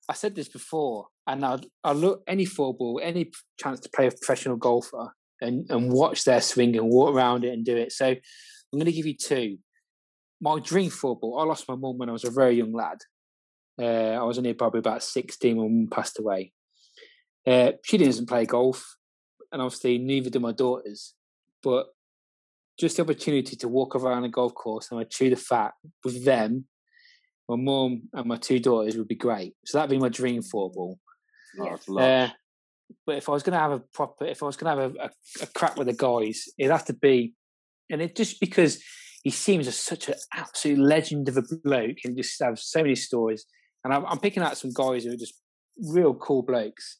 I 0.08 0.14
said 0.14 0.36
this 0.36 0.48
before, 0.48 1.08
and 1.26 1.44
I 1.44 1.58
I 1.84 1.94
look 1.94 2.22
any 2.28 2.46
four 2.46 2.76
ball, 2.76 3.02
any 3.04 3.32
chance 3.60 3.80
to 3.80 3.90
play 3.90 4.08
a 4.08 4.12
professional 4.12 4.58
golfer 4.58 5.08
and 5.42 5.66
and 5.72 5.92
watch 5.92 6.24
their 6.24 6.42
swing 6.42 6.78
and 6.78 6.88
walk 6.88 7.16
around 7.16 7.46
it 7.46 7.54
and 7.54 7.66
do 7.66 7.76
it. 7.76 7.92
So 7.92 8.10
I'm 8.10 8.20
going 8.80 8.86
to 8.86 8.92
give 8.92 9.08
you 9.08 9.18
two. 9.18 9.58
My 10.40 10.60
dream 10.60 10.92
four 10.92 11.18
ball. 11.18 11.40
I 11.40 11.46
lost 11.46 11.68
my 11.68 11.76
mum 11.76 11.98
when 11.98 12.10
I 12.10 12.14
was 12.14 12.26
a 12.26 12.32
very 12.32 12.58
young 12.58 12.74
lad. 12.74 13.00
Uh, 13.82 14.20
I 14.20 14.24
was 14.24 14.38
only 14.38 14.54
probably 14.54 14.80
about 14.80 15.02
16 15.02 15.58
when 15.58 15.80
mum 15.80 15.88
passed 15.90 16.20
away. 16.20 16.54
Uh, 17.48 17.74
she 17.84 17.98
doesn't 17.98 18.28
play 18.28 18.46
golf, 18.46 18.98
and 19.52 19.62
obviously 19.62 19.98
neither 19.98 20.30
do 20.30 20.40
my 20.40 20.52
daughters. 20.52 21.14
But 21.64 21.88
just 22.80 22.96
the 22.96 23.04
opportunity 23.04 23.56
to 23.58 23.68
walk 23.68 23.96
around 23.96 24.24
a 24.24 24.30
golf 24.30 24.54
course 24.56 24.88
and 24.90 25.00
I 25.00 25.04
chew 25.04 25.30
the 25.30 25.36
fat 25.36 25.74
with 26.04 26.24
them, 26.24 26.66
my 27.50 27.58
mum 27.58 28.04
and 28.14 28.26
my 28.26 28.38
two 28.38 28.60
daughters 28.60 28.96
would 28.96 29.08
be 29.08 29.16
great. 29.16 29.56
So 29.66 29.78
that'd 29.78 29.90
be 29.90 29.98
my 29.98 30.10
dream 30.10 30.42
four 30.42 30.72
ball. 30.72 30.98
Oh, 31.60 31.98
uh, 31.98 32.30
but 33.06 33.18
if 33.18 33.28
I 33.28 33.32
was 33.34 33.44
going 33.44 33.54
to 33.54 33.60
have 33.60 33.72
a 33.72 33.80
proper, 33.80 34.26
if 34.26 34.42
I 34.42 34.46
was 34.46 34.56
going 34.56 34.78
to 34.78 34.82
have 34.82 34.96
a, 34.96 35.00
a, 35.00 35.10
a, 35.44 35.48
crack 35.48 35.76
with 35.76 35.88
the 35.88 35.94
guys, 35.94 36.46
it'd 36.58 36.72
have 36.72 36.86
to 36.86 36.94
be, 36.94 37.34
and 37.90 38.02
it 38.02 38.16
just 38.16 38.40
because 38.40 38.82
he 39.24 39.32
seems 39.32 39.68
a, 39.68 39.72
such 39.72 40.08
an 40.08 40.16
absolute 40.34 40.80
legend 40.80 41.28
of 41.28 41.38
a 41.38 41.44
bloke 41.64 41.98
and 42.06 42.16
just 42.16 42.42
have 42.42 42.60
so 42.60 42.82
many 42.82 42.96
stories. 42.96 43.46
And 43.84 43.94
I'm, 43.94 44.06
I'm 44.06 44.20
picking 44.20 44.44
out 44.44 44.58
some 44.58 44.72
guys 44.74 45.04
who 45.04 45.12
are 45.12 45.18
just 45.18 45.34
real 45.78 46.14
cool 46.14 46.44
blokes. 46.44 46.99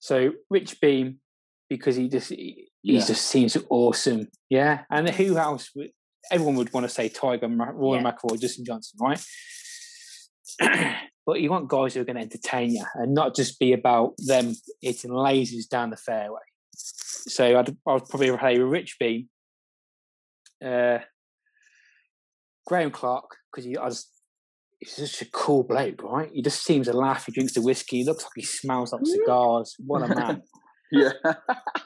So 0.00 0.32
Rich 0.48 0.80
Beem, 0.80 1.20
because 1.68 1.94
he 1.96 2.08
just 2.08 2.30
he, 2.30 2.70
yeah. 2.82 3.04
just 3.04 3.26
seems 3.26 3.56
awesome, 3.68 4.28
yeah. 4.48 4.82
And 4.90 5.08
who 5.10 5.36
else? 5.36 5.70
Would, 5.76 5.90
everyone 6.30 6.56
would 6.56 6.72
want 6.72 6.84
to 6.84 6.88
say 6.92 7.08
Tiger, 7.08 7.48
Rory 7.48 8.00
yeah. 8.00 8.10
McIlroy, 8.10 8.40
Dustin 8.40 8.64
Johnson, 8.64 8.98
right? 9.00 9.22
but 11.26 11.40
you 11.40 11.50
want 11.50 11.68
guys 11.68 11.94
who 11.94 12.00
are 12.00 12.04
going 12.04 12.16
to 12.16 12.22
entertain 12.22 12.72
you 12.72 12.84
and 12.94 13.14
not 13.14 13.36
just 13.36 13.58
be 13.60 13.72
about 13.72 14.14
them 14.18 14.54
hitting 14.80 15.10
lasers 15.10 15.68
down 15.68 15.90
the 15.90 15.96
fairway. 15.96 16.40
So 16.74 17.58
I'd, 17.58 17.68
I'd 17.86 18.08
probably 18.08 18.36
play 18.36 18.58
with 18.58 18.72
Rich 18.72 18.96
Beem, 18.98 19.28
uh, 20.64 20.98
Graeme 22.66 22.90
Clark, 22.90 23.36
because 23.52 23.66
I 23.66 23.88
just 23.90 24.10
he's 24.80 24.96
such 24.96 25.22
a 25.22 25.30
cool 25.30 25.62
bloke, 25.62 26.02
right? 26.02 26.30
He 26.32 26.42
just 26.42 26.64
seems 26.64 26.86
to 26.86 26.92
laugh. 26.92 27.26
He 27.26 27.32
drinks 27.32 27.54
the 27.54 27.62
whiskey. 27.62 27.98
He 27.98 28.04
looks 28.04 28.24
like 28.24 28.32
he 28.36 28.42
smells 28.42 28.92
like 28.92 29.02
cigars. 29.04 29.76
What 29.78 30.02
a 30.02 30.08
man! 30.14 30.42
yeah, 30.90 31.12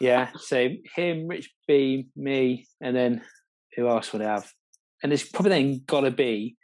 yeah. 0.01 0.31
So 0.39 0.71
him, 0.95 1.27
Rich 1.29 1.51
Beem, 1.66 2.07
me, 2.16 2.66
and 2.81 2.97
then 2.97 3.23
who 3.77 3.89
else 3.89 4.12
would 4.12 4.23
I 4.23 4.33
have? 4.33 4.51
And 5.03 5.12
it's 5.12 5.29
probably 5.29 5.51
then 5.51 5.83
got 5.87 6.01
to 6.03 6.11
be 6.11 6.57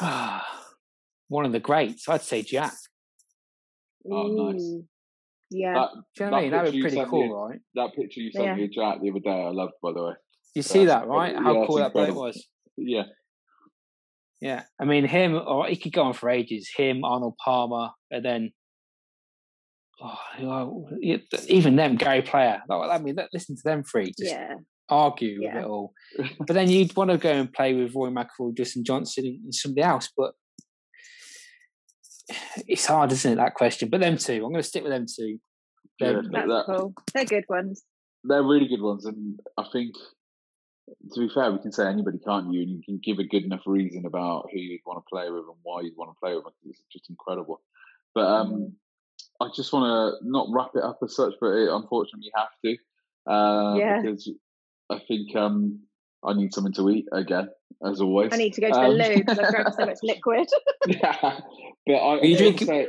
one 0.00 1.44
of 1.44 1.52
the 1.52 1.60
greats. 1.60 2.08
I'd 2.08 2.22
say 2.22 2.42
Jack. 2.42 2.72
Oh, 4.10 4.50
nice. 4.52 4.76
Yeah. 5.50 5.74
That, 5.74 5.88
Do 6.16 6.24
you 6.24 6.30
know 6.30 6.32
what 6.32 6.38
I 6.38 6.42
mean? 6.42 6.50
That 6.52 6.62
was 6.62 6.80
pretty 6.80 7.04
cool, 7.06 7.26
me, 7.26 7.32
right? 7.32 7.60
That 7.74 7.94
picture 7.94 8.20
you 8.20 8.30
sent 8.30 8.46
yeah. 8.46 8.54
me 8.54 8.64
of 8.64 8.72
Jack 8.72 9.02
the 9.02 9.10
other 9.10 9.18
day, 9.18 9.30
I 9.30 9.50
loved, 9.50 9.72
by 9.82 9.92
the 9.92 10.02
way. 10.04 10.12
You 10.54 10.62
see 10.62 10.86
that, 10.86 11.06
right? 11.06 11.34
How 11.36 11.60
yeah, 11.60 11.66
cool 11.66 11.76
that 11.76 11.92
bloke 11.92 12.14
was. 12.14 12.46
Yeah. 12.76 13.02
Yeah, 14.40 14.64
I 14.80 14.84
mean 14.84 15.06
him, 15.06 15.34
or 15.34 15.66
he 15.66 15.76
could 15.76 15.92
go 15.92 16.04
on 16.04 16.14
for 16.14 16.30
ages. 16.30 16.70
Him, 16.74 17.04
Arnold 17.04 17.36
Palmer, 17.44 17.90
and 18.10 18.24
then 18.24 18.52
oh, 20.02 20.88
even 21.46 21.76
them, 21.76 21.96
Gary 21.96 22.22
Player. 22.22 22.62
I 22.70 22.98
mean, 22.98 23.16
listen 23.32 23.56
to 23.56 23.62
them 23.62 23.84
three. 23.84 24.12
Just 24.18 24.32
yeah. 24.32 24.54
argue 24.88 25.40
yeah. 25.42 25.56
with 25.56 25.64
it 25.64 25.68
all. 25.68 25.92
but 26.38 26.54
then 26.54 26.70
you'd 26.70 26.96
want 26.96 27.10
to 27.10 27.18
go 27.18 27.32
and 27.32 27.52
play 27.52 27.74
with 27.74 27.94
Rory 27.94 28.12
McIlroy, 28.12 28.54
Dustin 28.54 28.84
Johnson, 28.84 29.40
and 29.44 29.54
somebody 29.54 29.82
else. 29.82 30.08
But 30.16 30.32
it's 32.66 32.86
hard, 32.86 33.12
isn't 33.12 33.32
it? 33.32 33.36
That 33.36 33.54
question. 33.54 33.90
But 33.90 34.00
them 34.00 34.16
two, 34.16 34.34
I'm 34.34 34.52
going 34.52 34.56
to 34.56 34.62
stick 34.62 34.82
with 34.82 34.92
them 34.92 35.06
two. 35.06 35.38
Yeah, 35.98 36.12
That's 36.12 36.28
that, 36.28 36.64
cool. 36.66 36.94
They're 37.12 37.24
good 37.26 37.44
ones. 37.48 37.82
They're 38.24 38.42
really 38.42 38.68
good 38.68 38.80
ones, 38.80 39.04
and 39.04 39.38
I 39.58 39.64
think 39.70 39.94
to 41.12 41.20
be 41.20 41.32
fair, 41.32 41.50
we 41.52 41.58
can 41.58 41.72
say 41.72 41.86
anybody, 41.86 42.18
can't 42.18 42.52
you? 42.52 42.62
And 42.62 42.70
you 42.70 42.82
can 42.84 43.00
give 43.02 43.18
a 43.18 43.24
good 43.24 43.44
enough 43.44 43.62
reason 43.66 44.06
about 44.06 44.48
who 44.52 44.58
you'd 44.58 44.80
want 44.86 44.98
to 44.98 45.08
play 45.08 45.30
with 45.30 45.44
and 45.44 45.56
why 45.62 45.82
you'd 45.82 45.96
want 45.96 46.10
to 46.10 46.20
play 46.20 46.34
with 46.34 46.44
them. 46.44 46.52
It's 46.64 46.82
just 46.92 47.10
incredible. 47.10 47.60
But 48.14 48.26
um, 48.26 48.52
mm. 48.52 48.72
I 49.40 49.48
just 49.54 49.72
want 49.72 49.84
to 49.84 50.28
not 50.28 50.48
wrap 50.50 50.70
it 50.74 50.82
up 50.82 50.98
as 51.02 51.16
such, 51.16 51.34
but 51.40 51.48
it, 51.48 51.68
unfortunately, 51.70 52.26
you 52.26 52.32
have 52.34 52.48
to. 52.64 53.32
Uh, 53.32 53.74
yeah. 53.76 54.02
Because 54.02 54.30
I 54.90 55.00
think 55.06 55.34
um, 55.36 55.80
I 56.24 56.34
need 56.34 56.52
something 56.52 56.72
to 56.74 56.90
eat 56.90 57.06
again, 57.12 57.48
as 57.84 58.00
always. 58.00 58.32
I 58.32 58.36
need 58.36 58.54
to 58.54 58.60
go 58.60 58.68
to 58.68 58.74
the 58.74 58.80
um, 58.80 58.92
loo 58.92 59.16
because 59.16 59.38
I've 59.38 59.50
drank 59.50 59.74
so 59.74 59.86
much 59.86 59.98
liquid. 60.02 60.48
yeah. 60.86 61.40
But 61.86 61.94
I, 61.94 62.18
Are 62.18 62.24
you 62.24 62.36
drinking? 62.36 62.66
Say, 62.66 62.88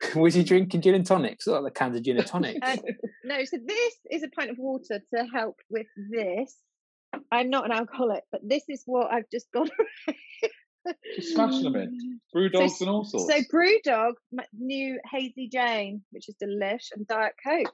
was 0.16 0.34
he 0.34 0.44
drinking 0.44 0.80
gin 0.80 0.94
and 0.94 1.06
tonics? 1.06 1.46
Like 1.46 1.62
the 1.64 1.70
cans 1.70 1.96
of 1.96 2.02
gin 2.02 2.18
and 2.18 2.26
tonics? 2.26 2.58
Uh, 2.62 2.76
no, 3.24 3.44
so 3.44 3.58
this 3.64 3.94
is 4.10 4.22
a 4.22 4.28
pint 4.28 4.50
of 4.50 4.58
water 4.58 5.00
to 5.14 5.24
help 5.32 5.56
with 5.70 5.86
this. 6.10 6.56
I'm 7.30 7.50
not 7.50 7.64
an 7.64 7.72
alcoholic, 7.72 8.24
but 8.30 8.40
this 8.44 8.64
is 8.68 8.82
what 8.86 9.12
I've 9.12 9.28
just 9.32 9.50
got. 9.52 9.68
just 11.16 11.34
smashing 11.34 11.64
them 11.64 11.76
in. 11.76 12.20
Brew 12.32 12.48
dogs 12.48 12.78
so, 12.78 12.84
and 12.84 12.94
all 12.94 13.04
sorts. 13.04 13.32
So 13.32 13.42
BrewDog, 13.52 14.12
new 14.58 14.98
hazy 15.10 15.48
Jane, 15.48 16.02
which 16.10 16.28
is 16.28 16.36
delish, 16.42 16.88
and 16.94 17.06
diet 17.06 17.34
coke. 17.44 17.72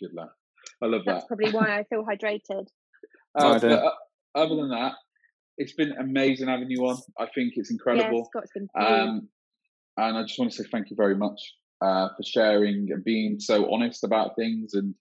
Good 0.00 0.12
luck. 0.14 0.32
I 0.82 0.86
love 0.86 1.02
That's 1.04 1.22
that. 1.22 1.28
probably 1.28 1.50
why 1.50 1.78
I 1.78 1.84
feel 1.84 2.04
hydrated. 2.10 2.66
Uh, 3.34 3.58
but, 3.58 3.64
uh, 3.64 3.90
other 4.34 4.56
than 4.56 4.70
that, 4.70 4.94
it's 5.58 5.74
been 5.74 5.92
amazing 5.92 6.48
having 6.48 6.70
you 6.70 6.86
on. 6.86 6.98
I 7.18 7.26
think 7.34 7.54
it's 7.56 7.70
incredible. 7.70 8.18
Yeah, 8.18 8.24
Scott's 8.24 8.50
been 8.54 8.68
um, 8.78 9.28
and 9.96 10.16
I 10.16 10.22
just 10.22 10.38
want 10.38 10.52
to 10.52 10.62
say 10.62 10.68
thank 10.70 10.90
you 10.90 10.96
very 10.96 11.14
much 11.14 11.38
uh, 11.82 12.08
for 12.16 12.22
sharing 12.22 12.88
and 12.90 13.04
being 13.04 13.38
so 13.38 13.72
honest 13.72 14.04
about 14.04 14.36
things 14.36 14.74
and 14.74 14.94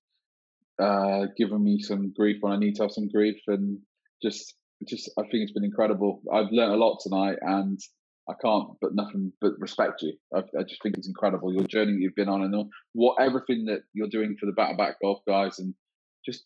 uh, 0.79 1.25
given 1.37 1.63
me 1.63 1.79
some 1.79 2.13
grief 2.15 2.37
when 2.41 2.53
I 2.53 2.57
need 2.57 2.75
to 2.75 2.83
have 2.83 2.91
some 2.91 3.09
grief, 3.09 3.37
and 3.47 3.79
just 4.23 4.55
just 4.87 5.09
I 5.17 5.23
think 5.23 5.43
it's 5.43 5.51
been 5.51 5.65
incredible. 5.65 6.21
I've 6.31 6.51
learned 6.51 6.73
a 6.73 6.77
lot 6.77 6.99
tonight, 7.01 7.37
and 7.41 7.79
I 8.29 8.33
can't 8.41 8.69
but 8.81 8.93
nothing 8.93 9.33
but 9.41 9.53
respect 9.59 10.01
you. 10.01 10.13
I, 10.33 10.39
I 10.57 10.63
just 10.63 10.81
think 10.81 10.97
it's 10.97 11.07
incredible 11.07 11.53
your 11.53 11.67
journey 11.67 11.93
that 11.93 11.99
you've 11.99 12.15
been 12.15 12.29
on, 12.29 12.43
and 12.43 12.55
all, 12.55 12.69
what 12.93 13.17
everything 13.19 13.65
that 13.65 13.81
you're 13.93 14.09
doing 14.09 14.37
for 14.39 14.45
the 14.45 14.51
Battle 14.53 14.77
Back 14.77 14.95
Golf 15.01 15.19
guys, 15.27 15.59
and 15.59 15.73
just 16.25 16.45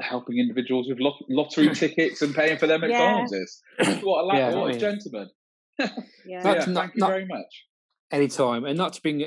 helping 0.00 0.38
individuals 0.38 0.88
with 0.88 0.98
lot- 1.00 1.24
lottery 1.28 1.70
tickets 1.74 2.22
and 2.22 2.34
paying 2.34 2.58
for 2.58 2.66
their 2.66 2.78
McDonald's 2.78 3.32
yeah. 3.32 3.40
is. 3.40 3.62
What 4.02 4.22
a, 4.22 4.26
la- 4.26 4.36
yeah, 4.36 4.54
what 4.54 4.74
a 4.74 4.78
gentleman. 4.78 5.30
yeah. 5.78 5.88
yeah 6.26 6.42
thank 6.42 6.68
not, 6.68 6.90
you 6.94 7.06
very 7.06 7.26
much. 7.26 7.64
Anytime, 8.12 8.64
and 8.64 8.78
not 8.78 8.92
to 8.92 9.02
bring 9.02 9.24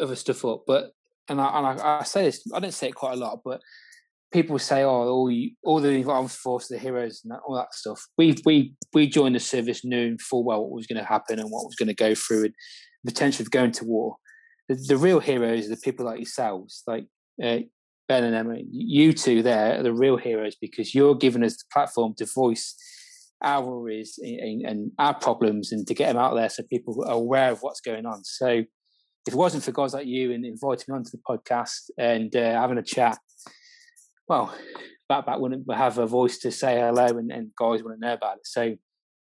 other 0.00 0.16
stuff 0.16 0.44
up, 0.44 0.64
but 0.66 0.92
and 1.30 1.40
I, 1.40 1.58
and 1.58 1.80
I, 1.80 1.98
I, 2.00 2.02
say 2.02 2.24
this, 2.24 2.42
I 2.52 2.60
don't 2.60 2.74
say 2.74 2.88
it 2.88 2.94
quite 2.94 3.14
a 3.14 3.20
lot, 3.20 3.40
but 3.44 3.60
people 4.32 4.58
say, 4.58 4.82
"Oh, 4.82 5.08
all 5.08 5.30
you, 5.30 5.52
all 5.64 5.80
the 5.80 6.04
armed 6.04 6.30
forces, 6.30 6.68
the 6.68 6.78
heroes, 6.78 7.20
and 7.24 7.32
that, 7.32 7.40
all 7.46 7.56
that 7.56 7.74
stuff." 7.74 8.06
We 8.18 8.36
we 8.44 8.74
we 8.92 9.08
joined 9.08 9.36
the 9.36 9.40
service 9.40 9.84
knowing 9.84 10.18
full 10.18 10.44
well 10.44 10.62
what 10.62 10.72
was 10.72 10.86
going 10.86 11.00
to 11.00 11.08
happen 11.08 11.38
and 11.38 11.50
what 11.50 11.64
was 11.64 11.76
going 11.76 11.88
to 11.88 11.94
go 11.94 12.14
through, 12.14 12.44
and 12.44 12.54
the 13.04 13.12
potential 13.12 13.44
of 13.44 13.50
going 13.50 13.72
to 13.72 13.84
war. 13.84 14.16
The, 14.68 14.74
the 14.74 14.96
real 14.96 15.20
heroes 15.20 15.66
are 15.66 15.74
the 15.74 15.80
people 15.80 16.04
like 16.04 16.18
yourselves. 16.18 16.82
Like 16.86 17.06
uh, 17.42 17.60
Ben 18.08 18.24
and 18.24 18.34
Emma, 18.34 18.56
you 18.70 19.12
two 19.12 19.42
there 19.42 19.78
are 19.78 19.82
the 19.82 19.94
real 19.94 20.16
heroes 20.16 20.56
because 20.60 20.94
you're 20.94 21.14
giving 21.14 21.44
us 21.44 21.56
the 21.56 21.64
platform 21.72 22.14
to 22.18 22.26
voice 22.26 22.74
our 23.42 23.64
worries 23.64 24.18
and, 24.22 24.66
and 24.66 24.92
our 24.98 25.14
problems 25.14 25.72
and 25.72 25.86
to 25.86 25.94
get 25.94 26.08
them 26.08 26.18
out 26.18 26.34
there 26.34 26.50
so 26.50 26.62
people 26.64 27.02
are 27.06 27.14
aware 27.14 27.50
of 27.50 27.62
what's 27.62 27.80
going 27.80 28.04
on. 28.04 28.22
So 28.24 28.64
if 29.26 29.34
it 29.34 29.36
wasn't 29.36 29.64
for 29.64 29.72
guys 29.72 29.94
like 29.94 30.06
you 30.06 30.32
and 30.32 30.44
inviting 30.44 30.86
me 30.88 30.96
onto 30.96 31.10
the 31.10 31.18
podcast 31.28 31.90
and 31.98 32.34
uh, 32.34 32.60
having 32.60 32.78
a 32.78 32.82
chat, 32.82 33.18
well, 34.28 34.54
Bat 35.08 35.26
Bat 35.26 35.40
wouldn't 35.40 35.72
have 35.72 35.98
a 35.98 36.06
voice 36.06 36.38
to 36.38 36.50
say 36.50 36.78
hello 36.78 37.06
and, 37.06 37.30
and 37.30 37.50
guys 37.56 37.82
want 37.82 38.00
to 38.00 38.06
know 38.06 38.14
about 38.14 38.36
it. 38.36 38.46
So 38.46 38.76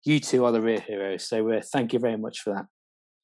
you 0.04 0.20
two 0.20 0.44
are 0.44 0.52
the 0.52 0.60
real 0.60 0.80
heroes. 0.80 1.28
So 1.28 1.50
uh, 1.50 1.60
thank 1.72 1.92
you 1.92 1.98
very 1.98 2.16
much 2.16 2.40
for 2.40 2.54
that. 2.54 2.66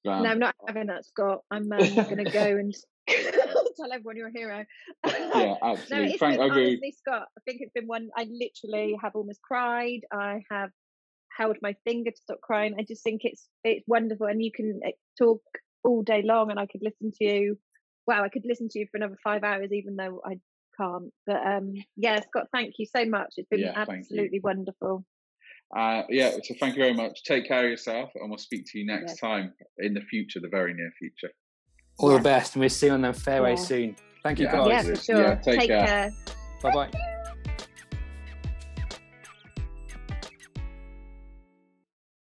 No, 0.05 0.13
I'm 0.13 0.39
not 0.39 0.55
having 0.67 0.87
that, 0.87 1.05
Scott. 1.05 1.41
I'm 1.51 1.71
um, 1.71 1.79
going 1.95 2.25
to 2.25 2.31
go 2.31 2.57
and 2.57 2.75
tell 3.09 3.93
everyone 3.93 4.17
you're 4.17 4.29
a 4.29 4.33
hero. 4.33 4.65
yeah, 5.07 5.55
absolutely. 5.63 6.13
no, 6.13 6.19
Frank, 6.19 6.39
been, 6.39 6.51
honestly, 6.51 6.95
Scott, 6.99 7.29
I 7.37 7.41
think 7.47 7.61
it's 7.61 7.73
been 7.73 7.87
one. 7.87 8.09
I 8.17 8.27
literally 8.31 8.99
have 9.03 9.15
almost 9.15 9.41
cried. 9.43 10.01
I 10.13 10.43
have 10.51 10.71
held 11.37 11.57
my 11.63 11.75
finger 11.85 12.11
to 12.11 12.17
stop 12.17 12.41
crying. 12.41 12.75
I 12.79 12.83
just 12.83 13.03
think 13.03 13.23
it's 13.25 13.49
it's 13.65 13.85
wonderful, 13.87 14.27
and 14.27 14.43
you 14.43 14.51
can 14.53 14.81
talk 15.19 15.43
all 15.85 16.03
day 16.03 16.23
long, 16.23 16.51
and 16.51 16.59
I 16.59 16.67
could 16.67 16.83
listen 16.83 17.13
to 17.19 17.25
you. 17.25 17.59
Wow, 18.07 18.25
I 18.25 18.29
could 18.29 18.45
listen 18.45 18.69
to 18.71 18.79
you 18.79 18.87
for 18.91 18.97
another 18.97 19.17
five 19.23 19.45
hours, 19.45 19.73
even 19.73 19.97
though 19.97 20.21
I 20.25 20.39
can't. 20.77 21.13
But 21.27 21.47
um, 21.47 21.75
yeah, 21.97 22.21
Scott, 22.21 22.47
thank 22.53 22.75
you 22.79 22.87
so 22.87 23.05
much. 23.05 23.35
It's 23.37 23.49
been 23.49 23.61
yeah, 23.61 23.75
absolutely 23.77 24.41
wonderful. 24.43 25.05
Uh, 25.77 26.03
yeah, 26.09 26.33
so 26.43 26.55
thank 26.59 26.75
you 26.75 26.83
very 26.83 26.95
much. 26.95 27.23
Take 27.25 27.47
care 27.47 27.65
of 27.65 27.71
yourself, 27.71 28.11
and 28.17 28.29
we'll 28.29 28.39
speak 28.39 28.65
to 28.73 28.79
you 28.79 28.87
next 28.87 29.21
yeah. 29.23 29.29
time 29.29 29.55
in 29.79 29.95
the 29.95 30.01
future, 30.01 30.41
the 30.41 30.49
very 30.49 30.75
near 30.75 30.91
future. 30.99 31.33
All 31.99 32.11
yeah. 32.11 32.19
the 32.19 32.25
best, 32.25 32.55
and 32.55 32.61
we'll 32.61 32.71
see 32.71 32.87
you 32.87 32.93
on 32.93 33.03
the 33.03 33.13
fairway 33.13 33.57
soon. 33.57 33.97
Thank 34.23 34.41
you, 34.41 34.47
guys. 34.47 34.69
Yeah, 34.69 34.83
for 34.83 34.97
sure. 34.97 35.41
take, 35.45 35.61
take 35.61 35.69
care. 35.69 35.87
care. 35.87 36.11
Bye 36.63 36.73
bye. 36.73 37.17